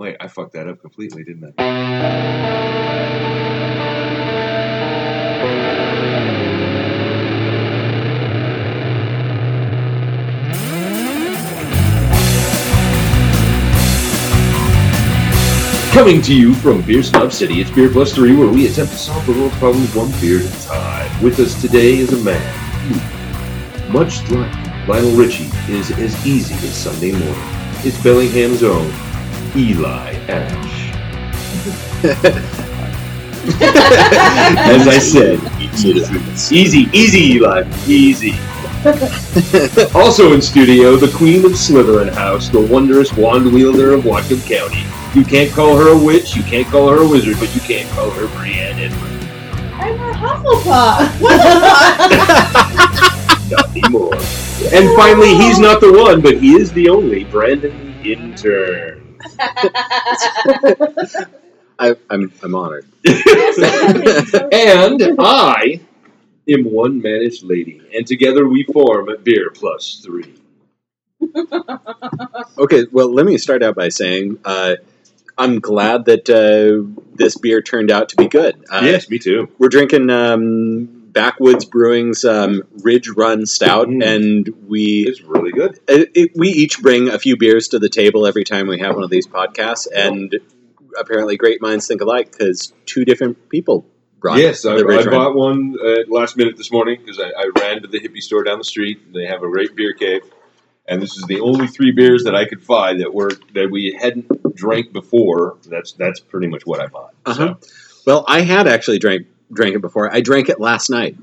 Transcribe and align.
Wait, 0.00 0.16
I 0.18 0.28
fucked 0.28 0.54
that 0.54 0.66
up 0.66 0.80
completely, 0.80 1.24
didn't 1.24 1.52
I? 1.58 1.62
Coming 15.92 16.22
to 16.22 16.34
you 16.34 16.54
from 16.54 16.80
Beer 16.80 17.02
Snob 17.02 17.30
City, 17.30 17.60
it's 17.60 17.70
Beer 17.70 17.90
Plus 17.90 18.14
Three, 18.14 18.34
where 18.34 18.48
we 18.48 18.68
attempt 18.68 18.92
to 18.92 18.98
solve 18.98 19.26
the 19.26 19.32
world's 19.32 19.58
problems 19.58 19.94
one 19.94 20.10
beer 20.18 20.38
at 20.38 20.46
a 20.46 20.66
time. 20.66 21.22
With 21.22 21.38
us 21.40 21.60
today 21.60 21.98
is 21.98 22.14
a 22.14 22.24
man 22.24 22.40
who, 22.88 23.92
much 23.92 24.22
like 24.30 24.88
Lionel 24.88 25.14
Richie, 25.14 25.50
is 25.68 25.90
as 25.90 26.26
easy 26.26 26.54
as 26.54 26.74
Sunday 26.74 27.12
morning. 27.12 27.34
It's 27.84 28.02
Bellingham's 28.02 28.62
own 28.62 28.90
Eli 29.56 30.14
Ash. 30.28 30.90
As 33.42 34.86
I 34.86 34.98
said, 34.98 35.40
easy, 36.52 36.88
easy, 36.92 37.34
Eli, 37.34 37.64
easy. 37.86 38.34
also 39.94 40.32
in 40.32 40.40
studio, 40.40 40.96
the 40.96 41.12
queen 41.16 41.44
of 41.44 41.52
Slytherin 41.52 42.12
House, 42.12 42.48
the 42.48 42.60
wondrous 42.60 43.12
wand 43.12 43.52
wielder 43.52 43.92
of 43.92 44.04
Whatcom 44.04 44.40
County. 44.46 44.84
You 45.18 45.24
can't 45.24 45.50
call 45.52 45.76
her 45.76 45.88
a 45.88 45.98
witch, 45.98 46.36
you 46.36 46.42
can't 46.42 46.66
call 46.68 46.88
her 46.88 47.02
a 47.02 47.08
wizard, 47.08 47.38
but 47.40 47.54
you 47.54 47.60
can't 47.60 47.88
call 47.90 48.10
her 48.10 48.26
Brianna 48.28 48.90
Edward. 48.90 49.20
I'm 49.74 49.94
a 49.94 50.12
Hufflepuff. 50.12 51.20
What 51.20 51.36
the 52.10 52.16
fuck? 52.26 53.50
Not 53.50 53.70
anymore. 53.70 54.14
And 54.72 54.94
finally, 54.94 55.34
he's 55.34 55.58
not 55.58 55.80
the 55.80 55.92
one, 55.92 56.20
but 56.20 56.38
he 56.38 56.54
is 56.54 56.70
the 56.72 56.88
only 56.88 57.24
Brandon 57.24 57.94
Intern. 58.04 58.99
I, 61.78 61.96
I'm 62.10 62.32
I'm 62.42 62.54
honored. 62.54 62.86
and 63.06 65.02
I 65.18 65.80
am 66.48 66.64
one 66.64 67.00
managed 67.00 67.42
lady, 67.42 67.80
and 67.94 68.06
together 68.06 68.46
we 68.46 68.64
form 68.64 69.08
a 69.08 69.16
Beer 69.16 69.50
Plus 69.50 70.00
Three. 70.04 70.34
Okay, 72.58 72.86
well, 72.92 73.12
let 73.12 73.26
me 73.26 73.38
start 73.38 73.62
out 73.62 73.74
by 73.74 73.88
saying 73.88 74.38
uh, 74.44 74.76
I'm 75.36 75.58
glad 75.60 76.04
that 76.06 76.28
uh, 76.28 76.84
this 77.14 77.36
beer 77.38 77.62
turned 77.62 77.90
out 77.90 78.10
to 78.10 78.16
be 78.16 78.28
good. 78.28 78.64
Uh, 78.70 78.80
yes, 78.84 79.08
me 79.08 79.18
too. 79.18 79.48
we're 79.58 79.68
drinking 79.68 80.10
um, 80.10 80.99
Backwoods 81.12 81.64
Brewing's 81.64 82.24
um, 82.24 82.62
Ridge 82.82 83.08
Run 83.08 83.46
Stout, 83.46 83.88
Mhm. 83.88 84.04
and 84.04 84.48
we 84.68 85.04
It's 85.08 85.20
really 85.22 85.52
good. 85.52 85.78
it, 85.88 86.10
it- 86.14 86.30
we 86.36 86.48
each 86.48 86.80
bring 86.80 87.08
a 87.08 87.18
few 87.18 87.36
beers 87.36 87.68
to 87.68 87.78
the 87.78 87.88
table 87.88 88.26
every 88.26 88.44
time 88.44 88.66
we 88.68 88.78
have 88.78 88.94
one 88.94 89.04
of 89.04 89.10
these 89.10 89.26
podcasts, 89.26 89.86
and 89.94 90.38
apparently, 90.98 91.36
great 91.36 91.60
minds 91.60 91.86
think 91.86 92.00
alike 92.00 92.30
because 92.32 92.72
two 92.86 93.04
different 93.04 93.48
people 93.48 93.86
brought 94.20 94.38
yes, 94.38 94.64
I, 94.66 94.74
I 94.76 95.04
bought 95.06 95.34
one 95.34 95.76
uh, 95.82 96.02
last 96.08 96.36
minute 96.36 96.56
this 96.56 96.70
morning 96.70 96.98
because 97.00 97.18
I, 97.18 97.30
I 97.30 97.50
ran 97.58 97.82
to 97.82 97.88
the 97.88 97.98
hippie 97.98 98.20
store 98.20 98.42
down 98.44 98.58
the 98.58 98.64
street. 98.64 99.12
They 99.14 99.24
have 99.26 99.42
a 99.42 99.48
great 99.48 99.74
beer 99.74 99.94
cave, 99.94 100.22
and 100.86 101.00
this 101.02 101.16
is 101.16 101.24
the 101.24 101.40
only 101.40 101.66
three 101.66 101.92
beers 101.92 102.24
that 102.24 102.34
I 102.36 102.44
could 102.44 102.62
find 102.62 103.00
that 103.00 103.12
were 103.14 103.32
that 103.54 103.70
we 103.70 103.96
hadn't 104.00 104.54
drank 104.54 104.92
before. 104.92 105.56
That's 105.66 105.92
that's 105.92 106.20
pretty 106.20 106.46
much 106.48 106.66
what 106.66 106.80
I 106.80 106.86
bought. 106.86 107.14
Uh-huh. 107.26 107.54
Well, 108.06 108.24
I 108.28 108.42
had 108.42 108.66
actually 108.68 108.98
drank 108.98 109.26
drank 109.52 109.74
it 109.74 109.80
before. 109.80 110.12
I 110.12 110.20
drank 110.20 110.48
it 110.48 110.60
last 110.60 110.90
night, 110.90 111.16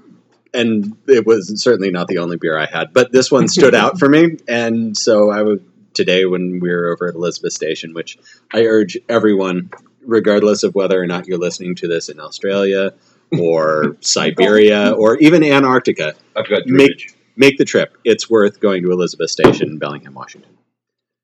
and 0.53 0.95
it 1.07 1.25
was 1.25 1.61
certainly 1.61 1.91
not 1.91 2.07
the 2.07 2.19
only 2.19 2.37
beer 2.37 2.57
I 2.57 2.65
had. 2.65 2.93
But 2.93 3.11
this 3.11 3.31
one 3.31 3.47
stood 3.47 3.75
out 3.75 3.99
for 3.99 4.07
me, 4.09 4.37
and 4.47 4.95
so 4.97 5.29
I 5.31 5.43
was 5.43 5.59
today 5.93 6.25
when 6.25 6.59
we 6.59 6.69
were 6.69 6.87
over 6.91 7.07
at 7.07 7.15
Elizabeth 7.15 7.53
Station, 7.53 7.93
which 7.93 8.17
I 8.53 8.65
urge 8.65 8.97
everyone, 9.09 9.71
regardless 10.05 10.63
of 10.63 10.75
whether 10.75 11.01
or 11.01 11.07
not 11.07 11.27
you're 11.27 11.39
listening 11.39 11.75
to 11.75 11.87
this 11.87 12.09
in 12.09 12.19
Australia 12.19 12.93
or 13.37 13.97
Siberia 14.01 14.91
or 14.91 15.17
even 15.17 15.43
Antarctica, 15.43 16.13
I've 16.35 16.47
got 16.47 16.67
Make- 16.67 17.15
make 17.35 17.57
the 17.57 17.65
trip. 17.65 17.97
It's 18.03 18.29
worth 18.29 18.59
going 18.59 18.83
to 18.83 18.91
Elizabeth 18.91 19.29
Station 19.31 19.69
in 19.69 19.77
Bellingham, 19.79 20.13
Washington. 20.13 20.51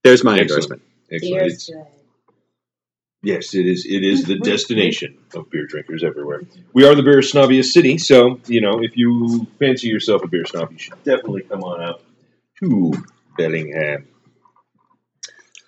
There's 0.04 0.24
my 0.24 0.38
Excellent. 0.40 0.52
endorsement. 0.52 0.82
Excellent. 1.12 1.88
Beer's 3.24 3.54
It's- 3.54 3.54
good. 3.54 3.56
Yes, 3.56 3.56
it 3.56 3.66
is. 3.72 3.86
It 3.86 4.04
is 4.04 4.24
the 4.26 4.36
destination 4.40 5.18
of 5.36 5.50
beer 5.50 5.66
drinkers 5.66 6.04
everywhere. 6.04 6.42
We 6.74 6.86
are 6.86 6.94
the 6.96 7.04
beer 7.04 7.20
snobbiest 7.22 7.72
city, 7.72 7.98
so 7.98 8.40
you 8.48 8.62
know 8.62 8.82
if 8.84 8.96
you 8.98 9.48
fancy 9.60 9.88
yourself 9.88 10.24
a 10.24 10.28
beer 10.28 10.46
snob, 10.46 10.72
you 10.72 10.78
should 10.78 11.04
definitely 11.04 11.44
come 11.44 11.64
on 11.64 11.82
out 11.82 12.02
to 12.64 12.94
Bellingham. 13.38 14.08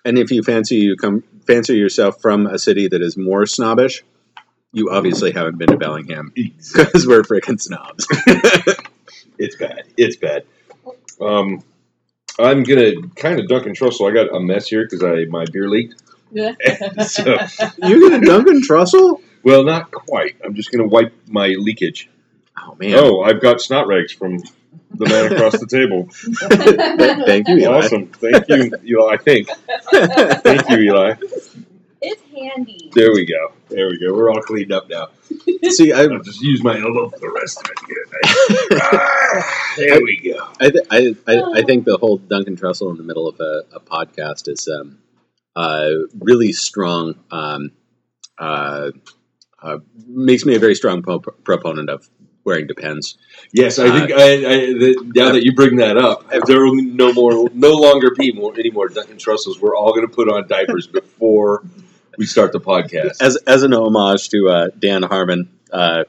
And 0.04 0.18
if 0.18 0.30
you 0.30 0.42
fancy 0.42 0.76
you 0.76 0.96
come 0.96 1.24
fancy 1.46 1.76
yourself 1.76 2.20
from 2.20 2.46
a 2.46 2.58
city 2.58 2.88
that 2.88 3.02
is 3.02 3.16
more 3.16 3.46
snobbish, 3.46 4.04
you 4.72 4.90
obviously 4.90 5.32
haven't 5.32 5.58
been 5.58 5.68
to 5.68 5.76
Bellingham 5.76 6.32
because 6.34 7.06
we're 7.06 7.22
freaking 7.22 7.60
snobs. 7.60 8.06
It's 9.38 9.54
bad. 9.56 9.82
It's 9.98 10.16
bad. 10.16 10.44
Um, 11.20 11.62
I'm 12.38 12.62
gonna 12.62 12.92
kind 13.16 13.38
of 13.38 13.48
Duncan 13.48 13.74
Trussell. 13.74 14.10
I 14.10 14.14
got 14.14 14.34
a 14.34 14.40
mess 14.40 14.66
here 14.68 14.84
because 14.88 15.02
I 15.02 15.26
my 15.26 15.44
beer 15.52 15.68
leaked. 15.68 16.02
So, 17.06 17.24
You're 17.82 18.10
gonna 18.10 18.24
Duncan 18.24 18.60
Trussell? 18.62 19.22
well, 19.42 19.64
not 19.64 19.90
quite. 19.90 20.36
I'm 20.44 20.54
just 20.54 20.70
gonna 20.70 20.86
wipe 20.86 21.12
my 21.28 21.48
leakage. 21.48 22.08
Oh 22.58 22.76
man! 22.78 22.94
Oh, 22.96 23.22
I've 23.22 23.40
got 23.40 23.60
snot 23.60 23.86
rags 23.86 24.12
from 24.12 24.38
the 24.94 25.06
man 25.06 25.32
across 25.32 25.58
the 25.58 25.66
table. 25.66 26.08
Thank 27.26 27.48
you, 27.48 27.56
Eli. 27.58 27.78
Awesome. 27.78 28.06
Thank 28.08 28.48
you, 28.48 28.72
Eli. 28.84 29.12
I 29.12 29.16
think. 29.16 29.48
Thank 29.90 30.68
you, 30.70 30.78
Eli. 30.78 31.14
It's 32.02 32.22
handy. 32.34 32.90
There 32.94 33.12
we 33.12 33.24
go. 33.24 33.52
There 33.68 33.88
we 33.88 33.98
go. 33.98 34.14
We're 34.14 34.30
all 34.30 34.40
cleaned 34.42 34.70
up 34.72 34.88
now. 34.88 35.08
See, 35.70 35.92
I, 35.92 36.02
I'll 36.02 36.22
just 36.22 36.40
use 36.40 36.62
my 36.62 36.78
elbow 36.78 37.08
for 37.08 37.18
the 37.18 37.30
rest 37.30 37.58
of 37.58 37.70
it. 37.70 38.80
Ah, 38.80 39.74
there 39.76 40.00
we 40.02 40.18
go. 40.18 40.48
I, 40.60 40.70
th- 40.70 40.86
I, 40.90 41.16
I, 41.26 41.58
I 41.58 41.62
think 41.62 41.84
the 41.84 41.96
whole 41.96 42.18
Duncan 42.18 42.56
Trussell 42.56 42.90
in 42.90 42.96
the 42.96 43.02
middle 43.02 43.26
of 43.26 43.40
a, 43.40 43.62
a 43.72 43.80
podcast 43.80 44.48
is 44.48 44.68
um, 44.68 44.98
really 46.18 46.52
strong. 46.52 47.14
Um, 47.30 47.72
uh, 48.38 48.90
uh, 49.62 49.78
makes 50.06 50.44
me 50.44 50.54
a 50.54 50.58
very 50.58 50.74
strong 50.74 51.02
po- 51.02 51.20
proponent 51.20 51.88
of 51.88 52.08
wearing 52.44 52.66
Depends. 52.66 53.18
Yes, 53.52 53.78
I 53.78 53.90
think 53.90 54.12
I, 54.12 54.22
I, 54.22 54.56
the, 54.72 55.12
now 55.14 55.32
that 55.32 55.42
you 55.42 55.54
bring 55.54 55.76
that 55.76 55.96
up, 55.96 56.30
there 56.46 56.62
will 56.62 56.76
no 56.76 57.12
more, 57.12 57.50
no 57.52 57.72
longer 57.72 58.12
be 58.16 58.32
more 58.32 58.54
any 58.54 58.70
more 58.70 58.88
Duncan. 58.88 59.18
We're 59.60 59.76
all 59.76 59.92
going 59.92 60.06
to 60.06 60.14
put 60.14 60.30
on 60.30 60.46
diapers 60.46 60.86
before 60.86 61.64
we 62.16 62.26
start 62.26 62.52
the 62.52 62.60
podcast. 62.60 63.20
as 63.20 63.36
as 63.46 63.62
an 63.62 63.72
homage 63.72 64.28
to 64.30 64.48
uh, 64.48 64.68
Dan 64.78 65.02
Harmon, 65.02 65.50
uh, 65.72 66.04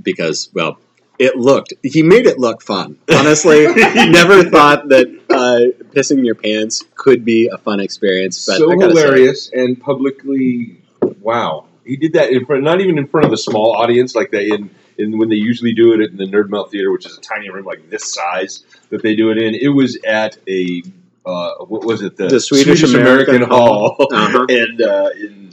because 0.00 0.50
well, 0.52 0.78
it 1.20 1.36
looked 1.36 1.74
he 1.82 2.02
made 2.02 2.26
it 2.26 2.38
look 2.38 2.62
fun. 2.62 2.98
Honestly, 3.14 3.66
never 3.94 4.42
thought 4.44 4.88
that 4.88 5.06
uh, 5.30 5.78
pissing 5.94 6.24
your 6.24 6.34
pants 6.34 6.82
could 6.96 7.24
be 7.24 7.48
a 7.48 7.58
fun 7.58 7.78
experience. 7.78 8.44
But 8.46 8.56
so 8.56 8.68
gotta 8.70 8.94
say, 8.94 9.02
hilarious 9.02 9.50
and 9.52 9.80
publicly, 9.80 10.80
wow! 11.20 11.66
He 11.84 11.96
did 11.96 12.14
that 12.14 12.30
in 12.30 12.44
front, 12.46 12.64
not 12.64 12.80
even 12.80 12.98
in 12.98 13.06
front 13.06 13.26
of 13.26 13.30
the 13.30 13.36
small 13.38 13.72
audience 13.76 14.14
like 14.14 14.30
they 14.30 14.48
in. 14.50 14.70
In, 14.98 15.16
when 15.16 15.30
they 15.30 15.36
usually 15.36 15.72
do 15.72 15.94
it 15.94 16.10
in 16.10 16.18
the 16.18 16.26
Nerd 16.26 16.50
Melt 16.50 16.70
Theater, 16.70 16.92
which 16.92 17.06
is 17.06 17.16
a 17.16 17.20
tiny 17.22 17.48
room 17.48 17.64
like 17.64 17.88
this 17.88 18.12
size 18.12 18.64
that 18.90 19.02
they 19.02 19.16
do 19.16 19.30
it 19.30 19.38
in, 19.38 19.54
it 19.54 19.68
was 19.68 19.96
at 20.06 20.36
a 20.46 20.82
uh, 21.24 21.52
what 21.64 21.84
was 21.86 22.02
it 22.02 22.16
the, 22.18 22.28
The 22.28 22.40
Swedish 22.40 22.82
American 22.82 23.40
Hall, 23.42 23.96
Uh-huh. 24.12 24.44
and 24.50 24.82
uh, 24.82 25.08
in 25.16 25.52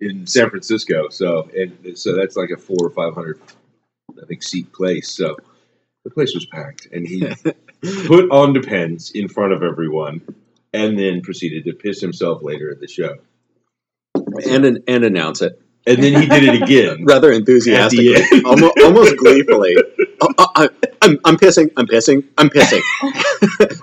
in 0.00 0.26
San 0.26 0.48
Francisco. 0.50 1.08
So 1.10 1.50
and 1.56 1.98
so 1.98 2.16
that's 2.16 2.36
like 2.36 2.50
a 2.50 2.56
four 2.56 2.78
or 2.80 2.90
five 2.90 3.12
hundred, 3.14 3.38
I 4.22 4.26
think, 4.26 4.42
seat 4.42 4.72
place. 4.72 5.10
So 5.14 5.36
the 6.04 6.10
place 6.10 6.34
was 6.34 6.46
packed, 6.46 6.86
and 6.92 7.06
he 7.06 7.20
put 8.06 8.30
on 8.30 8.52
Depends 8.52 9.10
in 9.12 9.28
front 9.28 9.52
of 9.52 9.62
everyone, 9.62 10.20
and 10.72 10.98
then 10.98 11.20
proceeded 11.22 11.64
to 11.64 11.72
piss 11.72 12.00
himself 12.00 12.42
later 12.42 12.70
at 12.70 12.80
the 12.80 12.88
show. 12.88 13.16
and 14.48 14.64
an- 14.64 14.84
and 14.88 15.04
announce 15.04 15.42
it 15.42 15.60
And 15.86 16.02
then 16.02 16.20
he 16.20 16.26
did 16.28 16.42
it 16.44 16.62
again. 16.62 17.04
rather 17.08 17.30
enthusiastically, 17.32 18.14
At 18.16 18.28
the 18.30 18.36
end. 18.36 18.46
almost, 18.46 18.78
almost 18.82 19.16
gleefully. 19.18 19.76
Oh, 20.20 20.28
oh, 20.38 20.48
I, 20.56 20.68
I'm 21.02 21.18
I'm 21.24 21.36
pissing. 21.36 21.70
I'm 21.76 21.86
pissing. 21.86 22.24
I'm 22.38 22.48
pissing. 22.50 22.80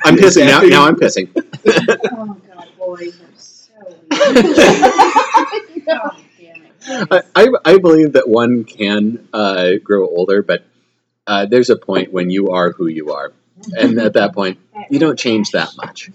I'm 0.05 0.17
pissing 0.17 0.45
now. 0.47 0.61
Now 0.61 0.85
I'm 0.85 0.95
pissing. 0.95 1.29
Oh 1.35 2.37
god, 2.47 2.67
boys 2.77 3.19
are 3.21 3.33
so 3.35 3.83
I, 6.87 7.21
I, 7.35 7.47
I 7.65 7.77
believe 7.77 8.13
that 8.13 8.27
one 8.27 8.63
can 8.63 9.27
uh, 9.33 9.73
grow 9.83 10.07
older, 10.07 10.41
but 10.41 10.65
uh, 11.27 11.45
there's 11.45 11.69
a 11.69 11.75
point 11.75 12.11
when 12.11 12.29
you 12.29 12.49
are 12.49 12.71
who 12.71 12.87
you 12.87 13.13
are, 13.13 13.33
and 13.77 13.99
at 13.99 14.13
that 14.13 14.33
point, 14.33 14.59
you 14.89 14.99
don't 14.99 15.17
change 15.17 15.51
that 15.51 15.69
much. 15.77 16.09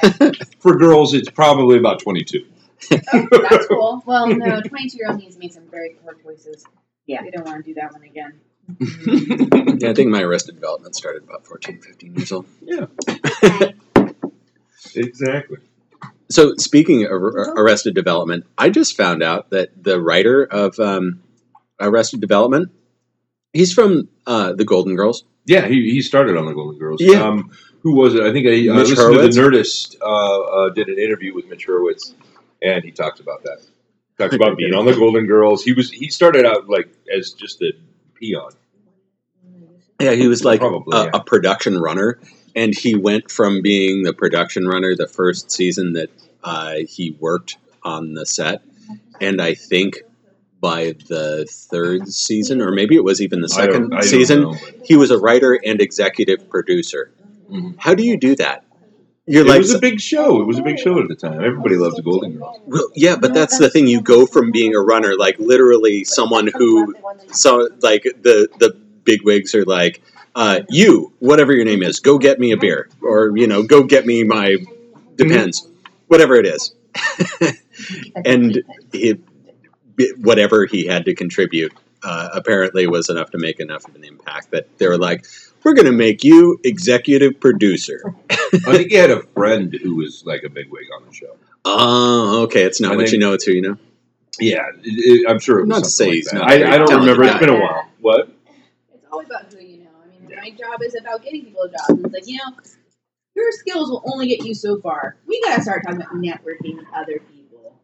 Okay. 0.03 0.31
For 0.59 0.77
girls, 0.77 1.13
it's 1.13 1.29
probably 1.29 1.77
about 1.77 1.99
twenty-two. 1.99 2.45
Oh, 2.91 3.27
that's 3.49 3.67
cool. 3.67 4.03
Well, 4.05 4.27
no, 4.27 4.59
22 4.61 4.97
year 4.97 5.07
old 5.09 5.19
needs 5.19 5.35
to 5.35 5.39
make 5.39 5.53
some 5.53 5.67
very 5.69 5.95
poor 6.03 6.15
choices. 6.15 6.65
Yeah. 7.05 7.21
We 7.21 7.31
don't 7.31 7.45
want 7.45 7.63
to 7.63 7.73
do 7.73 7.79
that 7.79 7.93
one 7.93 8.03
again. 8.03 8.39
Yeah, 9.79 9.89
I 9.89 9.93
think 9.93 10.09
my 10.09 10.21
arrested 10.21 10.55
development 10.55 10.95
started 10.95 11.23
about 11.23 11.45
14, 11.45 11.81
15 11.81 12.15
years 12.15 12.31
old. 12.31 12.45
Yeah. 12.61 12.85
exactly. 14.95 15.57
So 16.31 16.55
speaking 16.57 17.05
of 17.05 17.11
Arrested 17.11 17.93
Development, 17.93 18.45
I 18.57 18.69
just 18.69 18.95
found 18.95 19.21
out 19.21 19.49
that 19.51 19.83
the 19.83 20.01
writer 20.01 20.43
of 20.43 20.79
um, 20.79 21.21
Arrested 21.79 22.21
Development, 22.21 22.71
he's 23.53 23.73
from 23.73 24.09
uh, 24.25 24.53
the 24.53 24.65
Golden 24.65 24.95
Girls. 24.95 25.25
Yeah, 25.45 25.67
he, 25.67 25.91
he 25.91 26.01
started 26.01 26.37
on 26.37 26.45
the 26.45 26.53
Golden 26.53 26.79
Girls. 26.79 27.01
Yeah. 27.01 27.23
Um, 27.23 27.51
who 27.81 27.95
was 27.95 28.13
it? 28.13 28.21
I 28.21 28.31
think 28.31 28.47
I 28.47 28.71
uh, 28.71 28.75
listened 28.75 28.99
Hurwitz? 28.99 29.33
to 29.33 29.41
the 29.41 29.41
Nerdist. 29.41 29.95
Uh, 30.01 30.41
uh, 30.41 30.69
did 30.69 30.87
an 30.87 30.99
interview 30.99 31.33
with 31.33 31.47
Mitch 31.47 31.67
Hurwitz, 31.67 32.13
and 32.61 32.83
he 32.83 32.91
talks 32.91 33.19
about 33.19 33.43
that. 33.43 33.59
Talks 34.17 34.35
about 34.35 34.55
being 34.55 34.73
on 34.73 34.85
the 34.85 34.93
Golden 34.93 35.25
Girls. 35.25 35.63
He 35.63 35.73
was 35.73 35.89
he 35.89 36.09
started 36.09 36.45
out 36.45 36.69
like 36.69 36.89
as 37.13 37.31
just 37.31 37.61
a 37.63 37.73
peon. 38.13 38.51
Yeah, 40.03 40.11
he 40.13 40.27
was 40.27 40.43
like 40.43 40.59
Probably, 40.59 40.97
a, 40.97 41.03
yeah. 41.05 41.09
a 41.13 41.23
production 41.23 41.77
runner, 41.79 42.19
and 42.55 42.75
he 42.75 42.95
went 42.95 43.31
from 43.31 43.61
being 43.61 44.03
the 44.03 44.13
production 44.13 44.67
runner 44.67 44.95
the 44.95 45.07
first 45.07 45.51
season 45.51 45.93
that 45.93 46.09
uh, 46.43 46.75
he 46.87 47.11
worked 47.19 47.57
on 47.83 48.13
the 48.13 48.25
set, 48.25 48.61
and 49.19 49.41
I 49.41 49.53
think 49.53 50.01
by 50.59 50.93
the 51.07 51.47
third 51.49 52.07
season, 52.07 52.61
or 52.61 52.71
maybe 52.71 52.95
it 52.95 53.03
was 53.03 53.21
even 53.21 53.41
the 53.41 53.51
I 53.57 53.65
don't- 53.65 53.73
second 53.73 53.93
I 53.93 53.99
don't 54.01 54.09
season, 54.09 54.41
know, 54.43 54.55
he 54.83 54.95
was 54.95 55.09
a 55.11 55.17
writer 55.17 55.59
and 55.65 55.81
executive 55.81 56.49
producer. 56.49 57.11
Mhm. 57.51 57.75
How 57.77 57.95
do 57.95 58.03
you 58.05 58.17
do 58.17 58.35
that? 58.35 58.63
You're 59.27 59.45
It 59.45 59.49
like, 59.49 59.57
was 59.59 59.73
a 59.73 59.79
big 59.79 59.99
show. 59.99 60.41
It 60.41 60.45
was 60.45 60.57
a 60.59 60.63
big 60.63 60.77
show 60.79 60.99
at 60.99 61.07
the 61.07 61.15
time. 61.15 61.43
Everybody 61.43 61.75
loved 61.77 61.95
the 61.97 62.01
Golden 62.01 62.37
Girls. 62.37 62.59
well, 62.67 62.87
yeah, 62.95 63.15
but 63.15 63.33
that's 63.33 63.57
the 63.57 63.69
thing. 63.69 63.87
You 63.87 64.01
go 64.01 64.25
from 64.25 64.51
being 64.51 64.75
a 64.75 64.79
runner, 64.79 65.15
like 65.15 65.37
literally 65.39 66.03
someone 66.03 66.47
who 66.55 66.95
so 67.31 67.69
like 67.81 68.03
the 68.03 68.47
the 68.59 68.75
big 69.03 69.23
wigs 69.23 69.53
are 69.55 69.65
like 69.65 70.01
uh, 70.35 70.61
you 70.69 71.11
whatever 71.19 71.53
your 71.53 71.65
name 71.65 71.83
is 71.83 71.99
go 71.99 72.17
get 72.17 72.39
me 72.39 72.51
a 72.51 72.57
beer 72.57 72.89
or 73.01 73.35
you 73.37 73.47
know 73.47 73.63
go 73.63 73.83
get 73.83 74.05
me 74.05 74.23
my 74.23 74.55
depends 75.15 75.67
whatever 76.07 76.35
it 76.35 76.45
is 76.45 76.73
and 78.25 78.61
he, 78.91 79.15
whatever 80.21 80.65
he 80.65 80.85
had 80.85 81.05
to 81.05 81.13
contribute 81.15 81.73
uh, 82.03 82.29
apparently 82.33 82.87
was 82.87 83.09
enough 83.09 83.29
to 83.31 83.37
make 83.37 83.59
enough 83.59 83.87
of 83.87 83.95
an 83.95 84.03
impact 84.03 84.51
that 84.51 84.77
they 84.77 84.87
were 84.87 84.97
like 84.97 85.25
we're 85.63 85.73
going 85.73 85.85
to 85.85 85.91
make 85.91 86.23
you 86.23 86.59
executive 86.63 87.39
producer 87.39 88.15
I 88.31 88.37
think 88.75 88.89
he 88.89 88.95
had 88.95 89.11
a 89.11 89.21
friend 89.35 89.73
who 89.83 89.95
was 89.95 90.23
like 90.25 90.43
a 90.43 90.49
bigwig 90.49 90.85
on 90.97 91.05
the 91.07 91.13
show. 91.13 91.35
oh 91.65 92.43
okay 92.43 92.63
it's 92.63 92.81
not 92.81 92.93
I 92.93 92.95
what 92.95 93.01
think- 93.03 93.13
you 93.13 93.19
know 93.19 93.33
it's 93.33 93.43
who 93.45 93.51
you 93.53 93.61
know 93.61 93.77
Yeah, 94.39 94.69
it, 94.81 95.21
it, 95.23 95.29
I'm 95.29 95.39
sure 95.39 95.59
it 95.59 95.63
was 95.63 95.69
Not 95.69 95.83
to 95.83 95.89
say 95.89 96.05
like 96.05 96.13
he's 96.15 96.25
that. 96.27 96.35
not 96.35 96.49
I, 96.49 96.73
I 96.73 96.77
don't 96.77 96.99
remember. 97.01 97.23
It's 97.25 97.37
been 97.39 97.49
a 97.49 97.59
while. 97.59 97.85
What? 97.99 98.29
It's 99.31 99.35
all 99.35 99.39
about 99.39 99.53
who 99.53 99.65
you 99.65 99.83
know. 99.83 99.89
I 100.03 100.27
mean, 100.27 100.37
my 100.37 100.49
job 100.51 100.81
is 100.83 100.95
about 100.95 101.23
getting 101.23 101.45
people 101.45 101.67
jobs. 101.67 101.89
And 101.89 102.05
it's 102.05 102.13
like, 102.13 102.27
you 102.27 102.37
know, 102.37 102.55
your 103.35 103.51
skills 103.51 103.89
will 103.89 104.03
only 104.11 104.27
get 104.27 104.45
you 104.45 104.53
so 104.53 104.79
far. 104.79 105.17
We 105.25 105.41
gotta 105.41 105.61
start 105.61 105.83
talking 105.83 106.01
about 106.01 106.13
networking 106.13 106.77
with 106.77 106.87
other 106.93 107.19
people. 107.19 107.79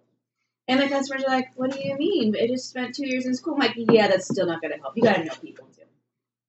And 0.67 0.81
the 0.81 0.89
customers 0.89 1.23
are 1.23 1.29
like, 1.29 1.47
"What 1.55 1.71
do 1.71 1.79
you 1.81 1.97
mean? 1.97 2.35
I 2.35 2.47
just 2.47 2.69
spent 2.69 2.95
two 2.95 3.07
years 3.07 3.25
in 3.25 3.33
school." 3.33 3.53
I'm 3.53 3.59
like, 3.61 3.73
"Yeah, 3.75 4.07
that's 4.07 4.27
still 4.27 4.45
not 4.45 4.61
gonna 4.61 4.77
help. 4.77 4.97
You 4.97 5.03
gotta 5.03 5.23
know 5.23 5.33
people 5.41 5.67
too. 5.75 5.83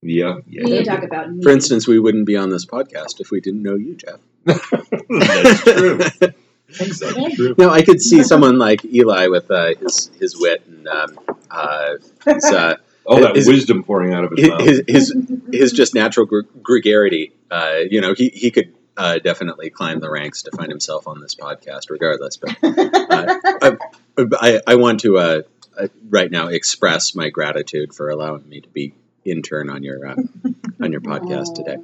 Yeah, 0.02 0.38
yeah. 0.48 0.62
You 0.62 0.64
need 0.64 0.78
to 0.78 0.84
talk 0.84 1.04
about 1.04 1.32
me." 1.32 1.42
for 1.42 1.50
instance 1.50 1.86
we 1.86 1.98
wouldn't 1.98 2.26
be 2.26 2.36
on 2.36 2.50
this 2.50 2.66
podcast 2.66 3.20
if 3.20 3.30
we 3.30 3.40
didn't 3.40 3.62
know 3.62 3.74
you 3.76 3.96
jeff 3.96 4.20
That's 4.44 5.62
true. 5.62 5.98
That's 6.68 7.36
true. 7.36 7.54
No, 7.58 7.70
I 7.70 7.82
could 7.82 8.00
see 8.00 8.22
someone 8.22 8.58
like 8.58 8.84
Eli 8.84 9.28
with 9.28 9.50
uh, 9.50 9.74
his 9.80 10.10
his 10.18 10.38
wit 10.38 10.62
and 10.66 10.86
um, 10.88 11.18
uh, 11.50 11.94
his, 12.24 12.44
uh, 12.44 12.76
All 13.08 13.20
that 13.22 13.36
Is- 13.36 13.46
wisdom 13.48 13.82
pouring 13.82 14.12
out 14.12 14.24
of 14.24 14.32
his 14.36 14.48
mouth. 14.48 14.60
his, 14.60 14.82
his 14.86 15.14
his 15.52 15.72
just 15.72 15.94
natural 15.94 16.26
gre- 16.26 16.42
gregarity. 16.60 17.32
Uh, 17.50 17.78
you 17.90 18.00
know, 18.02 18.12
he 18.14 18.28
he 18.28 18.50
could 18.50 18.74
uh, 18.96 19.18
definitely 19.18 19.70
climb 19.70 20.00
the 20.00 20.10
ranks 20.10 20.42
to 20.42 20.50
find 20.50 20.70
himself 20.70 21.08
on 21.08 21.20
this 21.20 21.34
podcast, 21.34 21.88
regardless. 21.88 22.36
But 22.36 22.56
uh, 22.62 23.36
I, 24.18 24.26
I 24.40 24.60
I 24.66 24.74
want 24.74 25.00
to 25.00 25.16
uh, 25.18 25.42
uh, 25.78 25.88
right 26.08 26.30
now 26.30 26.48
express 26.48 27.14
my 27.14 27.30
gratitude 27.30 27.94
for 27.94 28.10
allowing 28.10 28.46
me 28.48 28.60
to 28.60 28.68
be 28.68 28.92
intern 29.24 29.70
on 29.70 29.82
your 29.82 30.06
uh, 30.06 30.16
on 30.82 30.92
your 30.92 31.00
podcast 31.00 31.54
today. 31.54 31.78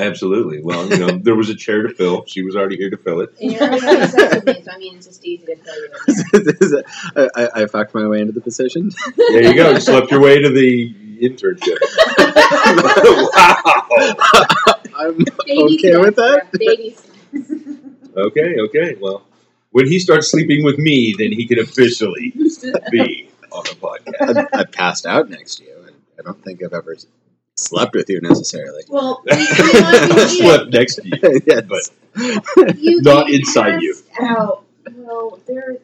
Absolutely. 0.00 0.62
Well, 0.62 0.88
you 0.88 0.98
know, 0.98 1.08
there 1.22 1.34
was 1.36 1.50
a 1.50 1.54
chair 1.54 1.82
to 1.82 1.92
fill. 1.94 2.24
She 2.26 2.42
was 2.42 2.56
already 2.56 2.76
here 2.76 2.90
to 2.90 2.96
fill 2.96 3.20
it. 3.20 3.34
And 3.40 3.52
you're 3.52 3.62
always 3.64 3.82
having 3.82 4.08
sex 4.08 4.34
with 4.36 4.44
me, 4.46 4.62
so 4.62 4.70
I 4.72 4.78
mean, 4.78 4.96
it's 4.96 5.06
just 5.06 5.24
easy 5.24 5.46
to 5.46 5.56
tell 5.56 5.76
you. 5.78 6.82
I, 7.16 7.28
I, 7.36 7.62
I 7.62 7.66
fucked 7.66 7.94
my 7.94 8.06
way 8.06 8.20
into 8.20 8.32
the 8.32 8.40
position. 8.40 8.90
There 9.16 9.44
you 9.44 9.54
go. 9.54 9.70
You 9.70 9.80
slept 9.80 10.10
your 10.10 10.20
way 10.20 10.40
to 10.40 10.48
the 10.48 10.94
internship. 11.20 11.78
wow. 13.36 14.80
I'm 14.96 15.16
Baby 15.46 15.78
okay 15.78 15.96
with 15.98 16.16
that. 16.16 16.46
steps, 16.48 16.58
Baby 16.58 16.90
steps. 16.90 18.16
Okay, 18.16 18.58
okay. 18.60 18.96
Well, 19.00 19.22
when 19.70 19.86
he 19.86 19.98
starts 19.98 20.30
sleeping 20.30 20.64
with 20.64 20.78
me, 20.78 21.14
then 21.16 21.30
he 21.32 21.46
can 21.46 21.58
officially 21.58 22.32
be 22.90 23.30
on 23.52 23.64
the 23.64 23.76
podcast. 23.80 24.48
I, 24.52 24.60
I 24.60 24.64
passed 24.64 25.06
out 25.06 25.28
next 25.30 25.56
to 25.56 25.64
you. 25.64 25.76
and 25.86 25.96
I 26.18 26.22
don't 26.22 26.42
think 26.42 26.62
I've 26.62 26.72
ever 26.72 26.96
slept 27.60 27.94
with 27.94 28.08
you 28.08 28.20
necessarily. 28.20 28.82
Well, 28.88 29.22
you, 29.26 29.36
you 29.38 29.44
know, 29.44 29.80
I 29.84 30.06
you, 30.16 30.28
slept 30.28 30.72
next 30.72 30.94
to 30.96 31.02
you. 31.06 31.40
yes. 31.46 31.90
But 32.56 32.78
you 32.78 33.00
Not 33.02 33.30
inside 33.30 33.82
you. 33.82 33.94
passed 34.12 34.30
Out. 34.30 34.64
Well, 34.94 35.38
there. 35.46 35.72
You 35.72 35.78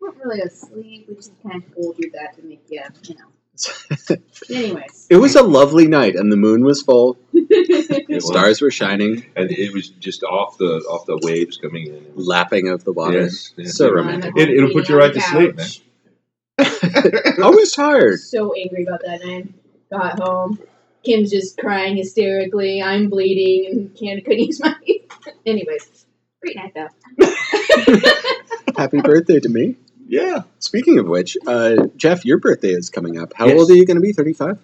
weren't 0.00 0.16
really 0.18 0.40
asleep. 0.40 1.06
We 1.08 1.14
just 1.14 1.32
kind 1.42 1.62
of 1.62 1.74
pulled 1.74 1.98
you 1.98 2.10
back 2.10 2.36
to 2.36 2.42
make 2.42 2.62
you, 2.68 2.82
you 3.04 3.14
know. 3.14 3.24
Anyways. 4.50 5.06
it 5.10 5.16
was 5.16 5.36
a 5.36 5.42
lovely 5.42 5.86
night, 5.86 6.16
and 6.16 6.30
the 6.30 6.36
moon 6.36 6.64
was 6.64 6.82
full. 6.82 7.16
the 7.32 8.04
was. 8.08 8.26
Stars 8.26 8.60
were 8.60 8.72
shining, 8.72 9.24
and 9.36 9.50
it 9.50 9.72
was 9.72 9.88
just 9.88 10.24
off 10.24 10.58
the 10.58 10.78
off 10.90 11.06
the 11.06 11.18
waves 11.22 11.56
coming 11.56 11.86
in. 11.86 12.12
Lapping 12.16 12.68
of 12.68 12.82
the 12.84 12.92
water. 12.92 13.22
Yes, 13.22 13.52
yes. 13.56 13.76
So 13.76 13.92
romantic. 13.92 14.36
It- 14.36 14.50
it'll 14.50 14.72
put 14.72 14.88
you 14.88 14.98
right 14.98 15.14
to 15.14 15.20
sleep, 15.20 15.56
man. 15.56 15.68
I 16.58 17.48
was 17.50 17.72
tired. 17.72 18.20
So 18.20 18.54
angry 18.54 18.84
about 18.84 19.02
that 19.04 19.24
night. 19.24 19.52
Got 19.90 20.18
home. 20.20 20.58
Kim's 21.04 21.30
just 21.30 21.58
crying 21.58 21.96
hysterically. 21.96 22.82
I'm 22.82 23.08
bleeding 23.10 23.70
and 23.70 23.94
can't 23.96 24.24
couldn't 24.24 24.40
use 24.44 24.60
my. 24.60 24.74
Anyways, 25.46 26.06
great 26.42 26.56
night 26.56 26.72
though. 26.74 26.88
Happy 28.76 29.00
birthday 29.00 29.40
to 29.40 29.48
me. 29.48 29.76
Yeah. 30.06 30.42
Speaking 30.58 30.98
of 30.98 31.06
which, 31.06 31.36
uh, 31.46 31.86
Jeff, 31.96 32.24
your 32.26 32.38
birthday 32.38 32.70
is 32.72 32.90
coming 32.90 33.18
up. 33.18 33.32
How 33.34 33.46
Yes. 33.46 33.58
old 33.58 33.70
are 33.70 33.74
you 33.74 33.86
going 33.86 33.96
to 33.96 34.02
be? 34.02 34.12
Thirty-five. 34.12 34.58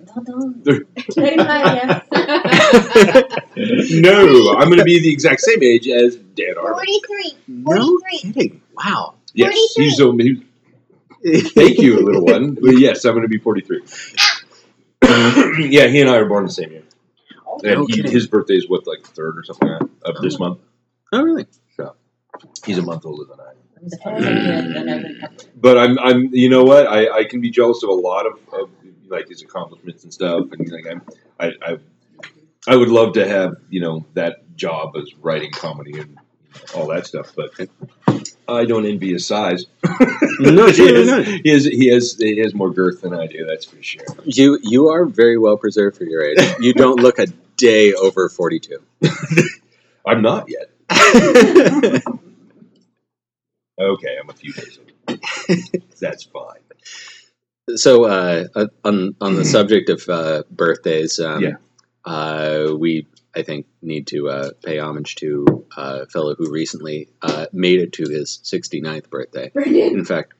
Thirty-five. 0.64 2.02
No, 3.56 4.52
I'm 4.54 4.66
going 4.68 4.78
to 4.78 4.84
be 4.84 5.00
the 5.00 5.12
exact 5.12 5.40
same 5.40 5.62
age 5.62 5.86
as 5.88 6.16
Dan 6.16 6.54
Harmon. 6.56 6.74
43. 6.74 7.32
No 7.48 7.98
43. 7.98 8.32
kidding. 8.32 8.62
Wow. 8.74 9.14
Yes, 9.34 9.52
43. 9.76 9.84
he's 9.84 10.00
um, 10.00 10.18
he, 10.18 11.40
Thank 11.50 11.78
you, 11.78 12.00
little 12.00 12.24
one. 12.24 12.54
But 12.54 12.78
yes, 12.78 13.04
I'm 13.04 13.12
going 13.12 13.22
to 13.22 13.28
be 13.28 13.38
43. 13.38 13.82
yeah, 15.70 15.86
he 15.86 16.00
and 16.00 16.10
I 16.10 16.16
are 16.16 16.26
born 16.26 16.44
the 16.44 16.52
same 16.52 16.70
year. 16.72 16.82
And 17.62 17.88
he, 17.90 18.02
his 18.02 18.26
birthday 18.26 18.54
is 18.54 18.68
what, 18.68 18.86
like 18.86 19.02
the 19.02 19.08
third 19.08 19.38
or 19.38 19.44
something 19.44 19.68
like 19.68 19.80
that 19.80 20.16
of 20.16 20.22
this 20.22 20.38
month. 20.38 20.60
Oh, 21.12 21.22
really? 21.22 21.46
He's 22.64 22.78
a 22.78 22.82
month 22.82 23.04
older 23.04 23.24
than 23.24 23.40
I 23.40 23.50
am. 23.50 25.38
But 25.56 25.78
I'm, 25.78 25.98
I'm, 25.98 26.30
you 26.32 26.48
know 26.48 26.62
what? 26.62 26.86
I, 26.86 27.18
I 27.18 27.24
can 27.24 27.40
be 27.40 27.50
jealous 27.50 27.82
of 27.82 27.90
a 27.90 27.94
lot 27.94 28.26
of, 28.26 28.38
of 28.52 28.70
like 29.08 29.28
his 29.28 29.42
accomplishments 29.42 30.04
and 30.04 30.12
stuff. 30.12 30.46
And 30.52 30.70
like 30.70 30.86
I'm, 30.86 31.02
I, 31.38 31.52
I, 31.62 31.78
I 32.68 32.76
would 32.76 32.88
love 32.88 33.14
to 33.14 33.26
have 33.26 33.56
you 33.68 33.80
know 33.80 34.06
that 34.14 34.56
job 34.56 34.96
as 34.96 35.14
writing 35.20 35.50
comedy 35.50 35.98
and 35.98 36.18
all 36.74 36.86
that 36.88 37.06
stuff. 37.06 37.32
But 37.36 37.50
I 38.48 38.64
don't 38.64 38.86
envy 38.86 39.12
his 39.12 39.26
size. 39.26 39.66
No, 40.42 40.66
he, 40.70 40.86
has, 40.94 41.06
not. 41.06 41.24
he 41.26 41.50
has 41.50 41.64
he 41.66 41.88
has 41.88 42.16
he 42.18 42.38
has 42.38 42.54
more 42.54 42.70
girth 42.70 43.02
than 43.02 43.12
I 43.12 43.26
do. 43.26 43.44
That's 43.44 43.66
for 43.66 43.82
sure. 43.82 44.04
You 44.24 44.58
you 44.62 44.88
are 44.88 45.04
very 45.04 45.36
well 45.36 45.58
preserved 45.58 45.98
for 45.98 46.04
your 46.04 46.22
age. 46.24 46.38
You 46.60 46.72
don't 46.72 46.98
look 46.98 47.18
a 47.18 47.26
day 47.58 47.92
over 47.92 48.30
forty-two. 48.30 48.78
I'm 50.06 50.22
not 50.22 50.48
yet. 50.48 50.70
Okay, 53.78 54.16
I'm 54.20 54.28
a 54.28 54.32
few 54.34 54.52
days 54.52 54.78
old. 54.78 55.18
That's 56.00 56.24
fine. 56.24 57.76
so 57.76 58.04
uh, 58.04 58.44
uh, 58.54 58.66
on 58.84 59.14
on 59.20 59.36
the 59.36 59.44
subject 59.44 59.88
of 59.90 60.08
uh, 60.08 60.42
birthdays, 60.50 61.18
um, 61.20 61.42
Yeah. 61.42 61.54
uh, 62.04 62.74
we 62.78 63.06
I 63.34 63.42
think 63.42 63.66
need 63.80 64.08
to 64.08 64.28
uh, 64.28 64.50
pay 64.64 64.78
homage 64.78 65.14
to 65.16 65.66
a 65.76 66.06
fellow 66.06 66.34
who 66.34 66.50
recently 66.50 67.08
uh, 67.22 67.46
made 67.52 67.80
it 67.80 67.92
to 67.94 68.08
his 68.08 68.40
69th 68.44 69.08
birthday. 69.10 69.50
Brendan. 69.50 69.98
In 69.98 70.04
fact, 70.04 70.34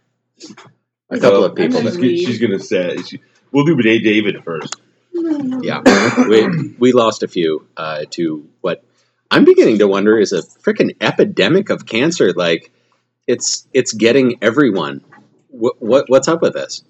a 1.10 1.18
couple 1.18 1.40
Well, 1.40 1.44
of 1.44 1.54
people. 1.54 1.80
That, 1.82 1.94
gonna- 1.94 2.02
She's, 2.08 2.26
she's 2.26 2.38
gonna 2.40 2.58
say 2.58 2.96
she, 3.02 3.20
we'll 3.52 3.64
do 3.64 3.76
Day 3.80 3.98
David 4.00 4.42
first. 4.44 4.74
yeah, 5.12 5.82
we 6.28 6.74
we 6.78 6.92
lost 6.92 7.22
a 7.22 7.28
few 7.28 7.66
uh, 7.76 8.04
to 8.10 8.48
what 8.60 8.82
I'm 9.30 9.44
beginning 9.44 9.78
to 9.78 9.88
wonder 9.88 10.18
is 10.18 10.32
a 10.32 10.42
freaking 10.42 10.96
epidemic 11.00 11.70
of 11.70 11.84
cancer. 11.86 12.32
Like 12.32 12.72
it's 13.26 13.66
it's 13.72 13.92
getting 13.92 14.38
everyone. 14.42 15.02
What, 15.48 15.80
what 15.82 16.04
what's 16.08 16.28
up 16.28 16.42
with 16.42 16.54
this? 16.54 16.82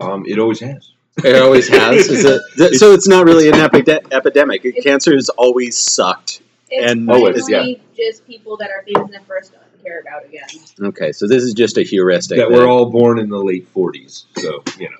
Um, 0.00 0.24
it 0.26 0.38
always 0.38 0.60
has. 0.60 0.92
It 1.18 1.36
always 1.40 1.68
has. 1.68 2.08
Is 2.08 2.24
it, 2.24 2.74
so 2.78 2.92
it's 2.92 3.06
not 3.08 3.26
really 3.26 3.48
an 3.48 3.54
epide- 3.54 4.12
epidemic. 4.12 4.64
Cancer 4.82 5.14
has 5.14 5.28
always 5.30 5.76
sucked 5.76 6.40
It's 6.70 6.90
And- 6.92 7.06
finally 7.06 7.30
it's- 7.32 7.48
yeah. 7.50 7.74
just 7.96 8.26
people 8.26 8.56
that 8.58 8.70
are 8.70 8.82
famous 8.82 9.10
the 9.12 9.20
first 9.26 9.52
us 9.54 9.60
to 9.76 9.82
care 9.84 10.00
about 10.00 10.24
again. 10.24 10.46
Okay, 10.80 11.12
so 11.12 11.28
this 11.28 11.42
is 11.42 11.52
just 11.54 11.76
a 11.76 11.82
heuristic. 11.82 12.38
that 12.38 12.50
we're 12.50 12.66
all 12.66 12.86
born 12.90 13.18
in 13.18 13.28
the 13.28 13.38
late 13.42 13.72
40s. 13.74 14.24
So, 14.38 14.62
you 14.78 14.88
know, 14.90 14.96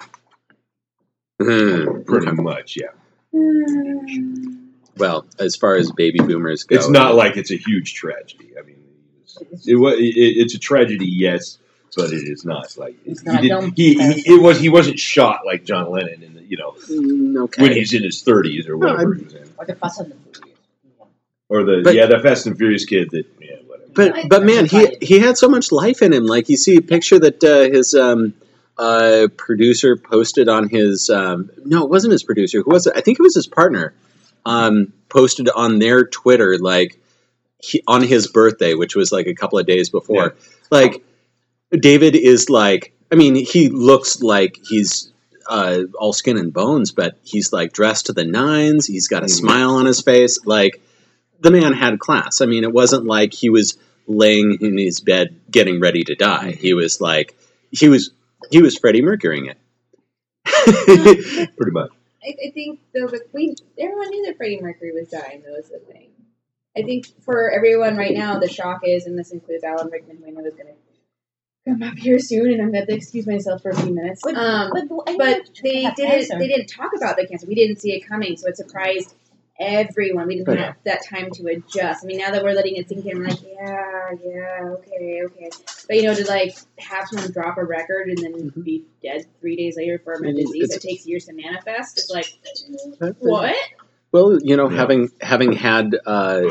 Hmm, 1.41 2.03
pretty 2.03 2.29
okay. 2.29 2.43
much, 2.43 2.77
yeah. 2.79 2.89
Well, 4.99 5.27
as 5.39 5.57
far 5.57 5.75
as 5.77 5.91
baby 5.93 6.19
boomers 6.21 6.65
go, 6.65 6.77
It's 6.77 6.89
not 6.89 7.15
like 7.15 7.37
it's 7.37 7.51
a 7.51 7.57
huge 7.57 7.95
tragedy. 7.95 8.53
I 8.59 8.63
mean, 8.63 8.77
it's, 9.23 9.67
it, 9.67 9.75
it, 9.77 10.15
it's 10.17 10.55
a 10.55 10.59
tragedy, 10.59 11.07
yes, 11.09 11.59
but 11.97 12.11
it 12.13 12.29
is 12.29 12.45
not 12.45 12.77
like 12.77 12.97
It's 13.05 13.21
he, 13.23 13.27
not, 13.31 13.43
did- 13.43 13.49
don't- 13.49 13.77
he, 13.77 13.95
he 13.95 14.35
it 14.35 14.43
was 14.43 14.59
he 14.61 14.69
wasn't 14.69 14.99
shot 14.99 15.41
like 15.47 15.65
John 15.65 15.91
Lennon 15.91 16.23
in 16.23 16.35
the, 16.35 16.43
you 16.43 16.57
know 16.57 16.75
Mm, 16.91 17.45
okay. 17.45 17.63
when 17.63 17.73
he's 17.73 17.93
in 17.95 18.03
his 18.03 18.23
30s 18.23 18.69
or 18.69 18.77
whatever 18.77 19.15
No, 19.15 19.21
he 19.21 19.25
was 19.25 19.35
in. 19.35 19.49
Or 19.59 19.65
the 19.67 19.75
Fast 19.77 20.01
and 20.01 20.11
the 20.13 20.17
Furious. 20.17 20.59
or 21.49 21.65
the 21.65 21.81
But- 21.85 21.95
yeah 21.95 22.07
the 22.07 22.19
Fast 22.21 22.47
and 22.47 22.57
Furious 22.57 22.85
kid 22.85 23.11
that 23.11 23.27
yeah 23.41 23.57
whatever. 23.67 23.91
But 23.95 24.29
but 24.29 24.45
man, 24.45 24.67
he 24.67 24.97
he 25.03 25.19
had 25.19 25.37
so 25.37 25.49
much 25.49 25.71
life 25.73 26.01
in 26.03 26.13
him. 26.13 26.25
Like 26.27 26.49
you 26.49 26.57
see 26.57 26.77
a 26.77 26.81
picture 26.83 27.19
that 27.19 27.45
uh, 27.45 27.71
his 27.75 27.95
um, 27.95 28.33
uh, 28.79 29.29
producer 29.37 29.97
posted 29.97 30.49
on 30.49 30.69
his 30.69 31.11
um, 31.11 31.51
no, 31.65 31.85
it 31.85 31.91
wasn't 31.91 32.13
his 32.13 32.23
producer. 32.25 32.63
Who 32.63 32.71
was 32.71 32.87
it? 32.87 32.95
I 32.97 33.03
think 33.03 33.19
it 33.19 33.23
was 33.23 33.35
his 33.35 33.47
partner. 33.47 33.93
Um, 34.47 34.93
posted 35.11 35.49
on 35.51 35.79
their 35.79 36.05
Twitter 36.07 36.57
like 36.59 36.99
he, 37.59 37.83
on 37.87 38.03
his 38.03 38.27
birthday, 38.29 38.73
which 38.75 38.97
was 38.97 39.13
like 39.13 39.27
a 39.27 39.35
couple 39.35 39.59
of 39.59 39.67
days 39.67 39.91
before. 39.91 40.35
Like 40.71 41.05
David 41.73 42.15
is 42.17 42.49
like, 42.51 42.95
I 43.11 43.15
mean, 43.17 43.35
he 43.35 43.69
looks 43.69 44.23
like 44.23 44.59
he's 44.63 45.13
uh, 45.49 45.81
all 45.99 46.13
skin 46.13 46.39
and 46.39 46.53
bones, 46.53 46.93
but 46.93 47.19
he's 47.25 47.53
like 47.53 47.73
dressed 47.73 48.07
to 48.07 48.13
the 48.13 48.25
nines. 48.25 48.87
He's 48.87 49.09
got 49.09 49.23
a 49.23 49.27
Mhm. 49.27 49.31
smile 49.31 49.71
on 49.75 49.87
his 49.87 50.01
face. 50.01 50.45
Like 50.47 50.81
the 51.41 51.51
man 51.51 51.73
had 51.73 51.99
class. 51.99 52.41
I 52.41 52.47
mean, 52.47 52.65
it 52.65 52.73
wasn't 52.73 53.05
like 53.07 53.33
he 53.35 53.51
was 53.51 53.77
laying 54.07 54.59
in 54.61 54.79
his 54.79 55.01
bed 55.01 55.41
getting 55.51 55.81
ready 55.81 56.05
to 56.05 56.15
die. 56.15 56.53
He 56.53 56.75
was 56.75 57.01
like 57.01 57.35
he 57.71 57.89
was 57.89 58.11
he 58.51 58.61
was 58.63 58.77
Freddie 58.79 59.03
Mercurying 59.03 59.47
it. 59.47 59.59
pretty 61.57 61.73
much. 61.73 61.91
I, 62.25 62.35
I 62.49 62.51
think 62.53 62.81
though, 62.95 63.09
but 63.09 63.23
we 63.33 63.55
everyone 63.79 64.11
knew 64.11 64.27
that 64.27 64.37
Freddie 64.37 64.61
Mercury 64.61 64.93
was 64.93 65.09
dying. 65.09 65.43
That 65.45 65.53
was 65.57 65.69
the 65.69 65.79
thing. 65.93 66.11
I 66.77 66.83
think 66.83 67.07
for 67.25 67.51
everyone 67.51 67.97
right 67.97 68.15
now, 68.15 68.39
the 68.39 68.49
shock 68.49 68.81
is, 68.87 69.07
and 69.07 69.19
this 69.19 69.33
includes 69.33 69.63
Alan 69.65 69.91
Rickman, 69.91 70.19
who 70.19 70.27
I 70.27 70.31
know 70.31 70.45
is 70.47 70.55
going 70.55 70.69
to 70.69 70.73
come 71.67 71.83
up 71.83 71.95
here 71.97 72.19
soon, 72.19 72.51
and 72.53 72.61
I'm 72.61 72.73
going 72.73 72.87
to 72.87 72.95
excuse 72.95 73.27
myself 73.27 73.63
for 73.63 73.71
a 73.71 73.77
few 73.77 73.95
minutes. 73.95 74.21
But- 74.25 74.35
Um, 74.37 74.71
But, 74.73 74.85
I 75.09 75.17
but 75.17 75.51
they 75.63 75.83
didn't. 75.83 75.97
cancer. 75.97 76.39
They 76.39 76.49
didn't 76.49 76.67
talk 76.69 76.91
about 76.97 77.17
the 77.17 77.27
cancer. 77.27 77.47
We 77.47 77.55
didn't 77.55 77.81
see 77.81 77.93
it 77.93 78.01
coming, 78.07 78.37
so 78.37 78.49
it 78.49 78.57
surprised 78.57 79.15
everyone. 79.61 80.27
We 80.27 80.37
didn't 80.37 80.49
Right. 80.49 80.59
have 80.59 80.77
that 80.85 81.05
time 81.07 81.31
to 81.31 81.47
adjust. 81.47 82.03
I 82.03 82.07
mean, 82.07 82.19
now 82.19 82.33
that 82.33 82.43
we're 82.43 82.55
letting 82.55 82.77
it 82.77 82.89
sink 82.89 83.07
in, 83.07 83.19
we're 83.19 83.29
like, 83.29 83.43
yeah, 83.45 84.11
yeah, 84.25 84.65
okay, 84.65 85.23
okay. 85.25 85.51
But 85.87 85.97
you 85.97 86.03
know, 86.05 86.15
to 86.15 86.27
like 86.27 86.57
have 86.79 87.07
someone 87.09 87.31
drop 87.31 87.59
a 87.59 87.65
record 87.65 88.09
and 88.09 88.19
then 88.19 88.51
Mhm. 88.51 88.65
be 88.65 88.85
dead 89.03 89.27
three 89.41 89.55
days 89.55 89.77
later 89.77 90.01
from 90.05 90.25
a 90.25 90.33
disease 90.33 90.71
that 90.71 90.81
takes 90.81 91.07
years 91.07 91.27
to 91.27 91.33
manifest, 91.35 91.99
it's 91.99 92.11
like, 92.11 92.27
what? 93.21 93.55
Well, 94.11 94.39
you 94.43 94.57
know, 94.57 94.69
Yeah. 94.69 94.77
having 94.77 95.11
having 95.21 95.53
had 95.53 95.97
uh, 96.07 96.43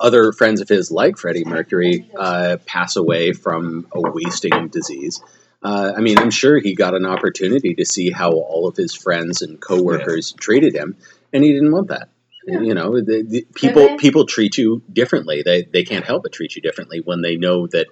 other 0.00 0.32
friends 0.32 0.60
of 0.60 0.68
his 0.68 0.90
like 0.90 1.18
Freddie 1.18 1.44
Mercury 1.44 2.10
uh, 2.18 2.56
pass 2.66 2.96
away 2.96 3.32
from 3.32 3.86
a 3.92 4.00
wasting 4.00 4.68
disease, 4.68 5.22
uh, 5.62 5.92
I 5.96 6.00
mean, 6.00 6.18
I'm 6.18 6.30
sure 6.30 6.58
he 6.58 6.74
got 6.74 6.94
an 6.94 7.04
opportunity 7.06 7.74
to 7.74 7.84
see 7.84 8.10
how 8.10 8.30
all 8.32 8.66
of 8.66 8.76
his 8.76 8.94
friends 8.94 9.42
and 9.42 9.60
coworkers 9.60 10.32
treated 10.32 10.74
him, 10.74 10.96
and 11.32 11.44
he 11.44 11.52
didn't 11.52 11.70
want 11.72 11.88
that. 11.88 12.08
Yeah. 12.46 12.60
You 12.60 12.74
know, 12.74 13.00
the, 13.00 13.22
the 13.22 13.46
people 13.54 13.82
Okay. 13.82 13.96
people 13.98 14.24
treat 14.24 14.56
you 14.56 14.82
differently. 14.90 15.42
They 15.44 15.62
they 15.62 15.84
can't 15.84 16.06
help 16.06 16.22
but 16.22 16.32
treat 16.32 16.56
you 16.56 16.62
differently 16.62 17.00
when 17.04 17.20
they 17.20 17.36
know 17.36 17.66
that 17.68 17.86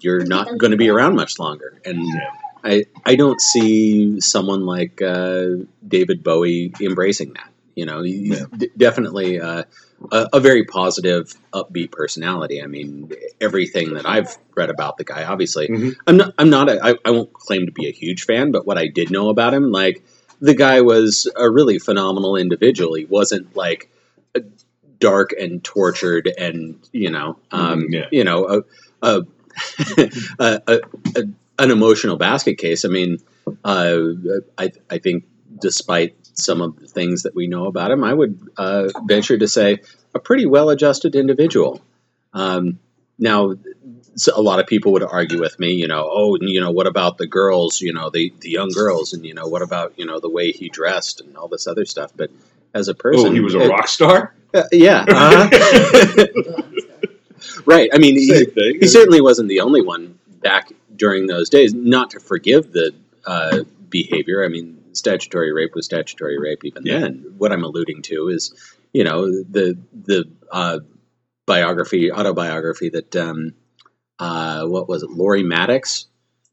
you're 0.00 0.24
not 0.24 0.56
going 0.56 0.70
to 0.70 0.76
be 0.76 0.88
around 0.88 1.16
much 1.16 1.40
longer. 1.40 1.80
And 1.84 2.06
Yeah. 2.06 2.30
I 2.62 2.84
I 3.04 3.16
don't 3.16 3.40
see 3.40 4.20
someone 4.20 4.64
like 4.64 5.02
uh, 5.02 5.46
David 5.86 6.22
Bowie 6.22 6.72
embracing 6.80 7.32
that. 7.34 7.50
You 7.74 7.86
know, 7.86 8.02
he's 8.02 8.38
Yeah. 8.38 8.46
d- 8.56 8.70
definitely 8.76 9.40
uh, 9.40 9.64
a, 10.12 10.28
a 10.34 10.40
very 10.40 10.64
positive, 10.64 11.34
upbeat 11.52 11.90
personality. 11.90 12.62
I 12.62 12.66
mean, 12.66 13.10
everything 13.40 13.94
that 13.94 14.06
I've 14.06 14.36
read 14.56 14.70
about 14.70 14.96
the 14.96 15.04
guy, 15.04 15.24
obviously, 15.24 15.68
Mhm. 15.68 15.96
I'm 16.06 16.16
not. 16.16 16.34
I'm 16.38 16.50
not. 16.50 16.68
A, 16.68 16.84
I, 16.84 16.94
I 17.04 17.10
won't 17.10 17.32
claim 17.32 17.66
to 17.66 17.72
be 17.72 17.86
a 17.88 17.92
huge 17.92 18.24
fan, 18.24 18.52
but 18.52 18.66
what 18.66 18.78
I 18.78 18.86
did 18.88 19.10
know 19.10 19.28
about 19.28 19.54
him, 19.54 19.70
like 19.72 20.02
the 20.40 20.54
guy 20.54 20.80
was 20.82 21.30
a 21.36 21.50
really 21.50 21.78
phenomenal 21.78 22.36
individual. 22.36 22.94
He 22.94 23.04
wasn't 23.04 23.56
like 23.56 23.90
dark 25.00 25.32
and 25.38 25.62
tortured, 25.62 26.32
and 26.38 26.78
you 26.92 27.10
know, 27.10 27.38
um, 27.50 27.82
Mhm, 27.82 27.86
yeah. 27.90 28.06
you 28.12 28.24
know, 28.24 28.44
a, 29.02 29.06
a, 29.06 29.26
a, 30.38 30.60
a, 30.66 30.80
a 31.16 31.22
an 31.60 31.70
emotional 31.72 32.16
basket 32.16 32.58
case. 32.58 32.84
I 32.84 32.88
mean, 32.88 33.18
uh, 33.64 33.98
I 34.56 34.70
I 34.90 34.98
think 34.98 35.24
despite 35.60 36.14
some 36.38 36.60
of 36.62 36.78
the 36.78 36.86
things 36.86 37.22
that 37.24 37.34
we 37.34 37.46
know 37.46 37.66
about 37.66 37.90
him, 37.90 38.04
I 38.04 38.12
would 38.14 38.48
uh, 38.56 38.88
venture 39.04 39.36
to 39.38 39.48
say 39.48 39.78
a 40.14 40.18
pretty 40.18 40.46
well-adjusted 40.46 41.14
individual. 41.14 41.80
Um, 42.32 42.78
now, 43.18 43.54
a 44.34 44.40
lot 44.42 44.58
of 44.60 44.66
people 44.66 44.92
would 44.92 45.02
argue 45.02 45.40
with 45.40 45.58
me, 45.58 45.72
you 45.74 45.88
know, 45.88 46.08
oh, 46.10 46.36
you 46.40 46.60
know, 46.60 46.70
what 46.70 46.86
about 46.86 47.18
the 47.18 47.26
girls, 47.26 47.80
you 47.80 47.92
know, 47.92 48.10
the 48.10 48.32
the 48.40 48.50
young 48.50 48.70
girls, 48.70 49.12
and 49.12 49.24
you 49.24 49.34
know, 49.34 49.46
what 49.48 49.62
about 49.62 49.94
you 49.98 50.06
know 50.06 50.20
the 50.20 50.28
way 50.30 50.50
he 50.52 50.68
dressed 50.68 51.20
and 51.20 51.36
all 51.36 51.48
this 51.48 51.66
other 51.66 51.84
stuff. 51.84 52.12
But 52.16 52.30
as 52.74 52.88
a 52.88 52.94
person, 52.94 53.28
Oh, 53.28 53.32
he 53.32 53.40
was 53.40 53.54
a 53.54 53.60
it- 53.60 53.68
rock 53.68 53.88
star. 53.88 54.34
uh, 54.54 54.64
yeah, 54.72 55.04
uh-huh. 55.08 56.26
right. 57.66 57.90
I 57.92 57.98
mean, 57.98 58.16
he, 58.16 58.46
he 58.80 58.86
certainly 58.88 59.20
wasn't 59.20 59.48
the 59.48 59.60
only 59.60 59.82
one 59.82 60.18
back 60.42 60.72
during 60.96 61.26
those 61.26 61.48
days. 61.48 61.74
Not 61.74 62.10
to 62.10 62.20
forgive 62.20 62.72
the 62.72 62.92
uh, 63.26 63.64
behavior. 63.88 64.44
I 64.44 64.48
mean, 64.48 64.77
statutory 64.98 65.52
rape 65.52 65.74
was 65.74 65.86
statutory 65.86 66.38
rape 66.38 66.64
even 66.64 66.84
Yeah. 66.84 67.00
then. 67.00 67.34
What 67.38 67.52
I'm 67.52 67.64
alluding 67.64 68.02
to 68.02 68.28
is, 68.28 68.52
you 68.92 69.04
know, 69.04 69.26
the 69.26 69.78
the 69.92 70.24
uh, 70.50 70.80
biography, 71.46 72.12
autobiography 72.12 72.90
that 72.90 73.16
um, 73.16 73.54
uh, 74.18 74.66
what 74.66 74.88
was 74.88 75.02
it, 75.02 75.10
Lori 75.10 75.42
Mattix 75.42 76.06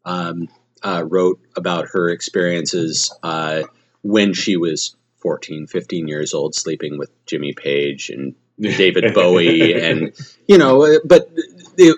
um, 0.06 0.48
uh, 0.84 1.04
wrote 1.08 1.40
about 1.56 1.90
her 1.90 2.10
experiences 2.10 3.14
uh, 3.24 3.64
when 4.02 4.34
she 4.34 4.58
was 4.58 4.96
14, 5.18 5.68
15 5.68 6.08
years 6.08 6.34
old, 6.34 6.54
sleeping 6.56 6.98
with 6.98 7.10
Jimmy 7.26 7.54
Page 7.54 8.10
and 8.10 8.36
David 8.60 9.14
Bowie, 9.14 9.74
and 9.74 10.14
you 10.48 10.58
know, 10.58 10.84
uh, 10.84 11.00
but 11.04 11.30
it, 11.78 11.98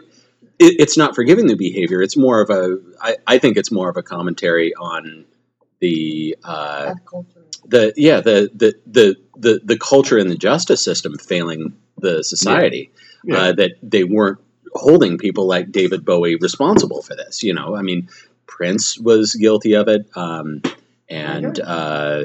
it, 0.60 0.76
it's 0.80 0.98
not 0.98 1.14
forgiving 1.14 1.46
the 1.48 1.56
behavior. 1.56 2.02
It's 2.02 2.18
more 2.18 2.42
of 2.42 2.50
a, 2.50 2.80
I, 3.02 3.18
I 3.28 3.38
think 3.38 3.58
it's 3.58 3.72
more 3.72 3.90
of 3.90 3.98
a 3.98 4.02
commentary 4.04 4.74
on 4.74 5.26
the 5.80 6.38
uh, 6.44 6.96
culture. 7.06 7.42
the 7.66 7.94
yeah 7.96 8.22
the, 8.22 8.50
the 8.54 8.76
the 8.88 9.16
the 9.38 9.62
the 9.64 9.78
culture 9.78 10.18
and 10.18 10.30
the 10.30 10.36
justice 10.38 10.84
system 10.84 11.18
failing 11.18 11.74
the 11.98 12.24
society 12.24 12.92
Yeah. 13.24 13.38
uh, 13.38 13.52
that 13.54 13.72
they 13.84 14.04
weren't 14.04 14.40
holding 14.74 15.18
people 15.18 15.48
like 15.48 15.72
David 15.72 16.06
Bowie 16.06 16.36
responsible 16.36 17.02
for 17.02 17.16
this. 17.16 17.44
You 17.44 17.54
know, 17.54 17.76
I 17.76 17.82
mean, 17.82 18.10
Prince 18.46 18.98
was 19.00 19.34
guilty 19.36 19.74
of 19.74 19.88
it, 19.88 20.06
um, 20.16 20.62
and 21.10 21.60
uh, 21.60 22.24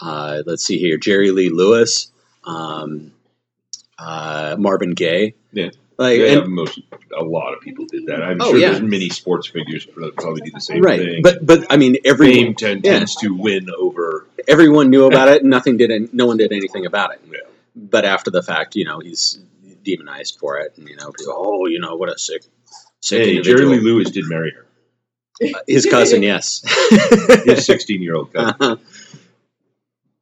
uh, 0.00 0.42
let's 0.46 0.64
see 0.64 0.78
here, 0.78 0.96
Jerry 0.98 1.30
Lee 1.32 1.50
Lewis, 1.50 2.10
um, 2.44 3.12
uh, 3.98 4.56
Marvin 4.58 4.92
Gaye, 4.94 5.34
Yeah. 5.52 5.70
Like 5.98 6.18
Yeah, 6.18 6.38
and- 6.38 6.48
most 6.52 6.78
a 7.16 7.22
lot 7.24 7.54
of 7.54 7.60
people 7.60 7.84
did 7.86 8.06
that. 8.06 8.22
I'm 8.22 8.40
Oh, 8.40 8.50
sure 8.50 8.58
yeah. 8.58 8.70
there's 8.70 8.82
many 8.82 9.08
sports 9.08 9.46
figures 9.48 9.86
that 9.86 10.16
probably 10.16 10.42
do 10.42 10.50
the 10.52 10.60
same 10.60 10.82
right, 10.82 10.98
thing. 11.00 11.22
but 11.22 11.44
but 11.44 11.66
I 11.70 11.76
mean, 11.76 11.96
every 12.04 12.54
tend, 12.54 12.84
yeah. 12.84 12.92
tends 12.98 13.16
to 13.16 13.34
win 13.34 13.68
over. 13.76 14.26
everyone 14.46 14.90
knew 14.90 15.04
about 15.04 15.28
it, 15.28 15.42
and 15.42 15.50
nothing 15.50 15.76
did, 15.76 16.14
no 16.14 16.26
one 16.26 16.36
did 16.36 16.52
anything 16.52 16.86
about 16.86 17.12
it. 17.14 17.20
Yeah. 17.30 17.38
But 17.74 18.04
after 18.04 18.30
the 18.30 18.42
fact, 18.42 18.76
you 18.76 18.84
know, 18.84 18.98
he's 19.00 19.38
demonized 19.84 20.38
for 20.38 20.58
it, 20.58 20.74
and 20.76 20.88
you 20.88 20.96
know, 20.96 21.10
people, 21.12 21.34
oh, 21.36 21.66
you 21.66 21.78
know, 21.80 21.96
what 21.96 22.08
a 22.08 22.18
sick, 22.18 22.42
sick 23.00 23.22
Hey, 23.22 23.30
individual. 23.36 23.58
Jerry 23.70 23.78
Lee 23.78 23.84
Lewis 23.84 24.10
did 24.10 24.24
marry 24.28 24.52
her. 24.52 24.64
Uh, 25.54 25.60
his 25.68 25.86
cousin, 25.86 26.22
yes. 26.22 26.62
His 27.44 27.64
16 27.64 28.02
year 28.02 28.16
old 28.16 28.32
cousin. 28.32 28.54
Uh-huh. 28.60 28.76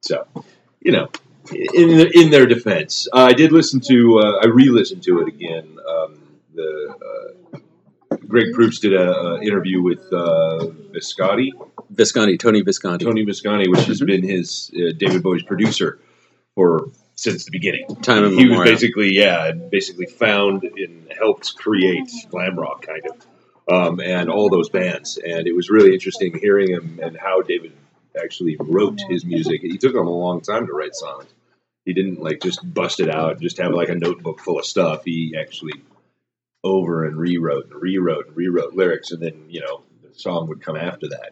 So, 0.01 0.27
you 0.79 0.91
know, 0.91 1.09
in 1.51 1.89
in 2.13 2.29
their 2.31 2.45
defense, 2.45 3.07
uh, 3.13 3.23
I 3.25 3.33
did 3.33 3.51
listen 3.51 3.79
to. 3.81 4.19
Uh, 4.19 4.39
I 4.43 4.47
re-listened 4.47 5.03
to 5.03 5.21
it 5.21 5.27
again. 5.27 5.77
Um, 5.87 6.19
the 6.53 6.95
uh, 7.53 7.57
Greg 8.27 8.53
Proops 8.53 8.79
did 8.79 8.93
a, 8.93 9.11
a 9.11 9.41
interview 9.41 9.81
with 9.81 10.01
uh, 10.11 10.67
Visconti, 10.91 11.53
Visconti, 11.89 12.37
Tony 12.37 12.61
Visconti. 12.61 13.05
Tony 13.05 13.23
Visconti, 13.23 13.69
which 13.69 13.85
has 13.85 14.01
Mhm. 14.01 14.07
been 14.07 14.23
his 14.23 14.71
uh, 14.75 14.91
David 14.97 15.23
Bowie's 15.23 15.43
producer 15.43 15.99
for 16.55 16.89
since 17.15 17.45
the 17.45 17.51
beginning. 17.51 17.85
Time 18.01 18.31
he 18.31 18.47
was 18.49 18.59
basically 18.59 19.13
yeah, 19.13 19.51
basically 19.51 20.05
found 20.07 20.63
and 20.63 21.11
helped 21.17 21.55
create 21.55 22.09
glam 22.29 22.57
rock 22.59 22.85
kind 22.85 23.03
of, 23.09 23.73
um, 23.73 23.99
and 23.99 24.29
all 24.29 24.49
those 24.49 24.69
bands. 24.69 25.17
And 25.17 25.47
it 25.47 25.55
was 25.55 25.69
really 25.69 25.93
interesting 25.93 26.37
hearing 26.37 26.69
him 26.69 26.99
and 27.01 27.17
how 27.17 27.41
David 27.41 27.71
actually 28.21 28.57
wrote 28.59 28.99
his 29.09 29.23
music. 29.25 29.61
He 29.61 29.77
took 29.77 29.93
him 29.93 30.07
a 30.07 30.17
long 30.17 30.41
time 30.41 30.65
to 30.67 30.73
write 30.73 30.95
songs. 30.95 31.27
He 31.87 31.93
didn't 31.93 32.19
like 32.19 32.41
just 32.41 32.59
bust 32.73 32.99
it 32.99 33.09
out, 33.09 33.39
just 33.39 33.57
have 33.59 33.71
like 33.71 33.87
a 33.89 33.95
notebook 33.95 34.41
full 34.41 34.59
of 34.59 34.65
stuff. 34.65 35.05
He 35.05 35.35
actually 35.39 35.73
over 36.63 37.05
and 37.05 37.15
rewrote 37.17 37.71
and 37.71 37.81
rewrote 37.81 38.27
and 38.27 38.35
rewrote 38.35 38.73
lyrics, 38.73 39.11
and 39.11 39.21
then 39.21 39.45
you 39.47 39.61
know 39.61 39.83
the 40.03 40.13
song 40.19 40.47
would 40.49 40.61
come 40.61 40.75
after 40.75 41.07
that. 41.07 41.31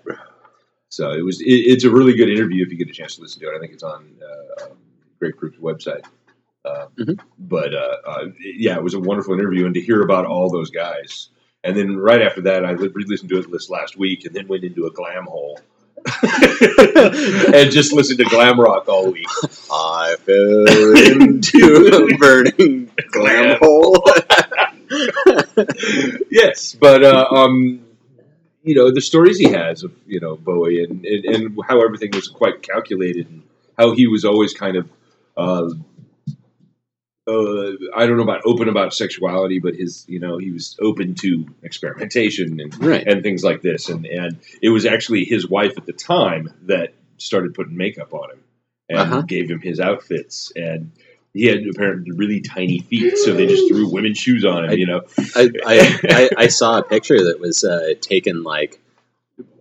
So 0.89 1.11
it 1.11 1.25
was. 1.25 1.41
It, 1.41 1.45
it's 1.73 1.83
a 1.83 1.89
really 1.91 2.15
good 2.15 2.29
interview 2.29 2.63
if 2.63 2.71
you 2.71 2.77
get 2.77 2.89
a 2.89 2.93
chance 2.93 3.15
to 3.17 3.21
listen 3.21 3.41
to 3.41 3.49
it. 3.51 3.55
I 3.57 3.59
think 3.59 3.73
it's 3.73 3.83
on 3.83 4.15
uh, 4.23 4.67
Grapefruit's 5.19 5.57
website. 5.57 6.05
Uh, 6.63 6.87
Mhm. 6.97 7.19
But 7.37 7.73
uh, 7.75 7.97
uh, 8.07 8.25
yeah, 8.39 8.75
it 8.77 8.83
was 8.83 8.93
a 8.93 8.99
wonderful 8.99 9.33
interview, 9.33 9.65
and 9.65 9.75
to 9.75 9.81
hear 9.81 10.01
about 10.01 10.25
all 10.25 10.49
those 10.49 10.71
guys. 10.71 11.29
And 11.65 11.75
then 11.75 11.97
right 11.97 12.21
after 12.21 12.41
that, 12.43 12.63
I 12.63 12.71
re-listened 12.71 13.29
to 13.31 13.39
it 13.39 13.51
this 13.51 13.69
last 13.69 13.97
week, 13.97 14.23
and 14.25 14.33
then 14.35 14.47
went 14.47 14.63
into 14.63 14.85
a 14.85 14.91
glam 14.91 15.25
hole. 15.25 15.59
and 17.53 17.71
just 17.71 17.93
listen 17.93 18.17
to 18.17 18.23
glam 18.25 18.59
rock 18.59 18.87
all 18.87 19.11
week. 19.11 19.27
I 19.71 20.15
fell 20.19 20.67
into 20.97 22.09
a 22.13 22.17
burning 22.17 22.91
glam 23.11 23.57
hole. 23.59 24.03
yes, 26.29 26.75
but 26.75 27.03
uh, 27.03 27.27
um, 27.31 27.85
you 28.63 28.75
know 28.75 28.91
the 28.91 29.01
stories 29.01 29.39
he 29.39 29.49
has 29.49 29.83
of 29.83 29.93
you 30.05 30.19
know 30.19 30.35
Bowie 30.35 30.83
and, 30.83 31.03
and, 31.05 31.25
and 31.25 31.59
how 31.67 31.83
everything 31.83 32.11
was 32.13 32.27
quite 32.27 32.61
calculated 32.61 33.27
and 33.27 33.43
how 33.77 33.93
he 33.93 34.07
was 34.07 34.25
always 34.25 34.53
kind 34.53 34.77
of 34.77 34.89
uh, 35.37 35.69
uh, 37.27 37.71
I 37.95 38.05
don't 38.05 38.17
know 38.17 38.23
about 38.23 38.41
open 38.45 38.69
about 38.69 38.93
sexuality, 38.93 39.59
but 39.59 39.75
his 39.75 40.05
you 40.07 40.19
know 40.19 40.37
he 40.37 40.51
was 40.51 40.77
open 40.81 41.15
to 41.15 41.45
experimentation 41.63 42.59
and 42.59 42.83
right. 42.83 43.05
and 43.07 43.23
things 43.23 43.43
like 43.43 43.61
this 43.61 43.89
and 43.89 44.05
and 44.05 44.39
it 44.61 44.69
was 44.69 44.85
actually 44.85 45.25
his 45.25 45.49
wife 45.49 45.77
at 45.77 45.85
the 45.85 45.93
time 45.93 46.53
that 46.63 46.93
started 47.17 47.53
putting 47.53 47.77
makeup 47.77 48.13
on 48.13 48.31
him 48.31 48.39
and 48.89 48.99
Uh-huh. 48.99 49.21
gave 49.21 49.49
him 49.49 49.61
his 49.61 49.79
outfits 49.79 50.51
and. 50.55 50.91
He 51.37 51.47
had 51.47 51.67
apparently 51.69 52.11
really 52.13 52.39
tiny 52.39 52.79
feet, 52.79 53.17
so 53.17 53.33
they 53.33 53.45
just 53.45 53.67
threw 53.67 53.91
women's 53.91 54.17
shoes 54.17 54.45
on 54.45 54.63
him. 54.63 54.69
I- 54.69 54.73
you 54.75 54.85
know, 54.87 55.01
I, 55.35 55.49
I, 55.65 55.99
I, 56.09 56.29
I 56.37 56.47
saw 56.47 56.77
a 56.77 56.81
picture 56.81 57.25
that 57.25 57.41
was 57.41 57.65
uh, 57.65 57.95
taken 57.99 58.43
like 58.43 58.79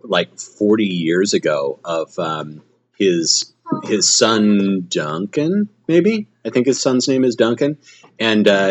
like 0.01 0.39
40 0.39 0.85
years 0.85 1.33
ago 1.33 1.77
of 1.83 2.17
um, 2.17 2.61
his 2.97 3.51
his 3.83 4.07
son 4.07 4.85
Duncan, 4.89 5.69
maybe 5.87 6.27
I 6.45 6.49
think 6.49 6.67
his 6.67 6.81
son's 6.81 7.07
name 7.07 7.23
is 7.23 7.35
Duncan, 7.35 7.77
and 8.19 8.47
uh, 8.47 8.67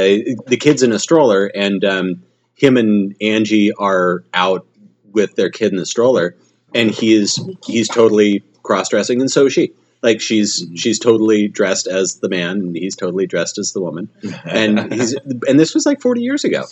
the 0.46 0.58
kid's 0.60 0.82
in 0.82 0.92
a 0.92 0.98
stroller, 0.98 1.46
and 1.46 1.84
um, 1.84 2.22
him 2.54 2.76
and 2.76 3.14
Angie 3.20 3.72
are 3.72 4.24
out 4.32 4.66
with 5.12 5.34
their 5.36 5.50
kid 5.50 5.72
in 5.72 5.78
the 5.78 5.86
stroller, 5.86 6.36
and 6.74 6.90
he's 6.90 7.38
he's 7.64 7.88
totally 7.88 8.42
cross 8.62 8.88
dressing, 8.88 9.20
and 9.20 9.30
so 9.30 9.46
is 9.46 9.52
she. 9.52 9.72
Like 10.02 10.20
she's 10.20 10.62
she's 10.76 10.98
totally 10.98 11.48
dressed 11.48 11.86
as 11.86 12.16
the 12.16 12.28
man, 12.28 12.58
and 12.58 12.76
he's 12.76 12.94
totally 12.94 13.26
dressed 13.26 13.56
as 13.56 13.72
the 13.72 13.80
woman, 13.80 14.10
and 14.44 14.92
he's 14.92 15.14
and 15.48 15.58
this 15.58 15.72
was 15.74 15.86
like 15.86 16.02
40 16.02 16.20
years 16.20 16.44
ago. 16.44 16.64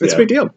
It's 0.00 0.12
Yeah. 0.12 0.14
a 0.14 0.16
big 0.16 0.28
deal. 0.28 0.54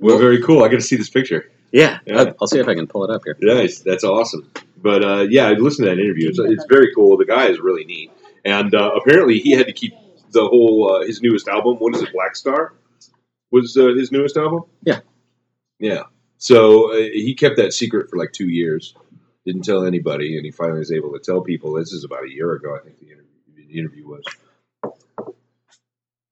Well, 0.00 0.18
very 0.18 0.42
cool. 0.42 0.64
I 0.64 0.68
got 0.68 0.78
to 0.78 0.80
see 0.80 0.96
this 0.96 1.08
picture. 1.08 1.48
Yeah, 1.72 1.98
Yeah. 2.06 2.18
I'll, 2.20 2.34
I'll 2.42 2.46
see 2.48 2.58
if 2.58 2.68
I 2.68 2.74
can 2.74 2.86
pull 2.86 3.04
it 3.04 3.10
up 3.10 3.22
here. 3.24 3.36
Nice. 3.40 3.80
That's 3.80 4.04
awesome. 4.04 4.50
But 4.76 5.04
uh, 5.04 5.26
yeah, 5.30 5.46
I 5.46 5.52
listened 5.52 5.86
to 5.86 5.94
that 5.94 6.00
interview. 6.00 6.28
It's, 6.28 6.38
it's 6.38 6.66
very 6.68 6.92
cool. 6.94 7.16
The 7.16 7.24
guy 7.24 7.46
is 7.46 7.60
really 7.60 7.84
neat. 7.84 8.10
And 8.44 8.74
uh, 8.74 8.90
apparently, 8.94 9.38
he 9.38 9.52
had 9.52 9.66
to 9.66 9.72
keep 9.72 9.94
the 10.30 10.46
whole 10.46 10.92
uh, 10.96 11.06
his 11.06 11.22
newest 11.22 11.48
album. 11.48 11.76
What 11.76 11.94
is 11.94 12.02
it? 12.02 12.10
Blackstar 12.12 12.70
was 13.50 13.76
uh, 13.76 13.88
his 13.96 14.10
newest 14.10 14.36
album. 14.36 14.64
Yeah. 14.82 15.00
Yeah. 15.78 16.02
So 16.38 16.92
uh, 16.92 16.96
he 16.96 17.34
kept 17.34 17.56
that 17.56 17.72
secret 17.72 18.10
for 18.10 18.16
like 18.16 18.32
two 18.32 18.48
years. 18.48 18.94
Didn't 19.46 19.62
tell 19.64 19.84
anybody, 19.84 20.36
and 20.36 20.44
he 20.44 20.50
finally 20.50 20.78
was 20.80 20.92
able 20.92 21.12
to 21.12 21.18
tell 21.18 21.40
people. 21.40 21.72
This 21.74 21.92
is 21.92 22.04
about 22.04 22.24
a 22.24 22.30
year 22.30 22.52
ago, 22.52 22.76
I 22.76 22.84
think 22.84 22.98
the 22.98 23.06
interview, 23.06 23.66
the 23.68 23.78
interview 23.78 24.06
was. 24.08 24.24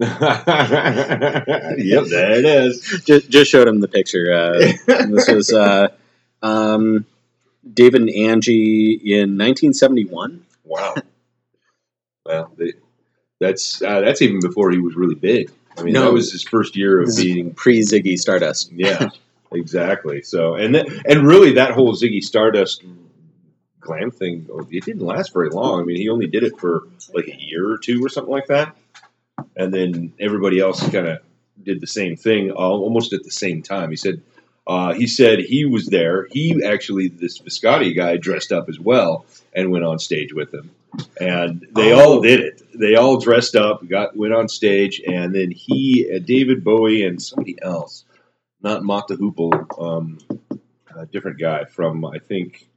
Yep, 0.00 2.04
there 2.06 2.32
it 2.32 2.44
is. 2.44 3.02
Just, 3.04 3.30
just 3.30 3.50
showed 3.50 3.68
him 3.68 3.80
the 3.80 3.88
picture. 3.88 4.32
Uh, 4.32 4.72
this 5.08 5.28
was 5.28 5.52
uh, 5.52 5.88
um, 6.42 7.06
David 7.72 8.02
and 8.02 8.10
Angie 8.10 8.92
in 8.94 9.36
1971. 9.38 10.44
Wow. 10.64 10.94
Well, 12.24 12.52
they, 12.56 12.74
that's 13.40 13.82
uh, 13.82 14.00
that's 14.00 14.22
even 14.22 14.40
before 14.40 14.70
he 14.70 14.78
was 14.78 14.94
really 14.94 15.14
big. 15.14 15.50
I 15.76 15.82
mean, 15.82 15.94
No. 15.94 16.04
that 16.06 16.12
was 16.12 16.32
his 16.32 16.42
first 16.42 16.76
year 16.76 17.02
of 17.02 17.08
being. 17.16 17.54
Pre 17.54 17.80
Ziggy 17.80 18.18
Stardust. 18.18 18.70
Yeah, 18.72 19.08
exactly. 19.52 20.22
So, 20.22 20.54
and 20.54 20.76
and 20.76 21.26
really, 21.26 21.52
that 21.54 21.72
whole 21.72 21.94
Ziggy 21.94 22.22
Stardust 22.22 22.84
glam 23.80 24.10
thing, 24.10 24.46
oh, 24.52 24.66
it 24.70 24.84
didn't 24.84 25.02
last 25.02 25.32
very 25.32 25.48
long. 25.48 25.80
I 25.80 25.84
mean, 25.84 25.96
he 25.96 26.08
only 26.08 26.26
did 26.26 26.44
it 26.44 26.58
for 26.58 26.82
like 27.14 27.26
a 27.26 27.34
year 27.34 27.68
or 27.70 27.78
two 27.78 28.04
or 28.04 28.08
something 28.08 28.30
like 28.30 28.46
that, 28.48 28.76
and 29.56 29.72
then 29.72 30.12
everybody 30.20 30.60
else 30.60 30.80
kind 30.88 31.06
of 31.08 31.18
did 31.62 31.80
the 31.80 31.86
same 31.86 32.16
thing 32.16 32.50
almost 32.50 33.12
at 33.12 33.22
the 33.22 33.30
same 33.30 33.62
time. 33.62 33.90
He 33.90 33.96
said. 33.96 34.22
Uh, 34.66 34.92
he 34.94 35.08
said 35.08 35.40
he 35.40 35.64
was 35.64 35.86
there. 35.86 36.26
He 36.30 36.62
actually, 36.64 37.08
this 37.08 37.38
Visconti 37.38 37.92
guy, 37.92 38.18
dressed 38.18 38.52
up 38.52 38.68
as 38.68 38.78
well 38.78 39.24
and 39.52 39.72
went 39.72 39.84
on 39.84 39.98
stage 39.98 40.32
with 40.32 40.54
him. 40.54 40.70
And 41.20 41.66
they 41.74 41.92
Oh. 41.92 41.98
all 41.98 42.20
did 42.20 42.40
it. 42.40 42.62
They 42.78 42.94
all 42.94 43.18
dressed 43.18 43.56
up, 43.56 43.84
got 43.88 44.16
went 44.16 44.32
on 44.32 44.48
stage, 44.48 45.00
and 45.04 45.34
then 45.34 45.50
he, 45.50 46.08
uh, 46.14 46.20
David 46.20 46.62
Bowie, 46.62 47.02
and 47.02 47.20
somebody 47.20 47.56
else, 47.60 48.04
not 48.62 48.84
Mott 48.84 49.08
the 49.08 49.16
Hoople, 49.16 49.50
um, 49.82 50.18
a 50.94 51.06
different 51.06 51.40
guy 51.40 51.64
from 51.64 52.04
I 52.04 52.18
think 52.18 52.68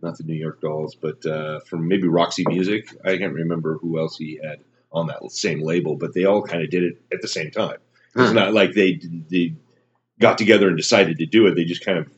not 0.00 0.16
the 0.16 0.24
New 0.24 0.34
York 0.34 0.60
Dolls, 0.60 0.96
but 0.96 1.24
uh, 1.24 1.60
from 1.60 1.86
maybe 1.86 2.08
Roxy 2.08 2.44
Music. 2.48 2.88
I 3.04 3.16
can't 3.18 3.34
remember 3.34 3.78
who 3.78 3.98
else 3.98 4.16
he 4.16 4.40
had 4.42 4.58
on 4.92 5.08
that 5.08 5.30
same 5.32 5.62
label, 5.62 5.96
but 5.96 6.14
they 6.14 6.24
all 6.24 6.42
kind 6.42 6.62
of 6.62 6.70
did 6.70 6.84
it 6.84 7.02
at 7.12 7.22
the 7.22 7.28
same 7.28 7.50
time. 7.50 7.78
It's 8.16 8.28
Huh. 8.28 8.32
not 8.32 8.54
like 8.54 8.74
they 8.74 9.00
they 9.30 9.54
got 10.20 10.38
together 10.38 10.68
and 10.68 10.76
decided 10.76 11.18
to 11.18 11.26
do 11.26 11.46
it. 11.48 11.54
They 11.56 11.64
just 11.64 11.84
kind 11.84 11.98
of 11.98 12.08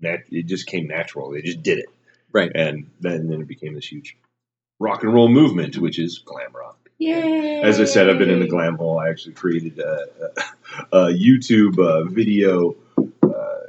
nat- 0.00 0.24
it 0.30 0.46
just 0.46 0.66
came 0.66 0.88
natural. 0.88 1.30
They 1.32 1.42
just 1.42 1.62
did 1.62 1.78
it, 1.78 1.86
Right. 2.32 2.52
And 2.54 2.90
then 3.00 3.28
then 3.28 3.40
it 3.42 3.48
became 3.48 3.74
this 3.74 3.86
huge 3.90 4.16
rock 4.80 5.04
and 5.04 5.14
roll 5.14 5.28
movement, 5.28 5.78
which 5.78 5.98
is 5.98 6.18
glam 6.20 6.52
rock. 6.54 6.78
Yay! 6.98 7.62
As 7.62 7.80
I 7.80 7.84
said, 7.86 8.10
I've 8.10 8.18
been 8.18 8.30
in 8.30 8.40
the 8.40 8.48
glam 8.48 8.76
hole. 8.76 8.98
I 9.00 9.10
actually 9.10 9.34
created 9.34 9.78
a, 9.80 10.06
a, 10.92 10.98
a 10.98 11.12
YouTube 11.12 11.78
uh, 11.78 12.04
video 12.04 12.76
uh, 13.22 13.66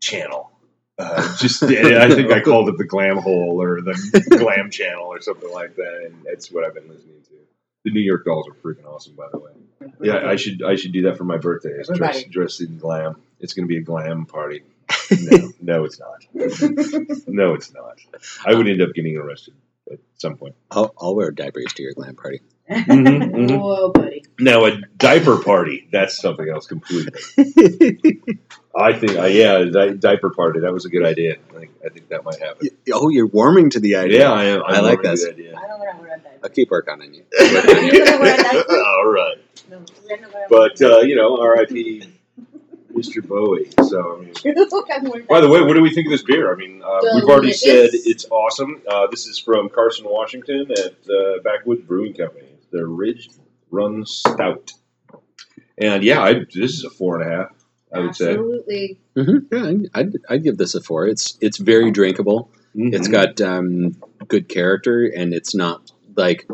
channel. 0.00 0.52
Uh, 0.98 1.36
just 1.38 1.62
I 1.64 2.08
think 2.14 2.32
I 2.32 2.40
called 2.40 2.68
it 2.70 2.78
the 2.78 2.84
glam 2.86 3.18
hole 3.18 3.60
or 3.62 3.80
the 3.82 3.94
glam 4.38 4.70
channel 4.70 5.06
or 5.06 5.20
something 5.22 5.52
like 5.52 5.76
that, 5.76 6.02
and 6.06 6.16
that's 6.24 6.50
what 6.52 6.64
I've 6.64 6.74
been 6.74 6.88
listening 6.88 7.22
to. 7.30 7.55
The 7.86 7.92
New 7.92 8.00
York 8.00 8.24
Dolls 8.24 8.48
are 8.48 8.52
freaking 8.54 8.84
awesome, 8.84 9.14
by 9.14 9.28
the 9.30 9.38
way. 9.38 9.52
Yeah, 10.02 10.26
I 10.26 10.34
should 10.34 10.60
I 10.64 10.74
should 10.74 10.90
do 10.92 11.02
that 11.02 11.16
for 11.16 11.22
my 11.22 11.36
birthday. 11.36 11.68
Is 11.70 11.88
dress, 11.94 12.24
dress 12.24 12.58
in 12.60 12.78
glam. 12.78 13.22
It's 13.38 13.52
going 13.54 13.64
to 13.64 13.68
be 13.68 13.76
a 13.78 13.82
glam 13.82 14.26
party. 14.26 14.62
No, 15.22 15.52
no, 15.60 15.84
it's 15.84 16.00
not. 16.00 16.24
No, 17.28 17.54
it's 17.54 17.72
not. 17.72 17.98
I 18.44 18.54
would 18.54 18.66
end 18.66 18.82
up 18.82 18.88
getting 18.92 19.16
arrested 19.16 19.54
at 19.92 20.00
some 20.16 20.36
point. 20.36 20.56
I'll, 20.72 20.92
I'll 21.00 21.14
wear 21.14 21.30
diapers 21.30 21.72
to 21.74 21.82
your 21.84 21.92
glam 21.92 22.16
party. 22.16 22.40
Mhm, 22.68 23.30
mhm. 23.30 23.58
Whoa, 23.60 23.92
buddy. 23.92 24.24
Now 24.40 24.64
a 24.64 24.80
diaper 24.96 25.38
party, 25.40 25.86
that's 25.92 26.20
something 26.20 26.48
else 26.48 26.66
completely. 26.66 27.20
I 28.78 28.92
think, 28.92 29.16
uh, 29.16 29.26
yeah, 29.26 29.64
di- 29.64 29.94
diaper 29.94 30.30
party. 30.30 30.60
That 30.60 30.72
was 30.72 30.84
a 30.84 30.88
good 30.90 31.04
idea. 31.04 31.36
I 31.54 31.58
think, 31.60 31.70
I 31.84 31.88
think 31.88 32.08
that 32.08 32.24
might 32.24 32.40
happen. 32.40 32.68
oh, 32.92 33.08
you're 33.08 33.28
warming 33.28 33.70
to 33.70 33.80
the 33.80 33.94
idea. 33.96 34.20
Yeah, 34.20 34.32
I 34.32 34.44
am. 34.46 34.62
I 34.64 34.76
I'm 34.78 34.84
like 34.84 35.02
that. 35.02 35.24
idea. 35.30 35.56
I 35.56 35.60
don't 35.66 35.70
know 35.70 35.76
what 35.78 35.88
I'm 35.94 35.96
going 35.98 36.05
I'll 36.42 36.50
keep 36.50 36.70
working 36.70 36.94
on 37.00 37.14
you. 37.14 37.24
You're 37.38 38.04
gonna 38.04 38.20
wear 38.20 38.34
a 38.34 38.42
diaper? 38.42 38.76
All 38.78 39.06
right, 39.12 39.36
No, 39.70 39.78
we're 40.08 40.16
not 40.20 40.32
gonna 40.32 40.46
but 40.50 40.80
uh, 40.82 40.98
you 41.00 41.16
know, 41.16 41.40
R.I.P. 41.40 42.04
Mr. 42.92 43.26
Bowie. 43.26 43.70
So, 43.84 44.16
I 44.16 44.20
mean, 44.24 44.32
by 45.28 45.40
the 45.42 45.48
way, 45.50 45.60
what 45.60 45.74
do 45.74 45.82
we 45.82 45.92
think 45.92 46.06
of 46.06 46.12
this 46.12 46.22
beer? 46.22 46.50
I 46.52 46.56
mean, 46.56 46.82
uh, 46.82 47.00
we've 47.14 47.24
already 47.24 47.52
said 47.52 47.90
it's 47.92 48.24
awesome. 48.30 48.80
Uh, 48.88 49.06
this 49.10 49.26
is 49.26 49.38
from 49.38 49.68
Carson, 49.68 50.06
Washington, 50.08 50.70
at 50.70 50.94
uh, 51.10 51.42
Backwoods 51.44 51.82
Brewing 51.82 52.14
Company. 52.14 52.46
It's 52.54 52.66
their 52.72 52.86
Ridge 52.86 53.28
Run 53.70 54.06
Stout, 54.06 54.72
and 55.76 56.02
yeah, 56.02 56.22
I, 56.22 56.34
this 56.54 56.72
is 56.72 56.84
a 56.84 56.90
four 56.90 57.20
and 57.20 57.30
a 57.30 57.36
half. 57.36 57.50
I 57.92 58.00
would 58.00 58.16
say. 58.16 58.30
Absolutely. 58.30 58.98
hmm 59.14 59.38
Yeah, 59.52 59.64
I'd, 59.66 59.90
I'd, 59.94 60.12
I'd 60.28 60.42
give 60.44 60.56
this 60.56 60.74
a 60.74 60.80
four. 60.82 61.06
It's 61.06 61.36
it's 61.40 61.58
very 61.58 61.90
drinkable. 61.90 62.50
It's 62.74 63.08
Mhm. 63.08 63.12
got 63.12 63.40
um, 63.40 63.96
good 64.28 64.48
character, 64.48 65.06
and 65.06 65.32
it's 65.32 65.54
not 65.54 65.92
like 66.16 66.48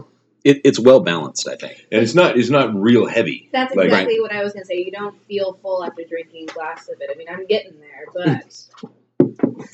it, 0.44 0.60
it's 0.64 0.78
well 0.80 1.00
balanced. 1.00 1.48
I 1.48 1.56
think. 1.56 1.86
and 1.92 2.02
it's 2.02 2.14
not 2.14 2.36
it's 2.38 2.50
not 2.50 2.74
real 2.74 3.06
heavy. 3.06 3.48
That's 3.52 3.74
Like- 3.74 3.86
exactly 3.86 4.20
what 4.20 4.32
I 4.32 4.42
was 4.42 4.52
going 4.52 4.62
to 4.64 4.66
say. 4.66 4.76
You 4.78 4.90
don't 4.92 5.20
feel 5.26 5.54
full 5.62 5.84
after 5.84 6.02
drinking 6.08 6.48
a 6.50 6.52
glass 6.52 6.88
of 6.88 7.00
it. 7.00 7.10
I 7.12 7.16
mean, 7.16 7.28
I'm 7.30 7.46
getting 7.46 7.74
there, 7.80 8.06
but 8.12 8.64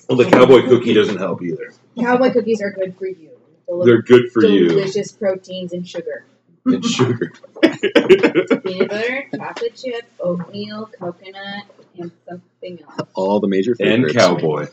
Well, 0.08 0.18
the 0.18 0.28
cowboy 0.30 0.62
cookie 0.68 0.92
doesn't 0.94 1.18
help 1.18 1.42
either. 1.42 1.72
cowboy 1.98 2.30
cookies 2.32 2.60
are 2.62 2.70
good 2.70 2.96
for 2.96 3.06
you. 3.06 3.30
Full 3.66 3.80
of 3.82 3.86
They're 3.86 4.02
good 4.02 4.30
for 4.32 4.44
you 4.44 4.68
delicious 4.68 5.12
proteins 5.12 5.72
and 5.72 5.86
sugar. 5.88 6.24
and 6.66 6.84
sugar. 6.84 7.32
Peanut 7.62 8.88
butter, 8.90 9.24
chocolate 9.36 9.74
chip, 9.76 10.04
oatmeal, 10.20 10.90
coconut, 10.98 11.64
and 11.98 12.10
something 12.28 12.80
else. 12.82 13.08
All 13.14 13.40
the 13.40 13.48
major 13.48 13.74
and 13.80 14.12
cowboy, 14.14 14.66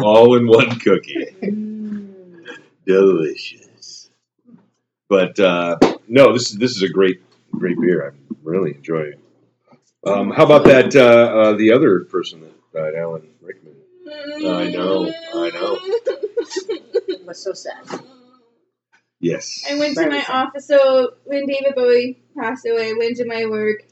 all 0.00 0.36
in 0.36 0.46
one 0.46 0.78
cookie. 0.78 1.26
Mm. 1.42 2.46
Delicious. 2.86 3.66
But 5.10 5.40
uh, 5.40 5.76
no, 6.06 6.32
this 6.32 6.52
is 6.52 6.56
this 6.56 6.76
is 6.76 6.82
a 6.82 6.88
great 6.88 7.20
great 7.50 7.78
beer. 7.80 8.06
I'm 8.06 8.36
really 8.44 8.76
enjoying. 8.76 9.14
it. 9.14 10.08
Um, 10.08 10.30
how 10.30 10.44
about 10.44 10.64
that? 10.64 10.94
Uh, 10.94 11.00
uh, 11.02 11.52
the 11.56 11.72
other 11.72 12.04
person 12.04 12.40
that 12.42 12.72
died, 12.72 12.94
Alan 12.94 13.28
Rickman. 13.42 13.74
I 14.08 14.70
know, 14.70 15.12
I 15.34 15.50
know. 15.50 15.78
It 15.82 17.26
was 17.26 17.42
so 17.42 17.52
sad. 17.52 18.00
Yes. 19.18 19.64
I 19.68 19.78
went 19.78 19.96
to 19.98 20.08
my 20.08 20.24
office. 20.28 20.66
So 20.66 21.14
when 21.24 21.46
David 21.46 21.74
Bowie 21.74 22.22
passed 22.38 22.64
away, 22.64 22.90
I 22.90 22.94
went 22.96 23.16
to 23.16 23.26
my 23.26 23.46
work, 23.46 23.82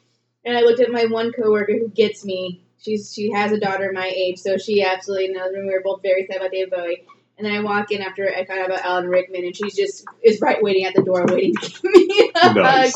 and 0.44 0.56
I 0.56 0.60
looked 0.60 0.80
at 0.80 0.90
my 0.90 1.06
one 1.06 1.32
coworker 1.32 1.72
who 1.72 1.88
gets 1.88 2.24
me. 2.24 2.64
She's 2.80 3.12
she 3.12 3.32
has 3.32 3.50
a 3.50 3.58
daughter 3.58 3.90
my 3.92 4.06
age, 4.14 4.38
so 4.38 4.56
she 4.56 4.84
absolutely 4.84 5.32
knows. 5.32 5.52
And 5.52 5.66
we 5.66 5.72
were 5.72 5.82
both 5.84 6.00
very 6.00 6.28
sad 6.28 6.36
about 6.36 6.52
David 6.52 6.70
Bowie. 6.70 7.04
And 7.38 7.46
then 7.46 7.54
I 7.54 7.60
walk 7.60 7.92
in 7.92 8.02
after 8.02 8.28
I 8.28 8.44
found 8.44 8.60
out 8.60 8.66
about 8.66 8.84
Alan 8.84 9.06
Rickman, 9.08 9.44
and 9.44 9.56
she's 9.56 9.76
just 9.76 10.04
is 10.22 10.40
right 10.40 10.60
waiting 10.60 10.84
at 10.86 10.94
the 10.94 11.02
door, 11.02 11.24
waiting 11.28 11.54
to 11.62 11.70
give 11.70 11.92
me 11.92 12.30
a 12.34 12.38
hug. 12.40 12.90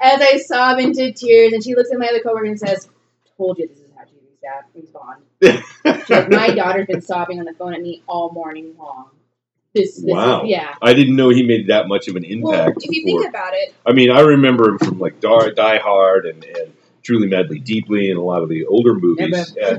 As 0.00 0.20
I 0.22 0.38
sob 0.38 0.78
into 0.78 1.12
tears, 1.12 1.52
and 1.52 1.62
she 1.64 1.74
looks 1.74 1.90
at 1.92 1.98
my 1.98 2.06
other 2.06 2.20
coworker 2.20 2.44
and 2.46 2.58
says, 2.58 2.88
"Told 3.36 3.58
you 3.58 3.66
this 3.66 3.78
is 3.78 3.86
how 3.96 4.04
Jamie's 4.04 4.38
dad 4.40 4.64
responds." 4.74 5.24
She's 6.06 6.10
like, 6.10 6.30
my 6.30 6.54
daughter's 6.54 6.86
been 6.86 7.02
sobbing 7.02 7.40
on 7.40 7.44
the 7.44 7.54
phone 7.54 7.74
at 7.74 7.82
me 7.82 8.02
all 8.06 8.30
morning 8.30 8.74
long. 8.78 9.10
This, 9.74 9.96
this 9.96 10.04
Wow. 10.04 10.44
is, 10.44 10.50
yeah. 10.50 10.74
I 10.80 10.94
didn't 10.94 11.14
know 11.16 11.28
he 11.28 11.44
made 11.46 11.66
that 11.66 11.88
much 11.88 12.08
of 12.08 12.16
an 12.16 12.24
Well, 12.40 12.52
impact. 12.54 12.78
if 12.84 12.90
you 12.90 13.04
before. 13.04 13.20
think 13.22 13.30
about 13.34 13.52
it, 13.54 13.74
I 13.84 13.92
mean, 13.92 14.10
I 14.10 14.20
remember 14.20 14.68
him 14.70 14.78
from 14.78 14.98
like 14.98 15.20
Die, 15.20 15.50
Die 15.50 15.78
Hard 15.78 16.24
and, 16.26 16.42
and 16.44 16.72
Truly 17.02 17.26
Madly 17.28 17.58
Deeply 17.58 18.10
and 18.10 18.18
a 18.18 18.22
lot 18.22 18.42
of 18.42 18.48
the 18.48 18.66
older 18.66 18.94
movies. 18.94 19.54
Yeah, 19.56 19.76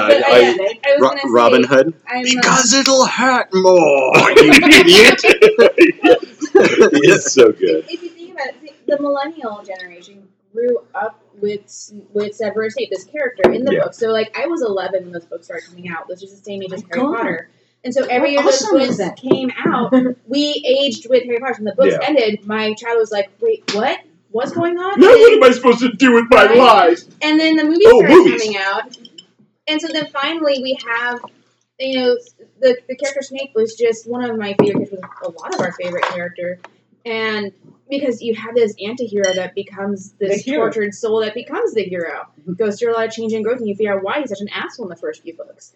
I- 0.00 0.22
I, 0.26 0.78
I- 0.84 0.96
Ro- 1.00 1.14
Robin 1.32 1.62
Hood. 1.64 1.94
I'm, 2.08 2.24
Because 2.24 2.72
it'll 2.72 3.06
hurt 3.06 3.48
more. 3.54 4.12
you 4.16 4.52
idiot! 4.52 5.20
it's 6.54 7.32
so 7.32 7.52
good. 7.52 7.84
if 7.88 8.02
you 8.02 8.08
think 8.10 8.32
about 8.32 8.48
it, 8.62 8.86
the 8.86 9.00
millennial 9.00 9.62
generation 9.64 10.28
grew 10.52 10.78
up 10.94 11.20
with 11.40 11.92
with 12.12 12.34
Severus 12.34 12.74
Snape, 12.74 12.90
this 12.90 13.04
character 13.04 13.50
in 13.52 13.64
the 13.64 13.72
Yeah. 13.74 13.84
book. 13.84 13.94
So, 13.94 14.08
like, 14.08 14.36
I 14.38 14.46
was 14.46 14.62
11 14.62 15.04
when 15.04 15.12
those 15.12 15.24
books 15.24 15.46
started 15.46 15.66
coming 15.68 15.88
out, 15.88 16.08
which 16.08 16.22
is 16.22 16.30
the 16.30 16.44
same 16.44 16.62
age 16.62 16.72
as 16.72 16.82
Oh, 16.82 16.86
Harry 16.92 17.00
God. 17.06 17.16
Potter. 17.16 17.50
And 17.84 17.92
so 17.92 18.04
every 18.04 18.34
How 18.36 18.42
year 18.42 18.50
those 18.52 18.62
awesome 18.62 18.80
is 18.80 18.98
books 18.98 19.20
came 19.20 19.50
out, 19.64 19.92
we 20.28 20.62
aged 20.80 21.08
with 21.08 21.24
Harry 21.24 21.40
Potter. 21.40 21.54
When 21.54 21.64
the 21.64 21.74
books 21.74 21.92
Yeah. 22.00 22.06
ended, 22.06 22.46
my 22.46 22.74
child 22.74 22.98
was 22.98 23.10
like, 23.10 23.30
"Wait, 23.40 23.64
what? 23.74 23.98
What's 24.32 24.52
going 24.52 24.78
on?" 24.78 24.98
Now 25.00 25.08
what 25.08 25.32
am 25.34 25.42
I 25.44 25.50
supposed 25.52 25.80
to 25.80 25.92
do 25.92 26.12
with 26.14 26.24
my 26.30 26.46
Right. 26.46 26.58
life? 26.58 27.00
and 27.22 27.38
then 27.38 27.56
the 27.56 27.64
movies 27.64 27.86
Oh, 27.90 27.98
started 28.00 28.14
movies. 28.16 28.42
coming 28.42 28.56
out, 28.58 28.98
and 29.68 29.80
so 29.80 29.88
then 29.92 30.06
finally 30.06 30.60
we 30.62 30.76
have, 30.86 31.20
you 31.78 31.96
know, 31.98 32.16
the 32.60 32.78
the 32.88 32.96
character 32.96 33.22
Snape 33.22 33.52
was 33.54 33.74
just 33.74 34.08
one 34.08 34.28
of 34.28 34.36
my 34.38 34.54
favorite 34.60 34.88
characters, 34.90 35.00
was 35.22 35.34
a 35.34 35.40
lot 35.40 35.54
of 35.54 35.60
our 35.60 35.72
favorite 35.72 36.04
character, 36.04 36.58
and 37.04 37.52
because 37.90 38.22
you 38.22 38.34
have 38.34 38.54
this 38.54 38.74
anti-hero 38.82 39.34
that 39.34 39.54
becomes 39.54 40.12
this 40.12 40.44
The 40.44 40.54
tortured 40.56 40.94
soul 40.94 41.20
that 41.20 41.34
becomes 41.34 41.74
the 41.74 41.82
hero, 41.82 42.26
goes 42.56 42.78
through 42.78 42.92
a 42.92 42.94
lot 42.94 43.06
of 43.06 43.12
change 43.12 43.32
and 43.34 43.44
growth, 43.44 43.58
and 43.58 43.68
you 43.68 43.74
figure 43.74 43.92
out 43.94 44.02
why 44.02 44.20
he's 44.20 44.30
such 44.30 44.40
an 44.40 44.48
asshole 44.48 44.86
in 44.86 44.90
the 44.90 44.96
first 44.96 45.22
few 45.22 45.34
books, 45.36 45.74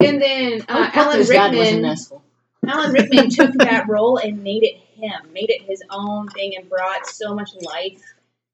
and 0.00 0.20
then 0.20 0.62
uh, 0.68 0.90
Harry 0.90 0.90
Alan 0.90 0.90
Potter's 0.92 1.28
dad 1.28 1.54
was 1.54 1.68
an 1.70 1.82
Rickman. 1.82 2.20
Alan 2.66 2.92
Rickman 2.92 3.30
took 3.30 3.52
that 3.54 3.88
role 3.88 4.16
and 4.18 4.42
made 4.42 4.62
it 4.62 4.76
him, 5.02 5.32
made 5.32 5.50
it 5.50 5.62
his 5.62 5.82
own 5.90 6.28
thing, 6.28 6.54
and 6.56 6.68
brought 6.68 7.06
so 7.06 7.34
much 7.34 7.50
life 7.60 8.02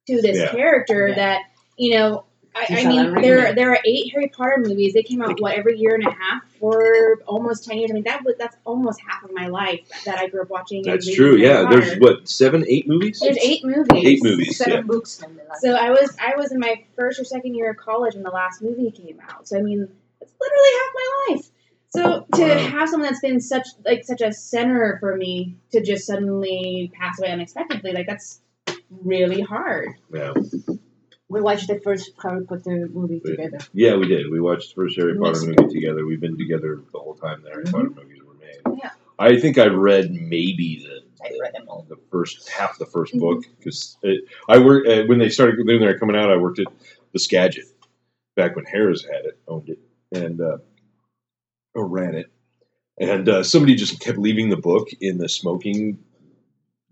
to 0.08 0.20
this 0.22 0.38
Yeah. 0.38 0.50
character 0.50 1.08
Yeah. 1.08 1.14
that 1.16 1.40
you 1.76 1.94
know. 1.96 2.24
I, 2.56 2.66
I 2.80 2.84
mean, 2.88 3.14
there 3.22 3.36
Rickman. 3.36 3.54
there 3.54 3.70
are 3.72 3.78
eight 3.84 4.10
Harry 4.12 4.28
Potter 4.34 4.56
movies. 4.58 4.92
They 4.92 5.02
came 5.04 5.22
out 5.22 5.40
what 5.40 5.54
every 5.54 5.78
year 5.78 5.94
and 5.94 6.02
a 6.04 6.10
half 6.10 6.42
for 6.58 7.20
almost 7.26 7.64
ten 7.66 7.78
years. 7.78 7.90
I 7.92 7.94
mean, 7.94 8.02
that 8.04 8.24
was 8.24 8.34
that's 8.36 8.56
almost 8.64 9.00
half 9.06 9.22
of 9.22 9.30
my 9.32 9.46
life 9.46 9.80
that 10.06 10.18
I 10.18 10.26
grew 10.28 10.42
up 10.42 10.50
watching. 10.50 10.82
That's 10.82 11.14
true. 11.14 11.36
Harry 11.36 11.42
Yeah, 11.42 11.64
Potter. 11.64 11.80
there's 11.80 12.00
what 12.00 12.28
seven, 12.28 12.64
eight 12.66 12.88
movies. 12.88 13.20
There's 13.20 13.36
eight 13.38 13.64
movies. 13.64 14.04
Eight 14.04 14.24
movies. 14.24 14.56
Seven 14.56 14.72
yeah. 14.74 14.80
books 14.80 15.22
and 15.22 15.38
the 15.38 15.44
last. 15.44 15.60
So 15.60 15.74
I 15.74 15.90
was 15.90 16.16
I 16.20 16.34
was 16.36 16.50
in 16.50 16.58
my 16.58 16.82
first 16.96 17.20
or 17.20 17.24
second 17.24 17.54
year 17.54 17.70
of 17.70 17.76
college 17.76 18.14
when 18.14 18.24
the 18.24 18.30
last 18.30 18.60
movie 18.60 18.90
came 18.90 19.20
out. 19.28 19.46
So 19.46 19.56
I 19.56 19.62
mean, 19.62 19.86
it's 20.20 20.32
literally 20.40 20.70
half 20.78 20.94
my 20.94 21.34
life. 21.36 21.50
So 21.90 22.26
to 22.34 22.44
have 22.46 22.88
someone 22.88 23.08
that's 23.08 23.20
been 23.20 23.40
such 23.40 23.66
like 23.84 24.04
such 24.04 24.20
a 24.20 24.32
center 24.32 24.98
for 25.00 25.16
me 25.16 25.56
to 25.72 25.82
just 25.82 26.06
suddenly 26.06 26.92
pass 26.94 27.18
away 27.18 27.30
unexpectedly, 27.30 27.92
like 27.92 28.06
that's 28.06 28.40
really 28.90 29.40
hard. 29.40 29.88
Yeah. 30.12 30.34
we 31.28 31.40
watched 31.40 31.68
the 31.68 31.80
first 31.80 32.12
Harry 32.22 32.44
Potter 32.44 32.88
movie 32.92 33.20
Wait. 33.24 33.36
together. 33.36 33.58
yeah, 33.72 33.96
we 33.96 34.06
did. 34.06 34.30
We 34.30 34.40
watched 34.40 34.74
the 34.74 34.82
first 34.82 34.96
Harry 34.96 35.14
Potter 35.16 35.30
Mexico. 35.46 35.62
movie 35.62 35.74
together. 35.74 36.04
We've 36.06 36.20
been 36.20 36.36
together 36.38 36.80
the 36.92 36.98
whole 36.98 37.14
time 37.14 37.42
the 37.42 37.50
Harry 37.50 37.64
Mhm. 37.64 37.72
Potter 37.72 37.90
movies 37.90 38.22
were 38.22 38.34
made. 38.34 38.78
Yeah. 38.82 38.90
I 39.18 39.38
think 39.40 39.58
I 39.58 39.66
read 39.66 40.12
maybe 40.12 40.84
the 40.86 41.02
I 41.24 41.36
read 41.40 41.52
them 41.54 41.64
all. 41.68 41.84
the 41.88 41.96
first 42.10 42.48
half 42.48 42.78
the 42.78 42.86
1st 42.86 43.14
Mhm. 43.14 43.20
book 43.20 43.44
because 43.58 43.96
I 44.48 44.58
worked 44.58 44.86
uh, 44.88 45.04
when 45.06 45.18
they 45.18 45.28
started 45.30 45.56
when 45.58 45.66
they 45.66 45.86
were 45.86 45.98
coming 45.98 46.16
out. 46.16 46.30
I 46.30 46.36
worked 46.36 46.58
at 46.60 46.66
the 47.12 47.18
Skagit 47.18 47.64
back 48.36 48.54
when 48.56 48.64
Harris 48.66 49.04
had 49.04 49.24
it, 49.24 49.38
owned 49.48 49.68
it, 49.70 49.78
and 50.12 50.40
uh, 50.40 50.58
or 51.78 51.86
ran 51.86 52.14
it. 52.14 52.30
And 53.00 53.28
uh, 53.28 53.42
somebody 53.44 53.76
just 53.76 54.00
kept 54.00 54.18
leaving 54.18 54.48
the 54.50 54.56
book 54.56 54.88
in 55.00 55.18
the 55.18 55.28
smoking, 55.28 55.98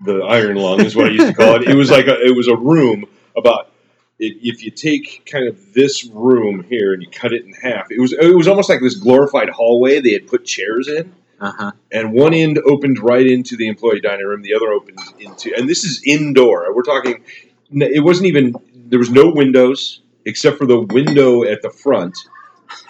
the 0.04 0.20
iron 0.20 0.56
lung 0.56 0.80
is 0.84 0.94
what 0.94 1.06
I 1.08 1.10
used 1.10 1.26
to 1.26 1.34
call 1.34 1.56
it. 1.56 1.62
It 1.68 1.74
was 1.74 1.90
like 1.90 2.06
a, 2.06 2.20
it 2.24 2.34
was 2.36 2.48
a 2.48 2.56
room 2.56 3.04
about. 3.36 3.72
If 4.18 4.36
if 4.40 4.64
you 4.64 4.70
take 4.70 5.28
kind 5.30 5.46
of 5.46 5.74
this 5.74 6.06
room 6.06 6.62
here 6.62 6.94
and 6.94 7.02
you 7.02 7.10
cut 7.10 7.34
it 7.34 7.44
in 7.44 7.52
half, 7.52 7.90
it 7.90 8.00
was 8.00 8.12
it 8.14 8.34
was 8.34 8.48
almost 8.48 8.70
like 8.70 8.80
this 8.80 8.94
glorified 8.94 9.50
hallway 9.50 10.00
they 10.00 10.12
had 10.12 10.26
put 10.26 10.46
chairs 10.46 10.88
in 10.88 11.12
Uh 11.38 11.52
huh. 11.52 11.72
and 11.92 12.14
one 12.14 12.32
end 12.32 12.58
opened 12.64 12.98
right 12.98 13.26
into 13.26 13.56
the 13.58 13.68
employee 13.68 14.00
dining 14.00 14.24
room. 14.24 14.40
The 14.40 14.54
other 14.54 14.68
opened 14.72 15.00
into, 15.18 15.54
and 15.54 15.68
this 15.68 15.84
is 15.84 16.02
indoor. 16.06 16.74
We're 16.74 16.82
talking. 16.82 17.22
It 17.70 18.02
wasn't 18.02 18.28
even. 18.28 18.54
There 18.74 18.98
was 18.98 19.10
no 19.10 19.28
windows 19.30 20.00
except 20.24 20.56
for 20.56 20.66
the 20.66 20.80
window 20.80 21.44
at 21.44 21.60
the 21.60 21.68
front, 21.68 22.16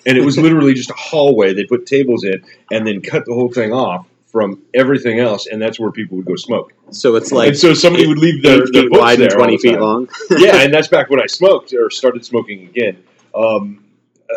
and 0.07 0.17
it 0.17 0.25
was 0.25 0.39
literally 0.39 0.75
just 0.75 0.91
a 0.91 0.95
hallway. 0.95 1.53
They 1.53 1.65
put 1.65 1.87
tables 1.87 2.25
in 2.25 2.45
and 2.71 2.87
then 2.87 3.03
cut 3.03 3.25
the 3.27 3.35
whole 3.35 3.53
thing 3.53 3.73
off 3.73 4.07
from 4.27 4.63
everything 4.75 5.19
else, 5.19 5.47
and 5.47 5.61
that's 5.61 5.79
where 5.81 5.91
people 5.91 6.17
would 6.19 6.27
go 6.27 6.37
smoke. 6.37 6.73
So 6.91 7.17
it's 7.17 7.33
like 7.33 7.49
and 7.49 7.57
so 7.57 7.75
somebody 7.75 8.07
would 8.07 8.19
leave 8.19 8.43
their, 8.43 8.63
eight 8.65 8.73
their 8.73 8.83
feet 8.83 8.91
books 8.91 9.01
wide 9.01 9.21
and 9.21 9.31
there 9.31 9.39
all 9.39 9.45
twenty 9.45 9.57
the 9.57 9.71
feet 9.71 9.81
long. 9.81 10.09
yeah, 10.39 10.63
and 10.63 10.73
that's 10.73 10.89
back 10.97 11.11
when 11.11 11.21
I 11.21 11.27
smoked 11.27 11.73
or 11.73 11.91
started 11.91 12.25
smoking 12.25 12.67
again. 12.67 13.03
Um, 13.35 13.83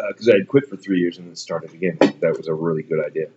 because 0.10 0.30
I 0.30 0.34
had 0.38 0.48
quit 0.48 0.68
for 0.70 0.78
three 0.78 1.00
years 1.00 1.18
and 1.18 1.28
then 1.28 1.36
started 1.36 1.74
again. 1.74 1.98
That 2.00 2.36
was 2.38 2.48
a 2.48 2.54
really 2.54 2.84
good 2.84 3.04
idea. 3.04 3.28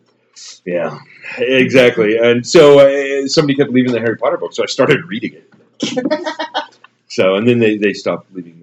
Yeah, 0.64 0.98
exactly. 1.38 2.18
And 2.18 2.46
so 2.46 2.80
uh, 2.80 3.26
somebody 3.26 3.56
kept 3.56 3.70
leaving 3.70 3.92
the 3.92 4.00
Harry 4.00 4.16
Potter 4.16 4.36
book, 4.36 4.52
so 4.54 4.62
I 4.62 4.66
started 4.66 5.04
reading 5.06 5.34
it. 5.34 5.52
so, 7.08 7.34
and 7.36 7.46
then 7.46 7.58
they, 7.58 7.76
they 7.76 7.92
stopped 7.92 8.32
leaving 8.32 8.54
the 8.54 8.58
book. 8.60 8.61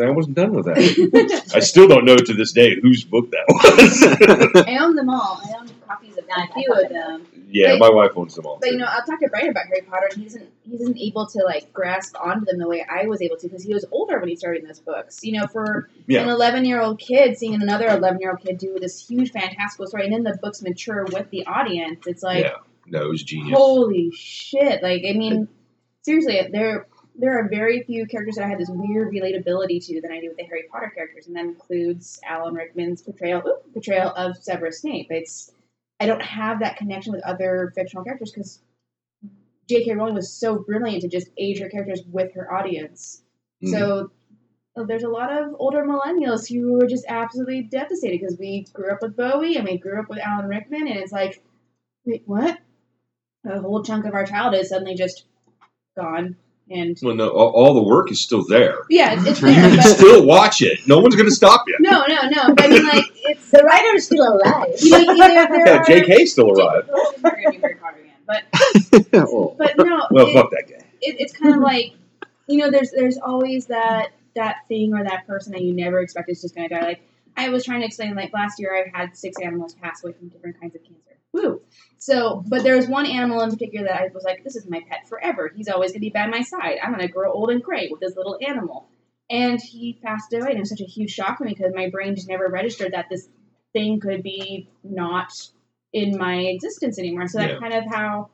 I 0.00 0.10
wasn't 0.10 0.36
done 0.36 0.52
with 0.52 0.66
that. 0.66 1.50
I 1.54 1.60
still 1.60 1.88
don't 1.88 2.04
know 2.04 2.16
to 2.16 2.34
this 2.34 2.52
day 2.52 2.76
whose 2.80 3.04
book 3.04 3.30
that 3.30 3.44
was. 3.48 4.66
I 4.66 4.78
own 4.78 4.96
them 4.96 5.10
all. 5.10 5.40
I 5.44 5.58
own 5.58 5.68
copies 5.86 6.16
of 6.16 6.24
a 6.24 6.52
few 6.54 6.72
of 6.72 6.88
them. 6.88 7.26
yeah, 7.48 7.76
my 7.76 7.90
wife 7.90 8.12
owns 8.16 8.34
them 8.34 8.46
all. 8.46 8.58
But 8.60 8.72
you 8.72 8.78
know, 8.78 8.86
I'll 8.88 9.04
talk 9.04 9.20
to 9.20 9.28
Brian 9.28 9.50
about 9.50 9.66
Harry 9.66 9.82
Potter, 9.82 10.08
and 10.12 10.20
he 10.20 10.26
isn't 10.26 10.50
he 10.64 10.74
isn't 10.76 10.98
able 10.98 11.26
to 11.26 11.38
like 11.44 11.72
grasp 11.72 12.16
onto 12.20 12.46
them 12.46 12.58
the 12.58 12.68
way 12.68 12.84
I 12.88 13.06
was 13.06 13.20
able 13.22 13.36
to 13.36 13.48
because 13.48 13.62
he 13.62 13.74
was 13.74 13.84
older 13.90 14.18
when 14.18 14.28
he 14.28 14.36
started 14.36 14.66
those 14.66 14.80
books. 14.80 15.22
You 15.22 15.40
know, 15.40 15.46
for 15.46 15.88
an 16.08 16.28
eleven 16.28 16.64
year 16.64 16.80
old 16.80 16.98
kid 16.98 17.36
seeing 17.36 17.54
another 17.54 17.88
eleven 17.88 18.20
year 18.20 18.30
old 18.30 18.40
kid 18.40 18.58
do 18.58 18.78
this 18.80 19.06
huge 19.06 19.32
fantastical 19.32 19.86
story, 19.86 20.04
and 20.04 20.12
then 20.12 20.22
the 20.22 20.38
books 20.40 20.62
mature 20.62 21.04
with 21.04 21.30
the 21.30 21.46
audience. 21.46 22.06
It's 22.06 22.22
like 22.22 22.44
yeah, 22.44 22.56
no, 22.86 23.02
it 23.02 23.08
was 23.08 23.22
genius. 23.22 23.58
holy 23.58 24.10
shit! 24.12 24.82
Like 24.82 25.02
I 25.08 25.12
mean, 25.12 25.48
seriously, 26.02 26.48
there 26.50 26.86
there 27.14 27.38
are 27.38 27.48
very 27.48 27.82
few 27.82 28.06
characters 28.06 28.36
that 28.36 28.44
I 28.44 28.48
had 28.48 28.58
this 28.58 28.70
weird 28.70 29.12
relatability 29.12 29.84
to 29.86 30.00
than 30.00 30.12
I 30.12 30.20
do 30.20 30.28
with 30.28 30.36
the 30.38 30.44
Harry 30.44 30.64
Potter 30.70 30.90
characters, 30.94 31.26
and 31.26 31.36
that 31.36 31.44
includes 31.44 32.18
Alan 32.24 32.54
Rickman's 32.54 33.02
portrayal 33.02 33.42
ooh, 33.46 33.58
portrayal 33.72 34.10
of 34.16 34.36
Severus 34.36 34.80
Snape. 34.80 35.08
It's 35.10 35.52
I 36.00 36.06
don't 36.06 36.22
have 36.22 36.60
that 36.60 36.76
connection 36.76 37.12
with 37.12 37.22
other 37.24 37.72
fictional 37.74 38.04
characters 38.04 38.32
because 38.32 38.60
J.K. 39.68 39.94
Rowling 39.94 40.14
was 40.14 40.32
so 40.32 40.58
brilliant 40.58 41.02
to 41.02 41.08
just 41.08 41.28
age 41.38 41.60
her 41.60 41.68
characters 41.68 42.02
with 42.10 42.34
her 42.34 42.52
audience. 42.52 43.22
Mhm. 43.62 43.70
So 43.70 44.10
uh, 44.76 44.84
there's 44.84 45.04
a 45.04 45.08
lot 45.08 45.32
of 45.32 45.54
older 45.58 45.84
millennials 45.84 46.48
who 46.52 46.72
were 46.72 46.86
just 46.86 47.04
absolutely 47.08 47.62
devastated 47.62 48.20
because 48.20 48.38
we 48.38 48.66
grew 48.72 48.90
up 48.90 49.02
with 49.02 49.16
Bowie 49.16 49.56
and 49.56 49.66
we 49.66 49.78
grew 49.78 50.00
up 50.00 50.08
with 50.08 50.18
Alan 50.18 50.48
Rickman, 50.48 50.88
and 50.88 50.98
it's 50.98 51.12
like, 51.12 51.42
wait, 52.04 52.22
what? 52.26 52.58
A 53.44 53.60
whole 53.60 53.82
chunk 53.82 54.06
of 54.06 54.14
our 54.14 54.24
childhood 54.24 54.62
is 54.62 54.70
suddenly 54.70 54.94
just 54.94 55.26
gone. 55.96 56.36
And 56.70 56.96
well, 57.02 57.14
no, 57.14 57.28
all, 57.28 57.50
all 57.50 57.74
the 57.74 57.82
work 57.82 58.10
is 58.10 58.20
still 58.20 58.44
there. 58.48 58.78
yeah, 58.88 59.14
it's, 59.14 59.26
it's 59.26 59.40
You 59.42 59.48
can 59.48 59.82
still 59.82 60.24
watch 60.26 60.62
it. 60.62 60.86
No 60.86 61.00
one's 61.00 61.14
going 61.16 61.28
to 61.28 61.34
stop 61.34 61.64
you. 61.66 61.76
no, 61.80 62.04
no, 62.08 62.28
no. 62.30 62.54
But 62.54 62.64
I 62.64 62.68
mean, 62.68 62.86
like, 62.86 63.04
it's 63.24 63.50
The 63.50 63.62
writer 63.62 63.94
is 63.96 64.06
still 64.06 64.26
alive. 64.36 64.68
you 64.78 64.90
know, 64.90 65.16
there, 65.16 65.48
there 65.48 65.66
Yeah, 65.66 65.76
are, 65.78 65.84
J.K.'s 65.84 66.32
still 66.32 66.50
alive. 66.50 66.88
Well, 66.90 67.12
she's 67.12 67.22
never 67.22 67.36
gonna 67.36 67.50
be 67.50 67.58
Harry 67.58 67.74
Potter 67.76 67.98
again. 67.98 68.14
But 68.26 69.14
Oh. 69.28 69.54
but 69.58 69.76
no, 69.76 70.06
Well, 70.10 70.28
it- 70.28 70.32
fuck 70.34 70.50
that 70.52 70.64
guy. 70.68 70.84
it, 71.02 71.16
it's 71.20 71.32
kind 71.32 71.50
of 71.50 71.56
mm-hmm. 71.56 71.64
like 71.64 71.92
you 72.46 72.58
know 72.58 72.70
there's 72.70 72.90
there's 72.92 73.18
always 73.18 73.66
that 73.66 74.12
that 74.34 74.56
thing 74.68 74.94
or 74.94 75.04
that 75.04 75.26
person 75.26 75.52
that 75.52 75.62
you 75.62 75.72
never 75.74 76.00
expect 76.00 76.28
is 76.30 76.40
just 76.40 76.54
going 76.54 76.68
to 76.68 76.74
die 76.74 76.82
like 76.82 77.00
i 77.36 77.48
was 77.48 77.64
trying 77.64 77.80
to 77.80 77.86
explain 77.86 78.14
like 78.16 78.32
last 78.32 78.58
year 78.58 78.74
i 78.94 78.98
had 78.98 79.16
six 79.16 79.40
animals 79.40 79.74
pass 79.74 80.02
away 80.02 80.12
from 80.12 80.28
different 80.28 80.58
kinds 80.60 80.74
of 80.74 80.82
cancer 80.82 81.11
woo. 81.32 81.60
So, 81.98 82.42
but 82.46 82.62
there 82.62 82.76
was 82.76 82.88
one 82.88 83.06
animal 83.06 83.42
in 83.42 83.50
particular 83.50 83.86
that 83.86 84.00
I 84.00 84.08
was 84.12 84.24
like, 84.24 84.42
this 84.42 84.56
is 84.56 84.68
my 84.68 84.80
pet 84.88 85.08
forever. 85.08 85.50
He's 85.54 85.68
always 85.68 85.92
going 85.92 86.00
to 86.00 86.06
be 86.06 86.10
by 86.10 86.26
my 86.26 86.42
side. 86.42 86.78
I'm 86.82 86.92
going 86.92 87.06
to 87.06 87.12
grow 87.12 87.32
old 87.32 87.50
and 87.50 87.62
gray 87.62 87.88
with 87.90 88.00
this 88.00 88.16
little 88.16 88.38
animal. 88.46 88.88
And 89.30 89.60
he 89.60 89.98
passed 90.02 90.32
away, 90.32 90.48
and 90.48 90.56
it 90.56 90.60
was 90.60 90.70
such 90.70 90.80
a 90.80 90.84
huge 90.84 91.10
shock 91.10 91.38
for 91.38 91.44
me 91.44 91.54
because 91.54 91.72
my 91.74 91.88
brain 91.90 92.14
just 92.14 92.28
never 92.28 92.48
registered 92.48 92.92
that 92.92 93.06
this 93.08 93.28
thing 93.72 94.00
could 94.00 94.22
be 94.22 94.68
not 94.82 95.32
in 95.92 96.18
my 96.18 96.34
existence 96.36 96.98
anymore. 96.98 97.28
So 97.28 97.38
that's 97.38 97.52
Yeah. 97.52 97.58
kind 97.58 97.74
of 97.74 97.84
how 97.86 98.30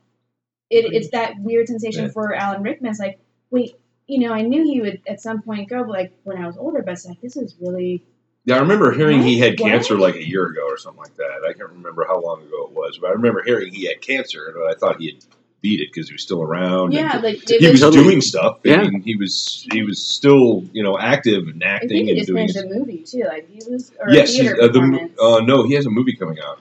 it, 0.70 0.92
it's 0.92 1.10
that 1.10 1.34
weird 1.38 1.68
sensation 1.68 2.06
Yeah. 2.06 2.10
for 2.10 2.34
Alan 2.34 2.62
Rickman. 2.62 2.90
It's 2.90 3.00
like, 3.00 3.20
wait, 3.50 3.74
you 4.06 4.26
know, 4.26 4.32
I 4.32 4.42
knew 4.42 4.64
he 4.64 4.80
would 4.80 5.02
at 5.06 5.20
some 5.20 5.42
point 5.42 5.68
go, 5.68 5.84
but 5.84 5.90
like 5.90 6.12
when 6.24 6.38
I 6.42 6.46
was 6.46 6.56
older, 6.56 6.82
but 6.82 6.92
it's 6.92 7.06
like, 7.06 7.20
this 7.20 7.36
is 7.36 7.54
really 7.60 8.02
Yeah, 8.44 8.56
I 8.56 8.60
remember 8.60 8.92
hearing 8.92 9.22
he 9.22 9.38
had 9.38 9.58
What? 9.60 9.68
cancer 9.70 9.98
like 9.98 10.14
a 10.14 10.26
year 10.26 10.46
ago 10.46 10.62
or 10.66 10.78
something 10.78 11.02
like 11.02 11.16
that. 11.16 11.44
I 11.48 11.52
can't 11.52 11.70
remember 11.70 12.06
how 12.06 12.20
long 12.20 12.42
ago 12.42 12.64
it 12.66 12.72
was, 12.72 12.98
but 12.98 13.08
I 13.08 13.12
remember 13.12 13.42
hearing 13.44 13.72
he 13.74 13.86
had 13.86 14.00
cancer, 14.00 14.54
and 14.56 14.70
I 14.70 14.74
thought 14.78 14.98
he 15.00 15.06
had 15.12 15.24
beat 15.60 15.80
it 15.80 15.88
because 15.92 16.08
he 16.08 16.14
was 16.14 16.22
still 16.22 16.40
around. 16.42 16.86
and 16.86 16.94
yeah, 16.94 17.18
like 17.18 17.50
it 17.50 17.60
he 17.60 17.68
was 17.68 17.80
Totally. 17.80 18.04
doing 18.04 18.20
stuff. 18.20 18.60
Yeah. 18.64 18.76
I 18.76 18.82
mean, 18.88 19.02
he 19.02 19.16
was 19.16 19.66
he 19.72 19.82
was 19.82 20.02
still 20.02 20.64
you 20.72 20.82
know 20.82 20.98
active 20.98 21.48
and 21.48 21.62
I 21.62 21.66
acting 21.66 21.88
think 21.90 22.04
he 22.04 22.10
and 22.10 22.18
just 22.18 22.28
doing. 22.28 22.48
finished 22.48 22.54
His, 22.54 22.64
a 22.64 22.78
movie 22.78 22.98
too. 23.04 23.24
Like 23.28 23.50
he 23.50 23.60
was 23.70 23.92
or 24.00 24.10
yes, 24.10 24.38
a 24.38 24.52
uh, 24.64 24.68
the, 24.68 25.10
uh, 25.20 25.40
no, 25.44 25.66
he 25.66 25.74
has 25.74 25.84
a 25.86 25.90
movie 25.90 26.14
coming 26.14 26.38
out. 26.40 26.60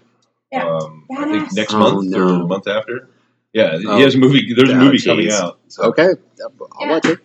Yeah. 0.52 0.66
Um, 0.68 1.06
I 1.12 1.26
think 1.26 1.54
next 1.54 1.74
Oh, 1.74 1.80
month 1.80 2.13
or 2.16 2.20
no. 2.20 2.38
the 2.40 2.46
month 2.46 2.68
after. 2.68 3.08
Yeah, 3.54 3.78
Oh. 3.88 3.98
he 3.98 4.04
has 4.04 4.16
a 4.16 4.18
movie. 4.18 4.54
There's 4.54 4.72
a 4.72 4.76
movie 4.76 4.98
geez. 4.98 5.06
coming 5.06 5.32
out. 5.32 5.60
So. 5.70 5.84
Okay, 5.84 6.10
I'll 6.44 6.70
Yeah. 6.82 6.92
watch 6.92 7.06
it. 7.06 7.20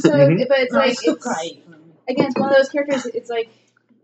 so, 0.00 0.10
but 0.48 0.58
it's 0.60 0.72
No, 0.72 0.80
I 0.80 0.86
like 0.86 0.98
still 0.98 1.14
it's, 1.14 1.22
cry. 1.24 1.50
again, 2.08 2.26
it's 2.26 2.38
one 2.38 2.50
of 2.50 2.56
those 2.56 2.68
characters. 2.68 3.06
It's 3.06 3.28
like 3.30 3.48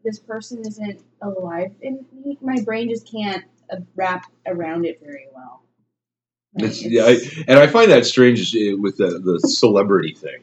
this 0.05 0.19
person 0.19 0.61
isn't 0.67 1.01
alive, 1.23 1.73
and 1.83 2.05
he, 2.25 2.39
my 2.41 2.61
brain 2.65 2.89
just 2.89 3.11
can't 3.11 3.45
uh, 3.73 3.77
wrap 3.97 4.31
around 4.47 4.87
it 4.87 5.01
very 5.03 5.27
well. 5.35 5.63
Like, 6.55 6.71
It's, 6.71 6.83
yeah, 6.83 7.05
I, 7.05 7.45
and 7.47 7.59
I 7.59 7.67
find 7.67 7.91
that 7.91 8.07
strange 8.07 8.55
uh, 8.55 8.77
with 8.79 8.97
the, 8.97 9.19
the 9.19 9.39
celebrity 9.41 10.15
thing. 10.15 10.41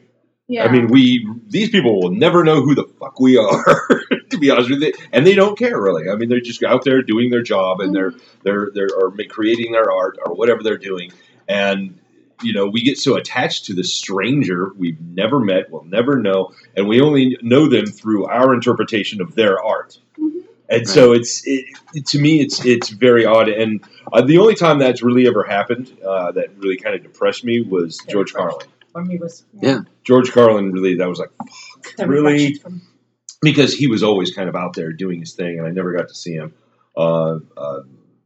yeah. 0.48 0.64
I 0.64 0.72
mean, 0.72 0.88
we 0.88 1.28
these 1.48 1.70
people 1.70 2.00
will 2.00 2.10
never 2.12 2.44
know 2.44 2.62
who 2.62 2.74
the 2.74 2.84
fuck 2.98 3.20
we 3.20 3.36
are, 3.36 3.84
to 4.30 4.38
be 4.38 4.50
honest 4.50 4.70
with 4.70 4.82
you, 4.82 4.92
and 5.12 5.26
they 5.26 5.34
don't 5.34 5.58
care 5.58 5.80
really. 5.80 6.08
I 6.10 6.16
mean, 6.16 6.28
they're 6.28 6.40
just 6.40 6.62
out 6.62 6.84
there 6.84 7.02
doing 7.02 7.30
their 7.30 7.42
job, 7.42 7.80
and 7.80 7.94
they're 7.94 8.12
they're 8.42 8.70
they're 8.74 8.88
or 8.96 9.12
creating 9.28 9.72
their 9.72 9.90
art 9.90 10.18
or 10.24 10.34
whatever 10.34 10.62
they're 10.62 10.78
doing, 10.78 11.12
and 11.48 11.98
you 12.42 12.52
know, 12.52 12.66
we 12.66 12.82
get 12.82 12.98
so 12.98 13.16
attached 13.16 13.64
to 13.66 13.74
the 13.74 13.84
stranger 13.84 14.72
we've 14.76 15.00
never 15.00 15.40
met, 15.40 15.70
we'll 15.70 15.84
never 15.84 16.18
know, 16.18 16.52
and 16.76 16.86
we 16.88 17.00
only 17.00 17.36
know 17.42 17.68
them 17.68 17.86
through 17.86 18.26
our 18.26 18.54
interpretation 18.54 19.20
of 19.20 19.34
their 19.34 19.62
art. 19.62 19.98
Mhm. 20.18 20.44
And 20.70 20.86
so 20.88 21.12
it's 21.12 21.46
it, 21.46 21.64
it- 21.94 22.06
to 22.08 22.18
me 22.18 22.40
it's 22.40 22.64
it's 22.64 22.90
very 22.90 23.24
odd, 23.24 23.48
and 23.48 23.82
uh, 24.12 24.20
the 24.22 24.38
only 24.38 24.54
time 24.54 24.78
that's 24.78 25.02
really 25.02 25.26
ever 25.26 25.42
happened 25.44 25.96
uh, 26.06 26.30
that 26.32 26.56
really 26.58 26.76
kind 26.76 26.94
of 26.94 27.02
depressed 27.02 27.44
me 27.44 27.60
was 27.62 27.98
George 28.08 28.32
Carlin. 28.34 28.66
For 28.92 29.04
me, 29.04 29.16
was 29.18 29.44
Yeah. 29.60 29.80
George 30.04 30.30
Carlin 30.32 30.72
really 30.72 30.96
that 30.96 31.08
was 31.08 31.18
like 31.18 31.30
the 31.96 32.06
Really? 32.06 32.54
from 32.54 32.82
because 33.40 33.72
he 33.72 33.86
was 33.86 34.02
always 34.02 34.34
kind 34.34 34.48
of 34.48 34.56
out 34.56 34.74
there 34.74 34.92
doing 34.92 35.20
his 35.20 35.32
thing, 35.34 35.58
and 35.58 35.66
I 35.66 35.70
never 35.70 35.92
got 35.92 36.08
to 36.08 36.14
see 36.14 36.32
him. 36.34 36.52
Uh, 36.96 37.38
uh, 37.56 37.80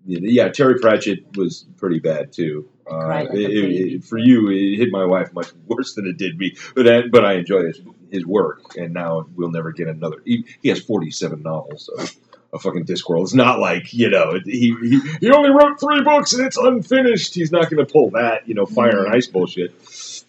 yeah, 0.06 0.48
Terry 0.48 0.78
Pratchett 0.78 1.36
was 1.36 1.64
pretty 1.76 1.98
bad 2.00 2.32
too. 2.32 2.68
Uh, 2.86 2.98
cried 3.04 3.28
like 3.28 3.38
a 3.38 3.40
it- 3.40 3.92
it- 3.94 4.04
for 4.04 4.18
you, 4.18 4.50
it 4.50 4.76
hit 4.76 4.90
my 4.90 5.04
wife 5.04 5.32
much 5.32 5.48
worse 5.66 5.94
than 5.94 6.06
it 6.06 6.16
did 6.16 6.36
me, 6.38 6.56
but 6.74 6.88
I, 6.88 7.02
but 7.08 7.24
I 7.24 7.34
enjoy 7.34 7.66
his, 7.66 7.80
his 8.10 8.26
work, 8.26 8.76
and 8.76 8.92
now 8.92 9.26
we'll 9.36 9.50
never 9.52 9.72
get 9.72 9.88
another. 9.88 10.16
He, 10.24 10.44
he 10.62 10.68
has 10.70 10.80
forty 10.80 11.10
seven 11.10 11.42
novels. 11.42 11.88
of, 11.96 12.10
A 12.54 12.58
fucking 12.58 12.84
Discworld. 12.84 13.22
It's 13.22 13.32
not 13.34 13.60
like 13.60 13.94
you 13.94 14.10
know 14.10 14.38
he, 14.44 14.74
he 14.82 15.00
he 15.20 15.30
only 15.30 15.50
wrote 15.50 15.80
three 15.80 16.02
books 16.02 16.32
and 16.34 16.44
it's 16.44 16.56
unfinished. 16.58 17.34
He's 17.34 17.50
not 17.52 17.70
going 17.70 17.86
to 17.86 17.90
pull 17.90 18.10
that 18.10 18.46
you 18.48 18.54
know 18.54 18.66
fire 18.66 19.04
and 19.06 19.14
ice 19.14 19.26
bullshit. 19.28 19.72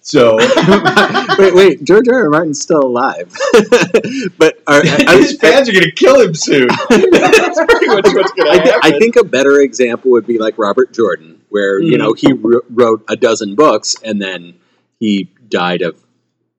So 0.05 0.35
wait, 1.39 1.55
wait, 1.55 1.83
George 1.85 2.09
R. 2.09 2.23
R. 2.25 2.29
Martin's 2.29 2.61
still 2.61 2.83
alive, 2.83 3.33
but 4.37 4.57
are, 4.67 4.81
I, 4.83 5.15
his 5.17 5.37
fans 5.37 5.69
are 5.69 5.71
going 5.71 5.85
to 5.85 5.91
kill 5.93 6.19
him 6.19 6.33
soon. 6.35 6.67
That's 6.89 7.59
pretty 7.63 7.87
much 7.87 8.05
what's 8.13 8.31
going 8.33 8.49
I, 8.51 8.57
to 8.57 8.63
happen. 8.73 8.79
I 8.83 8.99
think 8.99 9.15
a 9.15 9.23
better 9.23 9.61
example 9.61 10.11
would 10.11 10.27
be 10.27 10.39
like 10.39 10.57
Robert 10.57 10.91
Jordan, 10.93 11.41
where 11.49 11.79
you 11.79 11.93
Mhm. 11.95 11.99
know 11.99 12.13
he 12.13 12.33
wr- 12.33 12.65
wrote 12.69 13.05
a 13.07 13.15
dozen 13.15 13.55
books 13.55 13.95
and 14.03 14.21
then 14.21 14.55
he 14.99 15.29
died 15.47 15.81
of 15.81 15.97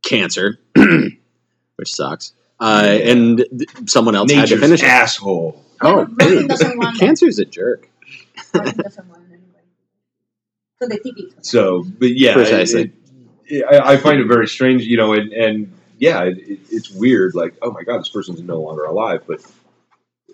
cancer, 0.03 0.59
which 1.77 1.95
sucks. 1.95 2.33
Uh, 2.59 2.83
Yeah. 2.87 3.11
And 3.11 3.37
th- 3.39 3.69
someone 3.91 4.15
else 4.15 4.33
had 4.33 4.47
to 4.49 4.55
Nature's 4.55 4.61
finish 4.61 4.83
it. 4.83 4.87
asshole. 4.87 5.63
Oh, 5.83 6.07
Martin 6.07 6.17
dude, 6.19 6.49
doesn't 6.49 6.79
want 6.79 6.95
that. 6.95 7.01
cancer's 7.01 7.39
a 7.41 7.45
jerk. 7.45 7.91
Martin 8.55 8.77
doesn't 8.79 9.09
want 9.09 9.23
it 9.25 9.33
anyway. 9.35 9.61
So 10.81 10.87
they 10.89 10.97
think 10.97 11.19
it's 11.19 11.51
So, 11.51 11.85
but 11.99 12.17
yeah, 12.17 12.33
Precisely. 12.33 12.81
it- 12.83 12.87
it- 12.87 12.93
I, 13.71 13.95
I 13.95 13.97
find 13.99 14.21
it 14.21 14.27
very 14.29 14.49
strange, 14.49 14.83
you 14.85 14.97
know, 14.97 15.15
and, 15.15 15.33
and 15.33 15.73
yeah, 15.99 16.25
it, 16.25 16.39
it, 16.39 16.61
it's 16.71 16.91
weird. 16.91 17.35
Like, 17.35 17.57
oh 17.63 17.73
my 17.73 17.83
god, 17.85 18.01
this 18.01 18.09
person's 18.11 18.43
no 18.43 18.61
longer 18.63 18.85
alive. 18.85 19.25
But 19.27 19.43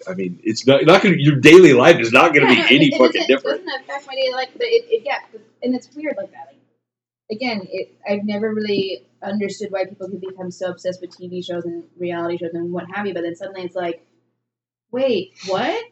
I 0.08 0.14
mean, 0.14 0.40
it's 0.44 0.66
not 0.66 0.84
not 0.86 1.02
going. 1.02 1.16
to 1.16 1.22
Your 1.22 1.36
daily 1.36 1.74
life 1.74 1.98
is 2.00 2.12
not 2.12 2.34
going 2.34 2.46
to 2.46 2.48
Yeah, 2.48 2.54
be 2.54 2.66
any 2.74 2.90
it, 2.90 3.12
it 3.14 3.14
fucking 3.14 3.26
different. 3.26 3.62
doesn't 3.66 3.68
affect 3.82 4.06
my 4.06 4.14
daily 4.14 4.34
life, 4.34 4.50
but 4.54 4.64
it, 4.66 4.84
it 4.90 5.02
yeah, 5.04 5.18
and 5.62 5.74
it's 5.74 5.88
weird 5.94 6.16
like 6.18 6.32
that. 6.32 6.48
Like, 6.52 6.60
again, 7.38 7.62
it 7.70 7.92
I've 8.08 8.24
never 8.24 8.52
really 8.54 9.06
understood 9.22 9.72
why 9.72 9.86
people 9.86 10.08
can 10.08 10.20
become 10.20 10.50
so 10.50 10.70
obsessed 10.70 11.00
with 11.02 11.10
TV 11.16 11.44
shows 11.44 11.64
and 11.64 11.84
reality 11.98 12.38
shows 12.38 12.54
and 12.54 12.72
what 12.72 12.86
have 12.94 13.06
you, 13.06 13.14
but 13.14 13.22
then 13.24 13.36
suddenly 13.36 13.62
it's 13.62 13.76
like, 13.76 14.04
wait, 14.92 15.32
what? 15.48 15.84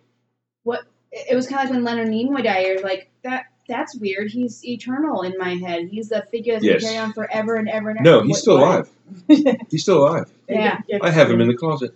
What? 0.64 0.83
It 1.12 1.28
it 1.33 1.37
was 1.37 1.48
kind 1.48 1.62
of 1.62 1.66
like 1.70 1.74
when 1.76 1.85
Leonard 1.85 2.09
Nimoy 2.09 2.44
died. 2.44 2.66
You're 2.66 2.83
like 2.83 3.11
that. 3.24 3.46
That's 3.68 3.94
weird. 3.96 4.31
He's 4.31 4.64
eternal 4.64 5.22
in 5.22 5.35
my 5.38 5.54
head. 5.57 5.88
He's 5.90 6.09
the 6.09 6.22
figure 6.31 6.54
that's 6.54 6.64
Yes. 6.64 6.83
gonna 6.83 6.92
carry 6.94 7.04
on 7.04 7.12
forever 7.12 7.57
and 7.57 7.68
ever 7.68 7.90
and 7.90 7.98
ever. 8.00 8.04
No, 8.04 8.20
he's 8.22 8.31
What- 8.31 8.38
still 8.40 8.59
what? 8.59 8.88
alive. 9.28 9.61
He's 9.70 9.83
still 9.83 9.98
alive. 10.07 10.31
Yeah. 10.48 10.78
I 11.02 11.11
have 11.11 11.31
him 11.31 11.40
in 11.42 11.48
the 11.48 11.54
closet. 11.57 11.94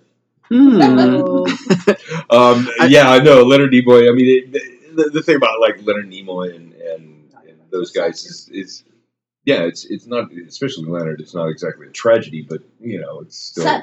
Hmm. 0.49 0.79
Um, 2.31 2.69
yeah, 2.89 3.11
I 3.11 3.19
know 3.21 3.43
Leonard 3.43 3.73
Nimoy. 3.73 4.09
I 4.09 4.13
mean, 4.15 4.27
it, 4.55 4.97
the, 4.97 5.11
the 5.11 5.23
thing 5.23 5.37
about 5.37 5.61
like 5.61 5.83
Leonard 5.85 6.11
Nimoy 6.11 6.55
and, 6.57 6.73
and, 6.75 7.31
and 7.47 7.59
those 7.71 7.91
guys 7.91 8.25
is, 8.25 8.49
is, 8.53 8.85
yeah, 9.45 9.63
it's 9.63 9.85
it's 9.85 10.07
not 10.07 10.31
especially 10.33 10.85
Leonard. 10.87 11.21
It's 11.21 11.35
not 11.35 11.47
exactly 11.49 11.87
a 11.89 11.91
tragedy, 11.91 12.43
but 12.49 12.61
you 12.81 13.01
know, 13.01 13.21
it's 13.21 13.37
still 13.39 13.65
Sad. 13.65 13.83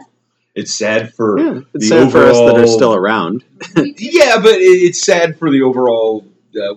it's 0.56 0.74
sad 0.74 1.14
for 1.14 1.40
Yeah, 1.40 1.60
it's 1.74 1.90
The 1.90 1.96
sad 2.06 2.12
for 2.12 2.24
us 2.26 2.38
that 2.38 2.58
are 2.58 2.68
still 2.68 2.96
around. 2.96 3.44
yeah, 3.76 4.38
but 4.42 4.56
it, 4.56 4.62
it's 4.88 5.02
sad 5.04 5.38
for 5.38 5.52
the 5.52 5.62
overall 5.64 6.26
uh, 6.56 6.76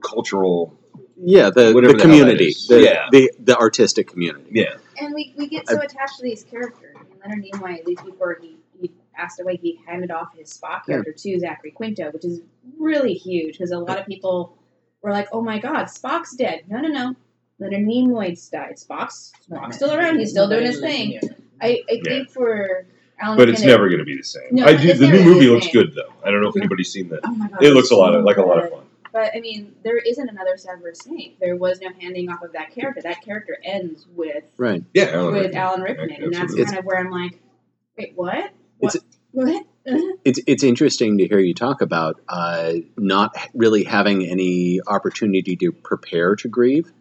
cultural. 0.00 0.76
Yeah, 1.22 1.50
the, 1.50 1.72
Whatever 1.72 1.92
the 1.92 1.98
the 1.98 2.08
hell 2.08 2.10
that 2.10 2.20
community, 2.20 2.44
is. 2.48 2.66
the, 2.66 2.82
Yeah. 2.82 3.08
the 3.12 3.30
the 3.40 3.56
artistic 3.56 4.08
community. 4.08 4.46
Yeah, 4.52 4.74
and 5.00 5.14
we, 5.14 5.34
we 5.36 5.48
get 5.48 5.68
so 5.68 5.78
attached 5.78 6.16
to 6.16 6.22
these 6.22 6.44
characters. 6.44 6.96
I 7.24 7.28
mean, 7.36 7.50
Leonard 7.52 7.60
Nimoy, 7.62 7.78
at 7.78 7.86
least 7.86 8.04
before 8.06 8.38
he, 8.40 8.56
he 8.80 8.90
passed 9.14 9.38
away, 9.40 9.56
he 9.56 9.78
handed 9.86 10.10
off 10.10 10.28
his 10.36 10.48
Spock 10.50 10.80
Yeah. 10.88 10.94
character 10.94 11.12
to 11.12 11.38
Zachary 11.40 11.72
Quinto, 11.72 12.10
which 12.12 12.24
is 12.24 12.40
really 12.78 13.12
huge 13.12 13.58
because 13.58 13.70
a 13.70 13.78
lot 13.78 13.98
of 13.98 14.06
people 14.06 14.56
were 15.02 15.10
like, 15.10 15.28
"Oh 15.32 15.42
my 15.42 15.58
God, 15.58 15.86
Spock's 15.86 16.34
dead." 16.36 16.62
No, 16.68 16.80
no, 16.80 16.88
no. 16.88 17.14
Leonard 17.58 17.82
Nimoy's 17.86 18.48
died. 18.48 18.76
Spock's 18.76 19.32
Spock's 19.50 19.76
still 19.76 19.92
around. 19.92 20.18
He's 20.18 20.30
still 20.30 20.48
doing 20.48 20.64
his 20.64 20.80
thing. 20.80 21.20
I, 21.60 21.82
I 21.90 22.00
think 22.02 22.30
for 22.30 22.86
Alan 23.20 23.36
but 23.36 23.50
it's 23.50 23.60
never 23.60 23.88
going 23.88 23.98
to 23.98 24.04
be 24.06 24.16
the 24.16 24.22
same. 24.24 24.44
No, 24.52 24.64
I 24.64 24.74
do. 24.74 24.94
The 24.94 25.06
new 25.06 25.22
movie 25.22 25.44
the 25.48 25.52
looks 25.52 25.68
good 25.70 25.94
though. 25.94 26.10
I 26.24 26.30
don't 26.30 26.40
know 26.40 26.48
if 26.48 26.56
anybody's 26.56 26.90
seen 26.90 27.10
that. 27.10 27.20
Oh 27.24 27.30
my 27.32 27.48
God, 27.48 27.62
It 27.62 27.66
it's 27.66 27.74
looks 27.74 27.90
a 27.90 27.96
lot 27.96 28.14
of 28.14 28.24
like 28.24 28.38
a 28.38 28.42
lot 28.42 28.64
of 28.64 28.70
fun. 28.70 28.84
But 29.12 29.32
I 29.36 29.40
mean, 29.40 29.74
there 29.82 29.98
isn't 29.98 30.28
another 30.28 30.56
Severus 30.56 31.00
Snape. 31.00 31.38
There 31.40 31.56
was 31.56 31.80
no 31.80 31.88
handing 32.00 32.28
off 32.30 32.42
of 32.42 32.52
that 32.52 32.72
character. 32.74 33.00
That 33.02 33.22
character 33.24 33.58
ends 33.64 34.06
with 34.14 34.44
Right. 34.56 34.84
Yeah, 34.94 35.10
Alan 35.12 35.34
with 35.34 35.42
Rickman. 35.44 35.58
Alan 35.60 35.80
Rickman, 35.82 36.10
and 36.12 36.32
that's 36.32 36.42
Absolutely. 36.44 36.64
kind 36.66 36.78
of 36.78 36.84
where 36.84 36.98
I'm 36.98 37.10
like, 37.10 37.38
wait, 37.98 38.12
what? 38.16 38.38
It's- 38.80 38.96
What? 39.32 39.46
What? 39.54 39.66
It's 40.24 40.38
it's 40.46 40.62
interesting 40.62 41.18
to 41.18 41.26
hear 41.26 41.38
you 41.38 41.54
talk 41.54 41.80
about 41.80 42.20
uh, 42.28 42.74
not 42.98 43.34
really 43.54 43.82
having 43.84 44.26
any 44.26 44.78
opportunity 44.86 45.56
to 45.56 45.72
prepare 45.72 46.36
to 46.36 46.48
grieve, 46.48 46.92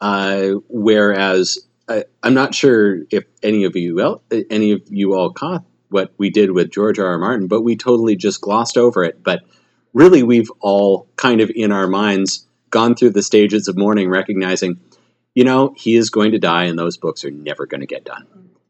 uh, 0.00 0.52
whereas 0.68 1.58
I, 1.88 2.04
I'm 2.22 2.32
not 2.34 2.54
sure 2.54 3.00
if 3.10 3.24
any 3.42 3.64
of 3.64 3.76
you 3.76 3.96
well, 3.96 4.22
any 4.50 4.72
of 4.72 4.82
you 4.88 5.14
all 5.14 5.30
caught 5.32 5.64
what 5.90 6.12
we 6.16 6.30
did 6.30 6.50
with 6.52 6.70
George 6.70 6.98
R. 6.98 7.06
R. 7.06 7.18
Martin, 7.18 7.48
but 7.48 7.60
we 7.60 7.76
totally 7.76 8.16
just 8.16 8.40
glossed 8.40 8.78
over 8.78 9.04
it. 9.04 9.22
But 9.22 9.40
really, 9.92 10.22
we've 10.22 10.50
all 10.60 11.06
kind 11.16 11.40
of 11.40 11.50
in 11.54 11.72
our 11.72 11.86
minds 11.86 12.46
gone 12.70 12.94
through 12.94 13.10
the 13.10 13.22
stages 13.22 13.68
of 13.68 13.76
mourning, 13.76 14.08
recognizing, 14.08 14.80
you 15.34 15.44
know, 15.44 15.74
he 15.76 15.96
is 15.96 16.10
going 16.10 16.32
to 16.32 16.38
die, 16.38 16.64
and 16.64 16.78
those 16.78 16.96
books 16.96 17.24
are 17.24 17.30
never 17.30 17.66
going 17.66 17.80
to 17.80 17.86
get 17.86 18.04
done. 18.04 18.26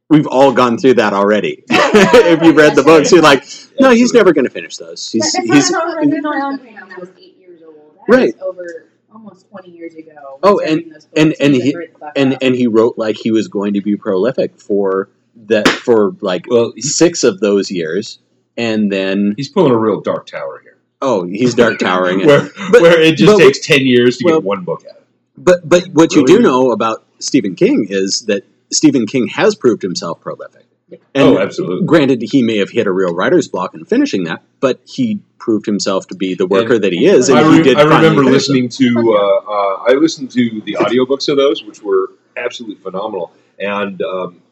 We've 0.09 0.27
all 0.27 0.53
gone 0.53 0.77
through 0.79 0.95
that 0.95 1.13
already. 1.13 1.65
if 1.71 2.43
you've 2.43 2.57
read 2.57 2.77
the 2.77 2.83
books, 2.83 3.11
you're 3.13 3.23
like, 3.23 3.45
no, 3.81 3.91
he's 3.91 4.13
never 4.13 4.33
going 4.33 4.45
to 4.45 4.51
finish 4.51 4.77
those. 4.77 5.11
He's, 5.11 5.33
That's 5.33 5.47
he's 5.47 5.71
when 5.73 5.81
I 5.81 6.99
was 6.99 7.09
eight 7.19 7.39
years 7.39 7.63
old. 7.63 7.97
Right. 8.09 8.35
over 8.41 8.89
almost 9.15 9.49
twenty 9.49 9.71
years 9.71 9.95
ago. 9.95 10.39
Oh, 10.43 10.57
when 10.57 10.69
I 10.91 10.95
was 10.95 11.09
and- 11.17 11.33
and- 11.33 11.35
and 11.41 11.55
he- 11.55 11.73
hurried 11.73 11.95
the 11.95 11.99
fuck 11.99 12.13
and 12.17 12.37
and 12.43 12.55
he 12.55 12.67
wrote 12.67 12.99
like 12.99 13.17
he 13.17 13.31
was 13.31 13.49
going 13.49 13.75
to 13.75 13.81
be 13.81 13.97
prolific 13.97 14.59
for 14.61 15.09
that 15.47 15.69
for 15.69 16.15
like 16.21 16.45
Well, 16.49 16.73
six 16.79 17.25
of 17.25 17.41
those 17.41 17.71
years, 17.71 18.19
and 18.57 18.91
then 18.93 19.35
he's 19.37 19.49
pulling 19.49 19.73
a 19.73 19.79
real 19.79 20.01
Dark 20.01 20.27
Tower 20.27 20.61
here. 20.63 20.72
Oh, 21.03 21.25
he's 21.27 21.55
dark 21.55 21.79
towering 21.79 22.21
it. 22.21 22.27
where 22.27 22.49
But- 22.71 22.81
where 22.83 23.01
it 23.01 23.17
just 23.17 23.39
takes 23.39 23.59
ten 23.59 23.87
years 23.87 24.19
to 24.19 24.25
well- 24.25 24.37
get 24.37 24.45
one 24.45 24.65
book 24.65 24.85
out. 24.89 25.03
But 25.37 25.69
but 25.69 25.89
what 25.89 26.15
you 26.15 26.25
do 26.27 26.41
know 26.41 26.73
about 26.73 27.05
Stephen 27.19 27.55
King 27.55 27.87
is 27.89 28.23
that 28.27 28.45
Stephen 28.71 29.07
King 29.07 29.29
has 29.29 29.55
proved 29.55 29.83
himself 29.83 30.21
prolific. 30.21 30.67
And 31.15 31.25
oh, 31.25 31.39
absolutely. 31.39 31.87
Granted, 31.87 32.23
he 32.23 32.43
may 32.43 32.59
have 32.59 32.69
hit 32.71 32.87
a 32.87 32.93
real 32.93 33.15
writer's 33.15 33.49
block 33.49 33.75
in 33.75 33.85
finishing 33.87 34.25
that, 34.25 34.43
but 34.61 34.81
he 34.87 35.21
proved 35.39 35.65
himself 35.65 36.07
to 36.09 36.15
be 36.15 36.35
the 36.35 36.47
worker 36.47 36.79
that 36.79 36.93
he 36.93 37.07
is, 37.07 37.29
and 37.31 37.39
I, 37.39 37.57
re- 37.57 37.63
did. 37.63 37.79
I 37.79 37.83
remember 37.83 38.25
finish 38.25 38.47
them. 38.47 38.57
listening 38.57 38.69
to. 38.69 39.13
Uh, 39.13 39.51
uh, 39.51 39.85
I 39.89 39.93
listened 39.95 40.31
to 40.33 40.61
the 40.61 40.75
audiobooks 40.75 41.29
of 41.29 41.37
those, 41.37 41.65
which 41.65 41.83
were 41.83 42.11
absolutely 42.37 42.83
phenomenal. 42.83 43.33
And 43.59 44.01
um, 44.03 44.43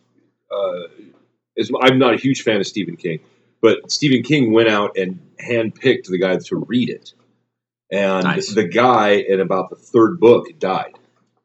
uh, 0.50 0.82
as, 1.58 1.70
I'm 1.82 1.98
not 1.98 2.14
a 2.14 2.16
huge 2.16 2.42
fan 2.42 2.56
of 2.56 2.66
Stephen 2.66 2.96
King, 2.96 3.20
but 3.60 3.90
Stephen 3.90 4.22
King 4.22 4.52
went 4.52 4.68
out 4.68 4.96
and 4.96 5.20
handpicked 5.40 6.06
the 6.06 6.18
guy 6.18 6.36
to 6.38 6.56
read 6.56 6.88
it, 6.90 7.12
and 7.90 8.24
Nice. 8.24 8.52
the 8.54 8.64
guy 8.68 9.12
in 9.14 9.40
about 9.40 9.70
the 9.70 9.76
third 9.76 10.20
book 10.20 10.46
died 10.58 10.94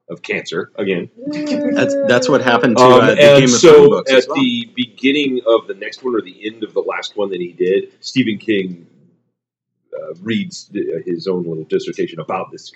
of 0.10 0.21
cancer 0.21 0.71
again. 0.75 1.10
That's 1.28 1.95
that's 2.08 2.30
what 2.30 2.41
happened 2.41 2.78
to 2.78 2.84
Um, 2.84 3.01
uh, 3.01 3.10
the 3.12 3.15
Game 3.15 3.43
of 3.45 3.49
Thrones 3.49 3.60
so 3.62 3.89
books 3.89 4.12
at 4.12 4.17
as 4.19 4.28
well. 4.28 4.38
the 4.38 4.69
beginning 4.75 5.41
of 5.47 5.67
the 5.67 5.73
next 5.73 6.04
one 6.04 6.15
or 6.15 6.21
the 6.21 6.45
end 6.45 6.63
of 6.63 6.73
the 6.73 6.82
last 6.82 7.17
one 7.17 7.30
that 7.32 7.39
he 7.41 7.51
did, 7.54 7.91
Stephen 8.01 8.38
King 8.38 8.86
uh, 9.97 10.13
reads 10.21 10.69
his 11.06 11.28
own 11.28 11.43
little 11.47 11.63
dissertation 11.63 12.19
about 12.19 12.51
this. 12.51 12.71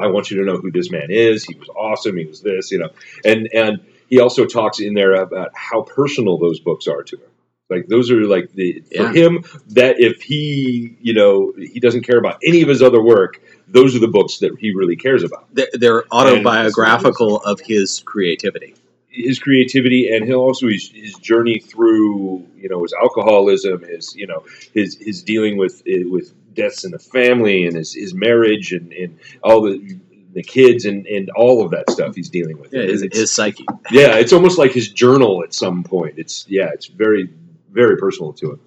I 0.00 0.08
want 0.08 0.30
you 0.30 0.38
to 0.38 0.44
know 0.44 0.56
who 0.56 0.72
this 0.72 0.90
man 0.90 1.06
is. 1.10 1.44
He 1.44 1.54
was 1.54 1.68
awesome. 1.68 2.16
He 2.16 2.24
was 2.24 2.40
this, 2.40 2.72
you 2.72 2.78
know, 2.78 2.90
and 3.24 3.48
and 3.54 3.80
he 4.08 4.18
also 4.20 4.44
talks 4.46 4.80
in 4.80 4.94
there 4.94 5.14
about 5.14 5.50
how 5.54 5.82
personal 5.82 6.38
those 6.38 6.58
books 6.60 6.88
are 6.88 7.02
to 7.04 7.16
him. 7.16 7.30
Like 7.72 7.86
those 7.88 8.10
are 8.10 8.22
like 8.36 8.52
the 8.52 8.82
Yeah. 8.90 9.02
for 9.10 9.18
him 9.18 9.44
that 9.70 9.96
if 9.98 10.22
he 10.22 10.96
you 11.00 11.14
know 11.14 11.52
he 11.56 11.80
doesn't 11.80 12.02
care 12.02 12.18
about 12.18 12.36
any 12.44 12.62
of 12.62 12.68
his 12.68 12.82
other 12.82 13.02
work, 13.02 13.40
those 13.68 13.96
are 13.96 14.00
the 14.00 14.08
books 14.18 14.38
that 14.38 14.52
he 14.58 14.74
really 14.74 14.96
cares 14.96 15.22
about. 15.24 15.46
They're, 15.54 15.68
they're 15.82 16.04
autobiographical 16.12 17.38
of 17.38 17.60
his 17.60 18.00
creativity. 18.00 18.74
his 19.08 19.38
creativity 19.38 20.14
and 20.14 20.24
he'll 20.24 20.40
also 20.40 20.68
his, 20.68 20.90
his 20.90 21.14
journey 21.14 21.58
through 21.58 22.46
you 22.56 22.68
know 22.68 22.82
his 22.82 22.92
alcoholism 22.94 23.82
his 23.82 24.14
you 24.16 24.26
know 24.26 24.44
his 24.72 24.96
his 25.00 25.22
dealing 25.22 25.56
with 25.58 25.82
eh, 25.86 26.02
with 26.06 26.32
deaths 26.54 26.84
in 26.84 26.90
the 26.90 26.98
family 26.98 27.66
and 27.66 27.76
his, 27.76 27.94
his 27.94 28.12
marriage 28.14 28.72
and, 28.72 28.92
and 28.92 29.18
all 29.42 29.62
the 29.62 29.98
the 30.34 30.42
kids 30.42 30.86
and, 30.86 31.06
and 31.06 31.28
all 31.36 31.62
of 31.62 31.70
that 31.72 31.90
stuff 31.90 32.14
he's 32.14 32.30
dealing 32.30 32.58
with 32.58 32.72
Yeah, 32.72 32.82
his, 32.84 33.02
his 33.12 33.30
psyche. 33.30 33.66
yeah 33.90 34.16
it's 34.16 34.32
almost 34.32 34.56
like 34.58 34.72
his 34.72 34.88
journal 34.90 35.42
at 35.44 35.52
some 35.52 35.84
point 35.84 36.14
it's 36.16 36.46
yeah 36.48 36.70
it's 36.72 36.86
very 36.86 37.28
very 37.72 37.96
personal 37.96 38.32
to 38.32 38.52
him 38.52 38.60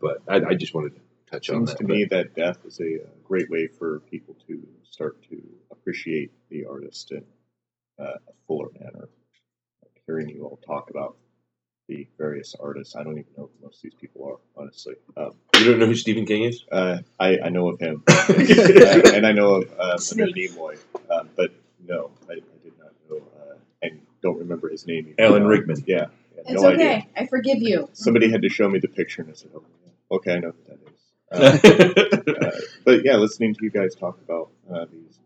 but 0.00 0.22
I, 0.28 0.50
I 0.50 0.54
just 0.54 0.74
wanted 0.74 0.94
to 0.94 1.00
touch 1.30 1.50
on 1.50 1.64
that. 1.64 1.68
seems 1.68 1.78
that 1.78 1.78
to 1.78 1.84
me 1.84 2.04
that 2.06 2.34
death 2.34 2.58
is 2.64 2.80
a 2.80 3.02
uh, 3.02 3.06
great 3.24 3.50
way 3.50 3.66
for 3.66 4.00
people 4.10 4.36
to 4.48 4.66
start 4.90 5.22
to 5.28 5.42
appreciate 5.70 6.32
the 6.48 6.64
artist 6.64 7.12
in 7.12 7.24
uh, 7.98 8.04
a 8.04 8.32
fuller 8.46 8.68
manner. 8.78 9.08
Like 9.82 10.02
hearing 10.06 10.28
you 10.28 10.44
all 10.44 10.58
talk 10.66 10.90
about 10.90 11.16
the 11.88 12.06
various 12.18 12.54
artists, 12.58 12.94
I 12.94 13.02
don't 13.02 13.18
even 13.18 13.32
know 13.36 13.50
who 13.52 13.64
most 13.66 13.76
of 13.76 13.82
these 13.82 13.94
people 13.94 14.24
are, 14.24 14.62
honestly. 14.62 14.94
Um, 15.16 15.32
you 15.58 15.64
don't 15.64 15.80
know 15.80 15.86
who 15.86 15.96
Stephen 15.96 16.24
King 16.24 16.44
is 16.44 16.64
uh, 16.70 16.98
I, 17.18 17.38
I 17.44 17.48
know 17.50 17.70
of 17.70 17.80
him, 17.80 18.02
uh, 18.08 18.32
and 19.14 19.26
I 19.26 19.32
know 19.32 19.56
of 19.56 19.70
um, 19.78 19.98
Leonard 20.18 20.34
Nimoy, 20.34 20.78
um, 21.10 21.28
but 21.36 21.52
no, 21.86 22.10
I, 22.28 22.34
I 22.34 22.36
did 22.62 22.78
not 22.78 22.92
know, 23.08 23.16
uh, 23.16 23.56
and 23.82 24.00
don't 24.22 24.38
remember 24.38 24.68
his 24.68 24.86
name. 24.86 25.08
Either. 25.08 25.28
Alan 25.28 25.46
Rickman. 25.46 25.82
Yeah, 25.86 26.06
yeah, 26.46 26.52
It's 26.52 26.62
no 26.62 26.68
okay. 26.68 26.92
idea. 26.94 27.06
I 27.16 27.26
forgive 27.26 27.62
you. 27.62 27.88
Somebody 27.94 28.30
had 28.30 28.42
to 28.42 28.48
show 28.48 28.68
me 28.68 28.78
the 28.80 28.88
picture, 28.88 29.22
and 29.22 29.30
I 29.30 29.34
said, 29.34 29.50
"Oh, 29.54 29.64
okay, 30.16 30.34
I 30.34 30.38
know 30.40 30.52
who 30.52 30.64
that 30.68 30.80
is." 30.92 31.00
Uh, 31.32 32.36
uh, 32.46 32.50
but 32.84 33.04
yeah, 33.04 33.16
listening 33.16 33.54
to 33.54 33.64
you 33.64 33.70
guys 33.70 33.94
talk 33.94 34.18
about 34.22 34.50
uh, 34.72 34.86
these 34.92 35.20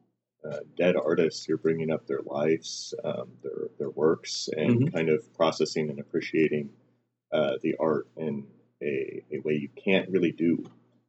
uh, 0.51 0.59
dead 0.77 0.97
artists, 0.97 1.49
you're 1.49 1.59
bringing 1.59 1.91
up 1.91 2.07
their 2.07 2.21
lives, 2.27 2.95
um, 3.05 3.29
their 3.43 3.69
their 3.79 3.91
works, 3.91 4.49
and 4.57 4.71
Mm-hmm. 4.71 4.97
kind 4.97 5.09
of 5.11 5.33
processing 5.35 5.91
and 5.91 6.01
appreciating 6.01 6.71
uh, 7.33 7.55
the 7.63 7.77
art 7.81 8.09
in 8.17 8.47
a, 8.83 9.23
a 9.33 9.41
way 9.41 9.55
you 9.55 9.69
can't 9.85 10.11
really 10.11 10.33
do 10.33 10.65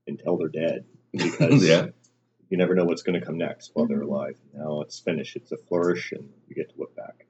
until 0.08 0.38
they're 0.38 0.50
dead, 0.50 0.86
because 1.14 1.64
Yeah. 1.68 1.88
you 2.50 2.58
never 2.58 2.76
know 2.76 2.86
what's 2.86 3.04
going 3.04 3.20
to 3.20 3.26
come 3.26 3.38
next 3.38 3.72
while 3.76 3.88
they're 3.88 4.02
Mhm. 4.02 4.10
alive. 4.10 4.38
Now 4.54 4.82
it's 4.82 5.00
finished; 5.00 5.36
it's 5.38 5.52
a 5.52 5.58
flourish, 5.58 6.12
and 6.14 6.30
you 6.48 6.56
get 6.56 6.70
to 6.72 6.80
look 6.80 6.96
back. 6.96 7.28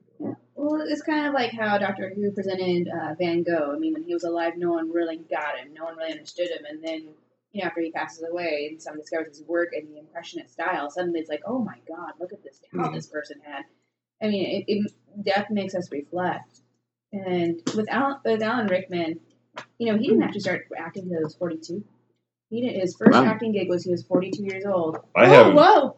Well, 0.66 0.84
it's 0.84 1.02
kind 1.02 1.28
of 1.28 1.32
like 1.32 1.52
how 1.52 1.78
Doctor 1.78 2.12
Who 2.12 2.32
presented 2.32 2.88
uh, 2.88 3.14
Van 3.14 3.44
Gogh. 3.44 3.72
I 3.72 3.78
mean, 3.78 3.92
when 3.92 4.02
he 4.02 4.14
was 4.14 4.24
alive, 4.24 4.54
no 4.56 4.72
one 4.72 4.90
really 4.90 5.16
got 5.16 5.56
him. 5.56 5.72
No 5.72 5.84
one 5.84 5.96
really 5.96 6.10
understood 6.10 6.48
him. 6.48 6.64
And 6.68 6.82
then, 6.82 7.10
you 7.52 7.62
know, 7.62 7.68
after 7.68 7.80
he 7.82 7.92
passes 7.92 8.24
away 8.28 8.66
and 8.68 8.82
someone 8.82 9.02
discovers 9.02 9.38
his 9.38 9.46
work 9.46 9.68
and 9.74 9.88
the 9.88 10.00
impressionist 10.00 10.54
style, 10.54 10.90
suddenly 10.90 11.20
it's 11.20 11.30
like, 11.30 11.42
oh 11.46 11.60
my 11.60 11.78
God, 11.86 12.14
look 12.18 12.32
at 12.32 12.42
this 12.42 12.58
talent 12.74 12.94
this 12.94 13.06
person 13.06 13.36
had. 13.44 13.62
I 14.20 14.26
mean, 14.26 14.44
it, 14.44 14.64
it, 14.66 14.92
death 15.22 15.50
makes 15.50 15.76
us 15.76 15.92
reflect. 15.92 16.62
And 17.12 17.62
with 17.76 17.88
Alan, 17.88 18.16
with 18.24 18.42
Alan 18.42 18.66
Rickman, 18.66 19.20
you 19.78 19.92
know, 19.92 19.96
he 19.96 20.08
didn't 20.08 20.24
actually 20.24 20.40
start 20.40 20.66
acting 20.76 21.04
until 21.04 21.18
he 21.18 21.24
was 21.24 21.36
42. 21.36 21.84
He 22.48 22.60
did, 22.60 22.80
his 22.80 22.94
first 22.96 23.12
Wow. 23.12 23.24
acting 23.24 23.50
gig 23.52 23.68
was 23.68 23.82
he 23.82 23.90
was 23.90 24.04
42 24.04 24.44
years 24.44 24.64
old. 24.64 24.98
I 25.16 25.26
have 25.26 25.52
Whoa! 25.54 25.96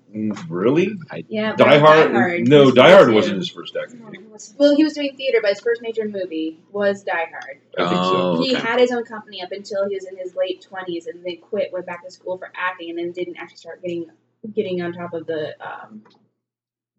really 0.48 0.96
Yeah, 1.28 1.54
but 1.56 1.64
Die 1.64 1.78
Hard. 1.78 2.12
Hard 2.12 2.48
No, 2.48 2.70
Die 2.70 2.90
Hard 2.90 3.12
wasn't 3.12 3.36
his 3.36 3.50
first 3.50 3.76
acting. 3.76 4.00
No, 4.00 4.10
gig. 4.10 4.24
Well, 4.56 4.74
he 4.74 4.82
was 4.82 4.94
doing 4.94 5.14
theater, 5.16 5.40
but 5.42 5.50
his 5.50 5.60
first 5.60 5.82
major 5.82 6.08
movie 6.08 6.58
was 6.72 7.02
Die 7.02 7.12
Hard. 7.30 7.60
I 7.76 7.88
think 7.88 8.02
so. 8.02 8.16
Oh, 8.16 8.42
He 8.42 8.56
okay. 8.56 8.66
had 8.66 8.80
his 8.80 8.92
own 8.92 9.04
company 9.04 9.42
up 9.42 9.52
until 9.52 9.86
he 9.88 9.94
was 9.94 10.06
in 10.06 10.16
his 10.16 10.34
late 10.34 10.62
twenties, 10.62 11.06
and 11.06 11.22
then 11.22 11.36
quit, 11.42 11.70
went 11.70 11.84
back 11.84 12.02
to 12.04 12.10
school 12.10 12.38
for 12.38 12.50
acting, 12.54 12.90
and 12.90 12.98
then 12.98 13.12
didn't 13.12 13.36
actually 13.36 13.58
start 13.58 13.82
getting 13.82 14.06
getting 14.54 14.80
on 14.80 14.92
top 14.94 15.12
of 15.12 15.26
the 15.26 15.54
um, 15.60 16.02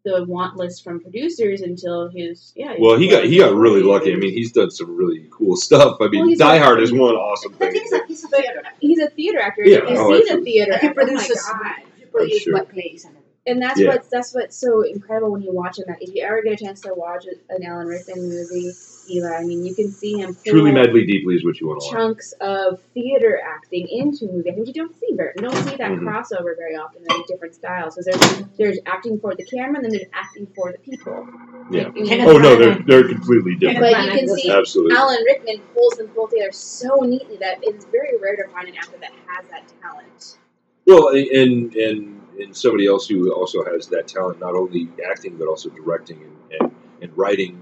the 0.04 0.24
want 0.26 0.56
list 0.56 0.84
from 0.84 1.00
producers 1.02 1.62
until 1.62 2.10
his 2.10 2.54
yeah. 2.56 2.76
Well, 2.80 2.98
he 2.98 3.10
got 3.10 3.26
he 3.26 3.40
got 3.40 3.54
really 3.54 3.84
lucky. 3.84 4.14
I 4.14 4.16
mean, 4.16 4.32
he's 4.32 4.52
done 4.52 4.72
some 4.72 4.96
really 4.96 5.28
cool 5.32 5.56
stuff. 5.56 5.98
I 6.02 6.08
mean, 6.08 6.28
Well, 6.28 6.36
Die 6.36 6.56
a- 6.56 6.64
Hard 6.64 6.82
is 6.82 6.92
one 6.92 7.16
awesome 7.16 7.54
thing. 7.54 7.74
he's 7.74 7.92
a, 7.92 8.00
he's 8.08 8.24
a 8.24 8.28
theater 8.30 8.60
actor. 8.66 8.78
he's 8.80 9.00
a 9.00 9.10
theater 9.10 9.40
actor. 9.40 9.62
Yeah, 9.66 9.86
he's 9.88 10.00
oh, 10.00 10.18
seen 10.18 10.38
a 10.38 10.42
theater. 10.42 10.78
He 10.78 10.88
actor. 10.88 11.02
Oh 11.02 11.06
my 11.06 11.12
produces, 11.12 11.46
God. 11.46 11.76
he 11.98 12.06
produces 12.06 12.42
sure. 12.44 12.54
what 12.54 12.70
plays 12.70 13.04
and 13.06 13.12
everything. 13.12 13.29
And 13.50 13.60
that's 13.62 13.80
Yeah. 13.80 13.90
what's 13.90 14.08
that's 14.10 14.34
what's 14.36 14.56
so 14.56 14.82
incredible 14.82 15.32
when 15.32 15.42
you 15.42 15.52
watch 15.52 15.80
him. 15.80 15.86
That 15.88 15.98
if 16.02 16.14
you 16.14 16.24
ever 16.24 16.42
get 16.44 16.54
a 16.54 16.64
chance 16.64 16.82
to 16.82 16.94
watch 16.94 17.26
an 17.50 17.64
Alan 17.64 17.88
Rickman 17.88 18.30
movie, 18.30 18.72
Eli, 19.10 19.34
I 19.38 19.44
mean, 19.44 19.66
you 19.66 19.74
can 19.74 19.90
see 19.92 20.20
him 20.20 20.38
Truly, 20.46 20.72
madly, 20.72 21.04
deeply 21.04 21.34
is 21.36 21.44
what 21.44 21.60
you 21.60 21.68
want 21.68 21.82
to 21.82 21.86
watch. 21.88 21.94
chunks 21.96 22.32
of 22.42 22.80
theater 22.94 23.42
acting 23.44 23.88
into 23.88 24.28
movie. 24.28 24.52
I 24.52 24.54
think 24.54 24.68
you 24.68 24.74
don't 24.74 24.94
see 25.00 25.08
very, 25.16 25.34
you 25.36 25.42
don't 25.42 25.56
see 25.68 25.76
that 25.78 25.92
Mhm. 25.92 26.02
crossover 26.02 26.56
very 26.56 26.76
often 26.76 27.02
in 27.10 27.24
different 27.28 27.56
styles. 27.56 27.96
So 27.96 28.02
there's 28.06 28.44
there's 28.60 28.78
acting 28.86 29.20
for 29.20 29.34
the 29.34 29.44
camera, 29.46 29.78
and 29.78 29.86
then 29.86 29.92
there's 29.94 30.10
acting 30.14 30.46
for 30.56 30.72
the 30.72 30.78
people. 30.78 31.28
Yeah. 31.72 31.88
I 31.88 31.92
mean, 31.92 32.22
Oh 32.22 32.38
no, 32.38 32.56
they're 32.56 32.78
they're 32.86 33.08
completely 33.08 33.56
different. 33.56 33.80
but 33.80 34.06
you 34.06 34.12
can 34.12 34.28
see 34.38 34.52
Absolutely. 34.52 34.96
Alan 34.96 35.24
Rickman 35.26 35.60
pulls 35.74 35.94
them 35.96 36.08
both 36.16 36.30
together 36.30 36.52
so 36.52 37.00
neatly 37.02 37.38
that 37.38 37.58
it's 37.64 37.86
very 37.86 38.16
rare 38.22 38.36
to 38.36 38.48
find 38.54 38.68
an 38.68 38.76
actor 38.76 38.98
that 39.02 39.12
has 39.26 39.46
that 39.50 39.64
talent. 39.82 40.38
Well, 40.86 41.08
and 41.10 41.76
and 41.76 42.22
and 42.40 42.56
somebody 42.56 42.88
else 42.88 43.08
who 43.08 43.32
also 43.34 43.64
has 43.66 43.88
that 43.88 44.08
talent, 44.08 44.40
not 44.40 44.56
only 44.56 44.90
acting 45.10 45.38
but 45.38 45.48
also 45.48 45.70
directing 45.70 46.22
and 46.24 46.62
and, 46.62 46.76
and 47.02 47.18
writing 47.18 47.62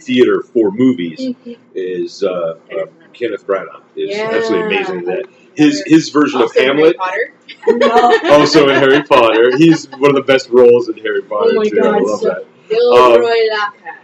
theater 0.00 0.42
for 0.42 0.70
movies, 0.70 1.34
is 1.74 2.22
uh, 2.22 2.28
uh, 2.28 2.86
Kenneth 3.12 3.46
Branagh. 3.46 3.82
Is 3.96 4.16
Yeah. 4.16 4.30
absolutely 4.32 4.76
amazing. 4.76 5.04
That 5.06 5.26
his 5.56 5.82
his 5.86 6.10
version 6.10 6.40
Also 6.40 6.58
of 6.60 6.64
Hamlet. 6.64 6.96
No. 7.66 8.18
Also 8.24 8.68
in 8.68 8.76
Harry 8.76 9.02
Potter, 9.02 9.56
he's 9.56 9.88
one 9.90 10.10
of 10.10 10.14
the 10.16 10.22
best 10.22 10.50
roles 10.50 10.88
in 10.88 10.96
Harry 10.98 11.22
Potter 11.22 11.50
Oh 11.52 11.54
my 11.56 11.64
too. 11.64 11.78
I 11.80 11.82
God, 11.82 12.02
love 12.02 12.20
so- 12.20 12.28
that. 12.28 12.44
Gilroy 12.68 13.28
Um, 13.62 13.94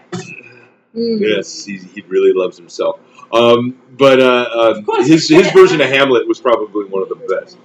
Mm. 0.94 1.18
Yes, 1.20 1.64
he, 1.64 1.76
he 1.78 2.02
really 2.02 2.32
loves 2.32 2.56
himself. 2.56 3.00
Um, 3.32 3.76
but 3.98 4.20
uh, 4.20 4.46
uh, 4.86 5.02
his 5.02 5.28
his 5.28 5.50
version 5.50 5.80
of 5.80 5.88
Hamlet 5.88 6.28
was 6.28 6.38
probably 6.40 6.84
one 6.84 7.02
of 7.02 7.08
the 7.08 7.16
best. 7.16 7.58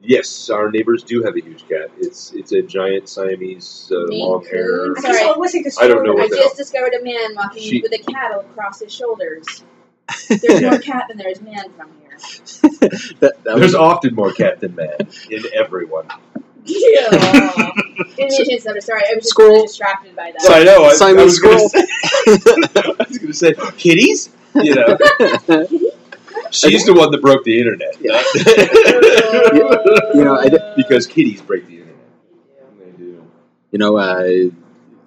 Yes, 0.00 0.48
our 0.48 0.70
neighbors 0.70 1.02
do 1.02 1.22
have 1.24 1.36
a 1.36 1.40
huge 1.40 1.66
cat. 1.68 1.90
It's 1.98 2.32
it's 2.32 2.52
a 2.52 2.62
giant 2.62 3.08
Siamese 3.08 3.90
uh, 3.94 4.06
Maine 4.08 4.20
long 4.20 4.44
hair. 4.44 4.94
Coon? 4.94 4.94
I 4.96 5.00
Sorry. 5.00 5.12
just 5.14 5.24
always 5.26 5.52
think 5.52 5.64
the 5.66 5.76
I 5.80 5.88
don't 5.88 6.04
know 6.04 6.12
story- 6.12 6.20
I 6.20 6.24
what 6.24 6.30
the 6.30 6.36
just 6.36 6.56
discovered 6.56 6.94
a 6.94 7.02
man 7.02 7.34
walking 7.34 7.62
She- 7.62 7.82
with 7.82 7.92
a 7.92 7.98
cattle 8.12 8.40
across 8.40 8.80
his 8.80 8.94
shoulders. 8.94 9.64
There's 10.28 10.62
more 10.62 10.78
cat 10.78 11.04
than 11.08 11.18
there 11.18 11.28
is 11.28 11.40
man 11.42 11.70
from 11.76 11.90
here. 12.00 12.16
that, 13.20 13.20
that 13.20 13.44
There's 13.44 13.60
was, 13.60 13.74
often 13.74 14.14
more 14.14 14.32
cat 14.32 14.60
than 14.60 14.74
man 14.74 14.96
in 15.30 15.42
everyone. 15.52 16.08
Yeah. 16.64 17.10
Didn't 17.10 18.16
need 18.16 18.58
a 18.58 18.60
chance 18.60 18.86
sorry, 18.86 19.02
I 19.10 19.14
was 19.14 19.24
just 19.24 19.28
Squirrel. 19.30 19.50
really 19.52 19.66
distracted 19.66 20.14
by 20.16 20.32
that. 20.32 20.42
So 20.42 20.52
I 20.54 20.64
know. 20.64 20.84
I, 20.84 20.88
I 20.88 20.94
Simon 20.94 21.24
was 21.24 21.38
Gonna 21.40 21.58
say. 21.68 21.78
I 22.26 23.04
was 23.08 23.18
going 23.18 23.32
to 23.32 23.34
say 23.34 23.54
kitties. 23.76 24.30
You 24.54 24.74
know, 24.74 24.96
she's 26.50 26.84
the 26.84 26.94
one 26.94 27.10
that 27.10 27.20
broke 27.20 27.44
the 27.44 27.58
internet. 27.58 27.96
You 30.14 30.24
know, 30.24 30.36
I 30.36 30.48
d- 30.48 30.58
because 30.76 31.06
kitties 31.06 31.40
break 31.42 31.66
the 31.66 31.74
internet. 31.74 31.96
They 32.78 32.90
do. 32.92 33.22
you 33.70 33.78
know, 33.78 33.98
uh, 33.98 34.50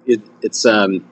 it, 0.06 0.20
it's. 0.40 0.64
Um, 0.64 1.04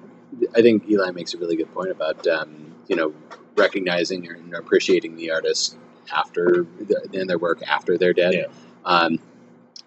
I 0.54 0.62
think 0.62 0.88
Eli 0.88 1.10
makes 1.10 1.34
a 1.34 1.38
really 1.38 1.56
good 1.56 1.72
point 1.74 1.90
about 1.90 2.26
um, 2.26 2.74
you 2.88 2.96
know 2.96 3.12
recognizing 3.56 4.26
and 4.28 4.54
appreciating 4.54 5.16
the 5.16 5.32
artist 5.32 5.76
after 6.14 6.66
the, 6.78 7.08
and 7.14 7.28
their 7.28 7.38
work 7.38 7.62
after 7.66 7.98
they're 7.98 8.12
dead. 8.12 8.34
Yeah. 8.34 8.46
Um, 8.84 9.18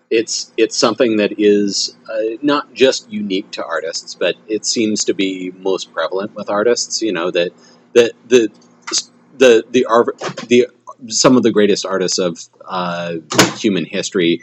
it's 0.10 0.52
it's 0.58 0.78
something 0.78 1.18
that 1.18 1.40
is 1.40 1.96
uh, 2.08 2.38
not 2.42 2.74
just 2.74 3.12
unique 3.12 3.50
to 3.52 3.66
artists, 3.66 4.16
but 4.16 4.36
it 4.48 4.66
seems 4.66 5.06
to 5.06 5.14
be 5.14 5.52
most 5.58 5.94
prevalent 5.94 6.36
with 6.36 6.50
artists. 6.50 7.02
You 7.02 7.14
know 7.14 7.32
that 7.32 7.52
that 7.94 8.12
the 8.28 8.50
the 9.38 9.64
the 9.72 9.86
the 10.48 10.68
some 11.08 11.38
of 11.38 11.44
the 11.44 11.52
greatest 11.52 11.86
artists 11.86 12.18
of 12.20 12.40
uh, 12.66 13.16
human 13.58 13.86
history 13.86 14.42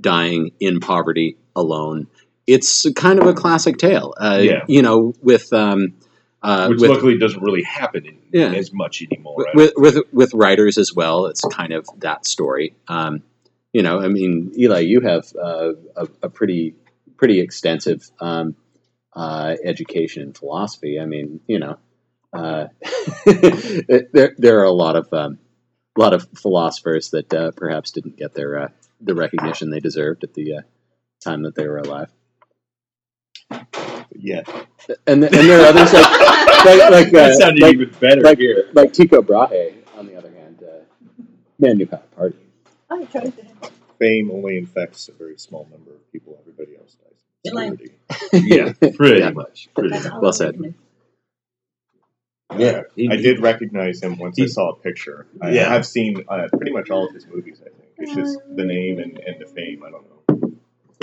dying 0.00 0.52
in 0.60 0.80
poverty 0.80 1.36
alone. 1.54 2.06
It's 2.46 2.86
kind 2.94 3.18
of 3.18 3.26
a 3.26 3.34
classic 3.34 3.76
tale. 3.78 4.14
Uh, 4.20 4.38
Yeah. 4.42 4.64
You 4.68 4.82
know, 4.82 5.14
with 5.22 5.52
um, 5.52 5.94
uh, 6.42 6.68
Which 6.68 6.80
with, 6.80 6.90
luckily 6.90 7.18
doesn't 7.18 7.42
really 7.42 7.62
happen 7.64 8.06
in, 8.06 8.18
Yeah. 8.32 8.52
as 8.52 8.72
much 8.72 9.02
anymore. 9.02 9.34
with, 9.54 9.72
with 9.76 9.94
with 9.94 10.04
with 10.12 10.34
writers 10.34 10.78
as 10.78 10.92
well. 10.94 11.26
It's 11.26 11.42
kind 11.50 11.72
of 11.72 11.88
that 11.98 12.26
story. 12.26 12.74
Um, 12.88 13.22
you 13.72 13.82
know, 13.82 14.00
I 14.00 14.08
mean, 14.08 14.52
Eli, 14.56 14.80
you 14.80 15.00
have 15.00 15.24
uh, 15.42 15.72
a, 15.96 16.08
a 16.22 16.28
pretty 16.30 16.74
pretty 17.16 17.40
extensive 17.40 18.08
um, 18.20 18.54
uh, 19.14 19.56
education 19.64 20.22
in 20.22 20.32
philosophy. 20.34 21.00
I 21.00 21.06
mean, 21.06 21.40
you 21.46 21.58
know, 21.58 21.78
uh, 22.36 22.68
there 24.12 24.34
there 24.38 24.60
are 24.60 24.64
a 24.64 24.70
lot 24.72 24.96
of 24.96 25.12
um, 25.12 25.38
a 25.96 26.00
lot 26.00 26.12
of 26.14 26.28
philosophers 26.36 27.10
that 27.10 27.32
uh, 27.32 27.50
perhaps 27.52 27.90
didn't 27.92 28.16
get 28.16 28.34
their 28.34 28.58
uh, 28.58 28.68
the 29.00 29.14
recognition 29.14 29.70
they 29.70 29.80
deserved 29.80 30.24
at 30.24 30.34
the 30.34 30.56
uh, 30.58 30.60
time 31.22 31.42
that 31.42 31.54
they 31.54 31.66
were 31.66 31.78
alive. 31.78 32.10
Yeah, 34.18 34.42
And, 35.06 35.20
th- 35.22 35.32
and 35.32 35.48
there 35.48 35.60
are 35.62 35.66
others 35.66 35.92
like 35.92 36.10
like 36.64 36.90
like, 36.90 37.10
that 37.12 37.30
uh, 37.32 37.34
sounded 37.38 37.62
like, 37.62 37.74
even 37.74 37.90
better 38.00 38.22
like- 38.22 38.38
here. 38.38 38.70
like 38.72 38.92
Tycho 38.92 39.20
Brahe. 39.22 39.74
On 39.98 40.06
the 40.06 40.16
other 40.16 40.30
hand, 40.30 40.62
uh, 40.62 40.84
man 41.58 41.76
knew 41.78 41.88
how 41.90 41.98
to 41.98 42.02
party. 42.16 42.36
I 42.90 43.04
tried 43.04 43.36
to. 43.36 43.70
fame 43.98 44.30
only 44.30 44.56
infects 44.58 45.08
a 45.08 45.12
very 45.12 45.38
small 45.38 45.66
number 45.70 45.90
of 45.92 46.12
people. 46.12 46.36
Everybody 46.40 46.76
else 46.76 46.94
dies. 46.94 47.20
In 47.44 47.54
line. 47.54 47.72
Obscurity. 47.72 47.96
Yeah, 48.32 48.72
pretty 48.96 49.20
Yeah. 49.20 49.30
much. 49.30 49.68
Pretty 49.74 49.90
much. 49.90 50.04
Well 50.04 50.28
I 50.28 50.30
said. 50.32 50.74
Yeah, 52.56 52.82
he- 52.94 53.08
I 53.10 53.16
did 53.16 53.40
recognize 53.40 54.02
him 54.02 54.18
once 54.18 54.38
I 54.40 54.46
saw 54.46 54.70
a 54.70 54.76
picture. 54.76 55.26
I 55.42 55.50
Yeah. 55.50 55.68
have 55.68 55.84
seen 55.86 56.24
uh, 56.28 56.48
pretty 56.56 56.72
much 56.72 56.90
all 56.90 57.06
of 57.06 57.12
his 57.14 57.26
movies. 57.26 57.60
I 57.60 57.70
think 57.70 57.88
it's 57.98 58.14
just 58.14 58.38
the 58.54 58.64
name 58.64 58.98
and, 58.98 59.18
and 59.18 59.40
the 59.40 59.46
fame. 59.46 59.82
I 59.86 59.90
don't 59.90 60.02
know. 60.08 60.15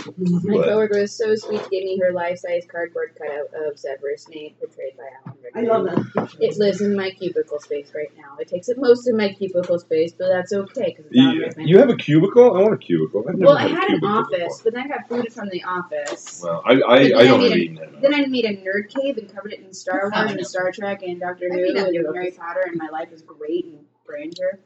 Mm-hmm. 0.03 0.47
My 0.51 0.57
But- 0.57 0.65
coworker 0.67 0.99
was 1.01 1.15
so 1.15 1.35
sweet, 1.35 1.61
gave 1.69 1.83
me 1.85 1.97
her 1.99 2.11
life-size 2.11 2.65
cardboard 2.69 3.15
cutout 3.17 3.47
of 3.67 3.79
Severus 3.79 4.23
Snape, 4.23 4.59
portrayed 4.59 4.97
by 4.97 5.03
Alan 5.25 5.39
I 5.55 5.59
Rickman. 5.59 5.65
love 5.67 5.85
that. 6.15 6.35
It 6.39 6.57
lives 6.57 6.81
in 6.81 6.95
my 6.95 7.11
cubicle 7.11 7.59
space 7.59 7.91
right 7.95 8.11
now. 8.17 8.35
It 8.39 8.47
takes 8.47 8.69
up 8.69 8.77
most 8.77 9.07
of 9.07 9.15
my 9.15 9.29
cubicle 9.33 9.79
space, 9.79 10.11
but 10.11 10.27
that's 10.27 10.51
okay 10.53 10.93
because 10.97 11.05
it's 11.11 11.17
Alan 11.19 11.35
You, 11.35 11.41
Rickman. 11.41 11.67
you 11.67 11.77
have 11.79 11.89
a 11.89 11.95
cubicle? 11.95 12.55
I 12.55 12.61
want 12.61 12.73
a 12.73 12.77
cubicle. 12.77 13.23
I've 13.27 13.35
never 13.35 13.45
well, 13.51 13.57
I 13.57 13.61
had 13.67 13.71
a 13.71 13.75
had 13.81 13.89
an 13.91 14.03
office, 14.05 14.39
before. 14.39 14.59
but 14.65 14.73
then 14.73 14.83
I 14.83 14.87
got 14.87 15.07
booted 15.09 15.33
from 15.33 15.49
the 15.49 15.63
office. 15.63 16.41
Well, 16.43 16.61
I, 16.65 16.73
I, 16.73 16.75
I 16.75 17.03
then 17.03 17.11
don't 17.11 17.19
I 17.19 17.25
have 17.25 17.39
need 17.39 17.51
a- 17.51 17.55
eaten 17.55 17.75
that. 17.75 18.01
Then 18.01 18.13
I 18.13 18.25
made 18.25 18.45
a 18.45 18.55
nerd 18.57 18.89
cave 18.93 19.17
and 19.17 19.33
covered 19.33 19.53
it 19.53 19.59
in 19.61 19.73
Star 19.73 20.09
Wars 20.13 20.31
and 20.31 20.45
Star 20.45 20.71
Trek 20.71 21.01
and 21.03 21.19
Doctor 21.19 21.49
Who 21.51 21.69
and 21.75 21.77
Harry 22.15 22.31
Potter, 22.31 22.63
and 22.67 22.77
my 22.77 22.89
life 22.89 23.11
is 23.11 23.21
great 23.21 23.65
and 23.65 23.79
grandeur. 24.05 24.59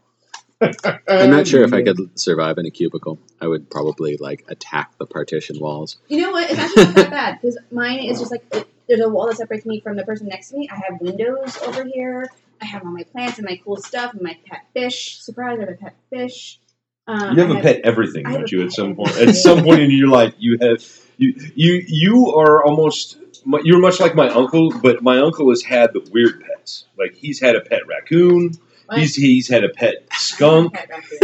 I'm 0.62 1.30
not 1.32 1.48
sure 1.48 1.64
if 1.64 1.74
I 1.74 1.84
could 1.84 2.20
survive 2.20 2.58
in 2.58 2.66
a 2.66 2.72
cubicle. 2.72 3.20
I 3.40 3.48
would 3.48 3.70
probably 3.70 4.18
like 4.18 4.44
attack 4.48 4.98
the 4.98 5.06
partition 5.06 5.60
walls. 5.60 5.98
You 6.08 6.22
know 6.22 6.32
what? 6.32 6.50
It's 6.50 6.60
actually 6.60 6.86
not 6.86 6.96
that 6.96 7.12
bad 7.12 7.42
because 7.42 7.58
mine 7.72 8.00
is 8.00 8.20
just 8.20 8.32
like 8.32 8.44
it, 8.52 8.68
there's 8.88 9.02
a 9.02 9.10
wall 9.10 9.28
that 9.28 9.38
separates 9.38 9.66
me 9.66 9.80
from 9.82 9.98
the 9.98 10.04
person 10.04 10.28
next 10.28 10.50
to 10.50 10.58
me. 10.58 10.70
I 10.72 10.76
have 10.90 11.00
windows 11.02 11.58
over 11.62 11.84
here. 11.84 12.30
I 12.62 12.66
have 12.66 12.84
all 12.84 12.92
my 12.92 13.04
plants 13.04 13.38
and 13.38 13.46
my 13.48 13.60
cool 13.64 13.78
stuff 13.78 14.14
and 14.14 14.22
my 14.22 14.36
pet 14.50 14.66
fish. 14.74 15.20
Surprise! 15.20 15.58
I 15.58 15.62
have 15.62 15.70
a 15.70 15.76
pet 15.76 15.96
fish. 16.10 16.60
Um, 17.06 17.36
You 17.38 17.44
have 17.44 17.52
I 17.56 17.60
a 17.60 17.62
pet 17.62 17.82
everything, 17.84 18.26
I 18.26 18.34
don't 18.34 18.52
a 18.52 18.56
you? 18.56 18.58
pet 18.60 18.68
At 18.68 18.74
some 18.74 18.96
point, 18.96 19.10
everything. 19.10 19.30
at 19.30 19.36
some 19.36 19.64
point 19.64 19.82
in 19.82 19.92
your 19.92 20.08
life, 20.10 20.34
you 20.40 20.58
have 20.60 20.84
you 21.18 21.34
you 21.56 21.84
you 21.88 22.34
are 22.36 22.64
almost 22.66 23.18
you're 23.64 23.80
much 23.80 24.00
like 24.00 24.16
my 24.16 24.28
uncle, 24.30 24.72
but 24.82 25.04
my 25.04 25.20
uncle 25.20 25.50
has 25.50 25.62
had 25.62 25.94
the 25.94 26.00
weird 26.12 26.42
pets. 26.42 26.86
Like 26.98 27.14
he's 27.16 27.40
had 27.40 27.56
a 27.56 27.62
pet 27.62 27.86
raccoon. 27.88 28.54
What? 28.88 29.00
He's 29.00 29.16
he's 29.16 29.48
had 29.50 29.64
a 29.64 29.70
pet 29.70 30.08
skunk. 30.14 30.78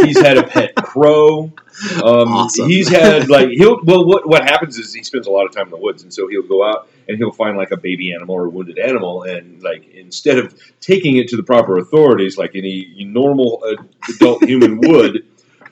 He's 0.03 0.19
had 0.19 0.37
a 0.37 0.43
pet 0.43 0.75
crow. 0.83 1.51
Um, 1.95 2.27
Awesome. 2.27 2.67
He's 2.69 2.89
had 2.89 3.29
like 3.29 3.49
he'll 3.49 3.81
well 3.83 4.05
what 4.05 4.27
what 4.27 4.43
happens 4.43 4.77
is 4.77 4.93
he 4.93 5.03
spends 5.03 5.27
a 5.27 5.31
lot 5.31 5.45
of 5.45 5.53
time 5.53 5.65
in 5.65 5.71
the 5.71 5.77
woods, 5.77 6.03
and 6.03 6.13
so 6.13 6.27
he'll 6.27 6.47
go 6.47 6.63
out 6.63 6.89
and 7.07 7.17
he'll 7.17 7.31
find 7.31 7.57
like 7.57 7.71
a 7.71 7.77
baby 7.77 8.13
animal 8.13 8.35
or 8.35 8.45
a 8.45 8.49
wounded 8.49 8.77
animal, 8.79 9.23
and 9.23 9.63
like 9.63 9.87
instead 9.93 10.37
of 10.37 10.53
taking 10.81 11.17
it 11.17 11.29
to 11.29 11.37
the 11.37 11.43
proper 11.43 11.79
authorities 11.79 12.37
like 12.37 12.51
any 12.55 12.93
normal 13.05 13.63
uh, 13.65 13.81
adult 14.13 14.43
human 14.47 14.79
would, 14.81 15.25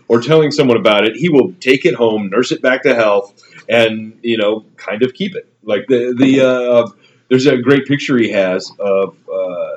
or 0.07 0.21
telling 0.21 0.51
someone 0.51 0.77
about 0.77 1.05
it, 1.05 1.15
he 1.15 1.29
will 1.29 1.53
take 1.59 1.85
it 1.85 1.93
home, 1.93 2.29
nurse 2.29 2.51
it 2.51 2.61
back 2.61 2.83
to 2.83 2.95
health, 2.95 3.43
and 3.67 4.17
you 4.23 4.37
know 4.37 4.65
kind 4.77 5.03
of 5.03 5.13
keep 5.13 5.35
it. 5.35 5.47
Like 5.61 5.87
the 5.87 6.15
the 6.17 6.41
uh, 6.47 6.89
there's 7.27 7.45
a 7.47 7.57
great 7.57 7.85
picture 7.85 8.17
he 8.17 8.31
has 8.31 8.71
of. 8.79 9.17
Uh, 9.29 9.75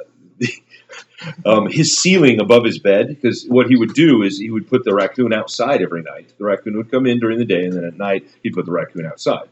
um, 1.44 1.70
his 1.70 1.96
ceiling 1.96 2.40
above 2.40 2.64
his 2.64 2.78
bed 2.78 3.08
because 3.08 3.44
what 3.46 3.68
he 3.68 3.76
would 3.76 3.94
do 3.94 4.22
is 4.22 4.38
he 4.38 4.50
would 4.50 4.68
put 4.68 4.84
the 4.84 4.94
raccoon 4.94 5.32
outside 5.32 5.82
every 5.82 6.02
night. 6.02 6.32
The 6.38 6.44
raccoon 6.44 6.76
would 6.76 6.90
come 6.90 7.06
in 7.06 7.20
during 7.20 7.38
the 7.38 7.44
day, 7.44 7.64
and 7.64 7.72
then 7.72 7.84
at 7.84 7.96
night 7.96 8.28
he'd 8.42 8.54
put 8.54 8.66
the 8.66 8.72
raccoon 8.72 9.06
outside. 9.06 9.48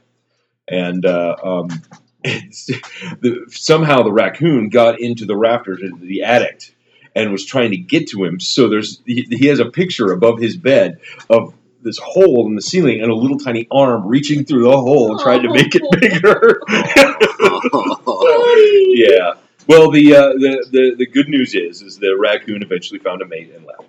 And 0.68 1.04
uh, 1.04 1.36
um, 1.42 1.68
it's, 2.24 2.66
the, 2.66 3.46
somehow 3.50 4.02
the 4.02 4.12
raccoon 4.12 4.68
got 4.68 5.00
into 5.00 5.24
the 5.24 5.36
rafters 5.36 5.80
into 5.82 6.04
the 6.04 6.22
attic 6.22 6.74
and 7.14 7.30
was 7.30 7.44
trying 7.44 7.70
to 7.70 7.76
get 7.76 8.08
to 8.08 8.24
him. 8.24 8.40
So 8.40 8.68
there's 8.68 9.02
he, 9.04 9.26
he 9.28 9.46
has 9.46 9.60
a 9.60 9.66
picture 9.66 10.12
above 10.12 10.38
his 10.38 10.56
bed 10.56 11.00
of 11.28 11.54
this 11.82 11.98
hole 11.98 12.46
in 12.46 12.54
the 12.54 12.62
ceiling 12.62 13.02
and 13.02 13.10
a 13.10 13.14
little 13.14 13.38
tiny 13.38 13.66
arm 13.70 14.06
reaching 14.06 14.44
through 14.44 14.64
the 14.64 14.70
hole 14.70 15.18
trying 15.18 15.42
to 15.42 15.52
make 15.52 15.74
it 15.74 15.82
bigger. 16.00 16.62
yeah. 18.94 19.34
Well, 19.68 19.90
the, 19.90 20.14
uh, 20.14 20.28
the 20.34 20.66
the 20.70 20.94
the 20.98 21.06
good 21.06 21.28
news 21.28 21.54
is 21.54 21.82
is 21.82 21.98
the 21.98 22.16
raccoon 22.18 22.62
eventually 22.62 22.98
found 23.00 23.22
a 23.22 23.26
mate 23.26 23.52
and 23.54 23.64
left. 23.64 23.82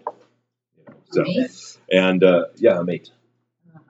You 0.77 1.23
know, 1.23 1.47
so 1.47 1.65
and 1.91 2.23
uh, 2.23 2.45
yeah, 2.57 2.79
a 2.79 2.83
mate. 2.83 3.09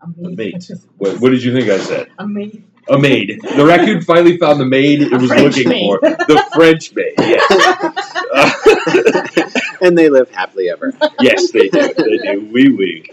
A 0.01 0.05
Amazing. 0.25 0.35
mate. 0.35 0.69
What, 0.97 1.19
what 1.21 1.29
did 1.31 1.43
you 1.43 1.53
think 1.53 1.69
I 1.69 1.77
said? 1.77 2.09
Amazing. 2.19 2.65
A 2.89 2.99
maid. 2.99 3.39
The 3.55 3.65
raccoon 3.65 4.01
finally 4.01 4.37
found 4.37 4.59
the 4.59 4.65
maid 4.65 5.01
it 5.01 5.11
was 5.13 5.27
French 5.29 5.55
looking 5.55 5.69
maid. 5.69 5.87
for. 5.87 5.99
The 6.01 6.43
French 6.53 6.93
maid. 6.93 7.13
Yes. 7.17 7.43
Uh, 8.33 9.77
and 9.81 9.97
they 9.97 10.09
live 10.09 10.29
happily 10.31 10.69
ever. 10.69 10.91
yes, 11.21 11.51
they 11.51 11.69
do. 11.69 11.93
They 11.93 12.17
do. 12.17 12.49
Wee 12.51 12.69
wee. 12.69 13.05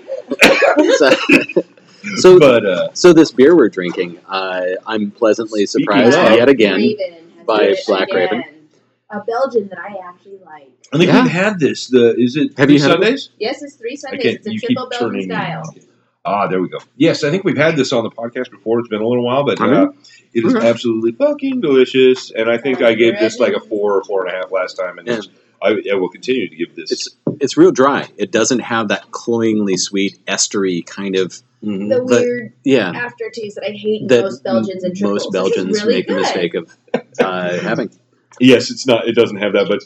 So, 0.97 1.11
so, 2.16 2.39
but 2.41 2.66
uh, 2.66 2.89
so 2.95 3.12
this 3.12 3.31
beer 3.31 3.55
we're 3.57 3.68
drinking, 3.68 4.18
uh, 4.27 4.62
I'm 4.87 5.12
pleasantly 5.12 5.66
surprised 5.66 6.16
of- 6.18 6.33
yet 6.37 6.49
again. 6.49 6.97
By 7.47 7.77
Black 7.87 8.09
again. 8.09 8.29
Raven. 8.33 8.45
A 9.13 9.21
Belgian 9.25 9.69
that 9.69 9.79
I 9.79 9.97
actually 10.09 10.39
like. 10.45 10.71
I 10.93 10.99
think 10.99 11.09
Yeah. 11.11 11.23
we've 11.23 11.33
had 11.33 11.59
this. 11.59 11.89
The 11.89 12.15
is 12.17 12.37
it 12.37 12.57
Have 12.59 12.69
three 12.69 12.77
you 12.77 12.83
had 12.83 13.03
it? 13.03 13.29
Yes, 13.39 13.63
it's 13.63 13.75
three 13.75 13.93
I 13.93 13.95
Sundays. 13.97 14.23
can't. 14.23 14.37
It's 14.37 14.47
a 14.47 14.67
triple 14.67 14.89
Belgian 14.89 15.09
turning. 15.11 15.25
style. 15.31 15.63
Ah, 16.25 16.47
there 16.47 16.61
we 16.61 16.69
go. 16.69 16.79
Yes, 16.97 17.25
I 17.25 17.31
think 17.31 17.45
we've 17.45 17.57
had 17.57 17.77
this 17.77 17.93
on 17.93 18.05
the 18.05 18.11
podcast 18.11 18.51
before. 18.51 18.79
It's 18.81 18.89
been 18.89 19.01
a 19.01 19.09
little 19.09 19.25
while, 19.25 19.43
but 19.45 19.61
uh, 19.61 19.65
Mhm. 19.65 19.95
it 20.35 20.45
is 20.45 20.55
Okay. 20.55 20.69
absolutely 20.69 21.13
fucking 21.13 21.61
delicious. 21.61 22.31
And 22.31 22.49
I 22.51 22.59
think 22.59 22.83
I 22.83 22.95
gave 22.95 23.19
this 23.19 23.39
like 23.41 23.55
a 23.55 23.61
four 23.61 23.97
or 23.97 24.05
four 24.05 24.27
and 24.27 24.35
a 24.35 24.37
half 24.37 24.53
last 24.53 24.75
time, 24.75 24.99
and 24.99 25.09
Yeah. 25.09 25.21
I, 25.63 25.77
I 25.93 25.95
will 25.95 26.09
continue 26.11 26.49
to 26.49 26.55
give 26.57 26.77
this. 26.77 26.93
It's 26.93 27.09
it's 27.41 27.57
real 27.57 27.73
dry. 27.73 28.07
It 28.19 28.31
doesn't 28.33 28.59
have 28.61 28.89
that 28.89 29.11
cloyingly 29.13 29.77
sweet, 29.79 30.19
estery 30.27 30.85
kind 30.87 31.17
of 31.17 31.41
Mhm. 31.65 31.89
The 31.91 31.97
But- 32.09 32.21
weird 32.23 32.53
yeah. 32.65 32.91
aftertaste 32.95 33.57
that 33.57 33.65
I 33.67 33.73
hate 33.73 34.09
That 34.09 34.23
most 34.25 34.43
Belgians 34.45 34.83
and 34.85 34.97
triples. 34.97 35.25
most 35.25 35.33
Belgians 35.33 35.83
really 35.85 35.97
make 35.99 36.07
the 36.07 36.15
good. 36.15 36.21
mistake 36.23 36.55
of 36.55 36.71
uh, 37.19 37.59
having. 37.59 37.91
Yes, 38.41 38.70
it's 38.70 38.86
not. 38.86 39.07
It 39.07 39.14
doesn't 39.14 39.36
have 39.36 39.53
that, 39.53 39.68
but 39.68 39.82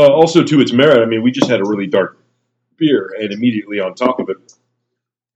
uh, 0.00 0.12
also 0.12 0.42
to 0.42 0.60
its 0.60 0.72
merit. 0.72 1.02
I 1.02 1.06
mean, 1.06 1.22
we 1.22 1.30
just 1.30 1.50
had 1.50 1.60
a 1.60 1.64
really 1.64 1.86
dark 1.86 2.18
beer, 2.76 3.14
and 3.18 3.32
immediately 3.32 3.80
on 3.80 3.94
top 3.94 4.20
of 4.20 4.30
it, 4.30 4.36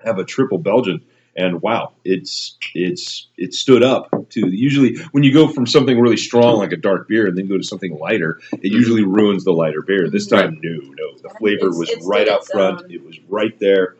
have 0.04 0.18
a 0.18 0.24
triple 0.24 0.58
Belgian, 0.58 1.04
and 1.36 1.60
wow, 1.60 1.92
it's 2.04 2.56
it's 2.74 3.28
it 3.36 3.54
stood 3.54 3.82
up 3.82 4.08
to 4.30 4.48
usually 4.48 4.98
when 5.12 5.24
you 5.24 5.32
go 5.32 5.48
from 5.48 5.66
something 5.66 5.98
really 5.98 6.16
strong 6.16 6.58
like 6.58 6.72
a 6.72 6.76
dark 6.76 7.08
beer 7.08 7.26
and 7.26 7.36
then 7.36 7.48
go 7.48 7.58
to 7.58 7.64
something 7.64 7.98
lighter, 7.98 8.40
it 8.52 8.72
usually 8.72 9.04
ruins 9.04 9.44
the 9.44 9.52
lighter 9.52 9.82
beer. 9.82 10.08
This 10.08 10.26
time, 10.26 10.60
no, 10.62 10.70
no, 10.70 11.18
the 11.22 11.30
flavor 11.38 11.70
was 11.70 11.92
right 12.04 12.28
out 12.28 12.46
front. 12.46 12.90
It 12.90 13.04
was 13.04 13.18
right 13.28 13.58
there, 13.58 13.96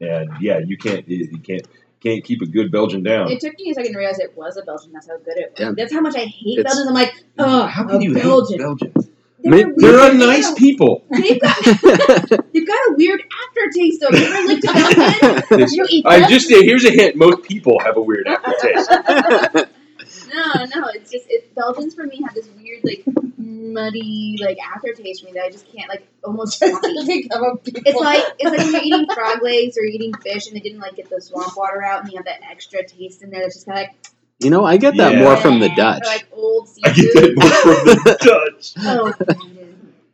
and 0.00 0.30
yeah, 0.40 0.58
you 0.58 0.78
can't 0.78 1.06
you 1.06 1.38
can't 1.38 1.66
can't 2.00 2.22
keep 2.24 2.42
a 2.42 2.46
good 2.46 2.70
Belgian 2.70 3.02
down. 3.02 3.30
It 3.30 3.40
took 3.40 3.54
me 3.58 3.70
a 3.70 3.74
second 3.74 3.92
to 3.92 3.98
realize 3.98 4.18
it 4.18 4.36
was 4.36 4.56
a 4.56 4.62
Belgian. 4.62 4.92
That's 4.92 5.08
how 5.08 5.18
good 5.18 5.36
it 5.36 5.50
was. 5.52 5.60
Yeah. 5.60 5.72
That's 5.76 5.92
how 5.92 6.00
much 6.00 6.16
I 6.16 6.20
hate 6.26 6.58
It's- 6.60 6.64
Belgians. 6.64 6.88
I'm 6.88 6.94
like, 6.94 7.12
oh, 7.38 7.66
How 7.66 7.84
can 7.86 8.00
a 8.00 8.04
you 8.04 8.14
Belgian. 8.14 8.58
hate 8.58 8.64
Belgian? 8.64 8.92
They're, 9.40 9.50
May- 9.52 9.64
weird. 9.64 9.76
They're 9.78 9.98
a 9.98 10.10
They've 10.10 10.18
nice 10.18 10.48
got- 10.48 10.58
people. 10.58 11.04
They've 11.10 11.40
got, 11.40 11.56
they've 12.52 12.66
got 12.66 12.88
a 12.88 12.94
weird 12.96 13.22
aftertaste 13.48 14.00
though. 14.00 14.16
You 14.16 14.24
ever 14.26 14.46
licked 14.48 14.64
a 14.64 14.72
Belgian? 15.56 16.02
I 16.06 16.20
them? 16.20 16.28
just 16.30 16.50
here's 16.50 16.84
a 16.84 16.90
hint. 16.90 17.14
Most 17.16 17.42
people 17.44 17.78
have 17.80 17.96
a 17.96 18.00
weird 18.00 18.26
aftertaste. 18.26 19.68
No, 20.38 20.64
no, 20.80 20.88
it's 20.94 21.10
just 21.10 21.26
it, 21.28 21.54
Belgians 21.54 21.94
for 21.94 22.04
me 22.04 22.22
have 22.22 22.34
this 22.34 22.48
weird 22.56 22.84
like 22.84 23.02
muddy 23.36 24.36
like 24.40 24.58
aftertaste 24.58 25.20
for 25.22 25.26
me 25.26 25.32
that 25.32 25.44
I 25.44 25.50
just 25.50 25.70
can't 25.72 25.88
like 25.88 26.06
almost 26.24 26.58
swampy. 26.58 27.04
Think 27.06 27.34
of 27.34 27.42
a 27.42 27.56
people. 27.56 27.82
It's 27.84 28.00
like 28.00 28.24
it's 28.38 28.50
like 28.50 28.58
when 28.60 28.72
you're 28.72 28.82
eating 28.82 29.06
frog 29.14 29.42
legs 29.42 29.76
or 29.78 29.82
eating 29.84 30.12
fish 30.14 30.46
and 30.46 30.56
they 30.56 30.60
didn't 30.60 30.80
like 30.80 30.96
get 30.96 31.08
the 31.10 31.20
swamp 31.20 31.56
water 31.56 31.82
out 31.84 32.02
and 32.02 32.10
you 32.12 32.16
have 32.18 32.26
that 32.26 32.40
extra 32.50 32.86
taste 32.86 33.22
in 33.22 33.30
there 33.30 33.40
that's 33.42 33.54
just 33.56 33.66
kind 33.66 33.78
of 33.78 33.86
like 33.88 33.96
You 34.40 34.50
know, 34.50 34.64
I 34.64 34.76
get 34.76 34.96
that 34.96 35.12
Yeah. 35.14 35.20
more 35.24 35.36
from 35.36 35.58
the 35.60 35.70
or 35.70 35.74
Dutch. 35.76 36.04
like 36.06 36.28
old 36.32 36.68
I 36.84 36.92
get 36.92 37.12
that 37.14 37.34
more 37.36 37.50
from 37.50 37.84
the 37.86 38.16
Dutch. 38.54 38.74
oh, 38.86 39.12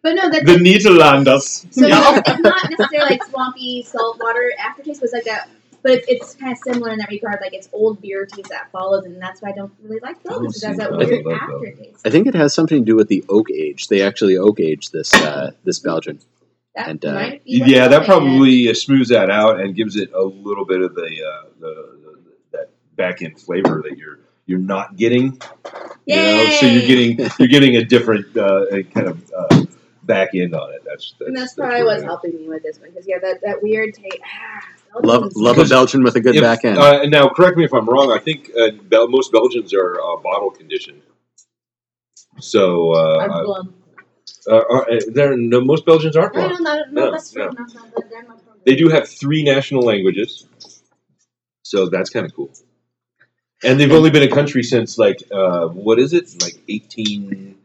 but 0.03 0.13
no, 0.15 0.31
that's 0.31 0.45
The 0.45 0.57
Nederlanders. 0.57 1.73
so 1.73 1.87
Yeah. 1.87 2.21
it's 2.27 2.41
not 2.41 2.71
necessarily 2.71 3.11
like 3.11 3.25
swampy 3.25 3.83
saltwater 3.83 4.53
aftertaste, 4.59 5.01
but 5.01 5.05
it's 5.07 5.15
like 5.15 5.25
that. 5.25 5.49
But 5.85 5.93
it's, 5.93 6.09
it's 6.09 6.35
kind 6.35 6.51
of 6.53 6.59
similar 6.59 6.91
in 6.91 6.99
that 6.99 7.11
regard. 7.11 7.39
Like 7.43 7.53
it's 7.55 7.69
old 7.73 8.01
beer 8.03 8.27
taste 8.27 8.49
that 8.49 8.73
follows, 8.73 9.05
and 9.05 9.21
that's 9.23 9.41
why 9.43 9.51
I 9.51 9.53
don't 9.53 9.73
really 9.83 10.01
like 10.01 10.21
those 10.25 10.61
it 10.63 10.67
has 10.67 10.79
that 10.79 10.89
see, 10.89 10.95
I 10.95 10.97
weird 10.97 11.25
love 11.27 11.41
those. 11.47 11.69
aftertaste. 11.69 12.01
I 12.07 12.11
think 12.11 12.27
it 12.27 12.35
has 12.35 12.55
something 12.55 12.79
to 12.81 12.85
do 12.85 12.97
with 12.97 13.09
the 13.09 13.25
oak 13.29 13.51
age. 13.53 13.89
They 13.89 14.03
actually 14.03 14.37
oak 14.39 14.59
age 14.61 14.91
this 14.91 15.15
uh, 15.15 15.53
this 15.63 15.79
Belgian. 15.79 16.19
That 16.75 16.89
And, 16.89 17.05
uh, 17.05 17.13
might 17.15 17.45
be 17.45 17.61
what 17.61 17.69
Yeah, 17.69 17.87
that 17.89 17.99
it 18.01 18.03
is. 18.03 18.09
probably 18.09 18.69
uh, 18.71 18.75
smooths 18.75 19.11
that 19.11 19.31
out 19.31 19.61
and 19.61 19.77
gives 19.77 19.95
it 19.97 20.11
a 20.13 20.23
little 20.23 20.65
bit 20.65 20.81
of 20.81 20.97
the, 20.97 21.03
uh, 21.03 21.47
the, 21.61 21.67
the 22.03 22.19
that 22.53 22.71
back 22.97 23.23
end 23.23 23.39
flavor 23.41 23.81
that 23.89 23.97
you're 23.97 24.19
you're 24.47 24.59
not 24.59 24.97
getting. 24.97 25.39
You 26.07 26.17
know, 26.17 26.51
so 26.61 26.67
you're 26.67 26.83
Yay! 26.83 26.87
getting 27.15 27.31
you're 27.39 27.49
getting 27.49 27.77
a 27.77 27.85
different 27.85 28.37
uh, 28.37 28.65
a 28.73 28.83
kind 28.83 29.07
of 29.07 29.33
uh, 29.37 29.65
back 30.03 30.31
end 30.35 30.55
on 30.55 30.73
it. 30.75 30.83
That's 30.85 31.15
that's, 31.19 31.29
and 31.29 31.37
that's 31.37 31.55
probably 31.55 31.85
what's 31.85 32.03
helping 32.03 32.35
me 32.37 32.49
with 32.49 32.63
this 32.63 32.81
one 32.81 32.91
because 32.91 33.07
yeah, 33.07 33.19
that, 33.21 33.41
that 33.43 33.63
weird 33.63 33.95
taste. 33.95 34.19
Ah, 34.25 34.63
Love 35.03 35.33
love 35.35 35.59
a 35.59 35.65
Belgian 35.65 36.03
with 36.05 36.17
a 36.17 36.21
good 36.21 36.37
If- 36.37 36.43
back 36.43 36.65
end. 36.65 36.79
Uh, 36.79 37.05
now, 37.07 37.29
correct 37.29 37.57
me 37.57 37.65
if 37.65 37.73
I'm 37.75 37.89
wrong. 37.89 38.13
I 38.13 38.19
think 38.19 38.51
uh, 38.59 38.71
Bel- 38.83 39.09
most 39.09 39.33
Belgians 39.33 39.75
are 39.75 40.01
uh, 40.01 40.17
bottle 40.17 40.51
conditioned. 40.51 41.03
So 42.41 42.95
I'm 42.95 43.31
uh, 43.31 43.63
uh, 44.51 44.55
are, 44.71 44.91
uh, 44.93 45.01
there 45.09 45.37
no, 45.37 45.61
most 45.61 45.87
Belgians 45.87 46.17
aren't 46.17 46.35
No, 46.35 46.49
no, 46.49 46.71
wrong. 46.71 46.85
no, 46.93 47.11
no, 47.35 47.51
They 48.65 48.77
do 48.77 48.89
have 48.89 49.09
three 49.09 49.43
national 49.43 49.83
languages, 49.83 50.47
so 51.63 51.89
that's 51.89 52.11
kind 52.11 52.27
of 52.27 52.35
cool. 52.35 52.51
And 53.63 53.81
they've 53.81 53.91
only 53.93 54.11
been 54.11 54.23
a 54.23 54.29
country 54.35 54.63
since 54.63 54.99
like 54.99 55.23
uh, 55.33 55.69
what 55.69 55.99
is 55.99 56.13
it, 56.13 56.43
like 56.43 56.57
eighteen 56.69 57.57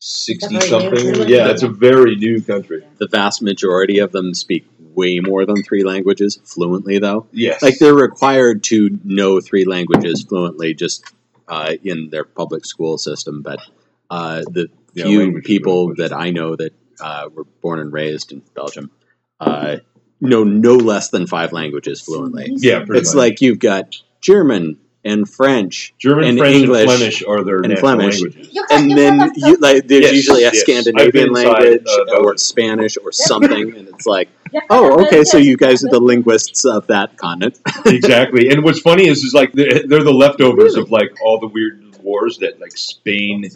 sixty 0.00 0.54
That's 0.56 0.68
very 0.68 0.98
something? 0.98 1.28
Yeah, 1.28 1.48
it's 1.50 1.62
a 1.62 1.68
very 1.68 2.16
new 2.16 2.42
country. 2.42 2.84
the 2.98 3.08
vast 3.08 3.40
majority 3.42 3.98
of 4.00 4.12
them 4.12 4.34
speak 4.34 4.66
way 4.96 5.20
more 5.20 5.46
than 5.46 5.62
three 5.62 5.84
languages 5.84 6.40
fluently, 6.44 6.98
though. 6.98 7.26
Yes, 7.32 7.62
Like 7.62 7.78
they're 7.78 7.94
required 7.94 8.64
to 8.64 8.98
know 9.04 9.40
three 9.40 9.64
languages 9.64 10.24
fluently 10.28 10.74
just 10.74 11.04
uh, 11.48 11.74
in 11.84 12.10
their 12.10 12.24
public 12.24 12.64
school 12.64 12.98
system. 12.98 13.42
But 13.42 13.60
uh, 14.10 14.42
the 14.50 14.68
Yeah, 14.94 15.04
few 15.04 15.42
people 15.42 15.94
that 15.96 16.12
I 16.12 16.30
know 16.30 16.56
that 16.56 16.72
uh, 17.00 17.28
were 17.32 17.44
born 17.62 17.78
and 17.80 17.92
raised 17.92 18.32
in 18.32 18.42
Belgium 18.54 18.90
uh, 19.38 19.76
know 20.20 20.44
no 20.44 20.76
less 20.76 21.10
than 21.10 21.26
five 21.26 21.52
languages 21.52 22.00
fluently. 22.00 22.46
yeah, 22.56 22.78
pretty 22.84 23.00
It's 23.00 23.14
much. 23.14 23.16
like 23.16 23.40
you've 23.42 23.58
got 23.58 23.94
German 24.22 24.78
and 25.06 25.28
French, 25.28 25.94
German, 25.98 26.24
and 26.24 26.38
French, 26.38 26.56
English 26.56 26.80
and 26.82 26.90
Flemish 26.90 27.22
are 27.24 27.44
their 27.44 27.60
and 27.62 27.78
Flemish. 27.78 28.20
languages. 28.20 28.48
You 28.52 28.66
got, 28.66 28.78
and 28.80 28.90
you 28.90 28.96
then 28.96 29.18
got 29.18 29.36
you, 29.36 29.56
like 29.58 29.86
there's 29.88 30.02
Yes, 30.02 30.14
usually 30.14 30.44
a 30.44 30.52
yes. 30.52 30.54
I've 30.96 31.12
Scandinavian 31.12 31.12
been 31.12 31.28
inside, 31.28 31.62
language 31.62 31.86
uh, 31.88 32.02
or 32.02 32.06
Belgium. 32.06 32.38
Spanish 32.38 32.98
or 33.02 33.12
something, 33.12 33.76
and 33.76 33.88
it's 33.88 34.06
like, 34.06 34.28
Yeah, 34.52 34.60
oh, 34.70 34.96
but 34.96 35.06
okay, 35.06 35.24
so 35.24 35.38
you 35.38 35.56
guys 35.56 35.84
are 35.84 35.88
the 35.90 36.00
linguists 36.00 36.64
of 36.64 36.86
that 36.88 37.16
continent. 37.16 37.58
exactly. 37.86 38.50
And 38.50 38.64
what's 38.64 38.80
funny 38.80 39.06
is, 39.08 39.24
is 39.24 39.34
like 39.34 39.52
they're, 39.52 39.86
they're 39.86 40.04
the 40.04 40.12
leftovers 40.14 40.76
of 40.76 40.90
like 40.90 41.16
all 41.22 41.40
the 41.40 41.48
weird 41.48 41.96
wars 42.02 42.38
that 42.38 42.60
like 42.60 42.76
Spain, 42.76 43.50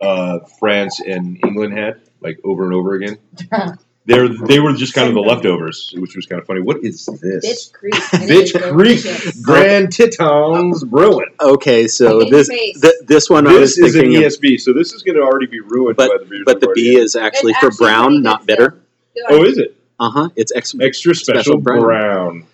uh, 0.00 0.40
France, 0.60 1.00
and 1.00 1.38
England 1.44 1.76
had 1.76 2.00
like 2.20 2.38
over 2.44 2.64
and 2.64 2.74
over 2.74 2.94
again. 2.94 3.18
They're 4.06 4.28
they 4.28 4.60
were 4.60 4.72
just 4.72 4.94
kind 4.94 5.08
of 5.08 5.14
the 5.14 5.20
leftovers, 5.20 5.92
which 5.96 6.14
was 6.14 6.26
kind 6.26 6.40
of 6.40 6.46
funny. 6.46 6.60
What 6.60 6.84
is 6.84 7.06
this? 7.06 7.44
Bitch 7.44 7.72
Creek. 7.72 7.94
Bitch 8.30 8.72
Creek 8.72 9.42
Grand 9.42 9.92
Tetons 9.92 10.84
Brewing. 10.84 11.26
Okay, 11.40 11.88
so 11.88 12.20
In 12.20 12.30
this 12.30 12.48
face. 12.48 12.80
th- 12.80 12.94
this 13.06 13.28
one 13.28 13.46
I 13.48 13.54
was 13.54 13.74
This 13.74 13.78
is 13.88 13.94
an 13.96 14.02
thinking 14.02 14.24
of, 14.24 14.32
ESB, 14.32 14.60
so 14.60 14.72
this 14.72 14.92
is 14.92 15.02
going 15.02 15.16
to 15.16 15.22
already 15.22 15.46
be 15.46 15.58
ruined 15.60 15.96
But- 15.96 16.10
by 16.10 16.18
the 16.18 16.24
beers. 16.24 16.42
but 16.46 16.60
the 16.60 16.68
I've 16.68 16.74
B 16.74 16.90
already 16.92 17.04
is 17.04 17.16
actually 17.16 17.50
It's 17.52 17.60
for 17.60 17.66
actually 17.66 17.76
pretty 17.86 17.92
brown, 17.94 18.12
good 18.12 18.22
not 18.22 18.46
bitter. 18.46 18.70
Go. 18.70 19.22
Oh, 19.28 19.44
is 19.44 19.58
it 19.58 19.76
Uh 19.98 20.10
huh. 20.10 20.28
It's 20.36 20.52
ex- 20.54 20.74
extra 20.80 21.14
special, 21.14 21.42
Special 21.42 21.58
brown. 21.60 21.80
brown? 21.80 22.44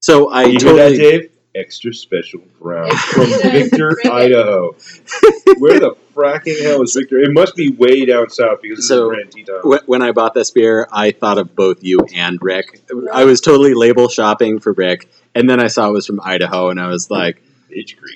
so 0.00 0.30
I 0.30 0.42
you 0.44 0.50
hear 0.50 0.58
that, 0.58 0.66
totally 0.90 0.96
Dave? 0.98 1.30
Extra 1.54 1.92
special 1.94 2.40
brown 2.60 2.90
from. 2.96 3.26
Victor, 3.42 3.96
Idaho. 4.10 4.74
Where 5.58 5.78
the 5.80 5.96
fracking 6.14 6.60
hell 6.62 6.82
is 6.82 6.94
Victor? 6.94 7.18
It 7.18 7.32
must 7.32 7.54
be 7.56 7.70
way 7.70 8.04
down 8.04 8.30
south 8.30 8.60
because 8.62 8.86
So, 8.86 9.10
this 9.10 9.18
is 9.18 9.34
Grand 9.34 9.46
Teton. 9.62 9.80
When 9.86 10.02
I 10.02 10.12
bought 10.12 10.34
this 10.34 10.50
beer, 10.50 10.88
I 10.92 11.10
thought 11.12 11.38
of 11.38 11.54
both 11.56 11.82
you 11.82 12.00
and 12.14 12.38
Rick. 12.42 12.82
I 13.12 13.24
was 13.24 13.40
totally 13.40 13.74
label 13.74 14.08
shopping 14.08 14.60
for 14.60 14.72
Rick, 14.72 15.10
and 15.34 15.48
then 15.48 15.60
I 15.60 15.66
saw 15.68 15.88
it 15.88 15.92
was 15.92 16.06
from 16.06 16.20
Idaho, 16.22 16.70
and 16.70 16.80
I 16.80 16.88
was 16.88 17.10
like, 17.10 17.42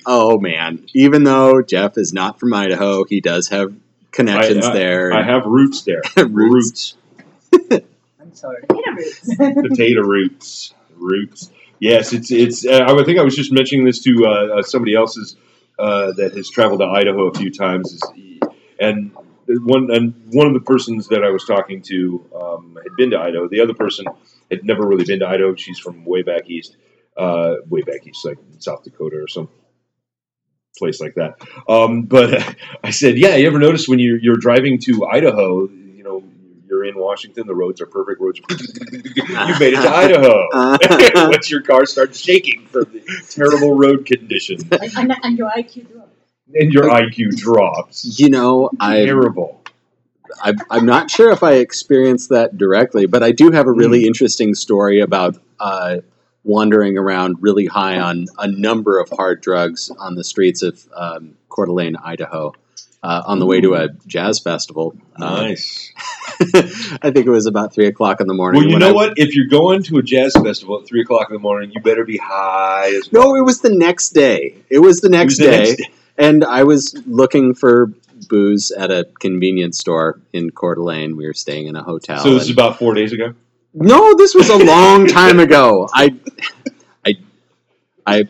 "Oh 0.05 0.39
man!" 0.39 0.85
Even 0.93 1.23
though 1.23 1.61
Jeff 1.61 1.97
is 1.97 2.13
not 2.13 2.39
from 2.39 2.53
Idaho, 2.53 3.03
he 3.03 3.21
does 3.21 3.49
have 3.49 3.73
connections 4.11 4.65
I- 4.65 4.71
I- 4.71 4.73
there. 4.73 5.13
I 5.13 5.23
have 5.23 5.45
roots 5.45 5.81
there. 5.83 6.01
Roots. 6.17 6.95
I'm 7.53 8.33
sorry. 8.33 8.61
Potato 8.67 8.91
roots. 8.95 9.35
potato 9.37 10.01
roots. 10.01 10.73
Roots. 10.95 11.51
Yes, 11.79 12.11
it's 12.13 12.31
it's. 12.31 12.65
Uh, 12.65 12.83
I 12.87 12.91
would 12.91 13.05
think 13.05 13.19
I 13.19 13.23
was 13.23 13.35
just 13.35 13.51
mentioning 13.51 13.85
this 13.85 13.99
to 14.03 14.25
uh, 14.25 14.29
uh, 14.57 14.61
somebody 14.63 14.95
else's 14.95 15.35
uh, 15.79 16.11
that 16.13 16.35
has 16.35 16.49
traveled 16.49 16.79
to 16.79 16.85
Idaho 16.85 17.27
a 17.27 17.33
few 17.33 17.51
times, 17.51 17.99
and 18.79 19.11
one 19.47 19.89
and 19.91 20.13
one 20.31 20.47
of 20.47 20.53
the 20.53 20.59
persons 20.59 21.07
that 21.07 21.23
I 21.23 21.29
was 21.29 21.45
talking 21.45 21.81
to 21.83 22.25
um, 22.35 22.77
had 22.81 22.95
been 22.97 23.11
to 23.11 23.19
Idaho. 23.19 23.47
The 23.47 23.61
other 23.61 23.73
person 23.73 24.05
had 24.51 24.63
never 24.63 24.85
really 24.85 25.05
been 25.05 25.19
to 25.19 25.27
Idaho. 25.27 25.55
She's 25.55 25.79
from 25.79 26.05
way 26.05 26.21
back 26.21 26.49
east, 26.49 26.75
uh, 27.15 27.55
way 27.67 27.81
back 27.81 28.05
east, 28.05 28.25
like 28.25 28.37
South 28.59 28.83
Dakota 28.83 29.17
or 29.17 29.27
some 29.27 29.49
place 30.77 30.99
like 31.01 31.15
that. 31.15 31.35
Um, 31.67 32.03
but 32.03 32.55
I 32.83 32.91
said, 32.91 33.17
yeah, 33.17 33.35
you 33.35 33.47
ever 33.47 33.59
notice 33.59 33.87
when 33.87 33.99
you're 33.99 34.19
you're 34.19 34.37
driving 34.37 34.79
to 34.79 35.05
Idaho, 35.05 35.69
you're 36.77 36.85
in 36.85 36.97
Washington, 36.97 37.47
the 37.47 37.55
roads 37.55 37.81
are 37.81 37.85
perfect. 37.85 38.21
Roads, 38.21 38.39
are 38.39 38.55
you 38.55 39.59
made 39.59 39.73
it 39.73 39.81
to 39.81 39.89
Idaho. 39.89 40.47
Once 41.29 41.49
your 41.49 41.61
car 41.61 41.85
starts 41.85 42.19
shaking 42.19 42.65
from 42.67 42.85
the 42.93 43.01
terrible 43.29 43.75
road 43.75 44.05
conditions, 44.05 44.63
and, 44.71 44.97
and, 44.97 45.13
and 45.23 45.37
your 45.37 45.49
IQ 45.49 45.91
dropped. 45.91 46.11
and 46.53 46.73
your 46.73 46.83
IQ 46.83 47.35
drops. 47.37 48.19
you 48.19 48.29
know, 48.29 48.69
I 48.79 49.05
Terrible. 49.05 49.61
I, 50.41 50.53
I'm 50.69 50.85
not 50.85 51.09
sure 51.09 51.31
if 51.31 51.41
I 51.41 51.53
experienced 51.53 52.29
that 52.29 52.57
directly, 52.57 53.07
but 53.07 53.23
I 53.23 53.31
do 53.31 53.51
have 53.51 53.65
a 53.65 53.71
really 53.71 54.05
interesting 54.05 54.53
story 54.53 54.99
about 54.99 55.37
uh, 55.59 55.97
wandering 56.43 56.97
around 56.97 57.37
really 57.39 57.65
high 57.65 57.99
on 57.99 58.25
a 58.37 58.47
number 58.47 58.99
of 58.99 59.09
hard 59.09 59.41
drugs 59.41 59.89
on 59.97 60.15
the 60.15 60.23
streets 60.23 60.61
of 60.61 60.87
um, 60.95 61.35
Coeur 61.49 61.65
d'Alene, 61.65 61.95
Idaho, 61.95 62.53
uh, 63.03 63.23
on 63.25 63.39
the 63.39 63.45
way 63.45 63.61
to 63.61 63.75
a 63.75 63.89
jazz 64.07 64.39
festival. 64.39 64.95
Uh, 65.15 65.41
Nice. 65.41 65.91
I 66.39 67.11
think 67.11 67.25
it 67.25 67.29
was 67.29 67.45
about 67.45 67.73
three 67.73 67.87
o'clock 67.87 68.21
in 68.21 68.27
the 68.27 68.33
morning. 68.33 68.61
Well, 68.63 68.71
you 68.71 68.79
know 68.79 68.89
I- 68.89 68.93
what? 68.93 69.13
If 69.17 69.35
you're 69.35 69.47
going 69.47 69.83
to 69.83 69.97
a 69.97 70.03
jazz 70.03 70.33
festival 70.33 70.79
at 70.81 70.87
three 70.87 71.01
o'clock 71.01 71.29
in 71.29 71.33
the 71.33 71.39
morning, 71.39 71.71
you 71.71 71.81
better 71.81 72.03
be 72.05 72.17
high 72.17 72.89
as 72.95 73.11
well. 73.11 73.29
No, 73.29 73.35
it 73.35 73.45
was 73.45 73.61
the 73.61 73.73
next 73.73 74.09
day. 74.11 74.55
It 74.69 74.79
was 74.79 75.01
the 75.01 75.09
next 75.09 75.33
was 75.33 75.37
the 75.37 75.43
day, 75.45 75.57
next 75.69 75.77
day. 75.77 75.89
and 76.17 76.43
I 76.43 76.63
was 76.63 77.01
looking 77.05 77.53
for 77.53 77.91
booze 78.29 78.71
at 78.71 78.91
a 78.91 79.07
convenience 79.19 79.77
store 79.79 80.19
in 80.33 80.49
Coeur 80.51 80.75
d'Alene. 80.75 81.15
We 81.15 81.25
were 81.27 81.33
staying 81.33 81.67
in 81.67 81.75
a 81.75 81.83
hotel. 81.83 82.23
So 82.23 82.33
this 82.33 82.43
is 82.43 82.49
about 82.51 82.77
four 82.79 82.93
days 82.93 83.13
ago. 83.13 83.33
No, 83.73 84.15
this 84.15 84.33
was 84.33 84.49
a 84.49 84.57
long 84.57 85.05
time 85.21 85.39
ago. 85.39 85.87
I, 85.93 86.15
I, 87.05 87.13
I 88.05 88.27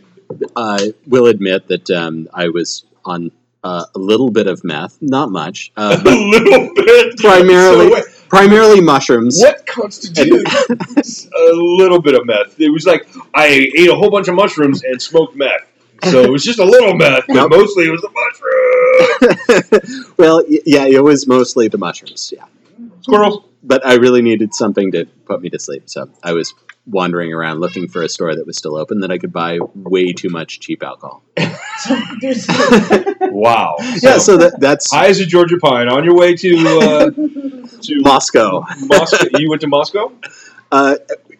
uh, 0.56 0.88
will 1.06 1.28
admit 1.28 1.68
that 1.70 1.90
um, 1.90 2.28
I 2.34 2.50
was 2.50 2.84
on 3.06 3.32
uh, 3.64 3.86
a 3.96 4.00
little 4.00 4.30
bit 4.32 4.48
of 4.48 4.64
meth, 4.64 4.98
not 5.02 5.32
much, 5.32 5.72
uh, 5.78 6.00
a 6.06 6.10
little 6.10 6.70
bit. 6.76 7.18
Primarily- 7.18 7.90
So 8.02 8.02
primarily 8.30 8.82
mushrooms. 8.82 9.40
what 9.40 9.66
constitutes 9.66 11.28
a 11.28 11.54
little 11.54 12.02
bit 12.02 12.14
of 12.16 12.26
meth? 12.26 12.60
It 12.60 12.70
was 12.70 12.86
like 12.86 13.08
I 13.34 13.46
ate 13.78 13.90
a 13.90 13.96
whole 13.96 14.10
bunch 14.12 14.28
of 14.28 14.36
mushrooms 14.36 14.84
and 14.84 15.02
smoked 15.02 15.36
meth. 15.36 15.62
So 16.04 16.22
it 16.22 16.30
was 16.30 16.44
just 16.44 16.60
a 16.60 16.64
little 16.66 16.94
meth, 16.96 17.24
but 17.28 17.34
Nope. 17.36 17.52
mostly 17.52 17.86
it 17.86 17.92
was 17.92 18.02
the 18.02 18.12
mushroom. 19.72 20.14
well, 20.18 20.44
yeah, 20.48 20.86
it 20.86 21.04
was 21.04 21.26
mostly 21.28 21.68
the 21.70 21.78
mushrooms. 21.78 22.32
Yeah, 22.36 22.46
Squirrels. 23.02 23.44
but 23.64 23.86
I 23.86 23.96
really 23.96 24.22
needed 24.22 24.54
something 24.54 24.92
to 24.92 25.06
put 25.26 25.42
me 25.42 25.50
to 25.50 25.58
sleep, 25.60 25.84
so 25.90 26.10
I 26.24 26.34
was 26.34 26.54
wandering 26.88 27.34
around 27.34 27.60
looking 27.60 27.88
for 27.88 28.02
a 28.02 28.10
store 28.10 28.36
that 28.36 28.46
was 28.46 28.58
still 28.58 28.76
open 28.78 29.02
that 29.02 29.12
I 29.12 29.18
could 29.18 29.34
buy 29.34 29.60
way 29.76 30.14
too 30.14 30.30
much 30.30 30.60
cheap 30.60 30.84
alcohol. 30.84 31.24
So 31.80 31.94
Wow. 33.22 33.76
yeah, 34.02 34.18
so 34.18 34.36
that, 34.38 34.58
that's 34.60 34.92
high 34.92 35.08
as 35.10 35.20
a 35.20 35.26
Georgia 35.28 35.58
pine 35.60 35.90
on 35.90 36.04
your 36.04 36.16
way 36.16 36.36
to 36.36 36.58
uh, 36.58 37.10
to 37.82 38.00
Moscow. 38.02 38.64
Moscow. 38.86 39.26
You 39.38 39.48
went 39.50 39.62
to 39.62 39.68
Moscow 39.68 40.12
Uh, 40.72 40.96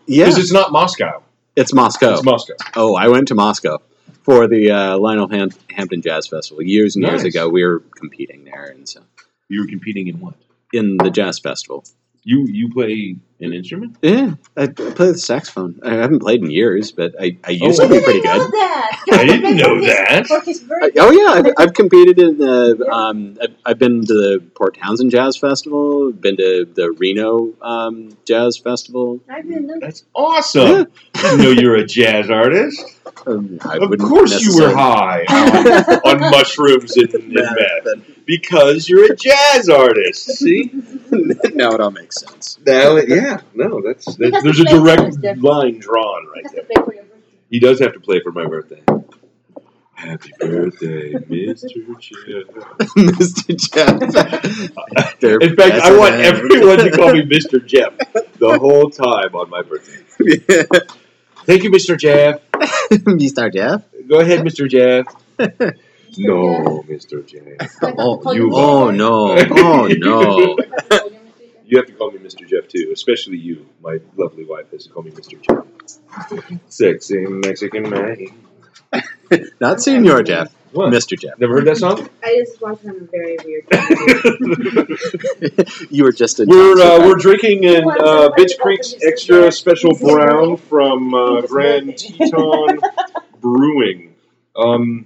yeah, 0.06 0.26
because 0.26 0.38
it's 0.38 0.52
not 0.52 0.72
Moscow. 0.72 1.24
it's 1.56 1.74
Moscow. 1.74 2.14
It's 2.14 2.24
Moscow. 2.24 2.54
Oh, 2.76 2.96
I 2.96 3.08
went 3.08 3.28
to 3.30 3.36
Moscow 3.36 3.80
for 4.22 4.48
the 4.48 4.70
uh, 4.70 4.98
Lionel 5.00 5.28
Ham- 5.30 5.50
Hampton 5.72 6.02
Jazz 6.04 6.28
Festival 6.28 6.62
years 6.62 6.96
and 6.96 7.04
years 7.04 7.24
ago. 7.24 7.50
We 7.50 7.64
were 7.66 7.80
competing 7.96 8.44
there, 8.46 8.66
and 8.66 8.88
so 8.88 9.02
You 9.50 9.62
were 9.62 9.68
competing 9.68 10.08
in 10.08 10.20
what? 10.20 10.36
in 10.72 10.98
the 10.98 11.10
jazz 11.10 11.40
festival. 11.40 11.84
You 12.24 12.46
you 12.48 12.70
play 12.72 13.16
an 13.40 13.54
instrument? 13.54 13.98
Yeah, 14.02 14.34
I, 14.56 14.64
I 14.64 14.68
play 14.68 15.12
the 15.12 15.18
saxophone. 15.18 15.80
I 15.84 15.94
haven't 15.94 16.20
played 16.20 16.42
in 16.44 16.50
years, 16.50 16.92
but 16.92 17.14
I, 17.20 17.38
I 17.44 17.52
used 17.52 17.80
Oh. 17.80 17.88
to 17.88 17.94
be 17.94 18.02
pretty 18.04 18.22
good. 18.22 18.52
that. 18.52 19.04
I 19.12 19.26
didn't 19.26 19.58
know 19.58 19.80
that. 19.82 20.28
I- 20.32 20.92
oh 21.00 21.12
yeah, 21.12 21.40
I've, 21.40 21.54
I've 21.58 21.74
competed 21.74 22.20
in 22.20 22.38
the. 22.38 22.88
Um, 22.92 23.38
I've, 23.42 23.56
I've 23.66 23.80
been 23.80 24.02
to 24.06 24.14
the 24.14 24.44
Port 24.56 24.78
Townsend 24.78 25.12
Jazz 25.12 25.38
Festival. 25.38 26.12
Been 26.12 26.38
to 26.38 26.66
the 26.66 26.92
Reno 26.92 27.54
um, 27.62 28.18
Jazz 28.26 28.58
Festival. 28.58 29.20
I 29.30 29.42
didn't 29.42 29.68
know. 29.68 29.78
That's 29.80 30.04
awesome. 30.16 30.68
Yeah. 31.16 31.22
Didn't 31.22 31.42
know 31.42 31.52
you're 31.52 31.76
a 31.76 31.86
jazz 31.86 32.30
artist. 32.30 32.84
Um, 33.26 33.60
I 33.66 33.78
of 33.78 33.90
wouldn't 33.90 34.08
course 34.08 34.42
you 34.42 34.62
were 34.62 34.74
high 34.76 35.24
on, 36.06 36.22
on 36.24 36.32
mushrooms 36.32 36.96
and, 36.98 37.14
and 37.14 37.32
Yeah, 37.34 37.54
meth. 37.84 38.26
Because 38.26 38.88
you're 38.90 39.12
a 39.12 39.16
jazz 39.16 39.70
artist. 39.70 40.26
See? 40.38 40.70
now 41.12 41.72
it 41.72 41.80
all 41.82 41.92
makes 41.92 42.18
sense. 42.20 42.60
Now, 42.66 42.98
yeah, 42.98 43.27
no, 43.54 43.82
that's, 43.82 44.06
that's 44.18 44.44
there's 44.44 44.60
a 44.60 44.66
direct 44.66 45.24
line 45.42 45.80
drawn 45.80 46.28
right 46.34 46.46
there. 46.54 46.64
the 46.64 46.74
play 46.74 46.84
for 46.84 46.94
your 46.94 47.04
birthday. 47.04 47.38
He 47.50 47.60
does 47.60 47.80
have 47.80 47.94
to 47.94 48.00
play 48.00 48.20
for 48.22 48.32
my 48.32 48.46
birthday. 48.46 48.82
Happy 49.94 50.32
birthday, 50.40 51.14
Mr. 51.14 52.00
Jeff. 52.00 52.48
Mr. 52.96 53.56
Jeff. 53.58 55.20
Their 55.20 55.38
In 55.40 55.56
fact, 55.56 55.74
I 55.84 55.98
want 55.98 56.14
everyone 56.16 56.78
to 56.78 56.92
call 56.92 57.14
me 57.14 57.24
Mr. 57.24 57.66
Jeff 57.66 57.98
the 58.38 58.60
whole 58.60 58.92
time 58.92 59.34
on 59.34 59.50
my 59.50 59.64
birthday. 59.64 60.04
Thank 61.46 61.64
you, 61.64 61.72
Mr. 61.72 61.98
Jeff. 61.98 62.42
Mr. 62.92 63.52
Jeff. 63.52 63.84
Go 64.08 64.20
ahead, 64.20 64.42
Mr. 64.46 64.70
Jeff. 64.70 65.06
Mr. 65.40 65.74
No, 66.20 66.84
Mr. 66.88 67.26
Jeff. 67.26 67.72
Oh, 67.82 68.34
you- 68.34 68.52
oh, 68.54 68.88
oh 68.88 68.92
no! 68.92 69.36
Oh 69.52 69.88
no! 69.88 70.58
You 71.68 71.76
have 71.78 71.88
to 71.88 71.94
call 71.94 72.12
me 72.12 72.20
Mr. 72.20 72.48
Jeff 72.48 72.70
too, 72.70 72.92
especially 72.94 73.38
you. 73.38 73.68
My 73.82 74.00
lovely 74.16 74.46
wife 74.46 74.72
has 74.72 74.86
to 74.86 74.90
call 74.90 75.04
me 75.04 75.12
Mr. 75.12 75.38
Jeff. 75.42 75.66
Sexy 76.70 77.26
Mexican 77.28 77.90
man. 77.90 78.28
Not 79.60 79.82
Senior 79.82 80.24
Jeff. 80.24 80.56
What? 80.72 80.94
Mr. 80.94 81.20
Jeff. 81.20 81.38
Never 81.40 81.56
heard 81.56 81.66
that 81.66 81.76
song? 81.76 82.10
I 82.24 82.38
just 82.46 82.62
watched 82.62 82.84
him 82.84 82.96
a 82.96 83.06
very 83.12 83.38
weird. 83.44 83.66
you 85.92 86.06
were 86.06 86.14
just 86.14 86.40
a 86.40 86.46
we're 86.46 86.80
uh, 86.80 87.06
we're 87.06 87.16
drinking 87.16 87.66
an 87.66 87.84
uh, 87.84 88.30
Bitch 88.38 88.58
Creek's 88.60 88.96
extra 89.06 89.52
special 89.52 89.94
brown 89.98 90.56
from 90.56 91.14
uh, 91.14 91.42
Grand 91.42 91.98
Teton 91.98 92.80
Brewing. 93.42 94.16
Um, 94.56 95.06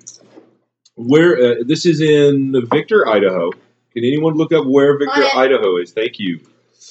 where 0.96 1.38
uh, 1.38 1.56
this 1.66 1.88
is 1.88 2.02
in 2.02 2.54
Victor, 2.72 3.08
Idaho. 3.08 3.50
Can 3.94 4.06
anyone 4.06 4.36
look 4.36 4.54
up 4.54 4.66
where 4.68 5.00
Victor, 5.00 5.24
Idaho 5.36 5.78
is? 5.78 5.92
Thank 5.92 6.20
you. 6.20 6.40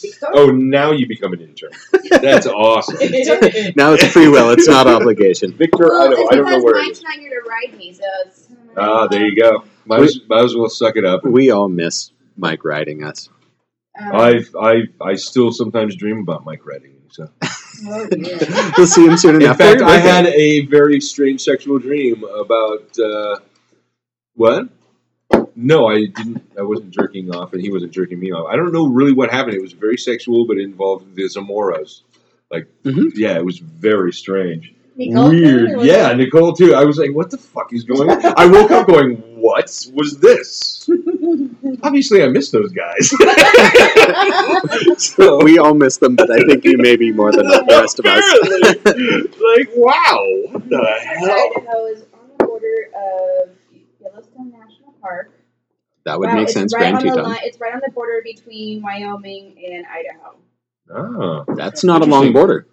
Victor? 0.00 0.26
Oh, 0.32 0.46
now 0.50 0.92
you 0.92 1.06
become 1.06 1.32
an 1.32 1.40
intern. 1.40 1.70
That's 2.10 2.46
awesome. 2.46 2.96
now 3.76 3.92
it's 3.92 4.04
free 4.06 4.28
will. 4.28 4.50
It's 4.50 4.68
not 4.68 4.86
obligation. 4.88 5.52
Victor, 5.56 5.88
well, 5.88 6.02
Idaho. 6.12 6.22
it's 6.22 6.32
I 6.32 6.36
don't 6.36 6.50
know 6.50 6.62
where 6.62 6.76
it 6.76 6.82
Mike's 6.82 6.98
is. 6.98 7.04
not 7.04 7.18
here 7.18 7.42
to 7.42 7.48
ride 7.48 7.76
me, 7.78 7.92
so 7.92 8.02
it's. 8.26 8.48
Ah, 8.76 9.06
there 9.06 9.26
you 9.26 9.40
go. 9.40 9.64
Might 9.84 10.00
as, 10.02 10.20
might 10.28 10.44
as 10.44 10.54
well 10.54 10.68
suck 10.68 10.96
it 10.96 11.04
up. 11.04 11.24
We 11.24 11.50
all 11.50 11.68
miss 11.68 12.12
Mike 12.36 12.64
riding 12.64 13.02
us. 13.04 13.28
Um, 14.00 14.14
I've, 14.14 14.54
I, 14.58 14.82
I 15.00 15.14
still 15.16 15.52
sometimes 15.52 15.96
dream 15.96 16.18
about 16.18 16.44
Mike 16.44 16.64
Redding. 16.64 16.96
So, 17.10 17.28
oh, 17.42 18.08
yeah. 18.16 18.72
We'll 18.78 18.86
see 18.86 19.04
him 19.06 19.16
soon 19.16 19.34
in 19.36 19.42
enough. 19.42 19.58
fact, 19.58 19.82
I 19.82 19.98
had 19.98 20.26
a 20.26 20.64
very 20.66 21.00
strange 21.00 21.40
sexual 21.40 21.78
dream 21.80 22.22
about 22.22 22.96
uh, 22.98 23.40
what? 24.34 24.68
No, 25.62 25.88
I 25.88 26.06
didn't. 26.06 26.42
I 26.58 26.62
wasn't 26.62 26.90
jerking 26.90 27.34
off, 27.34 27.52
and 27.52 27.60
he 27.60 27.70
wasn't 27.70 27.92
jerking 27.92 28.18
me 28.18 28.32
off. 28.32 28.46
I 28.50 28.56
don't 28.56 28.72
know 28.72 28.86
really 28.86 29.12
what 29.12 29.30
happened. 29.30 29.54
It 29.54 29.60
was 29.62 29.72
very 29.72 29.98
sexual, 29.98 30.46
but 30.46 30.56
it 30.56 30.62
involved 30.62 31.14
the 31.14 31.24
Zamoras. 31.24 32.00
Like, 32.50 32.66
Mhm. 32.84 33.12
yeah, 33.14 33.36
it 33.36 33.44
was 33.44 33.58
very 33.58 34.12
strange. 34.12 34.72
Nicole 34.96 35.28
Weird. 35.30 35.70
or 35.78 35.84
Yeah, 35.84 36.10
it- 36.10 36.16
Nicole 36.16 36.52
too. 36.52 36.74
I 36.74 36.84
was 36.84 36.98
like, 36.98 37.14
what 37.14 37.30
the 37.30 37.38
fuck 37.38 37.72
is 37.72 37.84
going 37.84 38.10
on? 38.10 38.34
I 38.36 38.44
woke 38.46 38.70
up 38.70 38.86
going, 38.86 39.16
what 39.40 39.70
was 39.94 40.18
this? 40.18 40.88
Obviously, 41.82 42.22
I 42.22 42.28
missed 42.28 42.52
those 42.52 42.72
guys. 42.72 43.08
so, 44.98 45.38
we 45.44 45.58
all 45.58 45.74
miss 45.74 45.96
them, 45.98 46.16
but 46.16 46.30
I 46.30 46.40
think 46.40 46.64
you 46.64 46.76
may 46.78 46.96
be 46.96 47.12
more 47.12 47.32
than 47.32 47.46
the 47.46 47.64
rest 47.68 47.98
of 47.98 48.06
us. 48.06 48.24
Like, 49.40 49.70
wow, 49.76 50.26
what 50.52 50.68
the 50.68 50.76
hell? 50.78 51.52
Idaho 51.56 51.86
is 51.86 52.02
on 52.12 52.20
the 52.36 52.44
border 52.44 52.90
of 52.94 53.48
Yellowstone 54.02 54.50
National 54.50 54.94
Park. 55.00 55.32
That 56.04 56.18
would 56.18 56.28
Wow, 56.28 56.34
make 56.36 56.48
sense, 56.48 56.72
right 56.74 56.80
Grand 56.92 56.96
on 56.96 57.02
the 57.04 57.10
Teton. 57.10 57.24
line, 57.24 57.38
It's 57.42 57.60
right 57.60 57.74
on 57.74 57.80
the 57.84 57.92
border 57.92 58.20
between 58.24 58.82
Wyoming 58.82 59.56
and 59.64 59.84
Idaho. 59.86 60.36
Oh, 60.92 61.44
That's 61.54 61.84
not 61.84 62.02
a 62.02 62.06
long 62.06 62.32
border. 62.32 62.66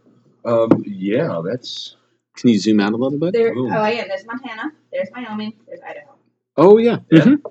um, 0.45 0.69
yeah, 0.85 1.41
that's 1.45 1.95
Can 2.35 2.49
you 2.49 2.57
zoom 2.59 2.79
out 2.79 2.93
a 2.93 2.95
little 2.97 3.19
bit? 3.19 3.33
There, 3.33 3.53
Ooh. 3.53 3.67
oh 3.71 3.85
yeah, 3.87 4.05
there's 4.07 4.25
Montana, 4.25 4.71
there's 4.91 5.09
Wyoming, 5.15 5.53
there's 5.67 5.81
Idaho. 5.81 6.13
Oh 6.55 6.77
yeah. 6.77 6.97
Yeah. 7.11 7.21
Mhm. 7.25 7.41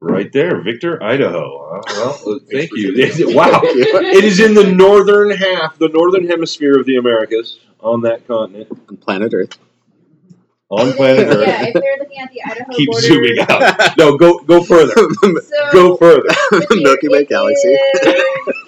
right 0.00 0.30
there, 0.32 0.60
Victor, 0.62 1.02
Idaho. 1.02 1.78
Uh, 1.78 1.82
well, 2.26 2.40
thank 2.52 2.70
you. 2.74 2.92
wow, 3.34 3.60
it 3.64 4.24
is 4.24 4.38
in 4.38 4.54
the 4.54 4.70
northern 4.70 5.30
half, 5.30 5.78
the 5.78 5.88
northern 5.88 6.26
hemisphere 6.28 6.78
of 6.78 6.86
the 6.86 6.96
Americas, 6.96 7.58
on 7.80 8.02
that 8.02 8.26
continent, 8.28 8.68
On 8.88 8.96
planet 8.96 9.32
Earth. 9.34 9.58
On 10.70 10.92
planet 10.92 11.26
Earth. 11.28 11.46
Yeah, 11.46 11.66
if 11.66 11.74
they're 11.74 11.96
looking 11.98 12.18
at 12.20 12.30
the 12.30 12.42
Idaho 12.44 12.72
Keep 12.76 12.90
border, 12.90 13.06
zooming 13.06 13.38
out. 13.48 13.96
No, 13.98 14.16
go 14.16 14.38
go 14.40 14.62
further. 14.62 14.92
So 15.22 15.72
Go 15.72 15.96
further. 15.96 16.22
the 16.22 16.80
Milky 16.82 17.08
Way 17.08 17.24
galaxy. 17.24 17.76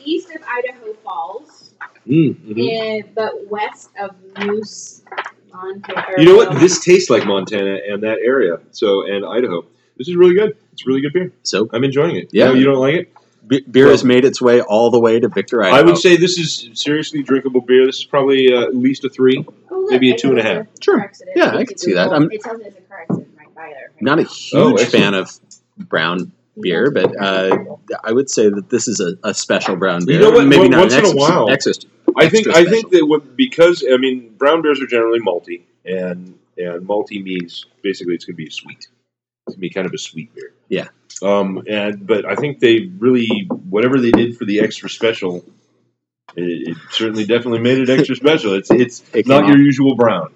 east 0.05 0.30
of 0.30 0.42
Idaho 0.42 0.92
Falls, 1.05 1.70
Mm, 2.07 2.34
mhm. 2.34 2.80
and 3.05 3.14
but 3.14 3.32
west 3.51 3.90
of 4.01 4.11
Moose, 4.38 5.03
Montana. 5.53 6.07
or 6.16 6.20
You 6.20 6.26
know 6.30 6.36
what? 6.36 6.59
This 6.59 6.82
tastes 6.82 7.11
like 7.11 7.26
Montana 7.26 7.78
and 7.88 8.03
that 8.03 8.18
area. 8.24 8.59
So 8.72 9.03
and 9.07 9.24
Idaho. 9.24 9.64
This 9.96 10.09
is 10.09 10.16
really 10.16 10.34
good. 10.34 10.57
It's 10.72 10.86
really 10.86 11.03
good 11.03 11.12
beer. 11.12 11.32
So 11.42 11.68
I'm 11.72 11.84
enjoying 11.84 12.16
it. 12.16 12.30
Yeah. 12.32 12.46
No, 12.46 12.55
you 12.55 12.64
don't 12.64 12.78
like 12.78 12.94
it? 12.94 13.14
be- 13.46 13.61
beer 13.70 13.88
has 13.88 14.03
made 14.05 14.24
its 14.24 14.40
way 14.40 14.61
all 14.62 14.90
the 14.90 14.98
way 15.01 15.20
to 15.20 15.28
Victor 15.28 15.62
Idaho. 15.62 15.76
I 15.76 15.82
would 15.82 15.98
say 15.98 16.16
this 16.16 16.38
is 16.38 16.70
seriously 16.74 17.22
drinkable 17.22 17.61
beer. 17.61 17.84
This 17.86 17.98
is 17.98 18.05
probably 18.05 18.53
uh, 18.53 18.62
at 18.62 18.74
least 18.74 19.05
a 19.05 19.11
three. 19.11 19.44
Oh, 19.70 19.78
look, 19.78 19.80
maybe 19.91 20.11
a 20.11 20.14
I 20.14 20.16
two 20.16 20.30
and 20.30 20.38
a 20.38 20.43
know 20.43 20.55
half. 20.55 20.74
the 20.74 20.82
Sure. 20.82 21.01
accident. 21.01 21.36
Yeah, 21.36 21.55
I 21.57 21.64
can 21.64 21.78
see 21.78 21.93
that. 21.95 22.11
I'm- 22.12 22.28
it 22.32 22.43
tells 22.43 22.59
me 22.59 22.64
it's 22.66 22.78
a 22.78 22.80
car 22.82 23.01
accident 23.03 23.28
right 23.38 23.55
by 23.55 23.68
there. 23.70 23.91
not 24.01 24.18
a 24.18 24.22
Oh, 24.22 24.68
huge 24.70 24.80
excellent. 24.80 25.05
fan 25.05 25.14
of 25.14 25.30
brown 25.78 26.32
beer, 26.61 26.91
but 26.91 27.14
uh, 27.20 27.57
I 28.05 28.12
would 28.12 28.28
say 28.30 28.49
that 28.51 28.68
this 28.70 28.88
is 28.88 29.01
a, 29.01 29.16
a 29.28 29.32
special 29.34 29.76
brown 29.76 30.05
beer. 30.05 30.16
You 30.16 30.22
know 30.22 30.30
what? 30.30 30.47
Maybe 30.47 30.68
Once 30.68 30.70
not 30.70 30.86
in 30.86 30.93
an 30.93 30.95
a 30.95 30.99
extra, 30.99 31.16
while- 31.18 31.51
extra- 31.51 31.72
I 32.16 32.28
think 32.28 32.49
Extra 32.49 32.62
I 32.62 32.66
think 32.68 32.91
that 32.91 33.07
what, 33.07 33.36
because 33.36 33.84
I 33.88 33.97
mean 33.97 34.34
brown 34.36 34.62
beers 34.62 34.80
are 34.82 34.86
generally 34.86 35.20
malty, 35.20 35.62
and 35.84 36.36
and 36.59 36.86
malty 36.86 37.22
means 37.22 37.66
basically 37.82 38.14
it's 38.14 38.24
going 38.24 38.34
to 38.34 38.43
be 38.45 38.51
sweet. 38.51 38.78
It's 38.78 38.88
going 39.47 39.55
to 39.55 39.61
be 39.61 39.70
kind 39.70 39.86
of 39.86 39.93
a 39.95 39.99
sweet 39.99 40.34
beer. 40.34 40.53
Yeah. 40.68 40.88
Um. 41.22 41.62
And 41.68 42.05
but 42.07 42.24
I 42.26 42.34
think 42.34 42.59
they 42.59 42.91
really 42.99 43.47
whatever 43.68 44.01
they 44.01 44.11
did 44.11 44.36
for 44.36 44.45
the 44.45 44.59
extra 44.61 44.91
special, 44.91 45.45
it, 46.37 46.68
it 46.68 46.76
certainly 46.91 47.24
definitely 47.24 47.61
made 47.61 47.78
it 47.78 47.91
extra 47.91 48.16
special. 48.16 48.55
It's 48.55 48.70
it's 48.70 49.03
It 49.14 49.26
not 49.26 49.47
your 49.47 49.57
off. 49.57 49.61
usual 49.62 49.95
brown. 49.95 50.35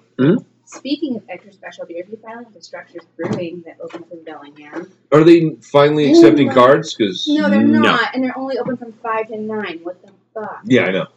Speaking 0.67 1.15
of 1.15 1.23
extra 1.29 1.53
special 1.53 1.85
beers, 1.85 2.07
we 2.09 2.17
finally 2.17 2.43
have 2.45 2.53
the 2.53 2.61
Structures 2.61 3.03
Brewing 3.15 3.63
that 3.65 3.77
opens 3.81 4.11
in 4.11 4.23
Bellingham. 4.23 4.91
Are 5.11 5.23
they 5.23 5.51
finally 5.61 6.09
accepting 6.09 6.49
Ooh. 6.49 6.53
cards? 6.53 6.95
Because 6.95 7.27
No, 7.27 7.49
they're 7.49 7.61
No. 7.61 7.81
not, 7.81 8.15
and 8.15 8.23
they're 8.23 8.37
only 8.37 8.57
open 8.57 8.75
from 8.75 8.91
five 8.93 9.27
to 9.27 9.37
nine. 9.37 9.79
What 9.83 10.01
the 10.01 10.11
fuck? 10.33 10.61
yeah, 10.65 10.85
I 10.85 10.91
know. 10.91 11.07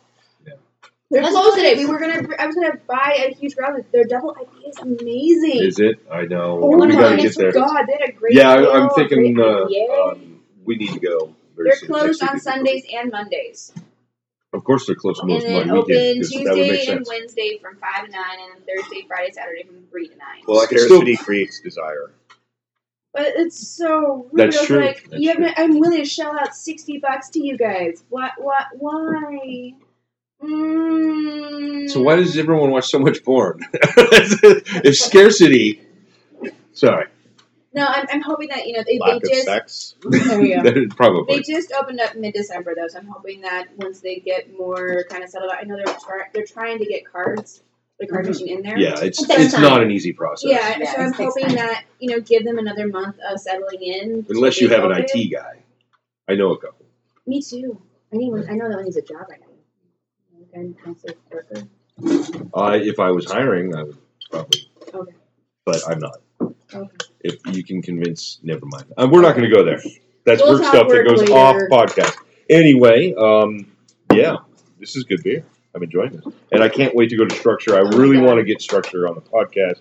They're 1.10 1.22
That's 1.22 1.34
closed 1.34 1.56
today. 1.56 1.74
We 1.76 1.86
were 1.86 1.98
gonna. 1.98 2.28
I 2.38 2.46
was 2.46 2.54
gonna 2.54 2.76
buy 2.86 3.26
a 3.30 3.34
huge 3.34 3.56
round. 3.56 3.82
Their 3.92 4.04
double 4.04 4.34
IPA 4.34 4.68
is 4.68 4.78
amazing. 4.78 5.62
Is 5.64 5.78
it? 5.78 6.00
I 6.12 6.26
know. 6.26 6.60
oh 6.62 6.76
we 6.76 6.86
my 6.86 6.92
got 6.94 7.16
to 7.16 7.16
get 7.16 7.34
there. 7.34 7.50
God, 7.50 7.84
they 7.86 7.94
had 7.98 8.10
a 8.10 8.12
great. 8.12 8.34
Yeah, 8.34 8.54
deal, 8.58 8.70
I, 8.70 8.78
I'm 8.78 8.90
thinking 8.90 9.32
great 9.32 9.88
uh, 9.90 10.10
um, 10.10 10.42
we 10.66 10.76
need 10.76 10.92
to 10.92 11.00
go. 11.00 11.34
They're 11.56 11.72
closed 11.86 12.22
on 12.22 12.38
Sundays 12.38 12.84
and 12.92 13.10
Mondays, 13.10 13.72
Of 14.54 14.64
course, 14.64 14.86
they're 14.86 14.94
closed 14.96 15.20
and 15.20 15.30
most 15.30 15.42
then 15.46 15.52
Monday 15.68 15.72
open 15.72 15.94
weekends. 15.94 16.30
'cause 16.30 16.44
That 16.44 16.54
would 16.56 16.68
make 16.68 16.78
Tuesday 16.80 16.92
and. 16.92 17.06
Wednesday 17.06 17.58
from 17.60 17.76
five 17.76 18.06
to 18.06 18.10
nine, 18.10 18.38
and 18.40 18.64
then 18.66 18.76
Thursday, 18.76 19.04
Friday, 19.06 19.30
Saturday 19.32 19.62
from 19.64 19.86
three 19.90 20.08
to 20.08 20.16
nine. 20.16 20.42
Well, 20.46 20.60
I 20.60 20.66
can 20.66 20.78
still. 20.78 20.88
Scarcity 21.00 21.16
creates 21.16 21.60
desire. 21.60 22.10
But 23.12 23.32
it's 23.36 23.58
so 23.68 24.26
rude. 24.32 24.52
That's 24.52 24.56
I 24.56 24.60
was 24.60 24.66
true. 24.66 24.80
Like, 24.80 25.08
That's 25.10 25.22
you 25.22 25.34
true. 25.34 25.44
have, 25.44 25.54
I'm 25.56 25.78
willing 25.78 25.98
to 25.98 26.04
shell 26.04 26.38
out 26.38 26.54
sixty 26.54 26.98
bucks 26.98 27.28
to 27.30 27.44
you 27.44 27.56
guys. 27.58 28.04
What? 28.08 28.32
What? 28.38 28.66
Why? 28.78 29.74
Mm. 30.42 31.90
So 31.90 32.00
why 32.02 32.16
does 32.16 32.36
everyone 32.38 32.70
watch 32.70 32.86
so 32.86 32.98
much 33.00 33.24
porn? 33.24 33.60
if 33.72 34.96
scarcity, 34.96 35.82
sorry, 36.72 37.06
No, 37.78 37.86
I'm, 37.86 38.06
I'm 38.10 38.22
hoping 38.22 38.48
that 38.48 38.66
you 38.66 38.72
know 38.72 38.82
they, 38.84 38.98
Lack 38.98 39.22
they 39.22 39.28
of 39.28 39.32
just. 39.34 39.44
sex. 39.44 39.94
There 40.02 40.44
you 40.44 40.56
go. 40.56 40.62
that 40.70 40.76
is 40.76 41.26
They 41.28 41.40
just 41.52 41.72
opened 41.72 42.00
up 42.00 42.16
mid-December, 42.16 42.74
though, 42.74 42.88
so 42.88 42.98
I'm 42.98 43.06
hoping 43.06 43.42
that 43.42 43.68
once 43.76 44.00
they 44.00 44.16
get 44.16 44.52
more 44.52 45.04
kind 45.08 45.22
of 45.22 45.30
settled 45.30 45.52
out, 45.52 45.58
I 45.60 45.62
know 45.64 45.76
they're 45.76 45.94
try- 45.94 46.28
they're 46.34 46.44
trying 46.46 46.78
to 46.78 46.86
get 46.86 47.04
cards, 47.10 47.62
the 48.00 48.06
card 48.08 48.24
Mhm. 48.24 48.28
machine 48.30 48.56
in 48.58 48.62
there. 48.62 48.76
Yeah, 48.78 48.98
it's 49.00 49.22
it's 49.30 49.52
time. 49.52 49.62
not 49.62 49.82
an 49.82 49.90
easy 49.92 50.12
process. 50.12 50.50
Yeah, 50.50 50.76
Yeah, 50.78 50.92
so 50.92 51.02
I'm 51.02 51.12
hoping 51.12 51.44
time. 51.46 51.54
that 51.56 51.84
you 52.00 52.10
know 52.10 52.20
give 52.20 52.44
them 52.44 52.58
another 52.58 52.88
month 52.88 53.16
of 53.30 53.38
settling 53.40 53.80
in. 53.82 54.26
Unless 54.28 54.60
you 54.60 54.68
have 54.70 54.84
an 54.84 54.90
open. 54.92 55.04
IT 55.14 55.30
guy, 55.32 55.62
I 56.28 56.34
know 56.34 56.52
a 56.52 56.58
couple. 56.58 56.84
Me 57.26 57.40
too. 57.40 57.80
I 58.12 58.16
need 58.16 58.30
one. 58.30 58.44
I 58.50 58.54
know 58.54 58.68
that 58.68 58.74
one 58.76 58.84
needs 58.84 58.96
a 58.96 59.02
job 59.02 59.26
right 59.30 59.40
now. 59.40 59.46
Okay. 60.58 61.68
Uh, 62.54 62.78
if 62.80 62.98
I 62.98 63.10
was 63.10 63.30
hiring, 63.30 63.74
I 63.74 63.82
would 63.84 63.98
probably, 64.30 64.70
Okay. 64.94 65.12
but 65.64 65.80
I'm 65.88 65.98
not. 66.00 66.20
Okay. 66.72 66.88
If 67.20 67.34
you 67.54 67.64
can 67.64 67.82
convince, 67.82 68.38
never 68.42 68.66
mind. 68.66 68.86
Uh, 68.96 69.08
we're 69.10 69.22
not 69.22 69.36
going 69.36 69.48
to 69.48 69.54
go 69.54 69.64
there. 69.64 69.80
That's 70.24 70.42
We'll 70.42 70.54
work 70.54 70.62
talk 70.62 70.74
stuff 70.74 70.88
that 70.88 71.04
goes 71.08 71.20
later. 71.20 71.32
off 71.34 71.56
podcast. 71.70 72.16
Anyway, 72.50 73.14
um, 73.14 73.70
yeah, 74.12 74.36
this 74.78 74.96
is 74.96 75.04
good 75.04 75.22
beer. 75.22 75.44
I'm 75.74 75.82
enjoying 75.82 76.12
this, 76.12 76.24
and 76.52 76.62
I 76.62 76.68
can't 76.68 76.94
wait 76.94 77.10
to 77.10 77.16
go 77.16 77.24
to 77.24 77.34
Structure. 77.34 77.76
I 77.76 77.80
Oh 77.80 77.96
really 77.96 78.18
want 78.18 78.38
to 78.38 78.44
get 78.44 78.60
Structure 78.60 79.06
on 79.08 79.14
the 79.14 79.20
podcast. 79.20 79.80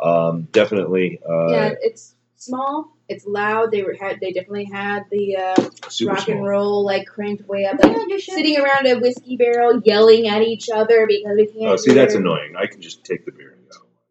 Um, 0.00 0.42
definitely. 0.52 1.20
Uh, 1.28 1.50
yeah, 1.50 1.72
it's 1.80 2.14
small. 2.36 2.96
It's 3.08 3.26
loud. 3.26 3.70
They 3.72 3.82
were 3.82 3.94
had. 3.98 4.20
They 4.20 4.32
definitely 4.32 4.64
had 4.64 5.04
the 5.10 5.36
uh, 5.36 5.70
super 5.88 6.14
rock 6.14 6.28
and 6.28 6.46
roll 6.46 6.84
like 6.84 7.06
cranked 7.06 7.46
way 7.48 7.64
up, 7.64 7.82
like 7.82 7.96
Yeah, 8.08 8.16
sitting 8.18 8.58
around 8.60 8.86
a 8.86 8.98
whiskey 8.98 9.36
barrel, 9.36 9.80
yelling 9.84 10.28
at 10.28 10.42
each 10.42 10.68
other 10.72 11.06
because 11.06 11.36
we 11.36 11.46
can't. 11.46 11.66
Oh, 11.66 11.76
see, 11.76 11.92
that's 11.92 12.14
annoying. 12.14 12.54
I 12.56 12.66
can 12.66 12.80
just 12.80 13.04
take 13.04 13.24
the 13.24 13.32
beer 13.32 13.50
and 13.50 13.56
go. 13.56 13.59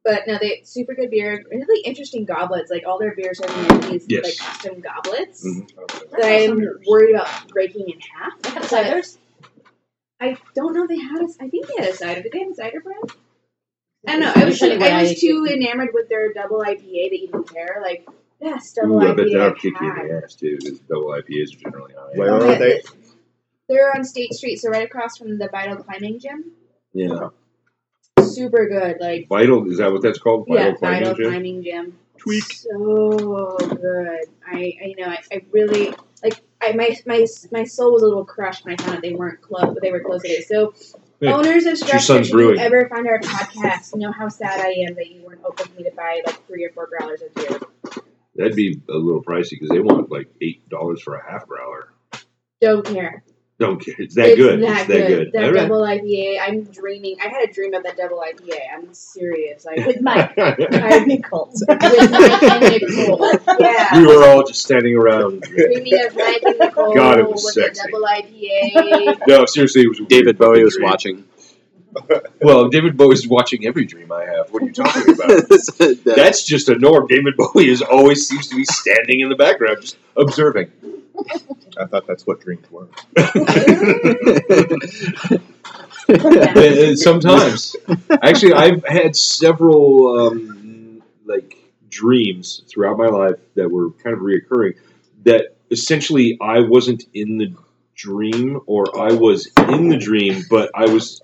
But 0.09 0.25
no, 0.25 0.39
they 0.41 0.61
super 0.63 0.95
good 0.95 1.11
beer. 1.11 1.43
Really 1.51 1.81
interesting 1.83 2.25
goblets. 2.25 2.71
Like 2.71 2.83
all 2.87 2.97
their 2.97 3.13
beers 3.13 3.39
are 3.41 3.47
in 3.75 3.91
these 3.91 4.05
Yes. 4.09 4.23
like 4.23 4.37
custom 4.37 4.79
goblets 4.81 5.45
Mhm. 5.45 5.69
that 6.11 6.23
I'm 6.25 6.67
worried 6.87 7.13
about 7.13 7.47
breaking 7.49 7.89
in 7.89 7.99
half. 7.99 8.41
They 8.41 8.49
have 8.49 8.63
But 8.63 8.71
ciders? 8.71 9.17
I 10.19 10.35
don't 10.55 10.73
know 10.73 10.83
if 10.85 10.89
they 10.89 10.97
had 10.97 11.21
a. 11.21 11.27
I 11.39 11.47
think 11.49 11.67
they 11.67 11.83
had 11.83 11.91
a 11.91 11.95
cider. 11.95 12.21
Did 12.23 12.31
they 12.31 12.39
have 12.39 12.49
a 12.49 12.55
cider 12.55 12.79
brand? 12.81 13.11
I 14.07 14.11
don't 14.13 14.21
know. 14.21 14.31
I 14.35 14.45
was 14.45 14.59
Usually 14.59 14.77
too, 14.77 14.79
what 14.79 14.91
I 14.91 14.99
I 14.99 15.01
was 15.03 15.19
too 15.21 15.47
enamored 15.51 15.89
with 15.93 16.09
their 16.09 16.33
double 16.33 16.61
IPA 16.63 17.09
that 17.11 17.19
you 17.19 17.27
don't 17.31 17.47
care. 17.53 17.79
Like 17.83 18.07
best 18.41 18.75
double 18.77 18.95
Ooh, 18.95 18.99
I 19.01 19.11
IPA. 19.11 19.15
bet 19.17 19.25
that'll 19.31 19.47
I've 19.51 19.57
kick 19.57 19.73
you 19.79 19.89
in 20.01 20.07
the 20.07 20.21
ass 20.23 20.33
too. 20.33 20.57
Because 20.59 20.79
double 20.79 21.09
IPAs 21.09 21.55
are 21.55 21.59
generally 21.69 21.93
high. 21.93 22.15
Where 22.17 22.33
are 22.33 22.55
they? 22.57 22.81
They're 23.67 23.95
on 23.95 24.03
State 24.03 24.33
Street, 24.33 24.55
so 24.59 24.69
right 24.69 24.85
across 24.85 25.17
from 25.17 25.37
the 25.37 25.47
Vital 25.51 25.75
Climbing 25.83 26.17
Gym. 26.19 26.53
Yeah. 26.93 27.29
Super 28.23 28.67
good. 28.67 28.97
Like 28.99 29.27
Vital 29.27 29.69
is 29.71 29.77
that 29.77 29.91
what 29.91 30.01
that's 30.01 30.19
called? 30.19 30.45
yeah, 30.47 30.71
Vital 30.71 30.79
Vital 30.79 31.13
Gym? 31.15 31.29
Climbing 31.29 31.63
Gym. 31.63 31.97
Tweak. 32.17 32.43
So 32.43 33.57
good. 33.59 34.25
I, 34.45 34.77
I 34.81 34.85
you 34.85 34.95
know 34.97 35.07
I, 35.07 35.19
I 35.31 35.41
really 35.51 35.93
like 36.23 36.41
I 36.61 36.73
my 36.73 36.95
my 37.05 37.25
my 37.51 37.63
soul 37.63 37.93
was 37.93 38.03
a 38.03 38.05
little 38.05 38.25
crushed 38.25 38.65
when 38.65 38.73
I 38.73 38.77
found 38.77 38.97
out 38.97 39.01
they 39.01 39.13
weren't 39.13 39.41
close, 39.41 39.73
but 39.73 39.81
they 39.81 39.91
were 39.91 40.01
close 40.01 40.21
today. 40.21 40.41
So 40.41 40.73
owners 41.21 41.65
of 41.65 41.65
your 41.65 41.75
Structure, 41.75 41.99
son's 41.99 42.27
if 42.29 42.33
you 42.33 42.57
ever 42.57 42.89
find 42.89 43.07
our 43.07 43.19
podcast, 43.19 43.95
know 43.95 44.11
how 44.11 44.29
sad 44.29 44.59
I 44.59 44.69
am 44.87 44.95
that 44.95 45.09
you 45.09 45.23
weren't 45.25 45.41
open 45.43 45.67
to 45.67 45.75
me 45.75 45.83
to 45.83 45.91
buy 45.91 46.21
like 46.25 46.45
three 46.47 46.65
or 46.65 46.71
four 46.71 46.87
growlers 46.87 47.21
of 47.21 47.33
beer. 47.35 47.59
That'd 48.35 48.55
be 48.55 48.81
a 48.89 48.93
little 48.93 49.23
pricey 49.23 49.51
because 49.51 49.69
they 49.69 49.79
want 49.79 50.11
like 50.11 50.27
eight 50.41 50.67
dollars 50.69 51.01
for 51.01 51.15
a 51.15 51.31
half 51.31 51.47
growler. 51.47 51.93
Don't 52.61 52.85
care. 52.85 53.23
Don't 53.59 53.83
care. 53.83 53.93
It's 53.97 54.15
that 54.15 54.27
it's 54.29 54.37
good. 54.37 54.61
That 54.63 54.77
it's 54.79 54.87
that 54.87 55.07
good. 55.07 55.31
That 55.33 55.43
All 55.43 55.51
right. 55.51 55.67
double 55.67 55.81
IPA. 55.81 56.39
I'm 56.41 56.63
dreaming. 56.63 57.17
I 57.21 57.27
had 57.27 57.49
a 57.49 57.51
dream 57.51 57.73
of 57.73 57.83
that 57.83 57.97
double 57.97 58.19
IPA. 58.25 58.57
I'm 58.73 58.93
serious. 58.93 59.65
Like 59.65 59.85
With 59.85 60.01
Mike. 60.01 60.31
I- 60.37 61.03
Nicole. 61.05 61.49
with 61.51 61.67
Mike 62.11 62.43
and 62.43 62.81
Nicole. 62.81 63.31
Yeah. 63.59 63.99
we 63.99 64.05
were 64.07 64.23
all 64.29 64.43
just 64.47 64.61
standing 64.63 64.95
around. 64.95 65.41
Dreaming 65.41 65.93
of 66.05 66.15
Mike 66.15 66.41
and 66.43 66.57
Nicole 66.59 66.95
God, 66.95 67.19
it 67.19 67.29
was 67.29 67.43
with 67.43 67.53
sexy. 67.53 67.81
a 67.81 67.91
double 67.91 68.05
IPA. 68.07 69.27
No, 69.27 69.45
seriously, 69.45 69.81
it 69.81 69.89
was 69.89 69.99
David 70.07 70.25
weird 70.25 70.37
Bowie 70.37 70.63
was 70.63 70.75
dream. 70.75 70.89
watching. 70.89 71.25
Well, 72.41 72.69
David 72.69 72.97
Bowie's 72.97 73.27
watching 73.27 73.65
every 73.65 73.85
dream 73.85 74.11
I 74.11 74.23
have. 74.25 74.51
What 74.51 74.63
are 74.63 74.67
you 74.67 74.73
talking 74.73 75.13
about? 75.13 75.27
That- 75.29 76.13
That's 76.15 76.43
just 76.43 76.69
a 76.69 76.75
norm. 76.77 77.07
David 77.07 77.35
Bowie 77.37 77.69
is 77.69 77.81
always 77.81 78.27
seems 78.27 78.47
to 78.49 78.55
be 78.55 78.65
standing 78.65 79.21
in 79.21 79.29
the 79.29 79.35
background, 79.35 79.81
just 79.81 79.97
observing. 80.15 80.71
I 81.77 81.85
thought 81.85 82.07
that's 82.07 82.25
what 82.25 82.39
dreams 82.41 82.65
were. 82.71 82.87
Sometimes, 86.95 87.75
actually, 88.21 88.53
I've 88.53 88.83
had 88.85 89.15
several 89.15 90.27
um, 90.27 91.01
like 91.25 91.57
dreams 91.89 92.63
throughout 92.67 92.97
my 92.97 93.07
life 93.07 93.35
that 93.55 93.69
were 93.69 93.91
kind 93.91 94.15
of 94.15 94.21
reoccurring. 94.21 94.75
That 95.23 95.55
essentially, 95.71 96.37
I 96.41 96.59
wasn't 96.61 97.03
in 97.13 97.37
the 97.37 97.53
dream, 97.95 98.59
or 98.65 98.99
I 98.99 99.13
was 99.13 99.51
in 99.69 99.89
the 99.89 99.97
dream, 99.97 100.43
but 100.49 100.71
I 100.73 100.85
was 100.85 101.21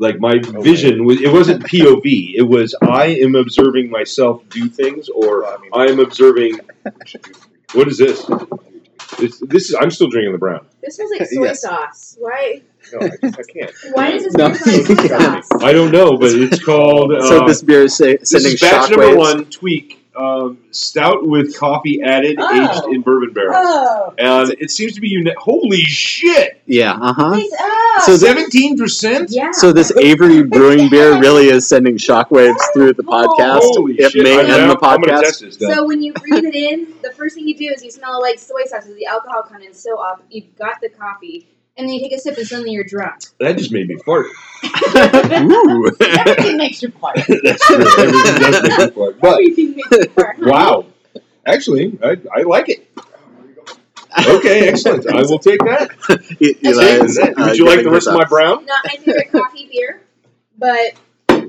like 0.00 0.18
my 0.18 0.38
vision 0.40 1.04
was. 1.04 1.20
It 1.20 1.32
wasn't 1.32 1.62
POV. 1.64 2.34
It 2.34 2.42
was 2.42 2.74
I 2.82 3.06
am 3.06 3.34
observing 3.36 3.90
myself 3.90 4.42
do 4.48 4.68
things, 4.68 5.08
or 5.08 5.42
Well, 5.42 5.56
I 5.58 5.60
mean- 5.62 5.70
I 5.72 5.84
am 5.92 6.00
observing. 6.00 6.58
We 6.84 6.90
should 7.06 7.22
do 7.22 7.32
three. 7.34 7.78
What 7.78 7.86
is 7.88 7.98
this? 7.98 8.26
This, 9.18 9.38
this 9.40 9.68
is. 9.70 9.76
I'm 9.80 9.90
still 9.90 10.08
drinking 10.08 10.32
the 10.32 10.38
brown. 10.38 10.66
This 10.82 10.96
smells 10.96 11.10
like 11.18 11.28
soy 11.28 11.44
Yes. 11.44 11.60
sauce. 11.62 12.16
Why? 12.18 12.62
No, 12.92 12.98
I, 13.06 13.10
just, 13.10 13.38
I 13.38 13.42
can't. 13.52 13.72
Why 13.92 14.10
does 14.12 14.24
this 14.24 14.34
No, 14.34 14.52
smell 14.52 14.76
like 14.76 14.86
soy 14.86 15.08
can't. 15.08 15.44
sauce? 15.52 15.62
I 15.62 15.72
don't 15.72 15.90
know, 15.92 16.16
but 16.16 16.32
it's 16.32 16.64
called. 16.64 17.12
Uh, 17.12 17.26
so 17.28 17.46
this 17.46 17.62
beer 17.62 17.82
is 17.82 17.96
sa- 17.96 18.04
This 18.04 18.30
sending 18.30 18.52
is 18.54 18.60
batch 18.60 18.90
number 18.90 19.06
shockwaves. 19.06 19.16
one, 19.18 19.44
tweak. 19.46 19.99
Um, 20.20 20.58
stout 20.70 21.26
with 21.26 21.56
coffee 21.56 22.02
added, 22.02 22.36
Oh. 22.38 22.52
aged 22.84 22.94
in 22.94 23.00
bourbon 23.00 23.32
barrels. 23.32 23.56
Oh. 23.58 24.14
And 24.18 24.54
it 24.60 24.70
seems 24.70 24.92
to 24.94 25.00
be 25.00 25.08
uni- 25.08 25.32
Holy 25.38 25.80
shit! 25.82 26.60
Yeah, 26.66 26.92
uh 27.00 27.12
huh. 27.14 27.40
Oh. 27.40 28.02
So 28.04 28.16
Seventeen 28.16 28.76
percent. 28.76 29.30
Yeah. 29.30 29.50
So 29.52 29.72
this 29.72 29.90
Avery 29.96 30.42
Brewing 30.42 30.90
beer 30.90 31.18
really 31.18 31.46
is 31.48 31.66
sending 31.66 31.96
shockwaves 31.96 32.58
through 32.74 32.92
the 32.94 33.02
podcast. 33.02 33.60
Holy 33.62 33.94
it 33.94 34.12
shit! 34.12 34.24
may 34.24 34.34
I'm, 34.34 34.40
end 34.40 34.48
now- 34.66 34.74
the 34.74 34.76
podcast. 34.76 35.40
this. 35.40 35.56
So 35.58 35.86
when 35.86 36.02
you 36.02 36.12
breathe 36.12 36.44
it 36.44 36.54
in, 36.54 36.92
the 37.02 37.12
first 37.12 37.34
thing 37.36 37.48
you 37.48 37.56
do 37.56 37.72
is 37.74 37.82
you 37.82 37.90
smell 37.90 38.20
like 38.20 38.38
soy 38.38 38.64
sauce. 38.66 38.84
'cause 38.84 38.94
The 38.96 39.06
alcohol 39.06 39.42
content 39.42 39.70
is 39.70 39.82
so 39.82 39.92
off. 39.98 40.20
You've 40.28 40.54
got 40.58 40.80
the 40.82 40.90
coffee, 40.90 41.48
and 41.80 41.88
then 41.88 41.94
you 41.94 42.00
take 42.00 42.12
a 42.12 42.18
sip, 42.18 42.36
and 42.36 42.46
suddenly 42.46 42.72
you're 42.72 42.84
drunk. 42.84 43.20
that 43.38 43.56
just 43.56 43.72
made 43.72 43.88
me 43.88 43.96
fart. 44.04 44.26
Ooh. 44.64 45.90
Everything 46.00 46.56
makes 46.58 46.82
you 46.82 46.90
fart. 46.90 47.16
That's 47.42 47.66
true. 47.66 47.76
Everything 47.98 48.40
does 48.40 48.62
make 48.62 48.78
me 48.78 48.90
fart. 48.94 49.20
But 49.20 49.32
Everything 49.32 49.76
makes 49.76 49.90
you 49.90 50.04
fart. 50.10 50.38
wow, 50.40 50.86
actually, 51.46 51.98
I, 52.04 52.16
I 52.34 52.42
like 52.42 52.68
it. 52.68 52.86
Okay, 54.26 54.68
excellent. 54.68 55.06
I 55.08 55.22
will 55.22 55.38
take 55.38 55.60
that. 55.60 55.90
E- 56.40 56.56
Eli 56.66 56.82
is, 57.04 57.16
that. 57.16 57.34
uh, 57.38 57.44
Would 57.46 57.56
you 57.58 57.64
like 57.66 57.82
the 57.84 57.90
rest 57.90 58.08
of 58.08 58.14
my 58.14 58.20
his 58.22 58.28
brown? 58.28 58.66
Not 58.66 58.84
my 58.84 58.96
favorite 58.96 59.30
coffee 59.32 59.68
beer, 59.72 60.00
but 60.58 60.98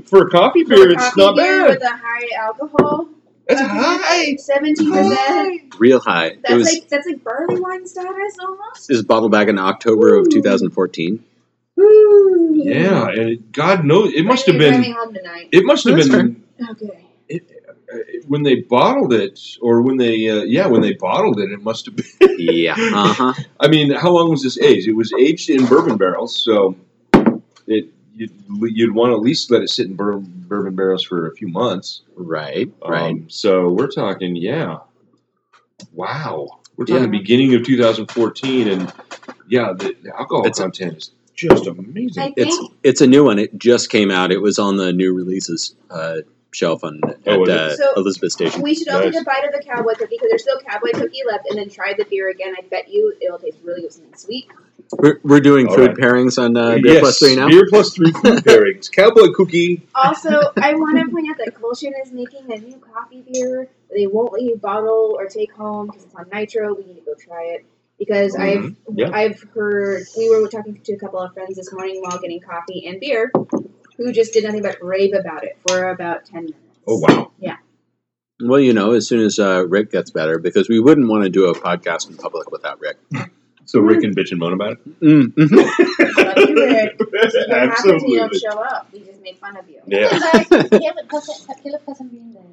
For 0.07 0.27
a 0.27 0.29
coffee 0.29 0.63
beer, 0.63 0.89
a 0.89 0.93
it's 0.93 1.03
coffee 1.03 1.21
not 1.21 1.35
beer 1.35 1.61
bad. 1.65 1.69
with 1.69 1.83
a 1.83 1.89
high 1.97 2.27
alcohol, 2.39 3.07
That's 3.57 3.61
high. 4.05 4.35
seventeen 4.35 4.91
percent. 4.91 5.75
real 5.79 5.99
high. 5.99 6.27
It 6.27 6.39
That's 6.43 6.53
was 6.55 6.73
like 6.73 6.89
that's 6.89 7.07
like 7.07 7.23
barley 7.23 7.59
wine 7.59 7.85
status 7.87 8.37
almost. 8.41 8.89
it 8.89 8.93
was 8.93 9.03
bottled 9.03 9.31
back 9.31 9.47
in 9.47 9.57
October 9.59 10.15
of 10.15 10.29
2014. 10.29 11.23
Ooh. 11.79 12.51
Yeah, 12.63 13.07
and 13.09 13.29
it, 13.29 13.51
God 13.51 13.85
knows 13.85 14.13
it 14.13 14.23
must 14.25 14.45
have 14.47 14.57
been. 14.57 14.73
driving 14.73 14.93
home 14.93 15.13
tonight. 15.13 15.49
It 15.51 15.65
must 15.65 15.85
have 15.87 15.95
That's 15.95 16.09
been 16.09 16.43
Okay. 16.69 17.05
it, 17.27 17.49
uh, 17.91 17.97
when 18.27 18.43
they 18.43 18.55
bottled 18.61 19.13
it, 19.13 19.39
or 19.61 19.81
when 19.81 19.97
they, 19.97 20.29
uh, 20.29 20.43
yeah, 20.43 20.67
when 20.67 20.81
they 20.81 20.93
bottled 20.93 21.39
it, 21.39 21.51
it 21.51 21.61
must 21.63 21.87
have 21.87 21.95
been. 21.95 22.05
Yeah, 22.37 22.75
uh 22.77 23.13
huh. 23.13 23.33
I 23.59 23.67
mean, 23.67 23.91
how 23.91 24.11
long 24.11 24.29
was 24.31 24.43
this 24.43 24.59
aged? 24.59 24.87
It 24.87 24.95
was 24.95 25.11
aged 25.13 25.49
in 25.49 25.65
bourbon 25.65 25.97
barrels, 25.97 26.35
so 26.43 26.71
it 26.71 26.77
you'd, 28.21 28.77
you'd 28.77 28.93
want 28.95 29.11
to 29.11 29.15
at 29.15 29.21
least 29.21 29.49
let 29.51 29.61
it 29.61 29.69
sit 29.69 29.87
in 29.87 29.95
bur- 29.95 30.17
bourbon 30.19 30.75
barrels 30.75 31.03
for 31.03 31.27
a 31.27 31.35
few 31.35 31.47
months. 31.47 32.01
Right, 32.15 32.71
Um, 32.83 32.91
right. 32.91 33.15
So 33.27 33.69
we're 33.69 33.87
talking, 33.87 34.35
yeah, 34.35 34.77
wow, 35.93 36.59
we're 36.77 36.85
talking 36.85 37.03
Yeah. 37.03 37.09
beginning 37.19 37.53
of 37.55 37.63
2014, 37.63 38.67
and 38.67 38.93
yeah, 39.49 39.73
the, 39.77 39.95
the 40.03 40.15
alcohol 40.17 40.45
It's 40.47 40.59
a- 40.59 40.63
content 40.63 40.97
is 40.97 41.11
just 41.35 41.65
amazing. 41.67 42.09
Think 42.23 42.35
It's 42.37 42.57
it's 42.83 43.01
a 43.01 43.07
new 43.07 43.23
one. 43.23 43.39
It 43.39 43.57
just 43.57 43.89
came 43.89 44.11
out. 44.11 44.31
It 44.31 44.41
was 44.41 44.59
on 44.59 44.77
the 44.77 44.93
new 44.93 45.13
releases 45.13 45.75
uh, 45.89 46.17
shelf 46.51 46.83
on 46.83 46.99
at 47.05 47.17
Oh, 47.25 47.43
uh, 47.45 47.75
So- 47.75 47.93
Elizabeth 47.95 48.31
Station. 48.33 48.61
we 48.61 48.75
should 48.75 48.89
all 48.89 49.01
take 49.01 49.15
a 49.15 49.23
bite 49.23 49.43
of 49.45 49.51
the 49.53 49.63
cowboy 49.65 49.93
cookie 49.93 50.17
because 50.17 50.29
there's 50.29 50.43
still 50.43 50.59
cowboy 50.59 50.91
cookie 50.93 51.21
left, 51.25 51.49
and 51.49 51.57
then 51.57 51.69
try 51.69 51.93
the 51.97 52.05
beer 52.05 52.29
again. 52.29 52.53
I 52.57 52.61
bet 52.69 52.89
you 52.89 53.13
it'll 53.21 53.39
taste 53.39 53.57
really 53.63 53.81
good 53.81 53.93
something 53.93 54.13
sweet. 54.15 54.47
We're, 54.93 55.19
we're 55.23 55.39
doing 55.39 55.67
All 55.67 55.75
food 55.75 55.89
right. 55.91 55.97
pairings 55.97 56.37
on 56.37 56.57
uh, 56.57 56.75
Beer 56.75 56.93
yes, 56.95 56.99
Plus 57.01 57.19
Three 57.19 57.35
now. 57.37 57.47
Beer 57.47 57.65
plus 57.69 57.93
three 57.93 58.11
food 58.11 58.43
pairings. 58.43 58.91
Cowboy 58.91 59.31
cookie. 59.33 59.87
Also, 59.95 60.29
I 60.61 60.73
want 60.75 60.99
to 60.99 61.09
point 61.09 61.29
out 61.29 61.37
that 61.37 61.55
Kulshan 61.55 61.91
is 62.05 62.11
making 62.11 62.51
a 62.51 62.57
new 62.57 62.77
coffee 62.77 63.23
beer 63.31 63.69
they 63.93 64.07
won't 64.07 64.31
let 64.33 64.41
you 64.41 64.57
bottle 64.57 65.15
or 65.17 65.27
take 65.27 65.51
home 65.53 65.87
because 65.87 66.03
it's 66.05 66.15
on 66.15 66.27
nitro. 66.31 66.73
We 66.75 66.83
need 66.85 66.95
to 66.95 67.01
go 67.05 67.13
try 67.15 67.43
it 67.55 67.65
because 67.99 68.35
Mhm. 68.35 68.39
I've 68.41 68.97
Yeah. 68.97 69.09
I've 69.13 69.41
heard 69.53 70.03
we 70.17 70.29
were 70.29 70.47
talking 70.47 70.79
to 70.81 70.93
a 70.93 70.97
couple 70.97 71.19
of 71.19 71.33
friends 71.33 71.55
this 71.55 71.71
morning 71.73 72.01
while 72.01 72.19
getting 72.19 72.39
coffee 72.41 72.85
and 72.87 72.99
beer, 72.99 73.31
who 73.97 74.11
just 74.11 74.33
did 74.33 74.43
nothing 74.43 74.61
but 74.61 74.77
rave 74.81 75.13
about 75.13 75.43
it 75.45 75.57
for 75.67 75.89
about 75.89 76.25
ten 76.25 76.43
minutes. 76.45 76.59
Oh 76.87 76.99
wow. 76.99 77.31
Yeah. 77.39 77.57
Well, 78.43 78.59
you 78.59 78.73
know, 78.73 78.91
as 78.93 79.07
soon 79.07 79.21
as 79.21 79.39
uh, 79.39 79.65
Rick 79.67 79.91
gets 79.91 80.09
better, 80.11 80.39
because 80.39 80.67
we 80.67 80.79
wouldn't 80.79 81.07
want 81.07 81.23
to 81.23 81.29
do 81.29 81.45
a 81.45 81.53
podcast 81.53 82.09
in 82.09 82.17
public 82.17 82.51
without 82.51 82.79
Rick. 82.81 82.97
So 83.71 83.79
Rick 83.79 84.03
and 84.03 84.13
bitch 84.13 84.31
and 84.31 84.39
moan 84.41 84.51
about 84.51 84.73
it. 84.73 84.99
Mm, 84.99 85.27
mhm. 85.33 85.55
Love 85.55 85.69
you, 86.49 86.55
Rick. 86.55 86.99
What 86.99 87.33
you 87.33 87.45
don't 87.47 87.71
Absolutely. 87.71 88.39
show 88.39 88.59
up? 88.59 88.89
We 88.91 88.99
just 88.99 89.21
make 89.21 89.39
fun 89.39 89.55
of 89.55 89.69
you. 89.69 89.79
Yeah. 89.87 90.09
Caleb 90.09 91.05
hasn't, 91.09 91.63
Caleb 91.63 91.81
hasn't 91.87 92.11
been 92.11 92.33
there. 92.33 92.43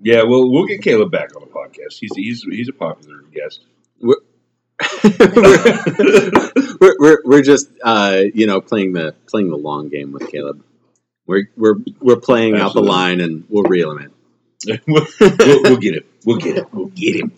Yeah, 0.00 0.22
well, 0.22 0.48
we'll 0.48 0.66
get 0.66 0.80
Caleb 0.80 1.10
back 1.10 1.34
on 1.34 1.42
the 1.42 1.48
podcast. 1.48 1.98
He's 1.98 2.14
he's 2.14 2.44
he's 2.44 2.68
a 2.68 2.72
popular 2.72 3.22
guest. 3.34 3.64
we're, 4.00 4.14
we're, 7.00 7.18
we're 7.24 7.42
just 7.42 7.68
uh, 7.82 8.20
you 8.32 8.46
know 8.46 8.60
playing 8.60 8.92
the 8.92 9.12
playing 9.26 9.50
the 9.50 9.56
long 9.56 9.88
game 9.88 10.12
with 10.12 10.30
Caleb. 10.30 10.62
We're 11.26 11.48
we're 11.56 11.78
we're 12.00 12.20
playing 12.20 12.54
out 12.56 12.74
the 12.74 12.82
line 12.82 13.20
and 13.20 13.42
we'll 13.48 13.64
reel 13.64 13.90
him 13.90 14.12
in. 14.68 14.78
we'll, 14.86 15.04
we'll, 15.20 15.62
we'll 15.64 15.76
get 15.78 15.96
him. 15.96 16.04
We'll 16.24 16.38
get 16.38 16.58
him. 16.58 16.66
We'll 16.72 16.86
get 16.86 17.16
him. 17.16 17.32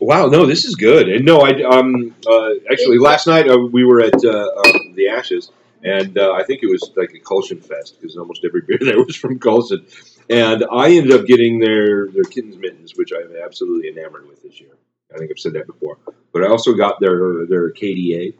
Wow, 0.00 0.26
no, 0.26 0.46
this 0.46 0.64
is 0.64 0.74
good. 0.74 1.08
And 1.08 1.24
no, 1.24 1.40
I 1.40 1.50
um 1.62 2.14
uh, 2.26 2.50
actually 2.70 2.98
last 2.98 3.26
night 3.26 3.48
uh, 3.48 3.58
we 3.58 3.84
were 3.84 4.00
at 4.00 4.24
uh, 4.24 4.48
um, 4.56 4.94
the 4.94 5.08
Ashes, 5.08 5.50
and 5.82 6.18
uh, 6.18 6.32
I 6.32 6.42
think 6.44 6.62
it 6.62 6.68
was 6.68 6.90
like 6.96 7.12
a 7.14 7.20
Kulshan 7.20 7.64
fest 7.64 8.00
because 8.00 8.16
almost 8.16 8.44
every 8.44 8.62
beer 8.62 8.78
there 8.82 8.98
was 8.98 9.16
from 9.16 9.38
Kulshan, 9.38 9.84
and 10.28 10.64
I 10.70 10.92
ended 10.92 11.12
up 11.12 11.26
getting 11.26 11.58
their 11.58 12.08
their 12.08 12.24
kittens 12.24 12.56
mittens, 12.56 12.96
which 12.96 13.12
I'm 13.12 13.34
absolutely 13.36 13.88
enamored 13.88 14.26
with 14.28 14.42
this 14.42 14.60
year. 14.60 14.76
I 15.14 15.18
think 15.18 15.30
I've 15.30 15.38
said 15.38 15.52
that 15.52 15.66
before, 15.66 15.98
but 16.32 16.42
I 16.42 16.48
also 16.48 16.74
got 16.74 17.00
their 17.00 17.46
their 17.46 17.72
KDA, 17.72 18.34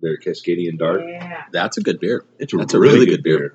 their 0.00 0.18
Cascadian 0.18 0.78
Dark. 0.78 1.02
Yeah. 1.06 1.44
That's 1.52 1.76
a 1.76 1.82
good 1.82 2.00
beer. 2.00 2.24
It's 2.38 2.54
a 2.54 2.56
That's 2.56 2.74
a 2.74 2.78
really, 2.78 2.94
really 2.94 3.06
good, 3.06 3.22
good 3.22 3.24
beer. 3.24 3.54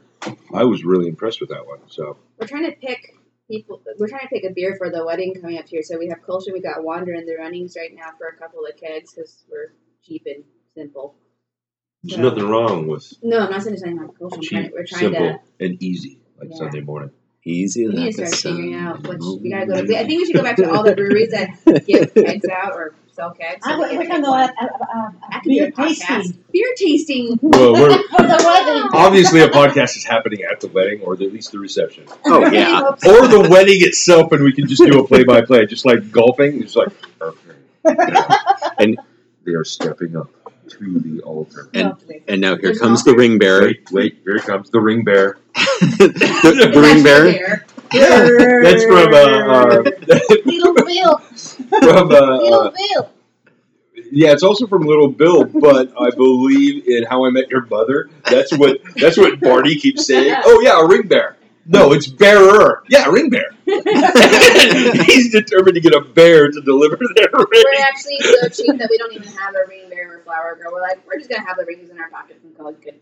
I 0.53 0.65
was 0.65 0.83
really 0.83 1.07
impressed 1.07 1.39
with 1.39 1.49
that 1.49 1.65
one. 1.65 1.79
So 1.87 2.17
We're 2.37 2.47
trying 2.47 2.65
to 2.65 2.71
pick 2.73 3.15
people. 3.49 3.81
We're 3.97 4.07
trying 4.07 4.21
to 4.21 4.27
pick 4.27 4.43
a 4.43 4.53
beer 4.53 4.75
for 4.77 4.89
the 4.89 5.05
wedding 5.05 5.33
coming 5.39 5.57
up 5.57 5.67
here. 5.67 5.81
So 5.83 5.97
we 5.97 6.07
have 6.07 6.19
Kulshan, 6.21 6.53
we 6.53 6.61
got 6.61 6.83
Wander 6.83 7.13
in 7.13 7.25
the 7.25 7.35
runnings 7.35 7.75
right 7.77 7.93
now 7.93 8.11
for 8.17 8.27
a 8.27 8.35
couple 8.37 8.59
of 8.65 8.75
kegs 8.79 9.13
because 9.13 9.43
we're 9.51 9.73
cheap 10.03 10.23
and 10.25 10.43
simple. 10.75 11.15
there's 12.03 12.17
Yeah. 12.17 12.23
nothing 12.29 12.47
wrong 12.47 12.87
with 12.87 13.11
No, 13.21 13.39
I'm 13.39 13.51
not 13.51 13.61
saying 13.63 13.73
there's 13.75 13.83
anything 13.83 13.99
wrong 13.99 14.13
with 14.19 14.31
Kulshan. 14.31 14.37
We're 14.37 14.43
trying, 14.47 14.63
cheap, 14.65 14.73
we're 14.73 14.85
trying 14.85 15.01
simple, 15.01 15.39
to. 15.59 15.65
and 15.65 15.83
easy 15.83 16.21
like 16.39 16.49
Yeah. 16.51 16.57
Sunday 16.57 16.81
morning. 16.81 17.11
Easy. 17.45 17.87
We 17.87 17.93
need 17.95 18.15
to 18.15 18.27
start 18.27 18.35
figuring 18.53 18.73
sun. 18.73 18.85
out 18.87 19.07
which 19.07 19.19
we 19.41 19.49
gotta 19.49 19.65
go. 19.65 19.73
To, 19.85 19.97
I 19.99 20.05
think 20.05 20.19
we 20.21 20.25
should 20.25 20.35
go 20.35 20.43
back 20.43 20.57
to 20.57 20.69
all 20.71 20.83
the 20.83 20.93
breweries 20.95 21.31
that 21.31 21.49
give 21.87 22.13
kegs 22.13 22.45
out 22.47 22.73
or 22.73 22.93
sell 23.13 23.31
kegs. 23.33 23.65
So 23.65 23.79
we're 23.79 23.89
we 23.91 23.97
we're 23.97 24.07
gonna 24.07 24.21
go 24.23 24.31
one. 24.31 24.41
at 24.49 24.55
uh, 24.61 24.65
uh, 24.65 25.11
That 25.31 25.43
beer 25.45 25.71
tasting 25.71 26.43
Beer 26.53 26.73
tasting. 26.77 27.39
Well, 27.41 27.73
we're 27.73 27.97
for 28.09 28.21
the 28.21 28.27
wedding. 28.27 28.38
Obviously 29.05 29.41
a 29.41 29.47
podcast 29.49 29.95
is 29.97 30.03
happening 30.03 30.41
at 30.43 30.59
the 30.59 30.67
wedding 30.69 31.01
or 31.01 31.13
at 31.13 31.19
least 31.19 31.51
the 31.51 31.59
reception 31.59 32.05
Oh 32.25 32.49
yeah. 32.51 32.81
or 32.89 33.27
the 33.27 33.47
wedding 33.49 33.77
itself 33.81 34.31
and 34.31 34.43
we 34.43 34.53
can 34.53 34.67
just 34.67 34.83
do 34.85 34.99
a 34.99 35.07
play-by-play 35.07 35.65
just 35.67 35.85
like 35.85 36.11
golfing 36.11 36.61
it's 36.63 36.75
like 36.75 36.89
okay 37.21 37.95
And- 38.79 38.97
they 39.45 39.53
are 39.53 39.63
stepping 39.63 40.15
up 40.15 40.29
to 40.69 40.99
the 40.99 41.21
altar 41.21 41.69
And- 41.73 41.89
Lovely. 41.89 42.23
And 42.27 42.41
now 42.41 42.49
here 42.55 42.61
There's 42.69 42.79
comes 42.79 43.03
the 43.03 43.15
ring 43.15 43.39
bearer. 43.39 43.61
wait 43.63 43.91
wait 43.91 44.19
here 44.23 44.37
comes 44.39 44.69
the 44.69 44.79
ring 44.79 45.03
bearer. 45.03 45.37
the, 45.55 46.11
It's 46.15 46.75
the 46.75 46.81
ring 46.81 47.01
bearer. 47.03 47.31
beer. 47.31 48.61
that's 48.61 48.83
from 48.83 49.11
uh, 49.11 49.81
Little 50.45 50.73
Bill. 50.75 51.13
uh 51.13 51.19
from 51.81 52.11
uh, 52.11 52.37
Little 52.37 52.53
uh 52.59 52.71
Bill. 52.71 53.09
Yeah 54.11 54.31
it's 54.31 54.43
also 54.43 54.67
from 54.67 54.83
little 54.83 55.07
bill 55.09 55.43
but 55.43 55.91
i 55.99 56.09
believe 56.11 56.87
in 56.87 57.03
how 57.03 57.25
i 57.25 57.29
met 57.29 57.49
your 57.49 57.65
mother 57.67 58.09
that's 58.29 58.55
what 58.57 58.79
that's 58.95 59.17
what 59.17 59.39
barney 59.39 59.75
keeps 59.75 60.05
saying 60.05 60.35
oh 60.45 60.59
yeah 60.61 60.79
a 60.81 60.87
ring 60.87 61.07
bear 61.07 61.37
no 61.65 61.91
it's 61.93 62.07
bearer 62.07 62.83
yeah 62.89 63.05
ring 63.07 63.29
bear 63.29 63.51
he's 65.05 65.31
determined 65.31 65.75
to 65.75 65.81
get 65.81 65.93
a 65.93 66.01
bear 66.01 66.49
to 66.49 66.61
deliver 66.61 66.97
their 67.15 67.29
ring 67.33 67.47
We're 67.51 67.81
actually 67.83 68.17
so 68.19 68.49
cheap 68.49 68.77
that 68.77 68.87
we 68.89 68.97
don't 68.97 69.13
even 69.13 69.27
have 69.27 69.53
a 69.55 69.67
ring 69.69 69.89
bearer 69.89 70.17
or 70.17 70.23
flower 70.23 70.55
girl. 70.55 70.73
We're 70.73 70.81
like, 70.81 71.05
we're 71.05 71.17
just 71.17 71.29
gonna 71.29 71.45
have 71.45 71.57
the 71.57 71.65
rings 71.65 71.89
in 71.89 71.99
our 71.99 72.09
pockets 72.09 72.43
and 72.43 72.57
call 72.57 72.69
it 72.69 72.81
good. 72.81 72.99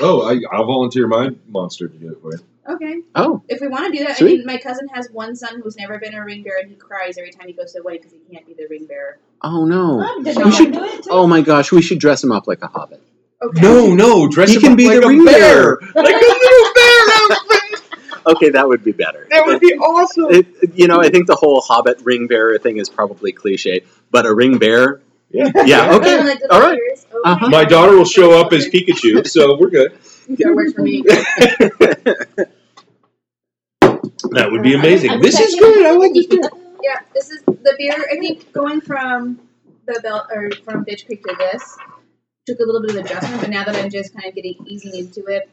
Oh, 0.00 0.28
I, 0.28 0.40
I'll 0.52 0.66
volunteer 0.66 1.06
my 1.06 1.30
monster 1.48 1.88
to 1.88 1.96
do 1.96 2.12
it 2.12 2.20
for 2.20 2.32
you. 2.32 2.38
Okay. 2.68 3.00
Oh, 3.16 3.42
If 3.48 3.60
we 3.60 3.66
want 3.68 3.92
to 3.92 3.98
do 3.98 4.04
that, 4.04 4.20
I 4.22 4.24
mean, 4.24 4.46
my 4.46 4.56
cousin 4.56 4.86
has 4.94 5.08
one 5.10 5.34
son 5.34 5.60
who's 5.62 5.76
never 5.76 5.98
been 5.98 6.14
a 6.14 6.24
ring 6.24 6.42
bearer, 6.44 6.58
and 6.60 6.70
he 6.70 6.76
cries 6.76 7.18
every 7.18 7.32
time 7.32 7.48
he 7.48 7.52
goes 7.54 7.72
to 7.72 7.80
a 7.80 7.82
wedding 7.82 8.02
because 8.02 8.12
he 8.12 8.20
can't 8.34 8.46
be 8.46 8.54
the 8.54 8.66
ring 8.70 8.86
bearer. 8.86 9.18
oh 9.42 9.64
no. 9.64 10.00
Oh, 10.04 10.22
We 10.44 10.52
should- 10.52 10.72
do 10.72 10.84
it 10.84 11.02
too? 11.04 11.10
Oh 11.10 11.26
my 11.26 11.40
gosh, 11.40 11.72
we 11.72 11.82
should 11.82 11.98
dress 11.98 12.22
him 12.22 12.30
up 12.30 12.46
like 12.46 12.62
a 12.62 12.68
hobbit. 12.68 13.02
Okay. 13.42 13.60
No, 13.60 13.92
no, 13.94 14.28
dress 14.28 14.50
He 14.50 14.54
him 14.56 14.60
can 14.62 14.72
up 14.72 14.78
be 14.78 14.86
like 14.86 15.00
the 15.00 15.06
a 15.06 15.08
ring 15.08 15.24
bear, 15.24 15.76
bearer. 15.78 15.80
like 15.96 16.14
a 16.14 16.26
little 16.26 16.74
bear. 16.74 18.32
Okay, 18.34 18.50
that 18.50 18.68
would 18.68 18.84
be 18.84 18.92
better. 18.92 19.26
That 19.30 19.44
would 19.46 19.58
be 19.58 19.74
awesome. 19.74 20.26
It, 20.30 20.46
you 20.78 20.86
know, 20.86 21.00
I 21.00 21.08
think 21.10 21.26
the 21.26 21.34
whole 21.34 21.60
Hobbit 21.60 22.00
ring 22.04 22.28
bearer 22.28 22.56
thing 22.58 22.76
is 22.76 22.88
probably 22.88 23.32
cliche, 23.32 23.82
but 24.12 24.26
a 24.26 24.32
ring 24.32 24.58
bear, 24.58 25.00
Yeah, 25.32 25.50
yeah, 25.64 25.94
okay, 25.96 26.18
like 26.22 26.40
little 26.40 26.48
all 26.56 26.60
right. 26.60 26.78
Uh-huh. 27.24 27.48
My 27.48 27.64
daughter 27.64 27.96
will 27.96 28.04
show 28.04 28.38
up 28.40 28.52
as 28.52 28.66
Pikachu, 28.68 29.26
so 29.26 29.56
we're 29.58 29.70
good. 29.70 29.98
That 30.28 30.54
works 30.54 30.72
for 30.72 30.82
me. 30.82 31.02
That 34.32 34.50
would 34.50 34.62
be 34.62 34.74
amazing. 34.74 35.10
I- 35.10 35.14
I 35.14 35.18
This 35.20 35.38
is 35.38 35.54
I 35.54 35.58
good. 35.58 35.74
could- 35.74 35.86
I 35.86 35.92
like 35.92 36.14
this 36.14 36.26
beer. 36.26 36.40
Yeah, 36.82 37.00
this 37.14 37.30
is 37.30 37.42
the 37.44 37.74
beer. 37.78 37.94
I 38.10 38.16
think 38.18 38.50
going 38.52 38.80
from 38.80 39.40
the 39.86 40.00
belt 40.02 40.24
or 40.34 40.50
from 40.64 40.84
Bitch 40.84 41.06
Creek 41.06 41.22
to 41.24 41.34
this 41.38 41.76
took 42.46 42.58
a 42.58 42.62
little 42.64 42.80
bit 42.80 42.96
of 42.96 43.04
adjustment, 43.04 43.40
but 43.40 43.50
now 43.50 43.64
that 43.64 43.76
I'm 43.76 43.90
just 43.90 44.14
kind 44.14 44.26
of 44.26 44.34
getting 44.34 44.54
easing 44.66 44.94
into 44.94 45.24
it, 45.26 45.48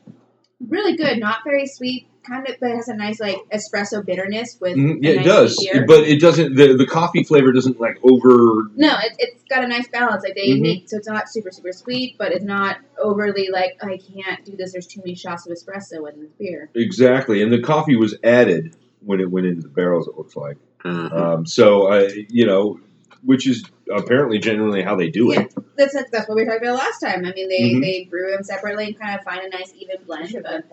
really 0.66 0.96
good. 0.96 1.20
Not 1.20 1.40
very 1.44 1.68
sweet, 1.68 2.08
kind 2.30 2.48
of, 2.48 2.56
but 2.62 2.72
it 2.72 2.76
has 2.76 2.88
a 2.88 2.96
nice 2.96 3.20
like 3.20 3.38
espresso 3.52 4.06
bitterness 4.06 4.58
with. 4.62 4.78
A 4.78 4.98
Yeah, 5.02 5.22
it 5.22 5.24
does, 5.24 5.58
beer. 5.72 5.86
but 5.86 6.08
it 6.08 6.22
doesn't. 6.22 6.56
The 6.56 6.76
the 6.78 6.86
coffee 6.86 7.24
flavor 7.24 7.52
doesn't 7.52 7.80
like 7.80 7.98
over. 8.04 8.70
No, 8.76 8.96
it, 9.02 9.14
it's 9.20 9.44
got 9.50 9.64
a 9.64 9.68
nice 9.68 9.88
balance. 9.90 10.24
Like 10.24 10.36
they 10.36 10.50
Mhm. 10.52 10.62
make 10.62 10.90
so 10.90 10.98
it's 10.98 11.08
not 11.08 11.30
super 11.30 11.52
super 11.52 11.74
sweet, 11.74 12.16
but 12.18 12.32
it's 12.32 12.46
not 12.46 12.78
overly 13.02 13.50
like 13.52 13.78
I 13.84 13.98
can't 13.98 14.46
do 14.46 14.56
this. 14.56 14.72
There's 14.74 14.88
too 14.88 15.02
many 15.02 15.16
shots 15.16 15.48
of 15.48 15.52
espresso 15.54 16.08
in 16.12 16.22
this 16.22 16.32
beer. 16.38 16.70
Exactly, 16.76 17.42
and 17.42 17.52
the 17.52 17.62
coffee 17.62 17.96
was 17.96 18.16
added 18.24 18.76
when 19.02 19.20
it 19.20 19.30
went 19.32 19.48
into 19.48 19.62
the 19.64 19.70
barrels. 19.70 20.08
It 20.08 20.16
looks 20.18 20.36
like. 20.36 20.58
Uh, 20.86 21.10
Um, 21.12 21.46
so, 21.46 21.88
uh, 21.92 22.10
you 22.30 22.46
know, 22.46 22.80
which 23.24 23.48
is 23.48 23.64
apparently 23.92 24.40
generally 24.40 24.82
how 24.82 24.96
they 24.96 25.10
do 25.10 25.32
it. 25.32 25.54
That's 25.76 25.94
that's 26.12 26.28
what 26.28 26.36
we 26.36 26.46
talked 26.46 26.62
about 26.62 26.76
last 26.78 27.00
time. 27.00 27.26
I 27.26 27.34
mean, 27.34 27.50
they 27.50 27.74
Mhm. 27.74 27.82
they 27.82 28.08
brew 28.10 28.32
them 28.32 28.44
separately 28.44 28.86
and 28.88 29.00
kind 29.00 29.18
of 29.18 29.24
find 29.26 29.42
a 29.42 29.50
nice 29.50 29.74
even 29.78 29.98
blend, 30.06 30.34
but 30.44 30.66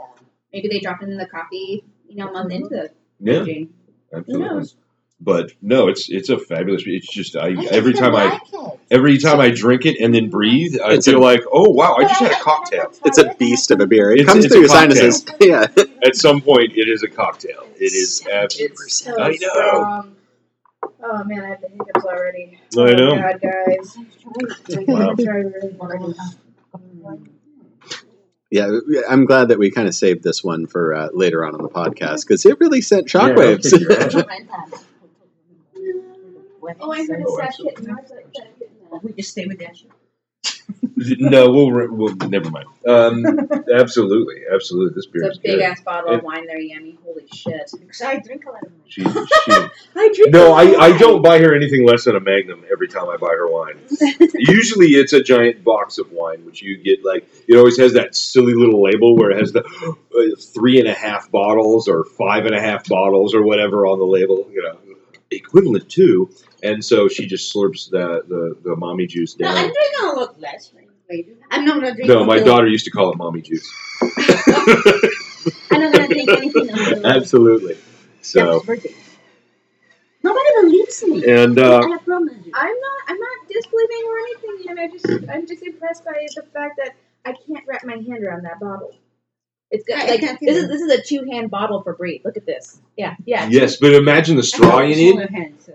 maybe 0.56 0.68
they 0.68 0.80
drop 0.80 1.02
it 1.02 1.08
in 1.08 1.16
the 1.18 1.26
coffee, 1.26 1.84
you 2.08 2.16
know, 2.16 2.28
a 2.28 2.32
month 2.32 2.50
into 2.52 2.68
the 2.68 2.90
Yeah, 3.20 3.42
aging. 3.42 3.74
absolutely. 4.14 4.48
knows? 4.48 4.76
But 5.20 5.52
no, 5.62 5.88
it's 5.88 6.10
it's 6.10 6.28
a 6.28 6.38
fabulous. 6.38 6.82
It's 6.86 7.06
just 7.10 7.36
I, 7.36 7.48
I 7.48 7.64
every 7.70 7.94
time 7.94 8.14
I 8.14 8.24
like 8.26 8.42
every 8.90 9.16
time 9.18 9.40
I 9.40 9.48
drink 9.50 9.86
it 9.86 9.98
and 9.98 10.14
then 10.14 10.28
breathe, 10.28 10.76
I 10.84 10.92
It's 10.94 11.06
feel 11.06 11.18
a- 11.18 11.24
like, 11.30 11.40
oh 11.50 11.70
wow, 11.70 11.94
I 11.98 12.02
just 12.02 12.20
had 12.20 12.32
a 12.32 12.40
cocktail. 12.42 12.92
it's 13.04 13.16
a 13.18 13.34
beast 13.38 13.70
of 13.70 13.80
a 13.80 13.86
beer. 13.86 14.10
It 14.10 14.20
It's- 14.20 14.30
comes 14.32 14.44
it's 14.44 14.52
through 14.54 14.62
your 14.64 14.68
cocktail. 14.70 15.12
sinuses. 15.12 15.24
Yeah. 15.40 15.66
At 16.04 16.16
some 16.16 16.40
point, 16.42 16.72
it 16.76 16.88
is 16.88 17.02
a 17.02 17.08
cocktail. 17.08 17.66
It 17.76 17.92
is 17.94 18.26
absolutely. 18.30 18.88
So 18.88 19.18
I 19.18 19.28
know. 19.28 19.34
strong. 19.36 20.16
Oh 21.02 21.24
man, 21.24 21.44
I 21.44 21.48
have 21.48 21.60
the 21.62 21.68
hiccups 21.68 22.04
already. 22.04 22.58
I 22.76 22.80
oh, 22.80 22.84
know. 22.92 23.10
God, 23.16 23.40
guys. 23.40 23.96
Wow. 24.86 25.10
I'm 25.10 25.16
trying 25.16 25.50
really 25.52 25.76
hard. 25.80 26.14
Yeah, 28.56 29.02
I'm 29.08 29.26
glad 29.26 29.48
that 29.48 29.58
we 29.58 29.70
kind 29.70 29.86
of 29.86 29.94
saved 29.94 30.22
this 30.24 30.42
one 30.42 30.66
for 30.66 30.94
uh, 30.94 31.08
later 31.12 31.44
on 31.44 31.54
in 31.54 31.62
the 31.62 31.68
podcast 31.68 32.22
because 32.26 32.46
it 32.46 32.58
really 32.60 32.80
sent 32.80 33.06
shockwaves. 33.06 33.64
I'll 33.72 33.78
take 33.78 33.80
your 33.80 34.00
answer. 34.02 34.24
Oh, 36.80 36.90
I 36.92 37.06
heard 37.06 37.20
a 37.20 37.24
Oh, 37.26 37.36
sad 37.36 37.46
absolutely. 37.48 37.76
kitten. 37.76 37.94
Where's 37.94 38.10
that 38.10 38.24
sad 38.34 38.58
kitten 38.58 38.76
at? 38.92 39.04
We 39.04 39.12
just 39.12 39.30
stay 39.30 39.46
with 39.46 39.58
that. 39.60 39.76
no, 41.18 41.50
we'll, 41.50 41.70
we'll 41.90 42.14
never 42.28 42.50
mind. 42.50 42.66
Um, 42.86 43.24
absolutely, 43.74 44.42
absolutely. 44.52 44.94
This 44.94 45.06
beer 45.06 45.24
It's 45.24 45.32
is 45.34 45.38
a 45.38 45.42
big 45.42 45.50
good. 45.58 45.62
ass 45.62 45.80
bottle 45.82 46.10
of 46.12 46.18
It- 46.18 46.24
wine 46.24 46.46
there, 46.46 46.58
Yummy. 46.60 46.98
Holy 47.04 47.26
shit. 47.32 47.70
Because 47.78 48.02
I 48.02 48.18
drink 48.18 48.44
a 48.46 48.50
lot 48.50 48.62
of 48.62 48.72
wine. 48.72 48.80
She, 48.88 49.02
she, 49.02 49.52
I 49.96 50.12
drink 50.14 50.32
no, 50.32 50.48
a 50.48 50.52
I, 50.52 50.64
lot. 50.64 50.80
I 50.82 50.98
don't 50.98 51.22
buy 51.22 51.38
her 51.38 51.54
anything 51.54 51.86
less 51.86 52.04
than 52.04 52.16
a 52.16 52.20
Magnum 52.20 52.64
every 52.70 52.88
time 52.88 53.08
I 53.08 53.16
buy 53.16 53.34
her 53.36 53.48
wine. 53.50 53.78
Usually, 54.34 54.88
it's 54.88 55.12
a 55.12 55.22
giant 55.22 55.64
box 55.64 55.98
of 55.98 56.10
wine, 56.12 56.44
which 56.44 56.62
you 56.62 56.76
get 56.76 57.04
like 57.04 57.28
it 57.48 57.56
always 57.56 57.78
has 57.78 57.92
that 57.94 58.14
silly 58.14 58.54
little 58.54 58.82
label 58.82 59.16
where 59.16 59.30
it 59.30 59.38
has 59.38 59.52
the 59.52 59.64
uh, 59.64 60.40
three 60.54 60.78
and 60.78 60.88
a 60.88 60.94
half 60.94 61.30
bottles 61.30 61.88
or 61.88 62.04
five 62.04 62.46
and 62.46 62.54
a 62.54 62.60
half 62.60 62.88
bottles 62.88 63.34
or 63.34 63.42
whatever 63.42 63.86
on 63.86 63.98
the 63.98 64.06
label, 64.06 64.48
you 64.52 64.62
know, 64.62 64.78
equivalent 65.30 65.88
to. 65.90 66.30
And 66.62 66.84
so 66.84 67.08
she 67.08 67.26
just 67.26 67.52
slurps 67.54 67.90
the 67.90 68.22
the, 68.28 68.56
the 68.70 68.76
mommy 68.76 69.06
juice 69.06 69.36
No, 69.38 69.48
I'm 69.48 69.54
down. 69.54 69.62
drinking 69.64 70.00
a 70.02 70.06
lot 70.20 70.40
less. 70.40 70.70
Maybe. 70.74 70.85
I'm 71.50 71.64
not 71.64 71.74
gonna 71.74 71.94
drink. 71.94 72.08
No, 72.08 72.24
my 72.24 72.36
until- 72.36 72.54
daughter 72.54 72.66
used 72.68 72.84
to 72.86 72.90
call 72.90 73.12
it 73.12 73.16
mommy 73.16 73.42
juice. 73.42 73.68
I'm 75.70 75.80
not 75.80 75.92
gonna 75.92 76.08
drink 76.08 76.28
anything 76.30 76.70
until 76.72 77.06
Absolutely. 77.06 77.76
So 78.22 78.62
Nobody 80.22 80.50
believes 80.60 81.04
me. 81.04 81.24
and 81.30 81.58
uh, 81.58 81.78
I 81.78 81.98
promise 81.98 82.34
you. 82.44 82.52
I'm 82.52 82.74
not. 82.74 83.02
I'm 83.06 83.18
not 83.18 83.48
disbelieving 83.48 84.04
or 84.08 84.18
anything. 84.18 84.56
You 84.64 84.74
know, 84.74 84.82
I 84.82 84.88
just. 84.88 85.30
I'm 85.30 85.46
just 85.46 85.62
impressed 85.62 86.04
by 86.04 86.26
the 86.34 86.42
fact 86.52 86.78
that 86.78 86.96
I 87.24 87.32
can't 87.46 87.64
wrap 87.68 87.84
my 87.84 87.94
hand 87.94 88.24
around 88.24 88.42
that 88.44 88.58
bottle. 88.58 88.92
It's 89.70 89.84
got 89.84 89.98
I 89.98 90.10
like 90.10 90.20
can't 90.20 90.40
this 90.40 90.56
is 90.56 90.68
this 90.68 90.80
is 90.80 90.90
a 90.90 91.02
two 91.02 91.24
hand 91.30 91.50
bottle 91.50 91.82
for 91.82 91.94
Brie. 91.94 92.20
Look 92.24 92.36
at 92.36 92.46
this. 92.46 92.80
Yeah, 92.96 93.14
yeah. 93.24 93.48
yes, 93.48 93.76
but 93.76 93.92
imagine 93.94 94.36
the 94.36 94.42
straw 94.42 94.80
you 94.80 94.96
need. 94.96 95.30
Hand, 95.30 95.54
so. 95.64 95.72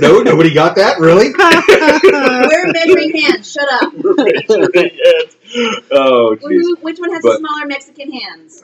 No, 0.00 0.20
nobody 0.22 0.54
got 0.54 0.76
that. 0.76 0.98
Really? 1.00 1.32
We're 1.34 2.72
measuring 2.72 3.16
hands. 3.20 3.50
Shut 3.50 3.66
up. 3.82 3.92
oh, 5.90 6.36
jeez. 6.40 6.82
Which 6.82 6.98
one 6.98 7.12
has 7.12 7.22
the 7.22 7.28
But- 7.30 7.38
smaller 7.38 7.66
Mexican 7.66 8.12
hands? 8.12 8.62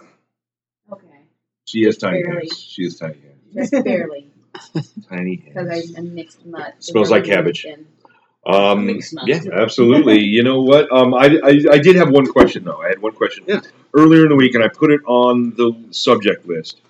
Okay, 0.92 1.06
She 1.66 1.82
has 1.84 1.96
tiny 1.98 2.22
Barely. 2.22 2.46
hands. 2.48 2.58
She 2.60 2.84
has 2.84 2.96
tiny 2.96 3.18
hands. 3.20 3.70
just 3.70 3.84
barely 3.84 4.30
Tiny 5.08 5.36
because 5.36 5.68
hands. 5.70 5.94
I, 5.96 5.98
I 5.98 6.02
mixed 6.02 6.46
mud. 6.46 6.72
Smells 6.78 7.10
like 7.10 7.24
cabbage. 7.24 7.66
Um, 8.46 8.86
Makes 8.86 9.10
sense. 9.10 9.22
yeah, 9.26 9.40
absolutely. 9.52 10.20
you 10.20 10.42
know 10.42 10.62
what? 10.62 10.90
Um, 10.90 11.12
I, 11.14 11.38
I, 11.44 11.60
I 11.72 11.78
did 11.78 11.96
have 11.96 12.10
one 12.10 12.26
question 12.26 12.64
though. 12.64 12.80
I 12.80 12.88
had 12.88 13.00
one 13.02 13.12
question 13.12 13.44
Yeah. 13.46 13.60
earlier 13.94 14.22
in 14.22 14.28
the 14.30 14.36
week, 14.36 14.54
and 14.54 14.64
I 14.64 14.68
put 14.68 14.90
it 14.92 15.00
on 15.06 15.50
the 15.56 15.72
subject 15.90 16.46
list. 16.46 16.80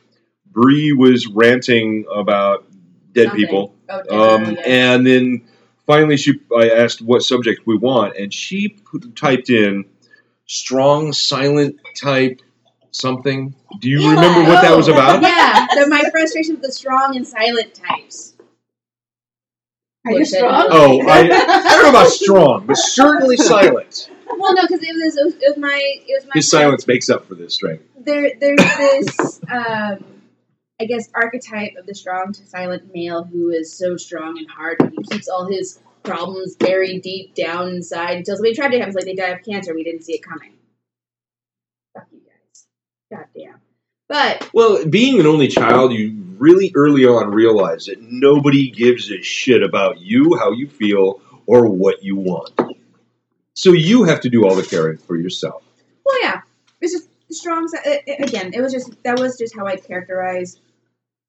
Bree 0.46 0.92
was 0.92 1.26
ranting 1.26 2.04
about 2.14 2.66
dead 3.12 3.28
Something. 3.28 3.46
people, 3.46 3.74
Oh, 3.88 3.98
um, 3.98 4.40
definitely, 4.40 4.72
yeah. 4.72 4.92
and 4.94 5.06
then 5.06 5.42
finally 5.86 6.16
she 6.16 6.40
I 6.56 6.70
asked 6.70 7.00
what 7.02 7.22
subject 7.22 7.62
we 7.66 7.76
want, 7.76 8.16
and 8.16 8.32
she 8.32 8.68
put, 8.68 9.14
typed 9.16 9.50
in 9.50 9.84
strong 10.46 11.12
silent 11.12 11.76
type 11.96 12.40
something. 12.90 13.54
Do 13.80 13.88
you 13.88 14.00
Yeah. 14.00 14.11
remember 14.14 14.50
what 14.50 14.62
that 14.62 14.72
Oh, 14.72 14.76
was 14.76 14.88
about? 14.88 15.22
yeah, 15.22 15.66
the, 15.74 15.86
my 15.88 16.02
frustration 16.11 16.54
with 16.54 16.62
the 16.62 16.72
strong 16.72 17.16
and 17.16 17.26
silent 17.26 17.74
types. 17.74 18.34
Are 20.06 20.12
you 20.12 20.24
strong? 20.24 20.68
Oh, 20.70 21.06
I, 21.06 21.18
I 21.20 21.26
don't 21.28 21.82
know 21.82 21.90
about 21.90 22.09
strong, 22.09 22.66
but 22.66 22.76
certainly 22.78 23.36
silent. 23.36 24.11
Well, 24.38 24.54
no, 24.54 24.62
because 24.62 24.82
it 24.82 24.94
was, 24.94 25.16
it 25.16 25.24
was 25.24 25.34
it 25.34 25.48
was 25.48 25.56
my 25.59 25.78
it 26.06 26.14
was 26.16 26.24
my 26.26 26.32
His 26.34 26.48
silence 26.48 26.86
makes 26.86 27.11
up 27.11 27.26
for 27.26 27.34
this 27.34 27.54
strength. 27.54 27.84
there 27.98 28.30
there's 28.40 28.56
this 28.78 29.40
um 29.50 30.04
I 30.80 30.84
guess 30.84 31.08
archetype 31.14 31.74
of 31.76 31.86
the 31.86 31.94
strong 31.94 32.32
to 32.32 32.46
silent 32.46 32.92
male 32.94 33.24
who 33.24 33.50
is 33.50 33.72
so 33.72 33.96
strong 33.96 34.38
and 34.38 34.48
hard 34.48 34.76
but 34.78 34.90
he 34.92 35.02
keeps 35.10 35.28
all 35.28 35.46
his 35.46 35.80
problems 36.04 36.54
buried 36.54 37.02
deep 37.02 37.34
down 37.34 37.68
inside 37.68 38.18
until 38.18 38.36
somebody 38.36 38.54
tried 38.54 38.68
to 38.70 38.78
him 38.78 38.92
like 38.92 39.04
they 39.04 39.14
die 39.14 39.28
of 39.28 39.44
cancer 39.44 39.74
we 39.74 39.82
didn't 39.84 40.02
see 40.04 40.14
it 40.14 40.22
coming. 40.22 40.52
Fuck 41.94 42.06
you 42.12 42.20
guys. 42.20 42.66
God 43.10 43.26
damn. 43.36 43.60
But 44.08 44.48
Well, 44.54 44.86
being 44.86 45.18
an 45.20 45.26
only 45.26 45.48
child, 45.48 45.92
you 45.92 46.16
really 46.38 46.70
early 46.76 47.04
on 47.04 47.30
realize 47.32 47.86
that 47.86 48.00
nobody 48.00 48.70
gives 48.70 49.10
a 49.10 49.20
shit 49.20 49.62
about 49.62 50.00
you, 50.00 50.36
how 50.38 50.52
you 50.52 50.68
feel, 50.68 51.20
or 51.46 51.66
what 51.68 52.02
you 52.02 52.14
want. 52.16 52.52
So 53.54 53.72
you 53.72 54.04
have 54.04 54.20
to 54.20 54.30
do 54.30 54.46
all 54.46 54.54
the 54.54 54.62
caring 54.62 54.98
for 54.98 55.16
yourself. 55.16 55.62
well 56.06 56.22
yeah. 56.22 56.42
It's 56.80 56.92
just 56.92 57.08
strong 57.30 57.68
it, 57.84 58.02
it- 58.06 58.20
uh, 58.20 58.22
uh, 58.22 58.26
again, 58.26 58.54
it 58.54 58.60
was 58.60 58.72
just 58.72 59.02
that 59.02 59.18
was 59.18 59.36
just 59.36 59.54
how 59.56 59.66
I 59.66 59.76
characterized 59.76 60.60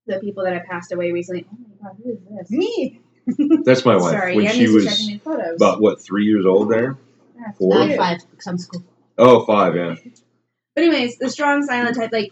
the 0.09 0.19
people 0.19 0.43
that 0.43 0.53
I 0.53 0.59
passed 0.59 0.91
away 0.91 1.11
recently. 1.11 1.45
Oh 1.51 1.57
my 1.81 1.89
god, 1.89 1.97
who 2.03 2.11
is 2.11 2.19
this? 2.49 2.51
Me. 2.51 2.99
That's 3.63 3.85
my 3.85 3.95
wife. 3.95 4.11
Sorry, 4.11 4.35
when 4.35 4.47
Ann 4.47 4.55
she 4.55 4.67
was 4.67 4.85
check 4.85 4.97
me 4.99 5.19
photos. 5.23 5.55
about 5.57 5.79
what 5.81 6.01
three 6.01 6.25
years 6.25 6.45
old 6.45 6.69
there. 6.71 6.97
That's 7.37 7.57
four? 7.57 7.75
Nine 7.75 7.87
weird. 7.89 7.99
five. 7.99 8.17
Some 8.39 8.57
school. 8.57 8.83
Oh, 9.17 9.45
five, 9.45 9.75
yeah. 9.75 9.95
But 10.75 10.83
anyways, 10.85 11.17
the 11.17 11.29
strong 11.29 11.63
silent 11.63 11.97
type, 11.97 12.11
like 12.13 12.31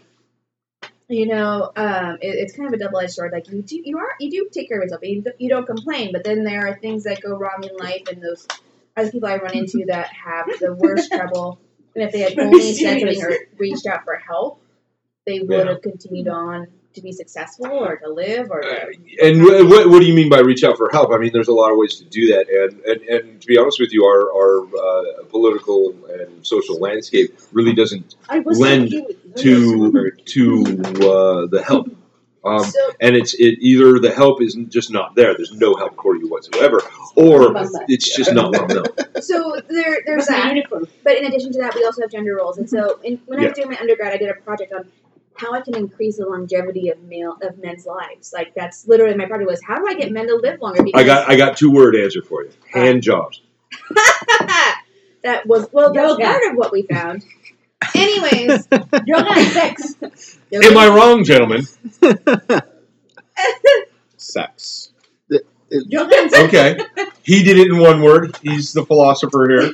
you 1.10 1.26
know, 1.26 1.72
um, 1.76 2.18
it, 2.22 2.28
it's 2.36 2.56
kind 2.56 2.68
of 2.68 2.74
a 2.74 2.84
double 2.84 3.00
edged 3.00 3.14
sword. 3.14 3.32
Like 3.34 3.50
you 3.50 3.62
do, 3.62 3.82
you 3.84 3.98
are, 3.98 4.14
you 4.20 4.30
do 4.30 4.50
take 4.54 4.70
care 4.70 4.78
of 4.80 4.84
yourself. 4.84 5.02
You, 5.04 5.24
you 5.38 5.50
don't 5.50 5.66
complain, 5.66 6.12
but 6.14 6.24
then 6.24 6.44
there 6.44 6.68
are 6.68 6.78
things 6.80 7.04
that 7.06 7.22
go 7.22 7.36
wrong 7.38 7.64
in 7.64 7.76
life, 7.78 8.04
and 8.12 8.22
those 8.22 8.46
are 8.96 9.06
the 9.06 9.12
people 9.12 9.28
I 9.30 9.38
run 9.38 9.56
into 9.56 9.86
that 9.88 10.10
have 10.26 10.48
the 10.60 10.74
worst 10.74 11.12
trouble. 11.12 11.60
And 11.96 12.04
if 12.06 12.12
they 12.12 12.20
had 12.20 12.38
only 12.40 12.74
said 12.74 13.00
something 13.02 13.24
or 13.24 13.38
reached 13.58 13.88
out 13.88 14.04
for 14.04 14.16
help, 14.16 14.62
they 15.26 15.40
would 15.40 15.50
Yeah. 15.50 15.70
have 15.74 15.82
continued 15.82 16.28
on 16.28 16.68
to 16.98 17.04
be 17.04 17.12
successful 17.12 17.68
or 17.68 17.96
to 17.98 18.10
live 18.10 18.52
or. 18.52 18.64
Uh, 18.64 18.86
To, 18.86 19.26
and 19.26 19.42
wh- 19.42 19.70
what, 19.70 19.90
what 19.90 20.00
do 20.00 20.06
you 20.06 20.14
mean 20.14 20.30
by 20.30 20.40
reach 20.40 20.64
out 20.64 20.78
for 20.78 20.90
help? 20.92 21.12
I 21.14 21.18
mean, 21.18 21.32
there's 21.32 21.48
a 21.48 21.54
lot 21.54 21.72
of 21.72 21.78
ways 21.78 21.96
to 21.96 22.06
do 22.06 22.28
that, 22.34 22.50
and 22.50 22.80
and, 22.82 23.02
and 23.04 23.42
to 23.42 23.48
be 23.48 23.58
honest 23.58 23.80
with 23.80 23.94
you, 23.94 24.06
our 24.06 24.22
our 24.40 24.54
uh, 24.68 25.24
political 25.30 25.96
and 26.10 26.46
social 26.46 26.78
landscape 26.80 27.38
really 27.52 27.74
doesn't 27.74 28.16
I 28.30 28.40
Lend 28.40 28.92
to 29.38 30.12
to 30.12 30.46
uh, 31.12 31.48
the 31.48 31.64
help. 31.66 31.88
Um, 32.46 32.64
so 32.64 32.80
and 33.02 33.16
it's 33.16 33.34
it 33.34 33.58
either 33.60 34.00
the 34.00 34.14
help 34.14 34.42
is 34.42 34.56
just 34.70 34.92
not 34.92 35.16
there. 35.16 35.36
There's 35.36 35.52
no 35.52 35.76
help 35.76 36.02
for 36.02 36.16
you 36.16 36.30
whatsoever, 36.30 36.82
or 37.16 37.54
it's 37.88 38.16
just 38.16 38.34
not 38.34 38.52
well 38.54 38.68
known. 38.68 38.86
so 39.22 39.60
there, 39.68 39.98
there's 40.06 40.28
that. 40.28 40.56
But 41.04 41.18
in 41.18 41.26
addition 41.26 41.52
to 41.54 41.60
that, 41.60 41.76
we 41.76 41.84
also 41.84 42.02
have 42.02 42.12
gender 42.12 42.36
roles. 42.36 42.58
And 42.58 42.70
so, 42.70 43.00
in, 43.04 43.20
when 43.26 43.40
I 43.40 43.48
was 43.48 43.54
doing 43.54 43.70
my 43.70 43.78
undergrad, 43.78 44.14
I 44.14 44.18
did 44.18 44.30
a 44.30 44.36
project 44.36 44.72
on 44.72 44.90
how 45.38 45.54
I 45.54 45.62
can 45.62 45.76
increase 45.76 46.18
the 46.18 46.26
longevity 46.26 46.90
of 46.90 47.02
male 47.04 47.38
of 47.42 47.58
men's 47.58 47.86
lives. 47.86 48.34
Like 48.34 48.54
that's 48.56 48.88
literally 48.88 49.16
my 49.16 49.26
project 49.26 49.50
was 49.50 49.62
how 49.64 49.78
do 49.78 49.88
I 49.88 49.94
get 49.94 50.12
men 50.12 50.28
to 50.28 50.36
live 50.36 50.62
longer? 50.62 50.84
Because 50.84 51.02
I 51.02 51.06
got 51.06 51.30
I 51.30 51.36
got 51.36 51.58
two 51.58 51.72
word 51.72 51.96
answer 51.96 52.22
for 52.22 52.44
you: 52.44 52.52
hand 52.72 53.04
jobs. 53.04 53.42
that 55.24 55.44
was 55.46 55.68
well, 55.72 55.94
that 55.94 56.04
was 56.04 56.18
part 56.18 56.52
of 56.52 56.58
what 56.58 56.72
we 56.72 56.84
found. 56.84 57.24
Anyways, 57.96 58.68
Yoga 59.06 59.32
and 59.32 59.52
sex. 59.52 59.96
Am 60.52 60.78
I 60.78 60.88
wrong, 60.88 61.24
gentlemen? 61.24 61.62
Sex. 64.18 64.92
Yoga 65.70 66.16
and 66.16 66.32
sex. 66.32 66.44
Okay, 66.48 66.80
he 67.24 67.44
did 67.44 67.58
it 67.58 67.68
in 67.68 67.78
one 67.78 68.02
word. 68.02 68.38
He's 68.42 68.74
the 68.74 68.86
philosopher 68.86 69.48
here. 69.50 69.74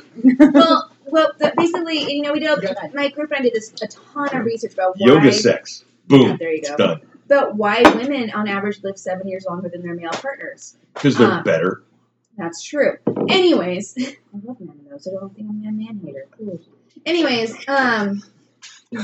well, 0.52 0.90
well, 1.14 1.32
the, 1.38 1.52
basically, 1.58 2.12
you 2.12 2.22
know, 2.22 2.32
we 2.32 2.40
did 2.40 2.48
Yoga. 2.48 2.90
my 2.92 3.08
group 3.08 3.30
and 3.30 3.40
I 3.40 3.42
did 3.42 3.54
this 3.54 3.72
a 3.82 3.86
ton 3.88 4.36
of 4.36 4.44
research 4.44 4.74
about 4.74 4.96
why 4.98 5.06
Yoga 5.08 5.32
sex. 5.32 5.84
Yeah, 6.10 6.18
Boom. 6.18 6.36
there 6.38 6.50
you 6.52 6.58
It's 6.58 6.70
go. 6.70 6.76
done 6.76 7.00
About 7.26 7.54
why 7.56 7.80
women 7.96 8.30
on 8.32 8.48
average 8.48 8.82
live 8.82 8.98
seven 8.98 9.26
years 9.28 9.46
longer 9.48 9.68
than 9.70 9.82
their 9.82 9.94
male 9.94 10.10
partners. 10.10 10.76
because 10.92 11.16
they're 11.16 11.30
Uh, 11.30 11.42
better. 11.42 11.82
That's 12.36 12.62
true. 12.62 12.96
Anyways, 13.28 13.94
I 13.98 14.38
love 14.44 14.60
men 14.60 14.78
though, 14.90 14.98
so 14.98 15.12
don't 15.12 15.34
think 15.34 15.48
I'm 15.48 15.62
a 15.66 15.70
man 15.72 16.00
hater. 16.04 16.26
Cool. 16.36 16.60
Anyways, 17.06 17.54
um, 17.68 18.22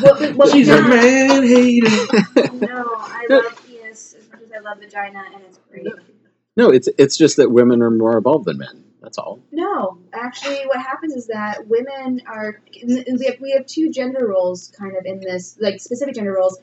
what 0.00 0.20
we, 0.20 0.32
what 0.32 0.52
we 0.52 0.58
She's 0.58 0.68
a 0.68 0.82
man 0.82 1.42
hater. 1.44 1.88
No, 2.52 2.84
I 2.98 3.26
love 3.30 3.62
penis 3.66 4.14
as 4.18 4.28
much 4.30 4.42
as 4.42 4.52
I 4.52 4.58
love 4.60 4.78
vagina, 4.80 5.22
and 5.34 5.42
it's 5.48 5.58
great. 5.70 5.86
No, 6.56 6.68
it's 6.70 6.88
it's 6.98 7.16
just 7.16 7.36
that 7.38 7.50
women 7.50 7.80
are 7.82 7.90
more 7.90 8.16
evolved 8.18 8.44
than 8.46 8.58
men. 8.58 8.84
That's 9.00 9.18
all. 9.18 9.40
No, 9.50 9.98
actually, 10.12 10.66
what 10.66 10.78
happens 10.80 11.14
is 11.14 11.26
that 11.28 11.66
women 11.66 12.22
are 12.26 12.60
we 12.84 13.26
have 13.26 13.40
we 13.40 13.52
have 13.52 13.66
two 13.66 13.90
gender 13.90 14.26
roles 14.26 14.72
kind 14.78 14.96
of 14.96 15.06
in 15.06 15.20
this 15.20 15.56
like 15.60 15.80
specific 15.80 16.14
gender 16.14 16.34
roles 16.34 16.58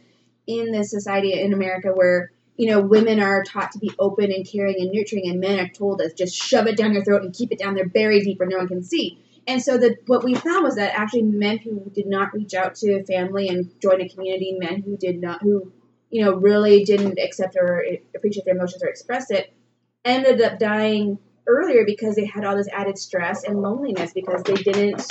in 0.46 0.72
this 0.72 0.92
society 0.92 1.40
in 1.40 1.54
America 1.54 1.90
where 1.90 2.32
you 2.56 2.70
know 2.70 2.80
women 2.80 3.20
are 3.20 3.44
taught 3.44 3.72
to 3.72 3.80
be 3.80 3.92
open 3.98 4.32
and 4.32 4.48
caring 4.48 4.76
and 4.80 4.92
nurturing, 4.92 5.28
and 5.30 5.40
men 5.40 5.60
are 5.60 5.70
told 5.70 6.00
to 6.00 6.14
just 6.14 6.36
shove 6.36 6.68
it 6.68 6.78
down 6.78 6.94
your 6.94 7.04
throat 7.04 7.24
and 7.24 7.34
keep 7.34 7.52
it 7.52 7.60
down 7.60 7.74
there 7.74 7.88
buried 7.88 8.24
deep 8.24 8.40
where 8.40 8.48
no 8.48 8.58
one 8.58 8.68
can 8.68 8.84
see. 8.84 9.20
And 9.48 9.62
so 9.62 9.78
the 9.78 9.96
what 10.06 10.24
we 10.24 10.36
found 10.36 10.64
was 10.64 10.76
that 10.76 10.94
actually 10.94 11.24
men 11.24 11.58
who 11.58 11.90
did 11.96 12.06
not 12.06 12.34
reach 12.34 12.54
out 12.54 12.76
to 12.76 13.04
family 13.06 13.48
and 13.48 13.72
join 13.82 14.02
a 14.02 14.10
community, 14.10 14.58
men 14.60 14.82
who 14.82 14.96
did 14.96 15.20
not 15.20 15.42
who 15.42 15.72
you 16.12 16.24
know 16.24 16.36
really 16.36 16.84
didn't 16.84 17.18
accept 17.18 17.56
or 17.60 17.84
appreciate 18.16 18.46
their 18.46 18.56
emotions 18.56 18.84
or 18.84 18.90
express 18.90 19.32
it, 19.32 19.52
ended 20.06 20.40
up 20.42 20.60
dying 20.60 21.18
earlier 21.48 21.86
because 21.86 22.16
they 22.16 22.26
had 22.26 22.46
all 22.46 22.56
this 22.56 22.68
added 22.74 22.98
stress 22.98 23.44
and 23.44 23.62
loneliness 23.62 24.14
because 24.14 24.44
they 24.44 24.56
didn't 24.56 25.02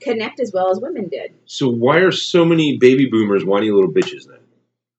connect 0.00 0.40
as 0.40 0.52
well 0.52 0.70
as 0.70 0.80
women 0.80 1.08
did 1.08 1.32
So 1.46 1.68
why 1.68 1.98
are 1.98 2.10
so 2.12 2.44
many 2.44 2.78
baby 2.78 3.06
boomers 3.10 3.44
whiny 3.44 3.70
little 3.70 3.90
bitches 3.92 4.26
then? 4.26 4.38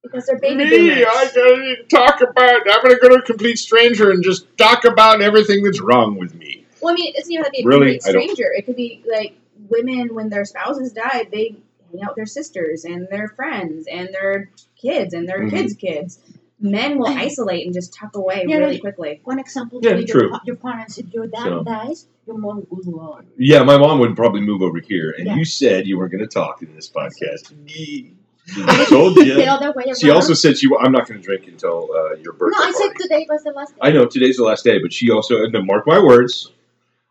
because 0.04 0.26
they're 0.26 0.40
baby 0.40 0.64
Me, 0.66 0.70
boomers. 0.70 1.06
I 1.08 1.26
gotta 1.36 1.76
talk 1.90 2.22
about. 2.22 2.62
I'm 2.72 2.82
gonna 2.82 3.00
go 3.00 3.10
to 3.10 3.16
a 3.16 3.22
complete 3.22 3.58
stranger 3.60 4.12
and 4.12 4.24
just 4.24 4.46
talk 4.58 4.86
about 4.86 5.22
everything 5.22 5.62
that's 5.64 5.82
wrong 5.82 6.16
with 6.18 6.34
me. 6.36 6.66
Well, 6.82 6.94
I 6.94 6.96
mean, 6.96 7.14
it's 7.16 7.30
you 7.30 7.42
know, 7.42 7.50
be 7.52 7.62
a 7.64 7.66
Really? 7.66 8.00
complete 8.00 8.04
stranger. 8.04 8.52
It 8.56 8.66
could 8.66 8.78
be 8.78 9.04
like 9.12 9.36
women 9.70 10.16
when 10.16 10.30
their 10.30 10.46
spouses 10.46 10.94
died, 10.94 11.28
they 11.32 11.56
hang 11.92 12.02
out 12.02 12.12
with 12.12 12.16
their 12.16 12.26
sisters 12.26 12.86
and 12.86 13.08
their 13.10 13.28
friends 13.28 13.88
and 13.92 14.10
their 14.14 14.50
kids 14.82 15.14
and 15.14 15.28
their 15.28 15.42
Mhm. 15.42 15.50
kids' 15.52 15.74
kids. 15.74 16.20
Men 16.62 16.98
will 16.98 17.08
isolate 17.08 17.66
and 17.66 17.74
just 17.74 17.94
tuck 17.94 18.16
away 18.16 18.44
Yeah, 18.48 18.58
really 18.58 18.72
right. 18.74 18.82
quickly. 18.82 19.22
One 19.24 19.40
example 19.40 19.80
Yeah, 19.82 19.94
to 19.94 20.04
true. 20.06 20.30
Your, 20.30 20.40
your 20.46 20.56
parents, 20.58 20.98
if 20.98 21.14
your 21.14 21.28
dad 21.28 21.44
So- 21.44 21.64
dies, 21.64 22.08
your 22.28 22.38
mom 22.38 22.68
goes 22.70 22.88
on. 22.88 23.26
Yeah, 23.38 23.64
my 23.64 23.78
mom 23.78 24.00
would 24.00 24.16
probably 24.16 24.42
move 24.42 24.62
over 24.62 24.80
here, 24.80 25.16
and 25.18 25.26
Yeah. 25.28 25.36
you 25.36 25.46
said 25.46 25.88
you 25.88 25.98
weren't 25.98 26.12
going 26.12 26.22
to 26.22 26.28
talk 26.28 26.62
in 26.62 26.76
this 26.76 26.90
podcast. 26.90 27.54
I 28.58 28.86
told 28.90 29.16
you. 29.18 29.42
other 29.44 29.72
way 29.74 29.84
around. 29.86 30.00
She 30.00 30.10
also 30.10 30.34
said 30.34 30.58
she. 30.58 30.68
I'm 30.82 30.92
not 30.92 31.08
going 31.08 31.20
to 31.22 31.26
drink 31.26 31.48
until 31.48 31.88
uh, 31.96 32.16
your 32.16 32.34
birthday 32.34 32.58
No, 32.58 32.64
I 32.66 32.72
said 32.72 32.86
party. 32.88 33.04
today 33.04 33.28
was 33.30 33.44
the 33.44 33.52
last 33.52 33.70
day. 33.76 33.80
I 33.82 33.92
know 33.92 34.06
today's 34.08 34.38
the 34.38 34.44
last 34.44 34.64
day, 34.64 34.80
but 34.80 34.92
she 34.92 35.12
also 35.12 35.44
and 35.44 35.54
then 35.54 35.66
mark 35.68 35.86
my 35.86 36.00
words. 36.00 36.52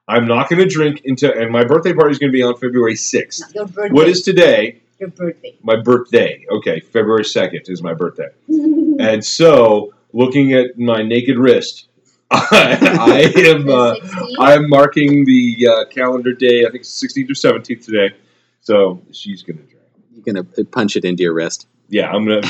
I'm 0.09 0.27
not 0.27 0.49
going 0.49 0.61
to 0.61 0.67
drink 0.69 1.03
until 1.05 1.33
and 1.33 1.51
my 1.53 1.65
birthday 1.65 1.93
party 1.93 2.11
is 2.13 2.19
going 2.19 2.33
to 2.33 2.37
be 2.37 2.43
on 2.43 2.55
February 2.57 2.95
6th. 2.95 3.55
Your 3.55 3.67
birthday. 3.67 3.93
What 3.95 4.09
is 4.09 4.23
today? 4.23 4.81
Your 4.99 5.11
birthday? 5.11 5.57
My 5.63 5.77
birthday. 5.77 6.45
Okay, 6.51 6.81
February 6.81 7.25
2nd 7.25 7.69
is 7.69 7.83
my 7.83 7.95
birthday. 7.95 8.29
And 9.01 9.25
so, 9.25 9.95
looking 10.13 10.55
at 10.55 10.77
my 10.77 11.03
naked 11.03 11.39
wrist, 11.39 11.89
I, 12.33 13.31
I 13.37 13.49
am 13.49 13.69
uh, 13.71 13.95
I'm 14.41 14.69
marking 14.69 15.25
the 15.25 15.69
uh, 15.69 15.85
calendar 15.87 16.33
day. 16.33 16.67
I 16.67 16.71
think 16.71 16.81
it's 16.81 17.01
16th 17.03 17.31
or 17.31 17.35
17th 17.35 17.85
today. 17.85 18.17
So 18.61 19.01
she's 19.13 19.43
gonna 19.43 19.61
drink. 19.61 19.79
You're 20.13 20.35
gonna 20.35 20.65
punch 20.65 20.97
it 20.97 21.05
into 21.05 21.23
your 21.23 21.33
wrist. 21.33 21.69
Yeah, 21.89 22.11
I'm 22.11 22.27
gonna 22.27 22.43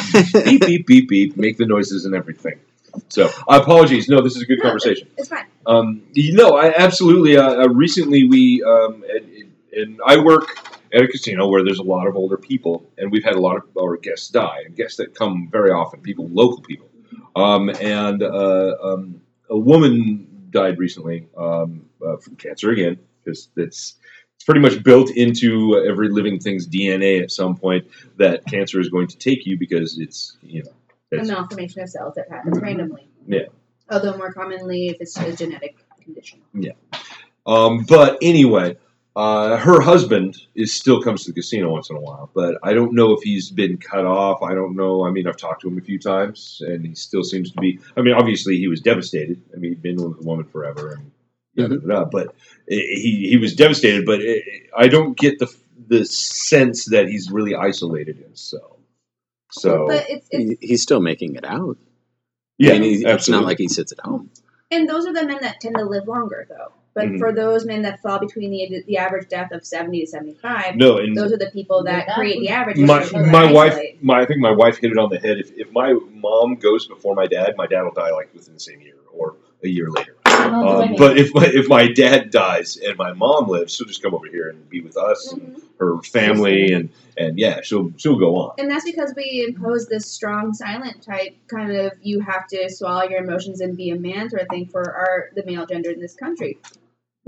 beep 0.45 0.65
beep 0.65 0.87
beep 0.87 1.09
beep, 1.09 1.37
make 1.37 1.59
the 1.59 1.67
noises 1.67 2.07
and 2.07 2.15
everything. 2.15 2.59
So 3.09 3.31
apologies. 3.47 4.09
No, 4.09 4.23
this 4.23 4.35
is 4.37 4.43
a 4.43 4.47
good 4.47 4.59
No, 4.59 4.65
conversation. 4.65 5.09
It's 5.17 5.29
fine. 5.29 5.47
Um, 5.67 6.03
you 6.15 6.33
know, 6.33 6.57
I 6.57 6.73
absolutely. 6.75 7.37
Uh, 7.37 7.65
uh, 7.65 7.69
recently, 7.69 8.25
we 8.25 8.65
um, 8.65 9.05
and, 9.09 9.53
and 9.73 10.01
I 10.05 10.19
work 10.19 10.49
at 10.93 11.03
a 11.03 11.09
casino 11.09 11.49
where 11.49 11.64
there's 11.64 11.78
a 11.78 11.84
lot 11.84 12.07
of 12.07 12.16
older 12.16 12.36
people, 12.36 12.91
and 12.97 13.11
we've 13.11 13.24
had 13.24 13.34
a 13.34 13.41
lot 13.41 13.57
of 13.57 13.64
our 13.80 13.97
guests 13.97 14.28
die, 14.28 14.62
and 14.66 14.76
guests 14.76 14.97
that 14.99 15.14
come 15.14 15.49
very 15.51 15.70
often, 15.70 16.01
people, 16.01 16.28
local 16.28 16.61
people. 16.61 16.89
Um, 17.36 17.68
and 17.68 18.22
uh, 18.22 18.74
um, 18.82 19.20
a 19.49 19.59
woman 19.59 20.49
died 20.51 20.78
recently 20.78 21.28
um, 21.36 21.86
uh, 22.05 22.16
from 22.16 22.36
cancer 22.36 22.70
again 22.70 22.99
because 23.22 23.49
it's 23.57 23.97
it's 24.34 24.45
pretty 24.45 24.61
much 24.61 24.82
built 24.82 25.11
into 25.11 25.84
every 25.89 26.09
living 26.09 26.39
thing's 26.39 26.66
DNA 26.66 27.22
at 27.22 27.30
some 27.30 27.57
point 27.57 27.86
that 28.16 28.47
cancer 28.47 28.78
is 28.80 28.89
going 28.89 29.09
to 29.09 29.18
take 29.18 29.47
you 29.47 29.59
because 29.59 29.99
it's 29.99 30.36
you 30.43 30.62
know 30.62 30.70
A 31.12 31.20
it's, 31.20 31.28
malformation 31.28 31.82
of 31.82 31.89
cells 31.89 32.14
that 32.14 32.30
happens 32.30 32.61
randomly. 32.61 33.09
Yeah. 33.26 33.47
Although 33.91 34.16
more 34.16 34.32
commonly, 34.32 34.89
if 34.89 34.99
it's 35.01 35.18
a 35.18 35.34
genetic 35.34 35.76
condition. 36.03 36.41
Yeah. 36.55 36.72
Um, 37.47 37.84
but 37.89 38.18
anyway, 38.22 38.76
uh, 39.19 39.57
her 39.57 39.81
husband 39.81 40.37
is 40.55 40.73
still 40.73 41.03
comes 41.03 41.25
to 41.25 41.33
the 41.33 41.35
casino 41.35 41.73
once 41.73 41.91
in 41.91 41.97
a 41.97 42.01
while, 42.01 42.31
but 42.37 42.57
I 42.62 42.73
don't 42.73 42.95
know 42.95 43.14
if 43.14 43.21
he's 43.21 43.51
been 43.51 43.77
cut 43.77 44.07
off. 44.07 44.45
I 44.45 44.55
don't 44.55 44.77
know. 44.77 45.05
I 45.05 45.11
mean, 45.11 45.27
I've 45.27 45.37
talked 45.37 45.62
to 45.62 45.69
him 45.69 45.77
a 45.77 45.81
few 45.81 45.99
times, 45.99 46.62
and 46.64 46.87
he 46.87 46.95
still 46.95 47.25
seems 47.25 47.51
to 47.51 47.61
be. 47.61 47.81
I 47.97 48.03
mean, 48.03 48.14
obviously, 48.14 48.59
he 48.59 48.69
was 48.69 48.81
devastated. 48.81 49.43
I 49.53 49.57
mean, 49.57 49.73
he'd 49.73 49.83
been 49.83 49.97
with 49.97 50.21
a 50.21 50.23
woman 50.23 50.45
forever, 50.45 50.93
and 50.93 51.11
yada, 51.55 51.75
mm-hmm. 51.75 51.91
yada, 51.91 52.01
yada, 52.01 52.11
but 52.12 52.29
eh, 52.71 52.77
he 52.77 53.27
he 53.29 53.39
was 53.39 53.57
devastated. 53.57 54.07
But 54.07 54.21
it, 54.21 54.45
I 54.79 54.87
don't 54.87 55.19
get 55.19 55.41
the 55.41 55.53
the 55.89 56.05
sense 56.05 56.85
that 56.91 57.09
he's 57.09 57.29
really 57.29 57.57
isolated 57.57 58.19
himself. 58.19 58.77
So 59.51 59.89
But 59.89 60.09
it's, 60.09 60.29
it's 60.31 60.61
He's 60.61 60.83
still 60.83 61.01
making 61.01 61.35
it 61.35 61.45
out. 61.45 61.77
yeah, 62.57 62.75
I 62.75 62.79
mean, 62.79 62.99
he, 63.01 63.05
it's 63.05 63.29
not 63.29 63.43
like 63.43 63.59
he 63.59 63.66
sits 63.66 63.91
at 63.91 63.99
home. 63.99 64.31
and 64.71 64.89
those 64.89 65.07
are 65.07 65.12
the 65.12 65.27
men 65.27 65.39
that 65.41 65.61
tend 65.61 65.75
to 65.77 65.85
live 65.85 66.07
longer, 66.07 66.47
though. 66.49 66.73
But 66.99 67.11
Mhm. 67.11 67.19
for 67.21 67.33
those 67.33 67.65
men 67.65 67.83
that 67.83 68.03
fall 68.03 68.19
between 68.19 68.51
the 68.51 68.83
the 68.89 68.97
average 68.97 69.29
death 69.29 69.53
of 69.53 69.65
seventy 69.65 70.01
to 70.01 70.07
seventy 70.09 70.35
five, 70.35 70.75
no, 70.75 70.99
those 71.15 71.33
are 71.33 71.37
the 71.37 71.51
people 71.53 71.85
that 71.85 72.07
Yeah. 72.09 72.15
create 72.17 72.41
the 72.41 72.49
average. 72.49 72.77
my 72.77 72.99
of 72.99 73.05
people 73.05 73.23
that 73.23 73.31
my 73.31 73.53
wife, 73.53 73.73
isolate. 73.75 74.03
my 74.03 74.21
I 74.23 74.27
think 74.27 74.41
my 74.41 74.51
wife 74.51 74.79
hit 74.79 74.91
it 74.91 74.99
on 74.99 75.09
the 75.09 75.19
head. 75.21 75.39
If, 75.39 75.53
if 75.57 75.71
my 75.71 75.93
mom 75.93 76.57
goes 76.57 76.89
before 76.89 77.15
my 77.15 77.29
dad, 77.29 77.55
my 77.57 77.69
dad 77.69 77.83
will 77.83 77.93
die 77.93 78.11
like 78.11 78.35
within 78.35 78.55
the 78.55 78.59
same 78.61 78.81
year 78.81 78.95
or 79.13 79.37
a 79.63 79.69
year 79.69 79.91
later. 79.91 80.17
Um, 80.27 80.95
but 80.97 81.19
if 81.19 81.33
my 81.35 81.47
if 81.47 81.69
my 81.69 81.87
dad 81.87 82.31
dies 82.33 82.77
and 82.85 82.97
my 82.99 83.13
mom 83.13 83.47
lives, 83.49 83.77
she'll 83.77 83.87
just 83.87 84.03
come 84.03 84.13
over 84.15 84.27
here 84.27 84.49
and 84.49 84.69
be 84.69 84.81
with 84.81 84.97
us 84.97 85.33
and 85.33 85.41
Mhm. 85.43 85.61
her 85.79 86.03
family 86.03 86.73
and 86.73 86.89
and 87.17 87.39
yeah, 87.39 87.61
she'll 87.63 87.93
she'll 87.97 88.19
go 88.19 88.37
on. 88.37 88.55
And 88.59 88.69
that's 88.71 88.85
because 88.85 89.13
we 89.17 89.45
impose 89.49 89.87
this 89.87 90.07
strong 90.07 90.53
silent 90.53 91.03
type 91.03 91.35
kind 91.49 91.71
of 91.77 91.93
you 92.03 92.21
have 92.21 92.47
to 92.49 92.69
swallow 92.71 93.05
your 93.09 93.23
emotions 93.23 93.61
and 93.61 93.77
be 93.77 93.91
a 93.91 93.97
man 93.97 94.31
sort 94.31 94.43
of 94.43 94.49
thing 94.49 94.67
for 94.67 94.83
our 94.93 95.31
the 95.37 95.45
male 95.45 95.67
gender 95.67 95.91
in 95.91 96.01
this 96.01 96.15
country. 96.15 96.59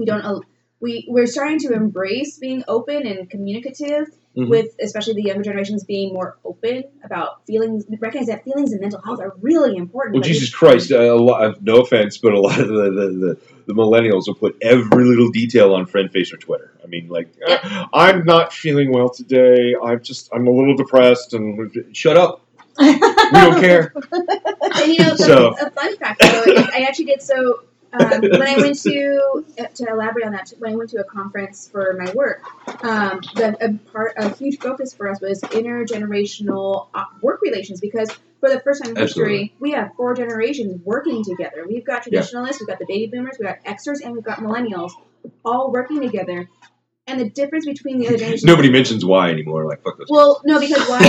We 0.01 0.07
don't 0.07 0.45
we 0.81 1.07
we're 1.09 1.27
starting 1.27 1.59
to 1.61 1.73
embrace 1.75 2.39
being 2.39 2.65
open 2.67 3.07
and 3.07 3.29
communicative 3.29 4.07
Mhm. 4.37 4.49
with 4.49 4.69
especially 4.81 5.15
the 5.15 5.23
younger 5.25 5.43
generations 5.43 5.83
being 5.83 6.15
more 6.15 6.39
open 6.45 6.85
about 7.05 7.45
feelings 7.49 7.85
recognize 8.01 8.29
that 8.29 8.45
feelings 8.45 8.71
and 8.71 8.81
mental 8.81 9.01
health 9.03 9.19
are 9.21 9.35
really 9.41 9.77
important. 9.77 10.15
Well, 10.15 10.23
Jesus 10.23 10.55
Christ! 10.55 10.93
Uh, 10.93 11.01
a 11.01 11.17
lot, 11.19 11.61
no 11.61 11.81
offense, 11.81 12.17
but 12.19 12.33
a 12.33 12.39
lot 12.41 12.61
of 12.61 12.69
the, 12.69 12.75
the, 12.75 13.09
the, 13.25 13.39
the 13.67 13.73
millennials 13.75 14.29
will 14.29 14.37
put 14.37 14.57
every 14.63 15.05
little 15.05 15.31
detail 15.31 15.75
on 15.75 15.85
friend 15.87 16.13
face 16.13 16.33
or 16.33 16.37
Twitter. 16.37 16.73
I 16.85 16.87
mean, 16.87 17.09
like, 17.09 17.29
uh, 17.45 17.87
I'm 17.93 18.25
not 18.25 18.53
feeling 18.53 18.93
well 18.93 19.09
today. 19.11 19.75
I'm 19.85 20.01
just, 20.01 20.29
I'm 20.33 20.47
a 20.47 20.51
little 20.53 20.77
depressed, 20.77 21.35
and 21.35 21.85
shut 21.95 22.17
up. 22.17 22.41
We 22.79 22.99
don't 23.33 23.61
care. 23.61 23.93
And 24.81 24.93
you 24.93 25.01
know, 25.01 25.17
So- 25.17 25.57
a 25.61 25.71
fun 25.71 25.97
fact 25.97 26.21
though, 26.23 26.45
I 26.73 26.87
actually 26.89 27.07
did 27.07 27.21
so 27.21 27.65
um, 27.93 28.21
when 28.21 28.43
I 28.43 28.57
went 28.57 28.79
to 28.83 29.45
uh, 29.59 29.65
to 29.65 29.87
elaborate 29.91 30.27
on 30.27 30.33
that. 30.33 30.53
When 30.59 30.73
I 30.73 30.77
went 30.77 30.91
to 30.91 31.01
a 31.01 31.05
conference 31.05 31.69
for 31.69 31.95
my 31.99 32.13
work, 32.13 32.43
um, 32.85 33.21
the 33.35 33.57
a 33.61 33.91
part 33.91 34.15
a 34.17 34.35
huge 34.35 34.59
focus 34.59 34.95
for 34.95 35.09
us 35.09 35.21
was 35.21 35.41
intergenerational 35.43 36.89
uh, 36.95 37.05
work 37.23 37.41
relations 37.43 37.81
because 37.81 38.11
for 38.41 38.49
the 38.49 38.61
first 38.61 38.83
time 38.83 38.97
in 38.97 39.03
Absolutely. 39.03 39.39
history, 39.39 39.55
we 39.61 39.73
have 39.73 39.91
four 39.97 40.15
generations 40.15 40.81
working 40.85 41.23
together. 41.25 41.67
We've 41.69 41.85
got 41.85 42.03
traditionalists, 42.03 42.61
we've 42.61 42.69
got 42.69 42.79
the 42.79 42.87
baby 42.87 43.07
boomers, 43.07 43.37
we've 43.39 43.49
got 43.49 43.63
Xers, 43.65 44.03
and 44.03 44.15
we've 44.15 44.25
got 44.25 44.39
millennials, 44.39 44.93
all 45.45 45.71
working 45.71 46.01
together. 46.01 46.49
And 47.07 47.21
the 47.21 47.29
difference 47.29 47.67
between 47.67 47.99
the 47.99 48.07
other 48.07 48.17
generations. 48.19 48.45
Nobody 48.45 48.71
mentions 48.71 49.05
why 49.05 49.31
anymore. 49.31 49.67
Like, 49.67 49.83
fuck 49.83 49.99
those. 49.99 50.07
Well, 50.09 50.41
no, 50.45 50.61
because 50.61 50.89
why? 50.89 51.01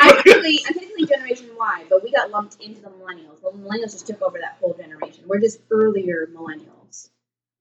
I'm 0.00 0.14
technically, 0.22 0.60
I'm 0.66 0.74
technically 0.74 1.06
Generation 1.06 1.48
Y, 1.62 1.84
but 1.88 2.02
we 2.02 2.10
got 2.10 2.30
lumped 2.30 2.60
into 2.60 2.80
the 2.80 2.88
millennials. 2.88 3.40
The 3.40 3.50
millennials 3.56 3.92
just 3.92 4.06
took 4.08 4.20
over 4.20 4.38
that 4.38 4.56
whole 4.60 4.74
generation. 4.74 5.22
We're 5.26 5.38
just 5.40 5.60
earlier 5.70 6.28
millennials. 6.34 7.10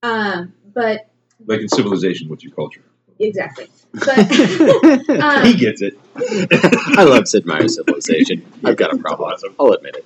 Um, 0.01 0.53
but 0.73 1.07
like 1.45 1.61
in 1.61 1.69
civilization, 1.69 2.27
what's 2.29 2.43
your 2.43 2.53
culture? 2.53 2.81
exactly. 3.19 3.67
But 3.93 4.17
um, 5.21 5.45
he 5.45 5.53
gets 5.55 5.81
it. 5.81 5.93
I 6.97 7.03
love 7.03 7.27
Sid 7.27 7.45
Meier's 7.45 7.75
Civilization. 7.75 8.43
I've 8.63 8.77
got 8.77 8.93
a 8.93 8.97
problem. 8.97 9.29
With 9.33 9.41
them. 9.41 9.55
I'll 9.59 9.73
admit 9.73 9.97
it. 9.97 10.05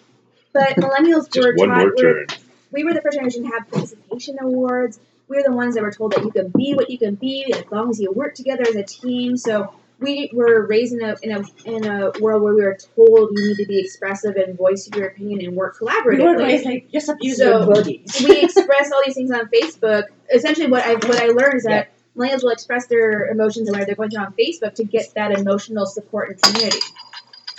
but 0.53 0.75
millennials 0.77 1.31
Just 1.31 1.47
were 1.47 1.53
one 1.55 1.69
taught. 1.69 1.77
more 1.77 1.93
We're, 1.95 2.25
turn. 2.25 2.37
we 2.71 2.83
were 2.83 2.93
the 2.93 3.01
first 3.01 3.15
generation 3.15 3.43
to 3.43 3.49
have 3.49 3.69
participation 3.69 4.37
awards. 4.41 4.99
We 5.29 5.37
were 5.37 5.43
the 5.43 5.53
ones 5.53 5.75
that 5.75 5.83
were 5.83 5.91
told 5.91 6.11
that 6.13 6.23
you 6.23 6.31
can 6.31 6.49
be 6.49 6.73
what 6.73 6.89
you 6.89 6.97
can 6.97 7.15
be 7.15 7.53
as 7.53 7.63
long 7.71 7.89
as 7.91 7.99
you 8.01 8.11
work 8.11 8.33
together 8.35 8.63
as 8.67 8.75
a 8.75 8.83
team. 8.83 9.37
So 9.37 9.73
we 9.99 10.29
were 10.33 10.65
raised 10.67 10.93
in 10.93 11.01
a 11.03 11.15
in 11.23 11.31
a 11.31 11.43
in 11.65 11.85
a 11.85 12.11
world 12.19 12.41
where 12.43 12.53
we 12.53 12.61
were 12.63 12.77
told 12.95 13.29
you 13.33 13.47
need 13.49 13.57
to 13.63 13.65
be 13.67 13.79
expressive 13.79 14.35
and 14.35 14.57
voice 14.57 14.89
your 14.95 15.07
opinion 15.07 15.45
and 15.45 15.55
work 15.55 15.77
You 15.79 15.85
were 15.87 15.91
collaboratively. 15.93 16.37
raised 16.39 16.65
like 16.65 16.91
just 16.91 17.09
abuse 17.09 17.37
So- 17.37 17.59
your 17.65 17.73
bodies. 17.73 18.21
we 18.23 18.41
express 18.41 18.91
all 18.91 19.01
these 19.05 19.15
things 19.15 19.31
on 19.31 19.47
Facebook. 19.49 20.03
Essentially, 20.33 20.67
what 20.67 20.83
I 20.85 20.93
what 20.95 21.21
I 21.21 21.27
learned 21.27 21.55
is 21.55 21.63
that 21.63 21.91
millennials 22.17 22.43
will 22.43 22.51
express 22.51 22.87
their 22.87 23.27
emotions 23.27 23.67
and 23.67 23.75
whatever 23.75 23.87
they're 23.87 23.95
going 23.95 24.09
through 24.11 24.21
on 24.23 24.33
Facebook 24.33 24.75
to 24.75 24.83
get 24.83 25.13
that 25.15 25.31
emotional 25.31 25.85
support 25.85 26.29
and 26.29 26.41
community. 26.41 26.79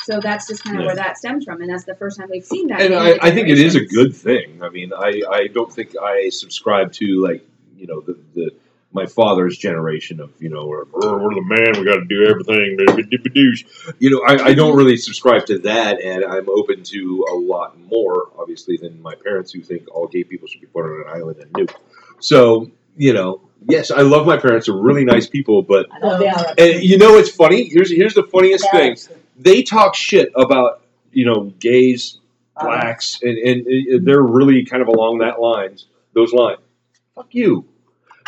So 0.05 0.20
that's 0.20 0.47
just 0.47 0.62
kind 0.62 0.76
of 0.76 0.82
Yeah. 0.82 0.87
where 0.87 0.97
that 0.97 1.18
stems 1.18 1.45
from, 1.45 1.61
and 1.62 1.70
that's 1.70 1.84
the 1.84 1.97
first 1.97 2.18
time 2.18 2.28
we've 2.30 2.45
seen 2.45 2.68
that. 2.68 2.80
and 2.80 2.95
I, 2.95 3.18
I 3.20 3.30
think 3.32 3.49
it 3.49 3.59
is 3.59 3.74
a 3.74 3.84
good 3.84 4.14
thing. 4.14 4.62
I 4.62 4.68
mean, 4.68 4.93
I, 4.93 5.20
I 5.28 5.47
don't 5.49 5.72
think 5.72 5.97
I 6.01 6.28
subscribe 6.28 6.93
to 6.95 7.22
like 7.26 7.45
you 7.76 7.87
know 7.89 8.01
the, 8.03 8.16
the 8.34 8.51
my 8.97 9.07
father's 9.07 9.57
generation 9.57 10.18
of 10.20 10.32
you 10.40 10.49
know 10.49 10.66
we're, 10.66 10.84
we're 10.86 11.34
the 11.34 11.42
man, 11.44 11.78
we 11.78 11.84
got 11.84 11.97
to 11.97 12.05
do 12.07 12.26
everything. 12.26 12.78
You 13.99 14.11
know, 14.11 14.22
I, 14.26 14.49
I 14.49 14.55
don't 14.55 14.76
really 14.76 14.97
subscribe 14.97 15.47
to 15.47 15.59
that, 15.61 16.01
and 16.01 16.24
I'm 16.24 16.49
open 16.49 16.82
to 16.82 17.26
a 17.30 17.34
lot 17.34 17.78
more, 17.78 18.30
obviously, 18.38 18.78
than 18.78 19.01
my 19.01 19.14
parents 19.14 19.53
who 19.53 19.61
think 19.61 19.86
all 19.94 20.09
gay 20.09 20.24
people 20.24 20.49
should 20.49 20.62
be 20.62 20.66
put 20.66 20.84
on 20.84 21.05
an 21.07 21.09
island 21.09 21.38
and 21.40 21.53
nuke. 21.53 21.74
So 22.18 22.70
you 22.97 23.12
know, 23.12 23.42
yes, 23.68 23.90
I 23.90 24.01
love 24.01 24.26
my 24.26 24.38
parents; 24.38 24.66
they're 24.66 24.74
really 24.74 25.05
nice 25.05 25.26
people, 25.26 25.62
but 25.62 25.86
I 25.92 25.99
know 25.99 26.18
they 26.18 26.28
are. 26.28 26.55
and 26.59 26.82
you 26.82 26.99
know 26.99 27.12
what's 27.12 27.30
funny? 27.30 27.68
Here's 27.68 27.90
here's 27.90 28.14
the 28.14 28.24
funniest 28.24 28.68
thing 28.72 28.97
they 29.38 29.62
talk 29.62 29.94
shit 29.94 30.32
about 30.34 30.82
you 31.12 31.26
know 31.26 31.53
gays, 31.61 32.18
blacks, 32.61 33.20
and, 33.22 33.36
and, 33.36 33.66
and 33.66 34.07
they're 34.07 34.22
really 34.22 34.64
kind 34.64 34.82
of 34.82 34.88
along 34.88 35.18
that 35.18 35.40
lines, 35.40 35.86
those 36.14 36.32
lines. 36.32 36.61
Fuck 37.14 37.28
you. 37.34 37.66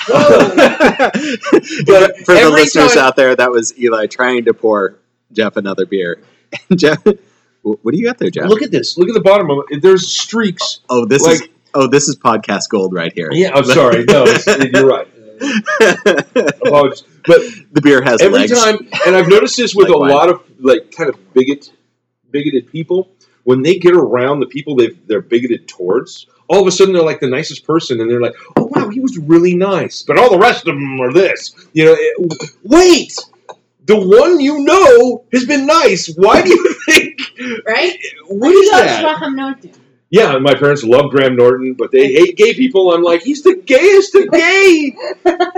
But 0.07 1.13
for 2.25 2.35
the 2.35 2.51
listeners 2.53 2.95
time- 2.95 3.05
out 3.05 3.17
there, 3.17 3.35
that 3.37 3.51
was 3.51 3.77
Eli 3.79 4.07
trying 4.07 4.45
to 4.45 4.55
pour 4.55 4.99
Jeff 5.33 5.57
another 5.57 5.87
beer. 5.87 6.23
And 6.71 6.79
Jeff, 6.79 7.05
what 7.63 7.93
do 7.93 7.99
you 7.99 8.05
got 8.05 8.19
there, 8.19 8.31
Jeff? 8.31 8.49
Look 8.49 8.63
at 8.63 8.71
this. 8.71 8.97
Look 8.97 9.09
at 9.09 9.15
the 9.15 9.21
bottom 9.21 9.51
of 9.51 9.65
it. 9.71 9.83
There's 9.83 10.09
streaks. 10.09 10.81
oh, 10.89 11.03
oh 11.03 11.07
this 11.07 11.27
is 11.27 11.43
oh, 11.75 11.87
this 11.89 12.09
is 12.09 12.17
podcast 12.17 12.69
gold 12.71 12.95
right 12.95 13.13
here. 13.13 13.29
Yeah, 13.33 13.51
I'm 13.55 13.65
sorry. 13.65 14.05
No, 14.05 14.25
it's, 14.27 14.47
you're 14.73 14.87
right. 14.87 15.09
Apologies. 16.63 17.05
But 17.27 17.41
the 17.73 17.81
beer 17.83 18.03
has 18.03 18.23
every 18.23 18.41
legs. 18.41 18.53
time, 18.65 18.89
and 19.07 19.15
I've 19.15 19.29
noticed 19.29 19.57
this 19.57 19.75
with 19.75 19.89
Like 19.89 19.97
a 19.97 19.99
wine. 19.99 20.11
lot 20.11 20.29
of 20.31 20.43
like 20.59 20.91
kind 20.93 21.11
of 21.11 21.35
bigot, 21.35 21.71
bigoted 22.31 22.71
people. 22.73 23.11
When 23.45 23.63
they 23.63 23.79
get 23.79 23.95
around 23.95 24.41
the 24.41 24.47
people 24.47 24.77
they 24.77 24.89
they're 25.07 25.21
bigoted 25.23 25.69
towards, 25.69 26.27
all 26.49 26.61
of 26.61 26.67
a 26.67 26.71
sudden 26.71 26.95
they're 26.95 27.03
like 27.03 27.21
the 27.21 27.29
nicest 27.29 27.65
person, 27.65 28.01
and 28.01 28.11
they're 28.11 28.21
like, 28.21 28.35
"Oh 28.57 28.71
wow, 28.75 28.89
he 28.89 29.01
was 29.01 29.19
really 29.19 29.55
nice," 29.55 30.03
but 30.03 30.19
all 30.19 30.31
the 30.31 30.39
rest 30.39 30.67
of 30.67 30.75
them 30.75 31.01
are 31.01 31.13
this. 31.13 31.55
You 31.73 31.87
know, 31.87 31.97
it, 31.99 32.51
wait. 32.65 33.15
The 33.87 33.97
one 33.97 34.39
you 34.39 34.59
know 34.65 35.25
has 35.33 35.47
been 35.47 35.67
nice. 35.67 36.13
Why 36.15 36.43
do 36.43 36.51
you 36.51 36.77
think? 36.87 37.21
right? 37.67 37.97
What 38.27 38.53
is 38.55 38.71
that? 38.71 39.03
Yeah, 40.11 40.39
my 40.39 40.55
parents 40.55 40.85
love 40.85 41.11
Graham 41.11 41.37
Norton, 41.37 41.75
but 41.75 41.91
they 41.93 42.13
hate 42.13 42.37
gay 42.37 42.55
people. 42.55 42.93
I'm 42.95 43.03
like, 43.03 43.23
he's 43.23 43.43
the 43.43 43.57
gayest 43.57 44.15
of 44.15 44.31
gay. 44.31 44.97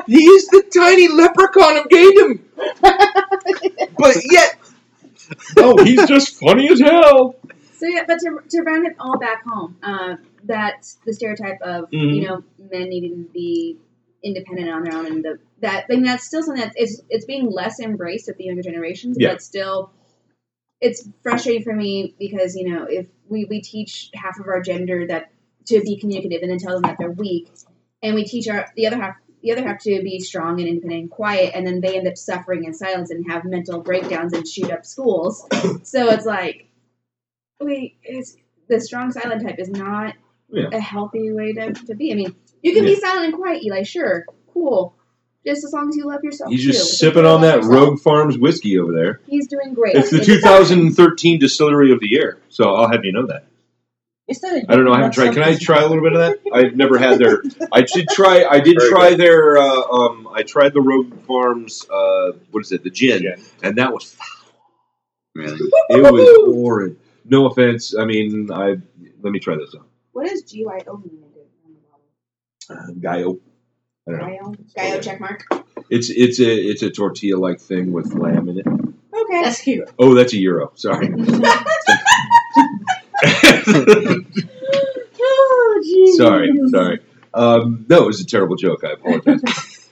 He's 0.07 0.47
the 0.49 0.65
tiny 0.75 1.09
leprechaun 1.09 1.77
of 1.79 1.89
gaydom. 1.89 2.41
But 3.99 4.17
yet, 4.31 4.59
oh, 5.59 5.83
he's 5.85 6.07
just 6.09 6.41
funny 6.41 6.71
as 6.71 6.81
hell. 6.81 7.37
So 7.81 7.87
yeah, 7.87 8.05
but 8.07 8.19
to, 8.21 8.39
to 8.51 8.63
round 8.63 8.87
it 8.87 8.95
all 9.01 9.19
back 9.19 9.43
home, 9.45 9.77
uh, 9.83 10.17
that's 10.45 10.99
the 11.07 11.13
stereotype 11.15 11.61
of 11.63 11.91
Mhm. 11.91 12.15
you 12.15 12.29
know 12.29 12.45
men 12.59 12.89
needing 12.91 13.25
to 13.25 13.31
be 13.33 13.79
independent 14.23 14.69
on 14.71 14.85
their 14.85 14.95
own, 14.99 15.07
and 15.07 15.25
the, 15.25 15.39
that 15.63 15.87
I 15.91 15.95
mean 15.95 16.05
that's 16.05 16.25
still 16.25 16.43
something 16.43 16.63
that 16.63 16.79
is 16.79 17.03
it's 17.09 17.25
being 17.25 17.51
less 17.51 17.81
embraced 17.81 18.27
with 18.29 18.37
the 18.37 18.45
younger 18.45 18.63
generations, 18.63 19.17
Yeah. 19.19 19.31
but 19.31 19.43
still, 19.43 19.91
it's 20.81 21.09
frustrating 21.23 21.63
for 21.63 21.75
me 21.75 22.15
because 22.19 22.55
you 22.55 22.69
know 22.71 22.85
if 22.85 23.07
we 23.29 23.47
we 23.47 23.61
teach 23.61 24.11
half 24.15 24.39
of 24.39 24.47
our 24.47 24.61
gender 24.61 25.07
that 25.07 25.31
to 25.67 25.81
be 25.81 25.99
communicative 25.99 26.43
and 26.43 26.51
then 26.51 26.59
tell 26.59 26.75
them 26.75 26.83
that 26.83 26.97
they're 26.99 27.11
weak, 27.11 27.49
and 28.03 28.15
we 28.15 28.25
teach 28.25 28.49
our 28.49 28.67
the 28.77 28.87
other 28.87 28.97
half. 28.97 29.17
The 29.43 29.53
other 29.53 29.67
have 29.67 29.79
to 29.85 30.03
be 30.03 30.21
strong 30.21 30.61
and 30.61 30.69
independent 30.69 31.01
and 31.01 31.11
quiet, 31.11 31.53
and 31.55 31.67
then 31.67 31.81
they 31.81 31.97
end 31.97 32.07
up 32.07 32.19
suffering 32.19 32.65
in 32.65 32.75
silence 32.75 33.11
and 33.11 33.25
have 33.31 33.47
mental 33.47 33.81
breakdowns 33.81 34.35
and 34.35 34.47
shoot 34.47 34.71
up 34.71 34.85
schools. 34.85 35.47
So 35.83 36.11
it's 36.11 36.27
like, 36.27 36.67
wait, 37.61 37.97
it's 38.03 38.37
the 38.69 38.81
strong 38.81 39.11
silent 39.13 39.43
type 39.47 39.59
is 39.59 39.69
not 39.71 40.15
Yeah. 40.51 40.69
a 40.73 40.81
healthy 40.81 41.31
way 41.33 41.53
to, 41.53 41.73
to 41.73 41.95
be. 41.95 42.13
I 42.13 42.15
mean, 42.17 42.35
you 42.63 42.73
can 42.75 42.85
be 42.85 42.97
silent 42.97 43.27
and 43.27 43.35
quiet, 43.35 43.63
Eli. 43.65 43.83
Sure, 43.83 44.25
cool. 44.53 44.95
Just 45.47 45.65
as 45.65 45.73
long 45.73 45.89
as 45.89 45.97
you 45.97 46.07
love 46.07 46.23
yourself. 46.23 46.51
He's 46.51 46.61
too. 46.63 46.73
just 46.73 46.93
If 46.93 46.99
sipping 46.99 47.25
on 47.25 47.41
that 47.41 47.57
yourself, 47.59 47.73
Rogue 47.75 48.01
Farms 48.01 48.37
whiskey 48.37 48.79
over 48.79 48.93
there. 48.93 49.21
He's 49.27 49.49
doing 49.49 49.73
great. 49.73 49.97
It's 49.97 50.11
the 50.11 50.19
It's 50.19 50.27
2013 50.27 51.39
Distillery 51.39 51.93
of 51.93 52.01
the 52.01 52.09
Year, 52.09 52.39
so 52.51 52.75
I'll 52.75 52.91
have 52.91 53.05
you 53.05 53.13
know 53.13 53.27
that. 53.27 53.47
Instead 54.29 54.65
I 54.69 54.77
don't 54.77 54.85
know. 54.85 54.93
I 54.93 54.99
haven't 54.99 55.13
tried. 55.15 55.33
Can 55.35 55.43
I 55.43 55.57
try 55.57 55.83
a 55.83 55.89
little 55.89 56.05
bit 56.05 56.13
of 56.13 56.21
that? 56.21 56.39
I've 56.53 56.77
never 56.77 56.99
had 56.99 57.19
their. 57.19 57.43
I 57.73 57.81
did 57.83 58.07
try. 58.11 58.45
I 58.45 58.61
did 58.61 58.77
Very 58.79 58.91
try 58.91 59.15
their. 59.15 59.59
Uh, 59.59 59.81
um, 59.91 60.29
I 60.33 60.43
tried 60.43 60.73
the 60.73 60.81
Rogue 60.83 61.21
Farms. 61.27 61.85
Uh, 61.91 62.33
what 62.53 62.61
is 62.61 62.71
it? 62.71 62.85
The 62.85 62.91
gin, 62.91 63.23
Gin. 63.23 63.43
and 63.63 63.77
that 63.79 63.93
was. 63.93 64.15
Really? 65.35 65.59
It 65.89 66.13
was 66.13 66.55
horrid. 66.55 66.97
No 67.25 67.47
offense. 67.47 67.95
I 67.97 68.05
mean, 68.05 68.51
I 68.53 68.77
let 69.23 69.33
me 69.33 69.39
try 69.39 69.57
this 69.57 69.75
out. 69.77 69.87
What 70.13 70.29
does 70.29 70.43
GYO 70.43 71.03
mean 71.03 71.23
on? 72.69 72.77
Uh, 72.77 72.93
Gaio. 72.99 73.41
I 74.09 74.11
don't 74.11 74.21
know. 74.21 74.27
Gaio? 74.27 74.57
Gaio 74.77 75.03
check 75.03 75.21
mark. 75.21 75.45
It's 75.89 76.11
it's 76.11 76.41
a 76.41 76.53
it's 76.53 76.83
a 76.83 76.91
tortilla 76.91 77.39
like 77.39 77.61
thing 77.61 77.93
with 77.93 78.15
lamb 78.15 78.49
in 78.49 78.59
it. 78.59 78.67
Okay. 78.67 79.43
That's 79.43 79.61
cute. 79.61 79.89
Oh, 79.99 80.15
that's 80.15 80.33
a 80.33 80.39
euro. 80.39 80.73
Sorry. 80.75 81.13
oh, 85.23 85.83
jeez. 85.85 86.17
sorry, 86.17 86.51
sorry. 86.69 87.01
Um, 87.33 87.87
no, 87.89 88.05
it 88.05 88.07
was 88.07 88.21
a 88.21 88.27
terrible 88.27 88.57
joke. 88.57 88.85
I 88.85 88.93
apologize. 88.93 89.43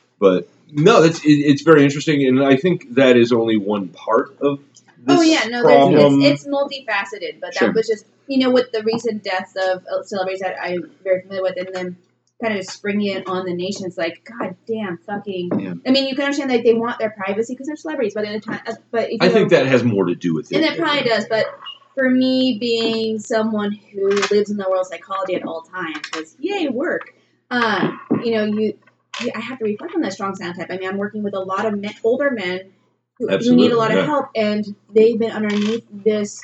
but 0.19 0.49
no, 0.71 1.03
that's 1.03 1.25
it, 1.25 1.29
it's 1.29 1.63
very 1.63 1.85
interesting, 1.85 2.27
and 2.27 2.43
I 2.43 2.57
think 2.57 2.95
that 2.95 3.17
is 3.17 3.33
only 3.33 3.57
one 3.57 3.89
part 3.89 4.37
of 4.41 4.61
this 4.73 4.83
Oh 5.09 5.23
yeah, 5.23 5.45
no, 5.45 5.63
there's, 5.63 5.77
problem. 5.77 6.23
it's, 6.23 6.45
it's 6.45 6.49
multifaceted, 6.49 7.41
but 7.41 7.55
that 7.55 7.59
Sure. 7.59 7.73
was 7.73 7.87
just 7.87 8.07
you 8.27 8.39
know 8.39 8.51
with 8.51 8.71
the 8.73 8.83
recent 8.83 9.25
deaths 9.25 9.55
of 9.57 9.83
celebrities 10.07 10.41
that 10.41 10.57
I'm 10.61 10.91
very 11.03 11.23
familiar 11.23 11.43
with, 11.43 11.57
and 11.57 11.69
then 11.73 11.97
kind 12.41 12.55
of 12.55 12.61
just 12.61 12.77
springing 12.77 13.17
it 13.17 13.27
on 13.27 13.45
the 13.45 13.55
nation. 13.55 13.87
It's 13.87 13.99
like, 13.99 14.25
god 14.25 14.57
damn, 14.67 14.99
fucking. 14.99 15.51
Yeah. 15.59 15.75
I 15.87 15.91
mean, 15.91 16.07
you 16.07 16.15
can 16.15 16.25
understand 16.25 16.51
that 16.51 16.63
they 16.63 16.75
want 16.75 16.99
their 16.99 17.11
privacy 17.11 17.55
because 17.55 17.67
they're 17.67 17.77
celebrities, 17.77 18.15
but 18.15 18.25
at 18.25 18.33
the 18.33 18.41
time, 18.41 18.61
uh, 18.67 18.75
but 18.91 19.11
if 19.11 19.21
I 19.21 19.29
think 19.29 19.51
that 19.51 19.67
has 19.67 19.83
more 19.83 20.05
to 20.05 20.15
do 20.15 20.35
with 20.35 20.53
it. 20.53 20.57
and 20.57 20.65
it 20.65 20.79
probably 20.79 21.03
does, 21.03 21.27
but 21.29 21.47
for 21.95 22.09
me, 22.09 22.59
being 22.61 23.19
someone 23.19 23.73
who 23.73 24.09
lives 24.31 24.51
in 24.51 24.57
the 24.57 24.69
world 24.69 24.83
of 24.83 24.87
psychology 24.87 25.35
at 25.35 25.43
all 25.43 25.63
times, 25.63 25.99
because 26.03 26.37
yay 26.39 26.69
work, 26.69 27.13
uh, 27.51 27.91
you 28.23 28.33
know, 28.33 28.45
you, 28.45 28.79
you, 29.21 29.33
I 29.35 29.41
have 29.41 29.59
to 29.59 29.65
reflect 29.65 29.95
on 29.95 30.03
that 30.03 30.13
strong 30.13 30.37
sound 30.37 30.57
type. 30.57 30.69
I 30.71 30.77
mean, 30.77 30.89
I'm 30.89 30.97
working 30.97 31.25
with 31.25 31.35
a 31.35 31.41
lot 31.41 31.67
of 31.67 31.77
men, 31.77 31.95
older 32.05 32.31
men 32.31 32.73
who, 33.19 33.29
who 33.29 33.57
need 33.57 33.73
a 33.73 33.77
lot 33.77 33.91
yeah. 33.91 33.99
of 33.99 34.07
help, 34.07 34.27
and 34.35 34.65
they've 34.95 35.19
been 35.19 35.33
underneath 35.33 35.87
this. 35.91 36.41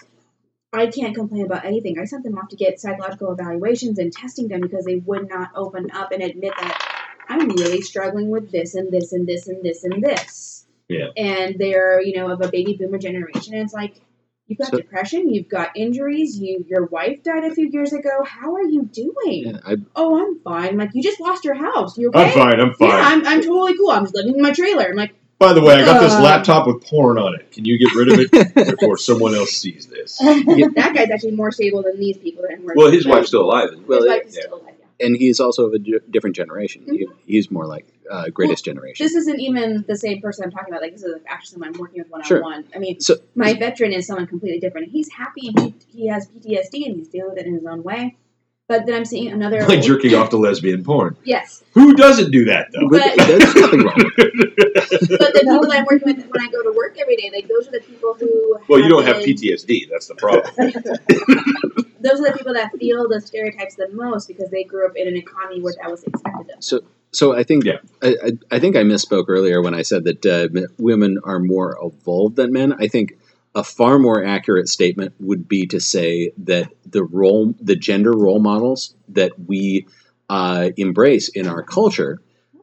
I 0.73 0.89
can't 0.89 1.15
complain 1.15 1.45
about 1.45 1.65
anything. 1.65 1.99
I 2.01 2.05
sent 2.05 2.25
them 2.25 2.37
off 2.37 2.49
to 2.49 2.57
get 2.57 2.81
psychological 2.81 3.31
evaluations 3.33 3.99
and 4.01 4.13
testing 4.13 4.49
done 4.49 4.61
because 4.61 4.85
they 4.85 4.97
would 4.97 5.29
not 5.29 5.51
open 5.55 5.91
up 5.93 6.11
and 6.11 6.21
admit 6.21 6.53
that 6.59 7.05
I'm 7.29 7.49
really 7.49 7.81
struggling 7.81 8.29
with 8.31 8.51
this 8.51 8.75
and 8.75 8.91
this 8.91 9.13
and 9.13 9.27
this 9.27 9.47
and 9.47 9.63
this 9.63 9.85
and 9.85 10.03
this. 10.03 10.67
Yeah. 10.89 11.07
And 11.17 11.57
they're, 11.59 12.03
you 12.03 12.17
know, 12.17 12.31
of 12.31 12.41
a 12.43 12.49
baby 12.49 12.77
boomer 12.79 12.99
generation. 12.99 13.55
And 13.55 13.63
it's 13.63 13.73
like, 13.73 14.01
you've 14.49 14.59
got 14.59 14.73
So- 14.73 14.79
depression, 14.79 15.33
you've 15.33 15.49
got 15.49 15.77
injuries, 15.77 16.39
you 16.39 16.65
your 16.69 16.87
wife 16.87 17.23
died 17.23 17.45
a 17.45 17.55
few 17.55 17.69
years 17.71 17.93
ago. 17.93 18.25
How 18.25 18.55
are 18.57 18.65
you 18.65 18.83
doing? 18.93 19.45
Yeah, 19.47 19.59
I, 19.65 19.77
Oh, 19.95 20.19
I'm 20.21 20.41
fine. 20.41 20.71
I'm 20.71 20.77
like, 20.77 20.91
you 20.93 21.03
just 21.03 21.21
lost 21.21 21.45
your 21.45 21.55
house. 21.55 21.97
You 21.97 22.09
okay? 22.09 22.25
I'm 22.25 22.33
fine. 22.33 22.61
I'm 22.61 22.75
fine. 22.75 22.89
Yeah, 22.89 23.01
I'm, 23.01 23.27
I'm 23.27 23.43
totally 23.43 23.77
cool. 23.79 23.91
I'm 23.91 24.05
just 24.05 24.15
living 24.17 24.35
in 24.35 24.43
my 24.43 24.53
trailer. 24.53 24.89
I'm 24.89 24.97
like, 24.97 25.15
By 25.45 25.53
the 25.53 25.61
way, 25.61 25.75
I 25.75 25.85
got 25.85 26.01
this 26.01 26.15
Uh, 26.15 26.23
laptop 26.23 26.67
with 26.67 26.83
porn 26.87 27.19
on 27.19 27.35
it. 27.35 27.51
Can 27.53 27.65
you 27.67 27.79
get 27.79 27.95
rid 27.95 28.09
of 28.13 28.21
it 28.33 28.55
before 28.79 28.97
someone 28.97 29.35
else 29.35 29.51
sees 29.51 29.87
this? 29.87 30.17
that 30.19 30.93
guy's 30.95 31.11
actually 31.11 31.33
more 31.33 31.51
stable 31.53 31.83
than 31.83 31.99
these 31.99 32.17
people 32.17 32.43
that 32.43 32.53
I'm 32.55 32.65
Well, 32.75 32.91
his 32.91 33.05
with. 33.05 33.15
wife's 33.15 33.29
still 33.29 33.43
alive. 33.43 33.69
Well, 33.87 34.01
His 34.01 34.09
wife 34.09 34.27
is 34.27 34.37
yeah. 34.37 34.41
still 34.43 34.55
alive, 34.61 34.75
yeah. 35.01 35.07
and 35.07 35.17
he's 35.17 35.41
also 35.41 35.67
of 35.67 35.75
a 35.75 35.79
different 35.79 36.35
generation. 36.37 36.85
He, 36.91 37.07
he's 37.27 37.51
more 37.51 37.67
like 37.67 37.87
uh, 38.11 38.29
greatest 38.31 38.65
generation. 38.65 39.05
This 39.05 39.15
isn't 39.15 39.39
even 39.41 39.85
the 39.87 39.97
same 39.97 40.21
person 40.23 40.45
I'm 40.45 40.51
talking 40.51 40.73
about. 40.73 40.81
Like, 40.83 40.93
this 40.93 41.03
is 41.05 41.15
actually 41.29 41.53
someone 41.55 41.69
I'm 41.75 41.79
working 41.81 42.01
with 42.03 42.11
one 42.11 42.23
on 42.23 42.41
one. 42.43 42.65
I 42.75 42.79
mean, 42.79 43.01
So- 43.01 43.17
my 43.35 43.53
veteran 43.55 43.93
is 43.93 44.07
someone 44.07 44.27
completely 44.27 44.61
different. 44.61 44.91
He's 44.91 45.11
happy 45.13 45.49
and 45.49 45.59
he, 45.61 45.75
he 45.89 46.07
has 46.09 46.27
PTSD 46.29 46.87
and 46.87 46.97
he's 46.97 47.09
dealing 47.09 47.31
with 47.31 47.39
it 47.39 47.47
in 47.47 47.55
his 47.55 47.67
own 47.67 47.83
way. 47.83 48.17
But 48.67 48.87
then 48.87 48.95
I'm 48.95 49.05
seeing 49.05 49.31
another. 49.31 49.67
Like 49.67 49.83
jerking 49.83 50.15
off 50.15 50.31
to 50.31 50.39
lesbian 50.39 50.83
porn. 50.85 51.17
Yes. 51.25 51.63
Who 51.73 51.95
doesn't 51.95 52.31
do 52.31 52.47
that 52.47 52.69
though? 52.73 52.89
But 52.89 53.15
but- 53.17 53.27
there's 53.27 53.55
nothing 53.55 53.83
wrong. 53.85 54.11
But 54.75 55.33
the 55.35 55.41
people 55.41 55.67
that 55.67 55.77
I'm 55.79 55.85
working 55.85 56.17
with 56.17 56.27
when 56.29 56.43
I 56.43 56.51
go 56.51 56.63
to 56.63 56.73
work 56.77 56.97
every 57.01 57.17
day, 57.17 57.31
like, 57.33 57.49
those 57.49 57.69
are 57.69 57.73
the 57.73 57.81
people 57.81 58.15
who. 58.15 58.59
Well, 58.69 58.81
you 58.81 58.89
don't 58.89 59.05
have 59.05 59.17
PTSD. 59.17 59.89
That's 59.91 60.09
the 60.09 60.15
problem. 60.15 60.45
Those 62.01 62.21
are 62.21 62.31
the 62.33 62.35
people 62.37 62.53
that 62.53 62.71
feel 62.79 63.09
the 63.09 63.21
stereotypes 63.21 63.77
the 63.77 63.89
most 63.93 64.29
because 64.29 64.51
they 64.51 64.63
grew 64.65 64.87
up 64.87 64.95
in 64.95 65.09
an 65.09 65.17
economy 65.17 65.63
where 65.63 65.73
that 65.81 65.91
was 65.91 66.05
expected 66.05 66.41
of 66.43 66.47
them. 66.49 66.83
So 67.13 67.35
I 67.35 67.45
think 67.45 67.65
Yeah. 67.65 67.79
I, 68.03 68.09
I, 68.09 68.57
I 68.57 68.59
think 68.59 68.77
I 68.77 68.83
misspoke 68.83 69.27
earlier 69.29 69.63
when 69.63 69.73
I 69.73 69.83
said 69.83 70.05
that 70.05 70.27
uh, 70.27 70.49
women 70.79 71.19
are 71.25 71.39
more 71.39 71.79
evolved 71.81 72.37
than 72.37 72.53
men. 72.53 72.75
I 72.75 72.89
think 72.89 73.17
a 73.55 73.65
far 73.65 73.99
more 73.99 74.25
accurate 74.25 74.69
statement 74.69 75.15
would 75.21 75.49
be 75.49 75.67
to 75.67 75.81
say 75.81 76.33
that 76.39 76.73
the 76.87 77.05
role, 77.05 77.55
the 77.61 77.77
gender 77.77 78.13
role 78.13 78.41
models 78.41 78.95
that 79.09 79.33
we 79.47 79.87
uh, 80.29 80.71
embrace 80.77 81.29
in 81.29 81.47
our 81.47 81.63
culture 81.63 82.21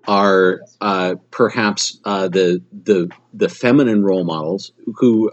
are 0.07 0.61
uh, 0.81 1.15
perhaps 1.29 1.99
uh, 2.05 2.27
the 2.27 2.61
the 2.83 3.09
the 3.33 3.49
feminine 3.49 4.03
role 4.03 4.23
models 4.23 4.71
who. 4.97 5.31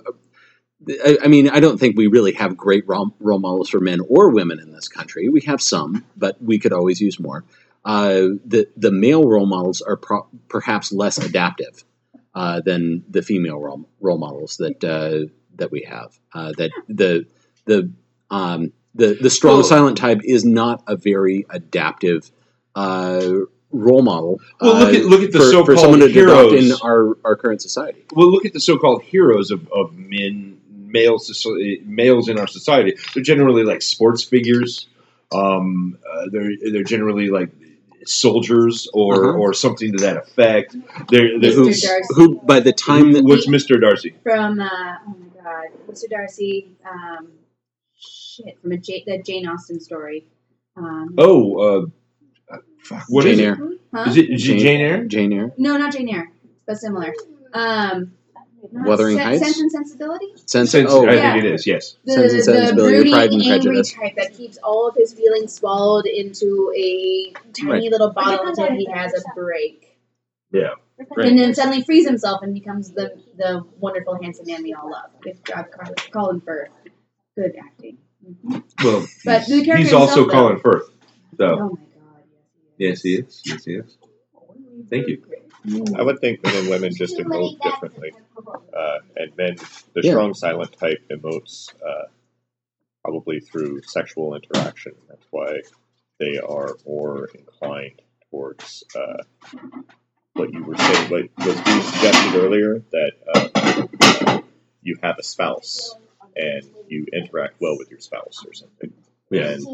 I, 1.04 1.18
I 1.24 1.26
mean, 1.26 1.50
I 1.50 1.58
don't 1.58 1.78
think 1.78 1.96
we 1.96 2.06
really 2.06 2.32
have 2.34 2.56
great 2.56 2.86
role, 2.86 3.12
role 3.18 3.40
models 3.40 3.68
for 3.68 3.80
men 3.80 3.98
or 4.08 4.30
women 4.30 4.60
in 4.60 4.70
this 4.70 4.86
country. 4.86 5.28
We 5.28 5.40
have 5.42 5.60
some, 5.60 6.04
but 6.16 6.40
we 6.40 6.60
could 6.60 6.72
always 6.72 7.00
use 7.00 7.18
more 7.18 7.44
uh, 7.84 8.36
the 8.44 8.68
the 8.76 8.92
male 8.92 9.26
role 9.26 9.46
models 9.46 9.80
are 9.80 9.96
pro- 9.96 10.28
perhaps 10.48 10.92
less 10.92 11.18
adaptive 11.18 11.84
uh, 12.34 12.60
than 12.60 13.02
the 13.08 13.22
female 13.22 13.58
role, 13.58 13.88
role 14.00 14.18
models 14.18 14.58
that 14.58 14.84
uh, 14.84 15.32
that 15.58 15.70
we 15.70 15.82
have. 15.88 16.18
Uh, 16.32 16.52
that 16.58 16.70
the 16.88 17.26
the 17.66 17.90
um, 18.30 18.72
the 18.94 19.16
the 19.20 19.30
strong 19.30 19.56
Well- 19.56 19.64
silent 19.64 19.98
type 19.98 20.20
is 20.24 20.44
not 20.44 20.82
a 20.86 20.96
very 20.96 21.46
adaptive 21.50 22.30
uh, 22.74 23.30
role 23.70 24.02
model. 24.02 24.40
Well, 24.60 24.78
look 24.78 24.94
uh, 24.94 24.96
at- 24.98 25.04
look 25.04 25.22
at 25.22 25.32
the 25.32 25.38
for, 25.38 25.44
for 25.44 25.50
so-called 25.76 25.78
someone 25.80 26.00
to 26.00 26.06
adopt 26.06 26.52
in 26.54 26.64
heroes. 26.64 26.80
our, 26.80 27.16
our 27.24 27.36
current 27.36 27.60
society. 27.62 28.04
well, 28.14 28.30
look 28.30 28.44
at 28.46 28.52
the 28.52 28.60
so-called 28.60 29.02
heroes 29.02 29.50
of, 29.50 29.68
of 29.72 29.94
men, 29.96 30.58
male 30.70 31.18
soci- 31.18 31.84
males 31.84 32.28
in 32.28 32.38
our 32.38 32.46
society. 32.46 32.96
They're 33.14 33.22
generally 33.22 33.64
like 33.64 33.82
sports 33.82 34.24
figures. 34.24 34.88
Um, 35.34 35.98
uh, 36.10 36.26
they're 36.32 36.50
they're 36.72 36.84
generally 36.84 37.28
like 37.28 37.50
soldiers 38.06 38.88
or 38.94 39.30
Uh-huh. 39.30 39.38
or 39.38 39.52
something 39.52 39.92
to 39.92 39.98
that 39.98 40.16
effect. 40.16 40.74
They're, 41.10 41.38
they're 41.38 41.50
Mr. 41.50 41.54
Who, 41.54 41.64
Darcy. 41.64 42.14
who 42.14 42.40
by 42.40 42.60
the 42.60 42.72
time 42.72 43.12
that 43.12 43.24
what's 43.24 43.46
Mr. 43.46 43.78
Darcy? 43.80 44.14
From, 44.22 44.60
uh, 44.60 44.68
oh 45.06 45.16
my 45.48 45.66
god, 45.68 45.78
Mr. 45.90 46.08
Darcy, 46.10 46.68
um, 46.88 47.28
shit, 47.98 48.60
from 48.60 48.72
a 48.72 48.76
J- 48.76 49.04
the 49.06 49.22
Jane 49.22 49.46
Austen 49.46 49.80
story. 49.80 50.26
Um, 50.76 51.14
Oh, 51.18 51.58
uh, 52.52 52.56
fuck, 52.84 53.04
what 53.08 53.26
is 53.26 53.38
Jane 53.38 53.46
it? 53.46 53.58
Eyre. 53.58 53.68
huh? 53.94 54.10
Is 54.10 54.16
it 54.16 54.30
is 54.30 54.42
it 54.44 54.46
Jane- 54.46 54.58
Jane 54.60 54.80
Eyre? 54.80 55.04
Jane 55.04 55.32
Eyre, 55.32 55.52
No, 55.58 55.76
not 55.76 55.92
Jane 55.92 56.08
Eyre, 56.08 56.30
but 56.66 56.76
similar. 56.78 57.12
Um, 57.52 58.12
Wuthering 58.72 59.16
Sen- 59.16 59.26
Heights? 59.26 59.44
Sense 59.44 59.60
and 59.60 59.70
Sensibility? 59.70 60.26
Sense, 60.46 60.70
Sense- 60.72 60.90
oh, 60.92 61.06
I 61.06 61.14
yeah. 61.14 61.32
think 61.34 61.44
it 61.44 61.54
is. 61.54 61.66
Yes. 61.66 61.96
The, 62.04 62.12
Sense 62.12 62.32
and 62.32 62.38
the 62.40 62.44
Sensibility, 62.44 62.94
brooding, 62.96 63.12
Pride 63.12 63.30
and 63.32 63.42
angry 63.42 63.58
Prejudice. 63.66 63.92
type 63.92 64.16
that 64.16 64.34
keeps 64.34 64.58
all 64.58 64.88
of 64.88 64.96
his 64.96 65.12
feelings 65.14 65.52
swallowed 65.54 66.06
into 66.06 66.72
a 66.76 67.32
tiny 67.56 67.70
Right. 67.70 67.82
little 67.90 68.10
bottle 68.12 68.46
until 68.48 68.72
he 68.72 68.86
has 68.92 69.12
a 69.14 69.22
break. 69.36 69.96
Yeah. 70.52 70.74
And 71.16 71.38
then 71.38 71.54
suddenly 71.54 71.82
frees 71.82 72.06
himself 72.06 72.42
and 72.42 72.54
becomes 72.54 72.92
the 72.92 73.12
the 73.36 73.64
wonderful, 73.78 74.20
handsome 74.20 74.46
man 74.46 74.62
we 74.62 74.72
all 74.74 74.90
love. 74.90 75.10
Good 75.20 75.44
job, 75.44 75.66
Colin- 75.70 75.94
Colin 76.12 76.40
Firth. 76.40 76.70
Good 77.36 77.56
acting. 77.56 77.98
Mhm. 78.26 78.62
Well, 78.82 79.06
But 79.24 79.42
he's, 79.44 79.64
the 79.66 79.76
he's 79.76 79.92
also 79.92 80.22
himself, 80.22 80.30
Colin 80.32 80.60
Firth. 80.60 80.90
So 81.36 81.44
Oh 81.46 81.68
my 81.70 81.76
god, 81.76 82.24
yes, 82.78 83.02
he 83.02 83.14
is. 83.16 83.42
Yes, 83.46 83.64
he 83.64 83.74
is. 83.74 83.96
Thank 84.90 85.08
you. 85.08 85.24
I 85.96 86.02
would 86.02 86.20
think 86.20 86.42
men 86.42 86.56
and 86.56 86.68
women 86.68 86.94
just 86.94 87.16
emote 87.18 87.60
differently. 87.60 88.12
Uh, 88.74 88.98
and 89.16 89.36
men, 89.36 89.56
the 89.94 90.02
Yeah. 90.02 90.12
strong 90.12 90.34
silent 90.34 90.72
type 90.78 91.04
emotes 91.10 91.72
uh, 91.84 92.06
probably 93.04 93.40
through 93.40 93.82
sexual 93.82 94.34
interaction. 94.34 94.92
That's 95.08 95.26
why 95.30 95.60
they 96.18 96.38
are 96.38 96.76
more 96.86 97.26
inclined 97.34 98.02
towards 98.30 98.84
uh, 98.96 99.22
what 100.38 100.52
you 100.52 100.62
were 100.64 100.76
saying, 100.76 101.10
what 101.10 101.46
was 101.46 101.60
being 101.62 101.82
suggested 101.82 102.34
earlier, 102.36 102.82
that 102.92 103.12
uh, 103.34 104.40
you 104.82 104.96
have 105.02 105.16
a 105.18 105.22
spouse 105.22 105.94
and 106.36 106.62
you 106.88 107.06
interact 107.12 107.60
well 107.60 107.76
with 107.78 107.90
your 107.90 108.00
spouse 108.00 108.44
or 108.46 108.52
something. 108.54 108.92
Yeah. 109.30 109.50
And 109.50 109.66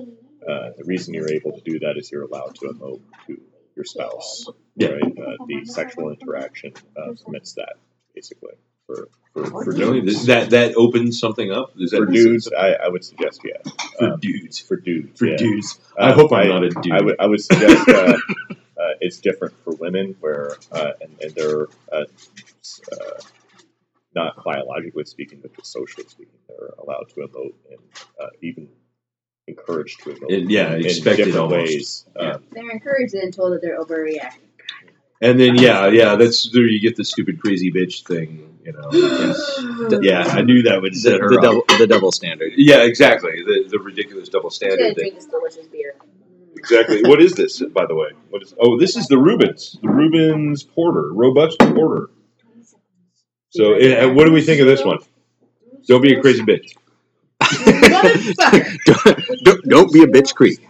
uh, 0.48 0.70
the 0.76 0.84
reason 0.84 1.14
you're 1.14 1.30
able 1.30 1.52
to 1.52 1.60
do 1.60 1.78
that 1.80 1.96
is 1.96 2.10
you're 2.10 2.24
allowed 2.24 2.54
to 2.56 2.66
emote 2.66 3.00
to 3.26 3.40
your 3.76 3.84
spouse. 3.84 4.46
Yeah. 4.76 4.88
Right? 4.88 5.02
Uh, 5.04 5.44
the 5.46 5.64
sexual 5.66 6.10
interaction 6.10 6.72
uh, 6.96 7.12
permits 7.24 7.54
that, 7.54 7.74
basically. 8.14 8.54
for 8.86 9.08
for, 9.32 9.46
for 9.64 9.72
dudes. 9.72 10.26
That 10.26 10.50
that 10.50 10.74
opens 10.76 11.18
something 11.18 11.50
up. 11.50 11.72
Is 11.78 11.90
that 11.90 11.98
For 11.98 12.06
dudes, 12.06 12.48
I, 12.56 12.74
I 12.74 12.88
would 12.88 13.04
suggest. 13.04 13.42
For 13.98 14.04
Um, 14.12 14.20
dudes. 14.20 14.60
for 14.60 14.76
dudes, 14.76 15.18
For 15.18 15.26
yeah. 15.26 15.36
dudes. 15.36 15.80
Uh, 15.98 16.04
I 16.04 16.12
hope 16.12 16.32
I'm 16.32 16.42
I- 16.42 16.46
not 16.46 16.64
a 16.64 16.68
dude. 16.70 16.92
I 16.92 17.02
would 17.02 17.16
I 17.20 17.26
would 17.26 17.40
suggest 17.42 17.88
uh, 17.88 18.16
it's 19.04 19.18
different 19.20 19.54
for 19.64 19.74
women 19.76 20.16
where 20.20 20.52
uh, 20.72 20.92
and, 21.02 21.12
and 21.22 21.34
they're 21.36 21.68
uh, 21.92 22.04
uh, 22.92 23.20
not 24.14 24.42
biologically 24.44 25.04
speaking, 25.04 25.40
but 25.42 25.54
just 25.56 25.72
socially 25.72 26.06
speaking, 26.08 26.38
they're 26.48 26.70
allowed 26.78 27.08
to 27.10 27.16
emote 27.16 27.54
and 27.70 27.80
uh, 28.20 28.28
even 28.42 28.68
encouraged 29.48 30.02
to 30.04 30.10
emote 30.14 30.34
And, 30.42 30.50
yeah, 30.50 30.74
in 30.74 30.84
expected 30.86 31.26
different 31.26 31.52
almost. 31.52 31.72
ways. 31.72 32.06
Yeah. 32.16 32.30
Um, 32.34 32.44
They're 32.52 32.70
encouraged 32.70 33.14
and 33.14 33.34
told 33.34 33.52
that 33.54 33.62
they're 33.62 33.80
overreacting. 33.80 34.48
And 35.22 35.40
then 35.40 35.56
yeah, 35.56 35.88
yeah, 35.88 36.16
that's 36.16 36.50
there 36.52 36.66
you 36.66 36.80
get 36.80 36.96
the 36.96 37.04
stupid 37.04 37.40
crazy 37.40 37.72
bitch 37.72 38.06
thing, 38.06 38.58
you 38.64 38.72
know. 38.72 38.90
Yeah, 38.92 39.98
yeah 40.02 40.22
I 40.28 40.42
knew 40.42 40.62
that 40.64 40.82
would 40.82 40.94
The, 40.94 40.98
set 40.98 41.20
her 41.20 41.28
the 41.30 41.36
up. 41.36 41.42
double 41.42 41.64
the 41.78 41.86
double 41.86 42.12
standard. 42.12 42.52
Yeah, 42.56 42.82
exactly. 42.82 43.42
The 43.44 43.68
the 43.70 43.78
ridiculous 43.78 44.28
double 44.28 44.48
I'm 44.48 44.50
standard 44.50 44.78
gonna 44.78 44.94
thing. 44.94 45.02
drink 45.10 45.14
this 45.16 45.26
delicious 45.26 45.66
beer. 45.68 45.94
Exactly. 46.64 47.02
What 47.02 47.20
is 47.20 47.34
this, 47.34 47.60
by 47.60 47.84
the 47.86 47.94
way? 47.94 48.08
What 48.30 48.42
is? 48.42 48.54
Oh, 48.58 48.78
this 48.78 48.96
is 48.96 49.06
the 49.06 49.18
Reuben's, 49.18 49.78
the 49.82 49.88
Reuben's 49.88 50.62
Porter, 50.62 51.12
robust 51.12 51.58
porter. 51.58 52.10
So, 53.50 53.74
eh, 53.74 54.06
what 54.06 54.24
do 54.24 54.32
we 54.32 54.42
think 54.42 54.60
of 54.60 54.66
this 54.66 54.84
one? 54.84 54.98
Don't 55.86 56.02
be 56.02 56.14
a 56.14 56.20
crazy 56.20 56.42
bitch. 56.42 56.74
Don't, 58.86 59.44
don't, 59.44 59.68
don't 59.68 59.92
be 59.92 60.02
a 60.02 60.06
bitch 60.06 60.34
creek. 60.34 60.66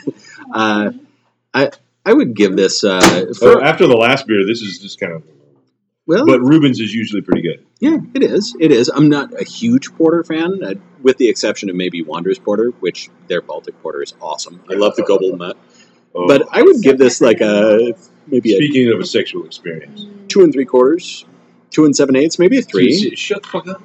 uh, 0.54 0.90
I 1.52 1.70
I 2.06 2.12
would 2.12 2.34
give 2.34 2.56
this 2.56 2.82
uh, 2.82 3.32
So 3.32 3.56
for 3.56 3.62
after 3.62 3.86
the 3.86 3.96
last 3.96 4.26
beer, 4.26 4.46
this 4.46 4.62
is 4.62 4.78
just 4.78 4.98
kind 4.98 5.12
of. 5.12 5.22
Well, 6.06 6.26
But 6.26 6.40
Reuben's 6.40 6.80
is 6.80 6.92
usually 6.94 7.22
pretty 7.22 7.40
good. 7.42 7.64
yeah, 7.80 7.96
it 8.14 8.22
is. 8.22 8.54
It 8.60 8.70
is. 8.72 8.88
I'm 8.94 9.08
not 9.08 9.32
a 9.40 9.44
huge 9.44 9.92
porter 9.94 10.22
fan, 10.22 10.62
uh, 10.62 10.74
with 11.02 11.16
the 11.16 11.28
exception 11.28 11.70
of 11.70 11.76
maybe 11.76 12.02
Wanderers 12.02 12.38
Porter, 12.38 12.70
which 12.80 13.08
their 13.28 13.40
Baltic 13.40 13.80
Porter 13.82 14.02
is 14.02 14.12
awesome. 14.20 14.62
I 14.70 14.74
love 14.74 14.96
the 14.96 15.02
Gobel 15.02 15.34
Nut, 15.36 15.56
Oh. 16.14 16.26
but 16.28 16.46
I 16.52 16.60
would 16.62 16.82
give 16.82 16.98
this 16.98 17.20
like 17.22 17.40
a 17.40 17.94
maybe 18.26 18.52
a 18.52 18.56
speaking 18.58 18.92
of 18.92 19.00
a 19.00 19.06
sexual 19.06 19.46
experience, 19.46 20.06
two 20.28 20.42
and 20.42 20.52
three 20.52 20.66
quarters, 20.66 21.24
two 21.70 21.86
and 21.86 21.96
seven 21.96 22.16
eighths, 22.16 22.38
maybe 22.38 22.58
a 22.58 22.62
three. 22.62 23.14
Shut 23.16 23.42
the 23.42 23.48
fuck 23.48 23.66
up. 23.68 23.82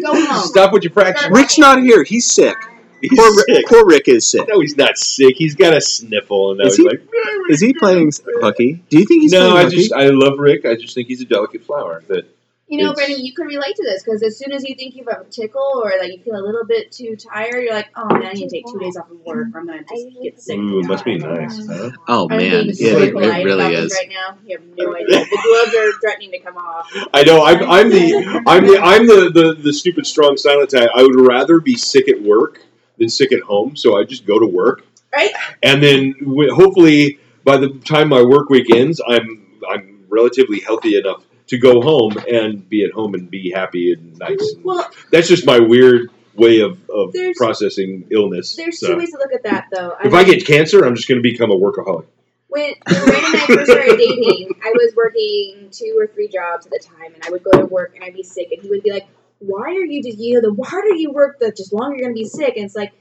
Go 0.00 0.26
home. 0.26 0.46
Stop 0.48 0.72
with 0.72 0.82
your 0.82 0.92
practice. 0.92 1.28
Rick's 1.30 1.58
not 1.58 1.80
here. 1.82 2.04
He's 2.04 2.24
sick. 2.24 2.56
He's 3.02 3.18
Poor, 3.18 3.34
Rick- 3.36 3.46
sick. 3.56 3.66
poor 3.66 3.84
Rick 3.86 4.08
is 4.08 4.26
sick. 4.30 4.46
No, 4.48 4.60
he's 4.60 4.76
not 4.76 4.96
sick. 4.96 5.34
He's 5.36 5.54
got 5.56 5.76
a 5.76 5.80
sniffle, 5.80 6.52
and 6.52 6.58
now 6.60 6.66
Is 6.66 6.76
he's 6.76 6.84
he- 6.84 6.88
like. 6.88 7.02
Is 7.50 7.60
he 7.60 7.72
playing 7.74 8.12
hooky? 8.40 8.82
Do 8.88 8.98
you 8.98 9.04
think 9.04 9.22
he's 9.22 9.32
No, 9.32 9.50
playing 9.50 9.56
I 9.56 9.64
hooky? 9.64 9.76
just 9.76 9.92
I 9.92 10.06
love 10.06 10.38
Rick. 10.38 10.64
I 10.64 10.76
just 10.76 10.94
think 10.94 11.08
he's 11.08 11.20
a 11.20 11.24
delicate 11.24 11.64
flower. 11.64 12.02
That 12.08 12.24
You 12.68 12.78
know, 12.78 12.92
It's- 12.92 13.06
Brandon, 13.06 13.26
you 13.26 13.34
can 13.34 13.46
relate 13.48 13.74
to 13.76 13.82
this 13.82 14.02
because 14.04 14.22
as 14.22 14.38
soon 14.38 14.52
as 14.52 14.62
you 14.66 14.74
think 14.76 14.94
you 14.96 15.04
have 15.10 15.22
a 15.22 15.24
tickle 15.30 15.82
or 15.84 15.92
like 16.00 16.12
you 16.12 16.18
feel 16.22 16.36
a 16.36 16.40
little 16.46 16.64
bit 16.64 16.90
too 16.92 17.16
tired, 17.16 17.64
you're 17.64 17.74
like, 17.74 17.88
oh 17.96 18.06
man, 18.06 18.24
I 18.26 18.32
need 18.32 18.48
to 18.48 18.54
take 18.56 18.64
two 18.72 18.78
days 18.78 18.96
off 18.96 19.10
of 19.10 19.18
work 19.26 19.48
or 19.52 19.58
I'm 19.58 19.66
gonna 19.66 19.80
just 19.82 20.06
get 20.22 20.40
sick. 20.40 20.56
ooh, 20.58 20.80
must 20.82 21.04
be 21.04 21.18
nice. 21.18 21.66
Huh? 21.66 21.90
oh 22.08 22.28
I'm 22.30 22.36
man, 22.38 22.50
being 22.50 22.68
it, 22.70 22.78
it, 22.80 23.14
really 23.14 23.74
is. 23.74 23.92
right 23.92 24.08
now. 24.08 24.38
You 24.46 24.56
have 24.58 24.66
no 24.78 24.94
idea. 24.94 25.06
The 25.24 25.38
gloves 25.42 25.74
are 25.76 26.00
threatening 26.00 26.30
to 26.30 26.38
come 26.38 26.56
off. 26.56 26.88
I 27.12 27.24
know. 27.24 27.44
I'm, 27.44 27.62
I'm 27.68 27.90
the 27.90 28.42
I'm 28.46 28.66
the 28.66 28.78
I'm 28.80 29.06
the, 29.06 29.30
the, 29.34 29.54
the 29.60 29.72
stupid 29.72 30.06
strong 30.06 30.36
silent 30.36 30.70
type. 30.70 30.88
I 30.94 31.02
would 31.02 31.16
rather 31.20 31.58
be 31.60 31.76
sick 31.76 32.08
at 32.08 32.22
work 32.22 32.60
than 32.98 33.08
sick 33.08 33.32
at 33.32 33.40
home. 33.42 33.76
So 33.76 33.98
I 33.98 34.04
just 34.04 34.26
go 34.26 34.38
to 34.38 34.46
work, 34.46 34.84
Right? 35.14 35.30
and 35.62 35.82
then 35.82 36.14
hopefully 36.54 37.18
by 37.44 37.56
the 37.56 37.70
time 37.84 38.08
my 38.08 38.22
work 38.22 38.48
week 38.50 38.74
ends, 38.74 39.00
I'm 39.06 39.46
I'm 39.68 40.04
relatively 40.08 40.60
healthy 40.60 40.96
enough 40.98 41.24
to 41.48 41.58
go 41.58 41.80
home 41.82 42.12
and 42.30 42.68
be 42.68 42.84
at 42.84 42.92
home 42.92 43.14
and 43.14 43.30
be 43.30 43.50
happy 43.50 43.92
and 43.92 44.18
nice. 44.18 44.54
And 44.54 44.64
Well, 44.64 44.88
that's 45.10 45.28
just 45.28 45.44
my 45.46 45.58
weird 45.58 46.08
way 46.34 46.60
of, 46.60 46.78
of 46.88 47.14
processing 47.36 48.06
illness. 48.10 48.56
there's 48.56 48.78
So, 48.80 48.88
two 48.92 48.96
ways 48.98 49.10
to 49.10 49.18
look 49.18 49.32
at 49.34 49.42
that 49.42 49.66
though. 49.74 49.94
if 50.02 50.14
I 50.14 50.24
get 50.24 50.46
cancer, 50.46 50.84
I'm 50.84 50.94
just 50.94 51.08
going 51.08 51.22
to 51.22 51.22
become 51.22 51.50
a 51.50 51.54
workaholic. 51.56 52.06
when, 52.48 52.62
when 52.64 52.74
and 52.86 53.36
I 53.36 53.44
first 53.48 53.70
started 53.70 53.96
dating, 53.98 54.50
I 54.64 54.70
was 54.70 54.94
working 54.96 55.68
two 55.70 55.94
or 55.98 56.06
three 56.06 56.28
jobs 56.28 56.64
at 56.66 56.72
the 56.72 56.78
time, 56.78 57.12
and 57.12 57.22
I 57.26 57.30
would 57.30 57.42
go 57.44 57.50
to 57.52 57.66
work 57.66 57.94
and 57.96 58.04
I'd 58.04 58.14
be 58.14 58.22
sick, 58.22 58.48
and 58.52 58.62
he 58.62 58.68
would 58.70 58.82
be 58.82 58.92
like, 58.92 59.06
"Why 59.46 59.68
are 59.76 59.84
you 59.84 60.02
just 60.02 60.18
you 60.18 60.40
know 60.40 60.54
the 60.54 60.62
harder 60.62 60.94
you 60.94 61.12
work, 61.12 61.38
the 61.40 61.50
just 61.52 61.72
longer 61.72 61.96
you're 61.96 62.06
gonna 62.06 62.14
be 62.14 62.24
sick." 62.24 62.56
And 62.56 62.64
it's 62.66 62.74
like, 62.76 62.92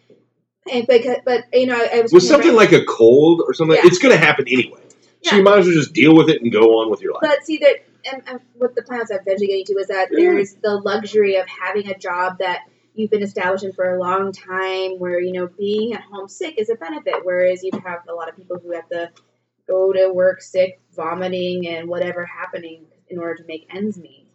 and 0.72 0.85
because 0.88 1.18
but 1.26 1.45
you 1.53 1.65
know 1.68 1.76
I, 1.76 1.97
I 1.97 2.01
was 2.01 2.11
With 2.13 2.23
something 2.23 2.49
about- 2.49 2.57
like 2.57 2.72
a 2.73 2.85
cold 2.85 3.41
or 3.45 3.53
something, 3.53 3.76
Yeah. 3.77 3.88
it's 3.88 3.99
going 3.99 4.13
to 4.18 4.23
happen 4.23 4.45
anyway. 4.47 4.80
So 5.23 5.31
Yeah. 5.31 5.38
you 5.38 5.43
might 5.43 5.59
as 5.59 5.65
well 5.68 5.76
just 5.76 5.93
deal 5.93 6.15
with 6.15 6.30
it 6.30 6.41
and 6.41 6.51
go 6.51 6.80
on 6.81 6.89
with 6.89 7.01
your 7.01 7.13
life. 7.13 7.22
But 7.22 7.43
see 7.45 7.57
that, 7.57 7.76
and, 8.11 8.23
and 8.27 8.39
what 8.57 8.73
the 8.76 8.81
plan 8.81 8.99
I 8.99 9.03
was 9.03 9.11
eventually 9.11 9.47
getting 9.47 9.65
to 9.65 9.73
is 9.73 9.88
that 9.88 10.07
Yeah. 10.11 10.31
there's 10.31 10.55
the 10.55 10.76
luxury 10.77 11.35
of 11.38 11.47
having 11.47 11.88
a 11.89 11.97
job 11.97 12.39
that 12.39 12.61
you've 12.95 13.11
been 13.11 13.22
establishing 13.23 13.72
for 13.73 13.95
a 13.95 13.99
long 13.99 14.31
time, 14.31 14.99
where 14.99 15.19
you 15.22 15.31
know 15.34 15.47
being 15.57 15.93
at 15.93 16.01
home 16.01 16.27
sick 16.27 16.55
is 16.57 16.69
a 16.69 16.76
benefit, 16.76 17.15
whereas 17.23 17.63
you 17.63 17.69
have 17.84 17.99
a 18.09 18.13
lot 18.13 18.30
of 18.30 18.35
people 18.35 18.57
who 18.61 18.72
have 18.73 18.88
to 18.89 19.09
go 19.68 19.93
to 19.93 20.11
work 20.11 20.41
sick, 20.41 20.81
vomiting, 20.95 21.68
and 21.68 21.88
whatever 21.88 22.26
happening 22.26 22.85
in 23.07 23.19
order 23.19 23.35
to 23.35 23.43
make 23.47 23.68
ends 23.73 23.97
meet. 23.97 24.27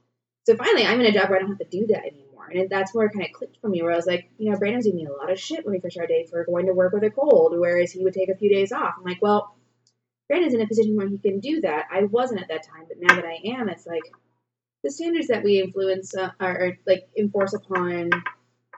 So 0.46 0.56
finally, 0.56 0.86
I'm 0.86 1.00
in 1.00 1.06
a 1.06 1.12
job 1.12 1.28
where 1.28 1.38
I 1.38 1.42
don't 1.42 1.50
have 1.50 1.58
to 1.58 1.78
do 1.78 1.86
that 1.88 2.06
anymore, 2.06 2.48
and 2.52 2.70
that's 2.70 2.94
where 2.94 3.06
it 3.06 3.12
kind 3.12 3.26
of 3.26 3.32
clicked 3.32 3.58
for 3.60 3.68
me. 3.68 3.82
Where 3.82 3.92
I 3.92 3.96
was 3.96 4.06
like, 4.06 4.30
you 4.38 4.50
know, 4.50 4.58
Brandon 4.58 4.78
was 4.78 4.86
giving 4.86 5.04
me 5.04 5.06
a 5.06 5.12
lot 5.12 5.30
of 5.30 5.38
shit 5.38 5.64
when 5.64 5.74
we 5.74 5.80
first 5.80 5.94
started 5.94 6.12
dating 6.12 6.30
for 6.30 6.44
going 6.44 6.66
to 6.66 6.74
work 6.74 6.92
with 6.92 7.04
a 7.04 7.10
cold, 7.10 7.54
whereas 7.58 7.92
he 7.92 8.02
would 8.02 8.14
take 8.14 8.28
a 8.28 8.36
few 8.36 8.48
days 8.48 8.72
off. 8.72 8.94
I'm 8.98 9.04
like, 9.04 9.20
well. 9.20 9.52
Brandon's 10.28 10.54
in 10.54 10.60
a 10.60 10.66
position 10.66 10.96
where 10.96 11.06
he 11.06 11.18
can 11.18 11.38
do 11.38 11.60
that. 11.60 11.84
I 11.88 12.02
wasn't 12.02 12.40
at 12.40 12.48
that 12.48 12.66
time, 12.66 12.86
but 12.88 12.96
now 13.00 13.14
that 13.14 13.24
I 13.24 13.38
am, 13.60 13.68
it's 13.68 13.86
like 13.86 14.02
the 14.82 14.90
standards 14.90 15.28
that 15.28 15.44
we 15.44 15.60
influence 15.60 16.16
uh, 16.16 16.30
are, 16.40 16.64
are 16.64 16.78
like 16.84 17.08
enforce 17.16 17.54
upon, 17.54 18.10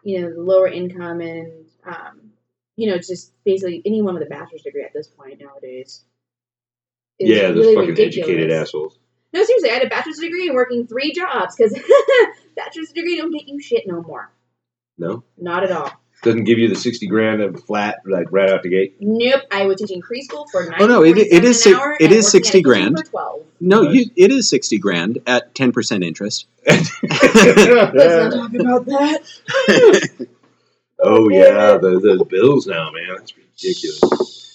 you 0.05 0.21
know, 0.21 0.35
the 0.35 0.43
lower 0.43 0.69
income 0.69 1.23
and, 1.23 1.65
um, 1.87 2.33
you 2.77 2.91
know, 2.91 2.99
just 2.99 3.33
basically 3.47 3.81
anyone 3.87 4.13
with 4.13 4.25
a 4.25 4.27
bachelor's 4.27 4.61
degree 4.61 4.85
at 4.85 4.93
this 4.93 5.09
point 5.09 5.41
nowadays. 5.41 6.05
is 7.19 7.31
yeah, 7.31 7.49
those 7.49 7.57
really 7.57 7.75
fucking 7.77 7.89
ridiculous. 7.91 8.29
educated 8.29 8.53
assholes. 8.53 8.99
No, 9.33 9.45
seriously, 9.45 9.71
I 9.71 9.75
had 9.75 9.83
a 9.85 9.89
bachelor's 9.89 10.19
degree 10.19 10.47
and 10.49 10.55
working 10.57 10.87
three 10.87 11.13
jobs 11.13 11.55
because 11.57 11.73
bachelor's 12.57 12.93
degree 12.93 13.17
don't 13.19 13.31
get 13.33 13.47
you 13.49 13.61
shit 13.61 13.87
no 13.87 14.03
more. 14.03 14.31
No, 14.97 15.23
Not 15.37 15.63
at 15.65 15.71
all. 15.71 15.91
doesn't 16.25 16.45
give 16.45 16.59
you 16.59 16.69
the 16.69 16.75
sixty 16.75 17.07
grand 17.07 17.41
of 17.41 17.63
flat 17.65 17.99
like 18.07 18.27
right 18.33 18.51
out 18.51 18.63
the 18.65 18.69
gate. 18.71 18.97
Nope. 19.01 19.43
I 19.53 19.67
was 19.67 19.77
teaching 19.77 20.03
preschool 20.03 20.47
for 20.51 20.65
nine. 20.65 20.81
Oh, 20.83 20.87
no, 20.87 21.05
it- 21.05 21.19
it 21.19 21.45
is 21.45 21.65
an 21.67 21.73
si- 21.73 21.79
hour 21.79 21.93
it 22.01 22.07
and 22.07 22.13
is 22.15 22.25
working 22.27 22.39
at 22.41 22.43
a 22.43 22.47
60 22.47 22.63
grand. 22.63 23.05
Twelve. 23.11 23.45
No, 23.61 23.83
Nice. 23.83 23.95
you, 23.95 24.07
it 24.17 24.33
is 24.33 24.49
sixty 24.49 24.79
grand 24.79 25.19
at 25.27 25.55
ten 25.55 25.71
percent 25.73 26.03
interest. 26.03 26.47
Let's 26.67 27.03
not 27.03 28.33
talk 28.33 28.55
about 28.55 28.87
that. 28.87 30.27
oh 31.01 31.29
yeah, 31.29 31.77
the 31.79 32.17
the 32.19 32.25
bills 32.29 32.67
now, 32.67 32.91
man. 32.91 33.17
That's 33.17 33.35
ridiculous. 33.37 34.48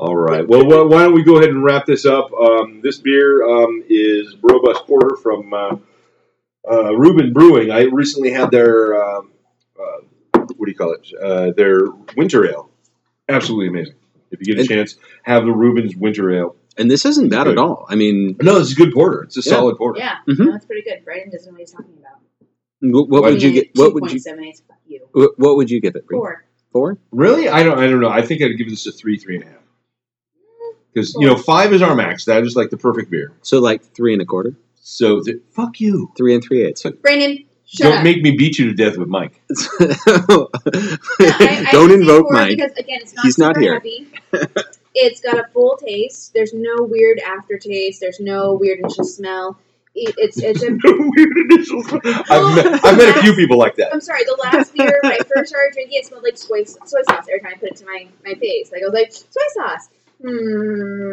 All 0.00 0.16
right. 0.16 0.48
Well, 0.48 0.66
why 0.88 1.02
don't 1.04 1.12
we 1.14 1.22
go 1.22 1.36
ahead 1.36 1.50
and 1.50 1.62
wrap 1.62 1.84
this 1.84 2.06
up? 2.06 2.32
Um, 2.32 2.80
this 2.82 2.96
beer 2.98 3.44
um, 3.46 3.84
is 3.86 4.34
Robust 4.42 4.86
Porter 4.86 5.14
from 5.22 5.52
uh, 5.52 5.76
uh, 6.70 6.94
Reuben 6.96 7.34
Brewing. 7.34 7.70
I 7.70 7.82
recently 7.82 8.30
had 8.30 8.50
their 8.50 8.94
um, 8.96 9.32
uh, 9.78 10.40
what 10.56 10.64
do 10.64 10.70
you 10.70 10.74
call 10.74 10.94
it? 10.94 11.06
Uh, 11.22 11.52
their 11.54 11.80
winter 12.16 12.48
ale. 12.50 12.70
Absolutely 13.28 13.68
amazing. 13.68 13.96
If 14.30 14.40
you 14.40 14.46
get 14.46 14.56
a 14.56 14.60
And- 14.60 14.68
chance, 14.70 14.96
have 15.24 15.44
the 15.44 15.52
Reuben's 15.52 15.94
winter 15.94 16.30
ale. 16.34 16.56
And 16.78 16.90
this 16.90 17.04
isn't 17.04 17.28
bad 17.28 17.44
Good. 17.44 17.52
at 17.52 17.58
all. 17.58 17.84
I 17.90 17.94
mean, 17.94 18.36
No, 18.40 18.56
it's 18.58 18.72
a 18.72 18.76
good 18.76 18.94
porter. 18.94 19.24
It's 19.24 19.36
a 19.36 19.40
Yeah. 19.44 19.54
solid 19.56 19.76
porter. 19.76 19.98
Yeah, 19.98 20.14
Mhm. 20.26 20.38
no, 20.46 20.52
that's 20.52 20.64
pretty 20.64 20.82
good. 20.82 21.04
Brandon 21.04 21.30
doesn't 21.30 21.46
know 21.46 21.52
what 21.52 21.60
he's 21.60 21.72
talking 21.72 21.92
about. 21.98 22.16
wh- 23.06 23.10
what 23.10 23.22
would 23.24 23.42
you 23.42 23.52
get? 23.52 23.70
What 23.74 23.92
would 23.92 24.04
you? 24.10 24.18
2.78, 24.18 24.62
you. 24.86 25.32
What 25.36 25.56
would 25.56 25.70
you 25.70 25.78
give 25.82 25.94
it? 25.94 26.06
Bree? 26.06 26.16
Four. 26.16 26.44
Four? 26.72 26.98
Really? 27.10 27.48
I 27.50 27.62
don't. 27.64 27.78
I 27.78 27.86
don't 27.86 28.00
know. 28.00 28.08
I 28.08 28.22
think 28.22 28.40
I'd 28.40 28.56
give 28.56 28.70
this 28.70 28.86
a 28.86 28.92
three, 28.92 29.18
three 29.18 29.34
and 29.36 29.44
a 29.44 29.48
half. 29.48 29.59
Because 30.92 31.14
you 31.18 31.26
know, 31.26 31.36
five 31.36 31.72
is 31.72 31.82
our 31.82 31.94
max. 31.94 32.24
That 32.24 32.42
is 32.44 32.56
like 32.56 32.70
the 32.70 32.76
perfect 32.76 33.10
beer. 33.10 33.32
So 33.42 33.60
like 33.60 33.82
three 33.94 34.12
and 34.12 34.20
a 34.22 34.24
quarter, 34.24 34.54
So 34.82 35.22
th- 35.22 35.38
fuck 35.52 35.80
you. 35.80 36.12
three 36.16 36.34
and 36.34 36.42
three 36.42 36.64
eighths. 36.64 36.82
Brandon, 37.02 37.44
shut 37.66 37.84
Don't 37.88 37.98
up. 37.98 38.04
make 38.04 38.22
me 38.22 38.36
beat 38.36 38.58
you 38.58 38.66
to 38.66 38.74
death 38.74 38.96
with 38.96 39.08
Mike. 39.08 39.40
No, 40.06 40.48
I- 41.20 41.64
I 41.68 41.72
Don't 41.72 41.88
would 41.88 41.90
say 41.90 42.00
invoke 42.00 42.26
four 42.28 42.32
Mike. 42.32 42.56
Because 42.56 42.72
again, 42.76 42.98
it's 43.02 43.14
not 43.14 43.24
He's 43.24 43.38
not 43.38 43.54
super 43.56 43.60
here. 43.60 43.74
heavy. 43.74 44.08
it's 44.94 45.20
got 45.20 45.38
a 45.38 45.44
full 45.52 45.76
taste. 45.76 46.32
There's 46.34 46.52
no 46.52 46.76
weird 46.80 47.18
aftertaste. 47.20 48.00
There's 48.00 48.20
no 48.20 48.54
weird 48.54 48.80
initial 48.80 49.04
smell. 49.04 49.58
It- 49.94 50.14
It's 50.18 50.38
it's 50.42 50.62
a. 50.62 50.70
Weird 50.76 51.50
initials. 51.50 51.92
I've 51.92 52.04
met, 52.04 52.24
oh, 52.30 52.80
I've 52.84 52.96
met 52.96 53.16
a 53.16 53.20
few 53.22 53.34
people 53.34 53.58
like 53.58 53.74
that. 53.76 53.92
I'm 53.92 54.00
sorry. 54.00 54.22
The 54.24 54.38
last 54.40 54.72
beer 54.72 54.98
when 55.02 55.12
I 55.12 55.18
first 55.34 55.50
started 55.50 55.72
drinking, 55.72 55.98
it 55.98 56.06
smelled 56.06 56.22
like 56.22 56.38
soy 56.38 56.62
soy 56.62 57.02
sauce 57.08 57.26
every 57.28 57.40
time 57.40 57.52
I 57.56 57.58
put 57.58 57.70
it 57.70 57.76
to 57.78 57.86
my 57.86 58.06
my 58.24 58.34
face. 58.34 58.70
Like 58.70 58.82
I 58.82 58.84
was 58.86 58.94
like 58.94 59.12
soy 59.12 59.40
sauce. 59.54 59.88
Hmm. 60.20 61.12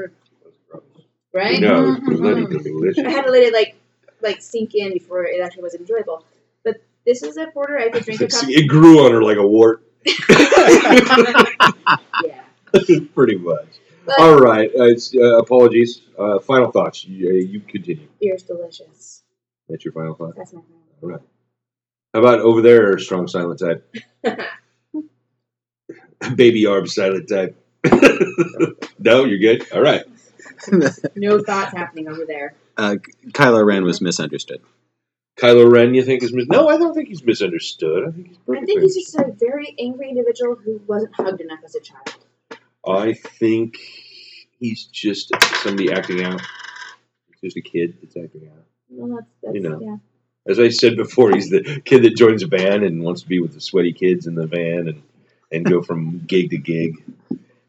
Right. 1.34 1.60
No, 1.62 1.92
it's 1.94 2.00
Mhm. 2.02 2.18
bloody 2.18 2.46
delicious. 2.64 3.06
I 3.06 3.10
had 3.12 3.26
to 3.26 3.32
let 3.32 3.44
it 3.44 3.54
like 3.54 3.76
like 4.22 4.42
sink 4.42 4.74
in 4.74 4.94
before 4.94 5.26
it 5.26 5.40
actually 5.42 5.64
was 5.64 5.76
enjoyable. 5.76 6.24
But 6.64 6.82
this 7.06 7.22
is 7.24 7.38
a 7.38 7.48
porter 7.48 7.78
I 7.78 7.90
could 7.90 8.04
drink 8.04 8.22
a 8.22 8.28
cup. 8.30 8.46
It 8.48 8.68
grew 8.68 9.06
on 9.06 9.12
her 9.12 9.22
like 9.24 9.38
a 9.38 9.46
wart. 9.48 9.84
Yeah. 12.24 12.42
Pretty 13.16 13.38
much. 13.38 13.68
But 14.06 14.20
All 14.20 14.38
right. 14.38 14.70
Uh, 14.70 14.84
it's, 14.86 15.14
uh, 15.16 15.38
apologies. 15.38 16.02
Uh, 16.18 16.40
final 16.40 16.72
thoughts. 16.72 17.06
You, 17.06 17.30
uh, 17.30 17.34
you 17.34 17.60
continue. 17.62 18.08
beer's 18.20 18.44
delicious. 18.44 19.24
That's 19.70 19.84
your 19.86 19.92
final 19.94 20.16
thought. 20.16 20.36
That's 20.36 20.54
my 20.54 20.62
final. 20.62 20.76
All 21.04 21.10
right. 21.10 21.22
How 22.14 22.20
about 22.22 22.40
over 22.40 22.62
there, 22.62 22.98
strong 23.00 23.28
silent 23.28 23.60
type? 23.60 23.96
Baby 26.36 26.66
arm 26.66 26.88
silent 26.88 27.30
type. 27.30 27.56
no, 29.00 29.26
you're 29.26 29.40
good. 29.40 29.72
All 29.72 29.82
right. 29.82 30.04
No 31.16 31.40
thoughts 31.44 31.72
happening 31.72 32.08
over 32.08 32.26
there. 32.26 32.56
uh, 32.78 32.96
Kylo 33.28 33.64
Ren 33.66 33.84
was 33.84 34.02
misunderstood. 34.02 34.62
Kylo 35.38 35.72
Ren, 35.72 35.94
you 35.94 36.04
think 36.04 36.24
is 36.24 36.34
mis- 36.34 36.48
no? 36.48 36.68
I 36.68 36.78
don't 36.78 36.96
think 36.96 37.10
he's 37.10 37.24
misunderstood. 37.24 38.08
I 38.08 38.12
think 38.12 38.28
he's 38.30 38.38
I 38.50 38.66
think 38.66 38.82
he's 38.82 38.96
just 38.96 39.16
a 39.16 39.32
very 39.38 39.76
angry 39.80 40.10
individual 40.10 40.56
who 40.56 40.82
wasn't 40.88 41.16
hugged 41.16 41.42
enough 41.42 41.60
as 41.64 41.76
a 41.76 41.80
child. 41.80 42.16
I 42.88 43.14
think 43.14 43.78
he's 44.60 44.86
just 44.86 45.32
somebody 45.62 45.92
acting 45.92 46.24
out. 46.24 46.42
He's 47.42 47.54
just 47.54 47.58
a 47.58 47.62
kid 47.62 47.98
that's 48.02 48.18
acting 48.18 48.50
out. 48.52 48.64
Well, 48.90 49.16
that's, 49.18 49.28
that's 49.44 49.56
You 49.56 49.62
know. 49.62 49.80
yeah. 49.80 49.98
As 50.52 50.60
I 50.60 50.70
said 50.70 50.96
before, 50.98 51.32
he's 51.34 51.50
the 51.52 51.82
kid 51.86 52.04
that 52.04 52.16
joins 52.18 52.42
a 52.42 52.48
band 52.48 52.84
and 52.84 53.04
wants 53.04 53.22
to 53.22 53.28
be 53.28 53.40
with 53.40 53.54
the 53.54 53.62
sweaty 53.62 53.94
kids 53.94 54.26
in 54.26 54.34
the 54.34 54.48
van 54.48 54.88
and, 54.88 55.04
and 55.52 55.66
go 55.66 55.84
from 55.84 56.20
gig 56.26 56.50
to 56.50 56.58
gig 56.58 56.96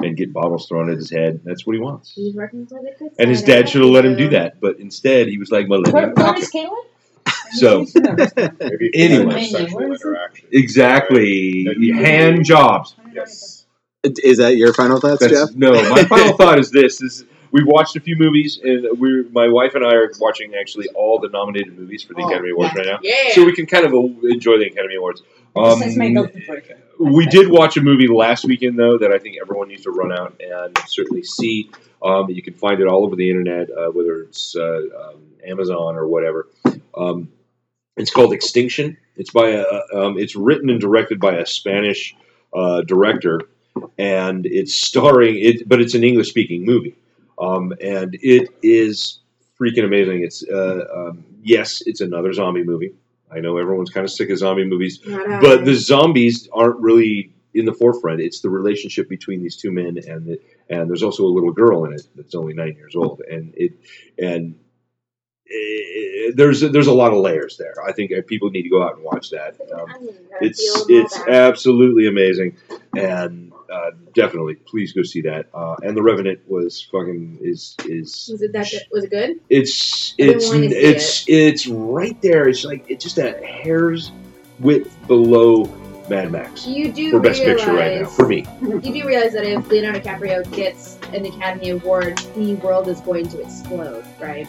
and 0.01 0.17
get 0.17 0.33
bottles 0.33 0.67
thrown 0.69 0.91
at 0.91 0.97
his 0.97 1.11
head. 1.11 1.41
That's 1.45 1.67
what 1.67 1.75
he 1.75 1.81
wants. 1.81 2.13
He's 2.15 2.35
working 2.35 2.67
for 2.67 2.81
the 2.81 2.93
good 2.99 3.11
And 3.19 3.29
his 3.31 3.43
dad 3.43 3.69
should 3.69 3.81
have 3.83 3.91
let 3.91 4.05
him 4.05 4.17
do 4.17 4.29
that, 4.31 4.61
but 4.61 4.79
instead 4.79 5.27
he 5.29 5.39
was 5.39 5.51
like, 5.51 5.67
Millennium 5.69 5.93
Where, 5.95 6.07
where 6.09 6.15
Falcon. 6.17 6.43
is 6.43 6.49
Caleb? 6.51 6.85
So 7.53 7.85
Maybe 8.61 8.91
Anyway. 8.95 9.45
sexual 9.45 9.79
Where 9.81 9.93
is 9.93 10.01
it? 10.01 10.07
interaction. 10.07 10.49
exactly 10.53 11.93
hand 11.95 12.45
jobs. 12.45 12.95
Yes. 13.13 13.67
Is 14.05 14.39
that 14.39 14.57
your 14.57 14.73
final 14.75 15.01
thoughts, 15.01 15.21
That's, 15.21 15.33
Jeff? 15.33 15.57
no, 15.57 15.73
my 15.91 16.05
final 16.09 16.37
thought 16.37 16.59
is 16.61 16.71
this: 16.71 17.03
is 17.03 17.25
we've 17.51 17.67
watched 17.67 17.97
a 17.97 18.01
few 18.01 18.15
movies, 18.17 18.59
and 18.63 18.87
we're 18.99 19.25
my 19.31 19.49
wife 19.49 19.75
and 19.75 19.85
I 19.85 19.95
are 19.95 20.11
watching 20.21 20.55
actually 20.55 20.87
all 20.95 21.19
the 21.19 21.29
nominated 21.31 21.77
movies 21.77 22.05
for 22.05 22.15
the 22.15 22.23
Oh, 22.23 22.29
Academy 22.29 22.51
Awards 22.51 22.73
yeah. 22.77 22.79
right 22.83 22.87
now, 22.93 22.99
Yeah. 23.03 23.33
so 23.35 23.45
we 23.45 23.53
can 23.55 23.67
kind 23.67 23.85
of 23.85 23.93
uh, 23.93 23.99
enjoy 24.29 24.59
the 24.59 24.67
Academy 24.67 24.95
Awards. 24.95 25.23
Um, 25.57 25.81
Let's 25.81 25.97
make 25.97 26.17
up 26.17 26.33
we 26.99 27.27
did 27.27 27.49
watch 27.49 27.77
a 27.77 27.81
movie 27.81 28.09
last 28.09 28.45
weekend 28.45 28.79
though 28.79 28.99
that 28.99 29.13
I 29.13 29.19
think 29.19 29.37
everyone 29.41 29.69
needs 29.69 29.85
to 29.85 29.91
run 29.91 30.13
out 30.13 30.41
and 30.41 30.77
certainly 30.87 31.23
see. 31.23 31.71
Um, 32.03 32.29
you 32.31 32.43
can 32.43 32.55
find 32.55 32.81
it 32.81 32.87
all 32.87 33.05
over 33.05 33.17
the 33.17 33.29
internet, 33.29 33.71
uh, 33.71 33.91
whether 33.91 34.21
it's 34.23 34.55
uh, 34.57 34.81
um, 35.01 35.23
Amazon 35.47 35.97
or 35.97 36.07
whatever. 36.07 36.49
Um, 36.97 37.31
it's 37.97 38.11
called 38.11 38.33
Extinction. 38.33 38.97
It's 39.17 39.31
by 39.31 39.51
a, 39.51 39.65
um, 39.93 40.19
it's 40.19 40.37
written 40.37 40.71
and 40.71 40.81
directed 40.81 41.19
by 41.19 41.35
a 41.35 41.47
Spanish 41.47 42.15
uh, 42.55 42.83
director, 42.83 43.41
and 43.99 44.47
it's 44.47 44.77
starring 44.77 45.37
it, 45.39 45.69
but 45.69 45.81
it's 45.81 45.95
an 45.95 46.05
English 46.05 46.29
speaking 46.29 46.65
movie, 46.65 46.95
um, 47.41 47.73
and 47.81 48.17
it 48.23 48.51
is 48.63 49.19
freaking 49.61 49.85
amazing. 49.85 50.23
It's 50.23 50.45
uh, 50.49 50.85
um, 50.95 51.25
yes, 51.43 51.83
it's 51.85 52.01
another 52.01 52.33
zombie 52.33 52.63
movie. 52.63 52.95
I 53.31 53.41
know 53.41 53.59
everyone's 53.59 53.91
kind 53.91 54.05
of 54.05 54.11
sick 54.11 54.31
of 54.31 54.39
zombie 54.39 54.65
movies 54.65 55.01
Not 55.05 55.31
I. 55.31 55.41
but 55.41 55.65
the 55.65 55.75
zombies 55.75 56.49
aren't 56.53 56.81
really 56.81 57.33
in 57.55 57.65
the 57.65 57.73
forefront. 57.73 58.21
It's 58.21 58.41
the 58.41 58.51
relationship 58.51 59.09
between 59.09 59.43
these 59.43 59.57
two 59.57 59.71
men, 59.71 59.99
and 60.07 60.27
the, 60.27 60.41
and 60.69 60.89
there's 60.89 61.03
also 61.03 61.25
a 61.25 61.33
little 61.33 61.53
girl 61.53 61.85
in 61.85 61.93
it 61.93 62.03
that's 62.15 62.35
only 62.35 62.55
nine 62.55 62.75
years 62.75 62.95
old, 62.95 63.21
and 63.21 63.55
it 63.57 63.73
and 64.19 64.59
eh, 65.51 66.33
there's 66.35 66.61
there's 66.61 66.87
a 66.87 66.93
lot 66.93 67.13
of 67.13 67.19
layers 67.19 67.57
there. 67.57 67.75
I 67.87 67.93
think 67.93 68.13
uh, 68.13 68.23
people 68.27 68.51
need 68.51 68.63
to 68.63 68.71
go 68.71 68.83
out 68.83 68.97
and 68.97 69.05
watch 69.05 69.31
that. 69.31 69.57
Um, 69.73 70.09
it's 70.41 70.85
it's 70.89 71.19
absolutely 71.27 72.07
amazing, 72.07 72.57
and 72.97 73.53
uh, 73.73 73.91
definitely 74.15 74.55
please 74.55 74.93
go 74.93 75.03
see 75.03 75.21
that. 75.23 75.47
Uh, 75.55 75.77
and 75.83 75.97
the 75.97 76.03
Revenant 76.03 76.41
was 76.49 76.83
fucking 76.91 77.39
is 77.43 77.75
is 77.85 78.29
was 78.31 78.43
it 78.43 78.53
that? 78.53 78.71
good- 78.71 78.87
Was 78.93 79.05
it 79.05 79.11
good? 79.11 79.41
it's 79.49 80.15
I've 80.21 80.29
it's 80.29 80.47
wanting 80.47 80.71
to 80.71 80.75
see 80.75 80.81
it's 80.81 81.25
it's 81.29 81.67
right 81.67 82.21
there. 82.23 82.49
It's 82.49 82.65
like 82.65 82.85
it's 82.89 83.05
just 83.05 83.19
a 83.19 83.33
hair's 83.45 84.13
width 84.59 84.97
below 85.07 85.65
Mad 86.09 86.33
Max 86.33 86.67
You 86.67 86.91
do 86.91 87.11
for 87.11 87.21
Best 87.21 87.41
realize, 87.41 87.61
Picture 87.61 87.77
right 87.77 88.03
now 88.03 88.09
for 88.09 88.27
me. 88.27 88.47
You 88.63 88.81
do 88.81 89.07
realize 89.07 89.33
that 89.35 89.45
if 89.45 89.69
Leonardo 89.69 90.01
DiCaprio 90.01 90.51
gets 90.55 90.99
an 91.13 91.27
Academy 91.27 91.71
Award, 91.71 92.19
the 92.35 92.55
world 92.57 92.89
is 92.89 93.01
going 93.01 93.29
to 93.29 93.41
explode, 93.43 94.05
right? 94.21 94.49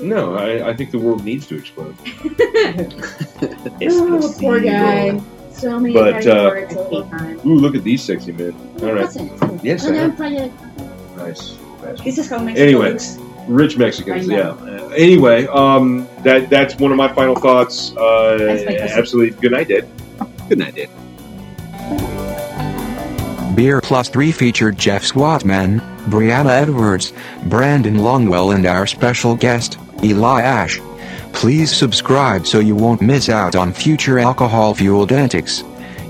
No, 0.00 0.34
I, 0.34 0.70
I 0.70 0.74
think 0.74 0.90
the 0.90 0.98
world 0.98 1.24
needs 1.24 1.46
to 1.48 1.56
explode. 1.56 1.94
oh, 3.82 4.34
poor 4.40 4.60
guy. 4.60 5.20
So 5.54 5.78
many 5.78 5.94
But, 5.94 6.26
uh, 6.26 6.30
Awards 6.30 6.74
the 6.74 6.84
whole 6.84 7.04
time. 7.04 7.40
Ooh, 7.46 7.54
look 7.54 7.74
at 7.74 7.84
these 7.84 8.02
sexy 8.02 8.32
men. 8.32 8.54
All 8.82 8.92
right, 8.92 9.08
yes, 9.62 9.86
I 9.86 9.94
am. 9.94 10.16
This 10.16 11.56
nice. 11.96 12.18
is 12.18 12.28
how 12.30 12.38
Mexico 12.38 12.62
Anyway. 12.62 12.90
looks. 12.92 13.18
Rich 13.48 13.76
Mexicans, 13.76 14.28
yeah. 14.28 14.50
Uh, 14.50 14.88
anyway, 14.96 15.46
um, 15.48 16.08
that 16.22 16.48
that's 16.48 16.76
one 16.76 16.90
of 16.92 16.96
my 16.96 17.12
final 17.12 17.34
thoughts. 17.34 17.92
Uh, 17.96 18.36
That's 18.38 18.64
my 18.66 18.74
question. 18.76 18.98
absolutely. 18.98 19.40
Good 19.40 19.50
night, 19.52 19.68
Dad. 19.68 19.88
Good 20.48 20.58
night, 20.58 20.74
Dave. 20.76 20.90
Beer 23.56 23.80
Plus 23.82 24.08
3 24.08 24.32
featured 24.32 24.78
Jeff 24.78 25.02
Swatman, 25.02 25.80
Brianna 26.06 26.50
Edwards, 26.50 27.12
Brandon 27.46 27.96
Longwell, 27.96 28.54
and 28.54 28.64
our 28.64 28.86
special 28.86 29.34
guest, 29.36 29.76
Eli 30.02 30.40
Ash. 30.40 30.80
Please 31.32 31.74
subscribe 31.74 32.46
so 32.46 32.60
you 32.60 32.76
won't 32.76 33.02
miss 33.02 33.28
out 33.28 33.56
on 33.56 33.72
future 33.72 34.18
alcohol 34.18 34.74
fueled 34.74 35.12
antics. 35.12 35.64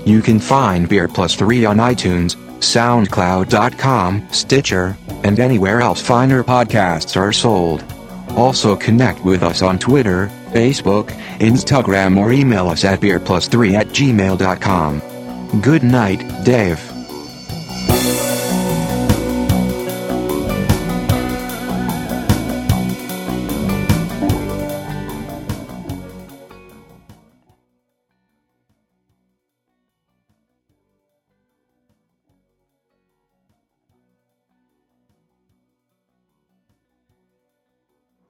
You 0.05 0.21
can 0.21 0.39
find 0.39 0.87
Beer 0.87 1.07
Plus 1.07 1.35
3 1.35 1.65
on 1.65 1.77
iTunes, 1.77 2.35
SoundCloud.com, 2.59 4.27
Stitcher, 4.31 4.97
and 5.23 5.39
anywhere 5.39 5.81
else 5.81 6.01
finer 6.01 6.43
podcasts 6.43 7.15
are 7.19 7.31
sold. 7.31 7.83
Also 8.31 8.75
connect 8.75 9.23
with 9.23 9.43
us 9.43 9.61
on 9.61 9.79
Twitter, 9.79 10.27
Facebook, 10.51 11.09
Instagram, 11.39 12.17
or 12.17 12.31
email 12.31 12.67
us 12.67 12.83
at 12.83 12.99
beerplus3 12.99 13.73
at 13.73 13.87
gmail.com. 13.87 15.61
Good 15.61 15.83
night, 15.83 16.43
Dave. 16.43 16.92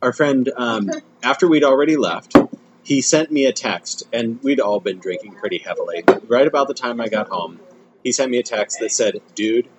Our 0.04 0.12
friend, 0.12 0.52
um, 0.58 0.90
after 1.24 1.48
we'd 1.48 1.64
already 1.64 1.96
left, 1.96 2.36
he 2.84 3.00
sent 3.00 3.32
me 3.32 3.46
a 3.46 3.54
text, 3.54 4.04
and 4.12 4.44
we'd 4.44 4.60
all 4.60 4.82
been 4.82 5.00
drinking 5.00 5.36
pretty 5.36 5.60
heavily. 5.60 6.04
Right 6.28 6.46
about 6.46 6.68
the 6.68 6.74
time 6.74 7.00
I 7.00 7.08
got 7.08 7.30
home, 7.30 7.62
he 8.04 8.12
sent 8.12 8.30
me 8.30 8.38
a 8.38 8.44
text 8.44 8.80
that 8.82 8.92
said, 8.92 9.22
Dude, 9.34 9.70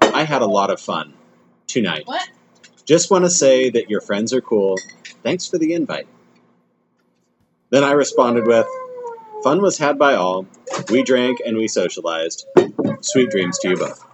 I 0.00 0.24
had 0.24 0.40
a 0.40 0.46
lot 0.46 0.70
of 0.70 0.80
fun 0.80 1.12
tonight. 1.66 2.06
What? 2.06 2.26
Just 2.86 3.10
want 3.10 3.26
to 3.26 3.30
say 3.30 3.68
that 3.68 3.90
your 3.90 4.00
friends 4.00 4.32
are 4.32 4.40
cool. 4.40 4.78
Thanks 5.22 5.46
for 5.46 5.58
the 5.58 5.74
invite. 5.74 6.06
Then 7.68 7.84
I 7.84 7.92
responded 7.92 8.46
with, 8.46 8.66
Fun 9.42 9.60
was 9.60 9.76
had 9.76 9.98
by 9.98 10.14
all. 10.14 10.46
We 10.88 11.02
drank 11.02 11.40
and 11.44 11.58
we 11.58 11.68
socialized. 11.68 12.46
Sweet 13.02 13.28
dreams 13.28 13.58
to 13.58 13.68
you 13.68 13.76
both. 13.76 14.06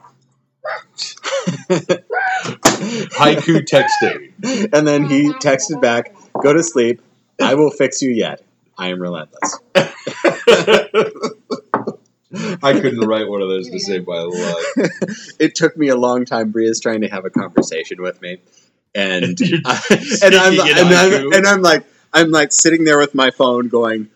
Haiku 2.90 3.64
texting. 3.66 4.72
and 4.72 4.86
then 4.86 5.04
he 5.04 5.30
oh, 5.30 5.34
texted 5.34 5.80
back, 5.80 6.14
Go 6.42 6.52
to 6.52 6.62
sleep. 6.62 7.00
I 7.40 7.54
will 7.54 7.70
fix 7.70 8.02
you 8.02 8.10
yet. 8.10 8.42
I 8.76 8.88
am 8.88 9.00
relentless. 9.00 9.58
I 12.62 12.72
couldn't 12.72 13.00
write 13.00 13.28
one 13.28 13.42
of 13.42 13.48
those 13.48 13.68
to 13.70 13.78
save 13.78 14.06
my 14.06 14.20
life. 14.20 15.34
it 15.38 15.54
took 15.54 15.76
me 15.76 15.88
a 15.88 15.96
long 15.96 16.24
time. 16.24 16.50
Bria's 16.50 16.80
trying 16.80 17.00
to 17.02 17.08
have 17.08 17.24
a 17.24 17.30
conversation 17.30 18.00
with 18.00 18.22
me, 18.22 18.38
and 18.94 19.22
I, 19.64 19.82
and 20.22 20.34
I'm 20.34 20.54
speaking 20.54 20.78
and 20.78 20.88
I'm, 20.94 21.10
haiku. 21.10 21.36
and 21.36 21.46
I'm 21.46 21.62
like 21.62 21.84
I'm 22.12 22.30
like 22.30 22.52
sitting 22.52 22.84
there 22.84 22.98
with 22.98 23.14
my 23.14 23.30
phone 23.30 23.68
going. 23.68 24.08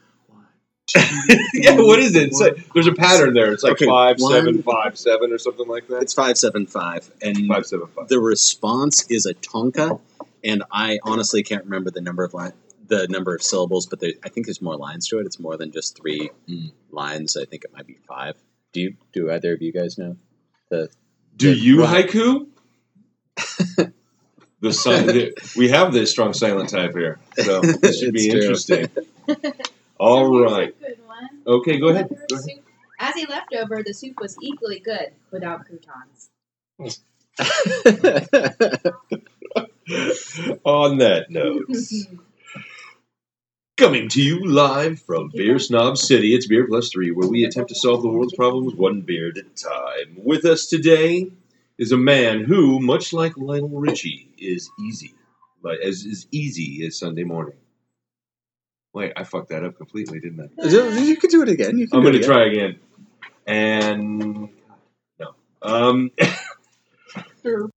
yeah, 1.55 1.77
what 1.77 1.99
is 1.99 2.15
it? 2.15 2.29
It's 2.29 2.41
like, 2.41 2.73
there's 2.73 2.87
a 2.87 2.93
pattern 2.93 3.35
there. 3.35 3.53
It's 3.53 3.63
like 3.63 3.73
Okay, 3.75 3.87
five, 3.87 4.17
one- 4.21 4.33
seven, 4.33 4.63
five, 4.63 4.97
seven, 4.99 5.33
or 5.33 5.39
something 5.39 5.67
like 5.67 5.89
that. 5.89 6.03
It's 6.03 6.15
five 6.15 6.39
seven 6.39 6.67
five, 6.67 7.11
and 7.23 7.47
Five, 7.49 7.67
seven, 7.67 7.87
five. 7.89 8.09
the 8.09 8.21
response 8.21 9.05
is 9.11 9.27
a 9.27 9.35
tanka, 9.35 9.99
and 10.45 10.63
I 10.71 10.99
honestly 11.03 11.43
can't 11.43 11.65
remember 11.65 11.91
the 11.91 12.01
number 12.01 12.23
of 12.25 12.33
line, 12.35 12.53
the 12.87 13.09
number 13.09 13.35
of 13.35 13.43
syllables, 13.43 13.87
but 13.87 13.99
there, 14.01 14.13
I 14.25 14.29
think 14.29 14.47
there's 14.47 14.63
more 14.63 14.77
lines 14.77 15.09
to 15.09 15.19
it. 15.19 15.27
It's 15.27 15.41
more 15.41 15.57
than 15.57 15.73
just 15.73 15.97
three 15.97 16.31
Mm. 16.49 16.71
lines. 16.91 17.37
I 17.37 17.45
think 17.45 17.65
it 17.65 17.73
might 17.73 17.87
be 17.87 17.99
five. 18.07 18.37
Do 18.73 18.81
you? 18.81 18.97
Do 19.13 19.31
either 19.33 19.53
of 19.55 19.63
you 19.63 19.73
guys 19.73 19.99
know? 19.99 20.17
The 20.71 20.91
Do 21.37 21.53
the- 21.55 21.61
you 21.61 21.83
right. 21.83 22.07
haiku? 22.09 22.47
the, 24.61 24.73
si- 24.73 24.91
the 24.91 25.53
we 25.57 25.69
have 25.71 25.93
this 25.93 26.11
strong 26.11 26.33
silent 26.33 26.69
type 26.71 26.95
here, 26.95 27.19
so 27.37 27.61
this 27.83 27.99
should 28.01 28.13
be 28.15 28.31
true. 28.31 28.41
interesting. 28.41 28.89
All 29.99 30.43
right. 30.43 30.79
Good 30.79 30.99
one. 31.07 31.29
Okay, 31.47 31.79
go 31.79 31.89
ahead. 31.89 32.09
Go 32.09 32.37
ahead. 32.37 32.63
As 32.99 33.17
a 33.17 33.27
leftover, 33.27 33.83
the 33.83 33.93
soup 33.93 34.21
was 34.21 34.37
equally 34.41 34.81
good 34.81 35.13
without 35.31 35.67
croutons. 35.67 36.31
On 40.65 40.99
that 40.99 41.31
note, 41.31 41.67
coming 43.77 44.09
to 44.09 44.23
you 44.23 44.47
live 44.47 45.01
from 45.01 45.31
Beer 45.35 45.59
Snob 45.59 45.99
City, 45.99 46.35
it's 46.35 46.47
Beer 46.47 46.67
Plus 46.67 46.91
Three, 46.91 47.11
where 47.11 47.29
we 47.29 47.45
attempt 47.45 47.71
to 47.71 47.75
solve 47.75 48.03
the 48.03 48.09
world's 48.09 48.35
problems 48.35 48.75
one 48.75 49.03
beer 49.03 49.29
at 49.29 49.37
a 49.37 49.43
time. 49.43 50.17
With 50.17 50.45
us 50.45 50.67
today 50.67 51.31
is 51.79 51.93
a 51.93 51.97
man 51.97 52.45
who, 52.45 52.81
much 52.81 53.13
like 53.13 53.37
Lionel 53.37 53.81
Richie, 53.81 54.29
is 54.39 54.71
easy, 54.81 55.15
like 55.63 55.81
as 55.81 56.05
is 56.05 56.27
easy 56.31 56.87
as 56.87 56.99
Sunday 56.99 57.25
morning. 57.25 57.55
Wait, 58.95 59.13
I 59.17 59.25
fucked 59.25 59.49
that 59.49 59.65
up 59.65 59.77
completely, 59.77 60.21
didn't 60.21 60.41
I? 60.41 60.67
you 60.69 61.17
could 61.17 61.31
do 61.31 61.43
it 61.43 61.49
again. 61.49 61.77
You 61.77 61.89
can 61.89 61.99
I'm 61.99 62.05
going 62.05 62.15
to 62.15 62.23
try 62.25 62.47
again. 62.47 62.79
And 63.45 64.49
no. 65.19 65.35
Um, 65.61 66.13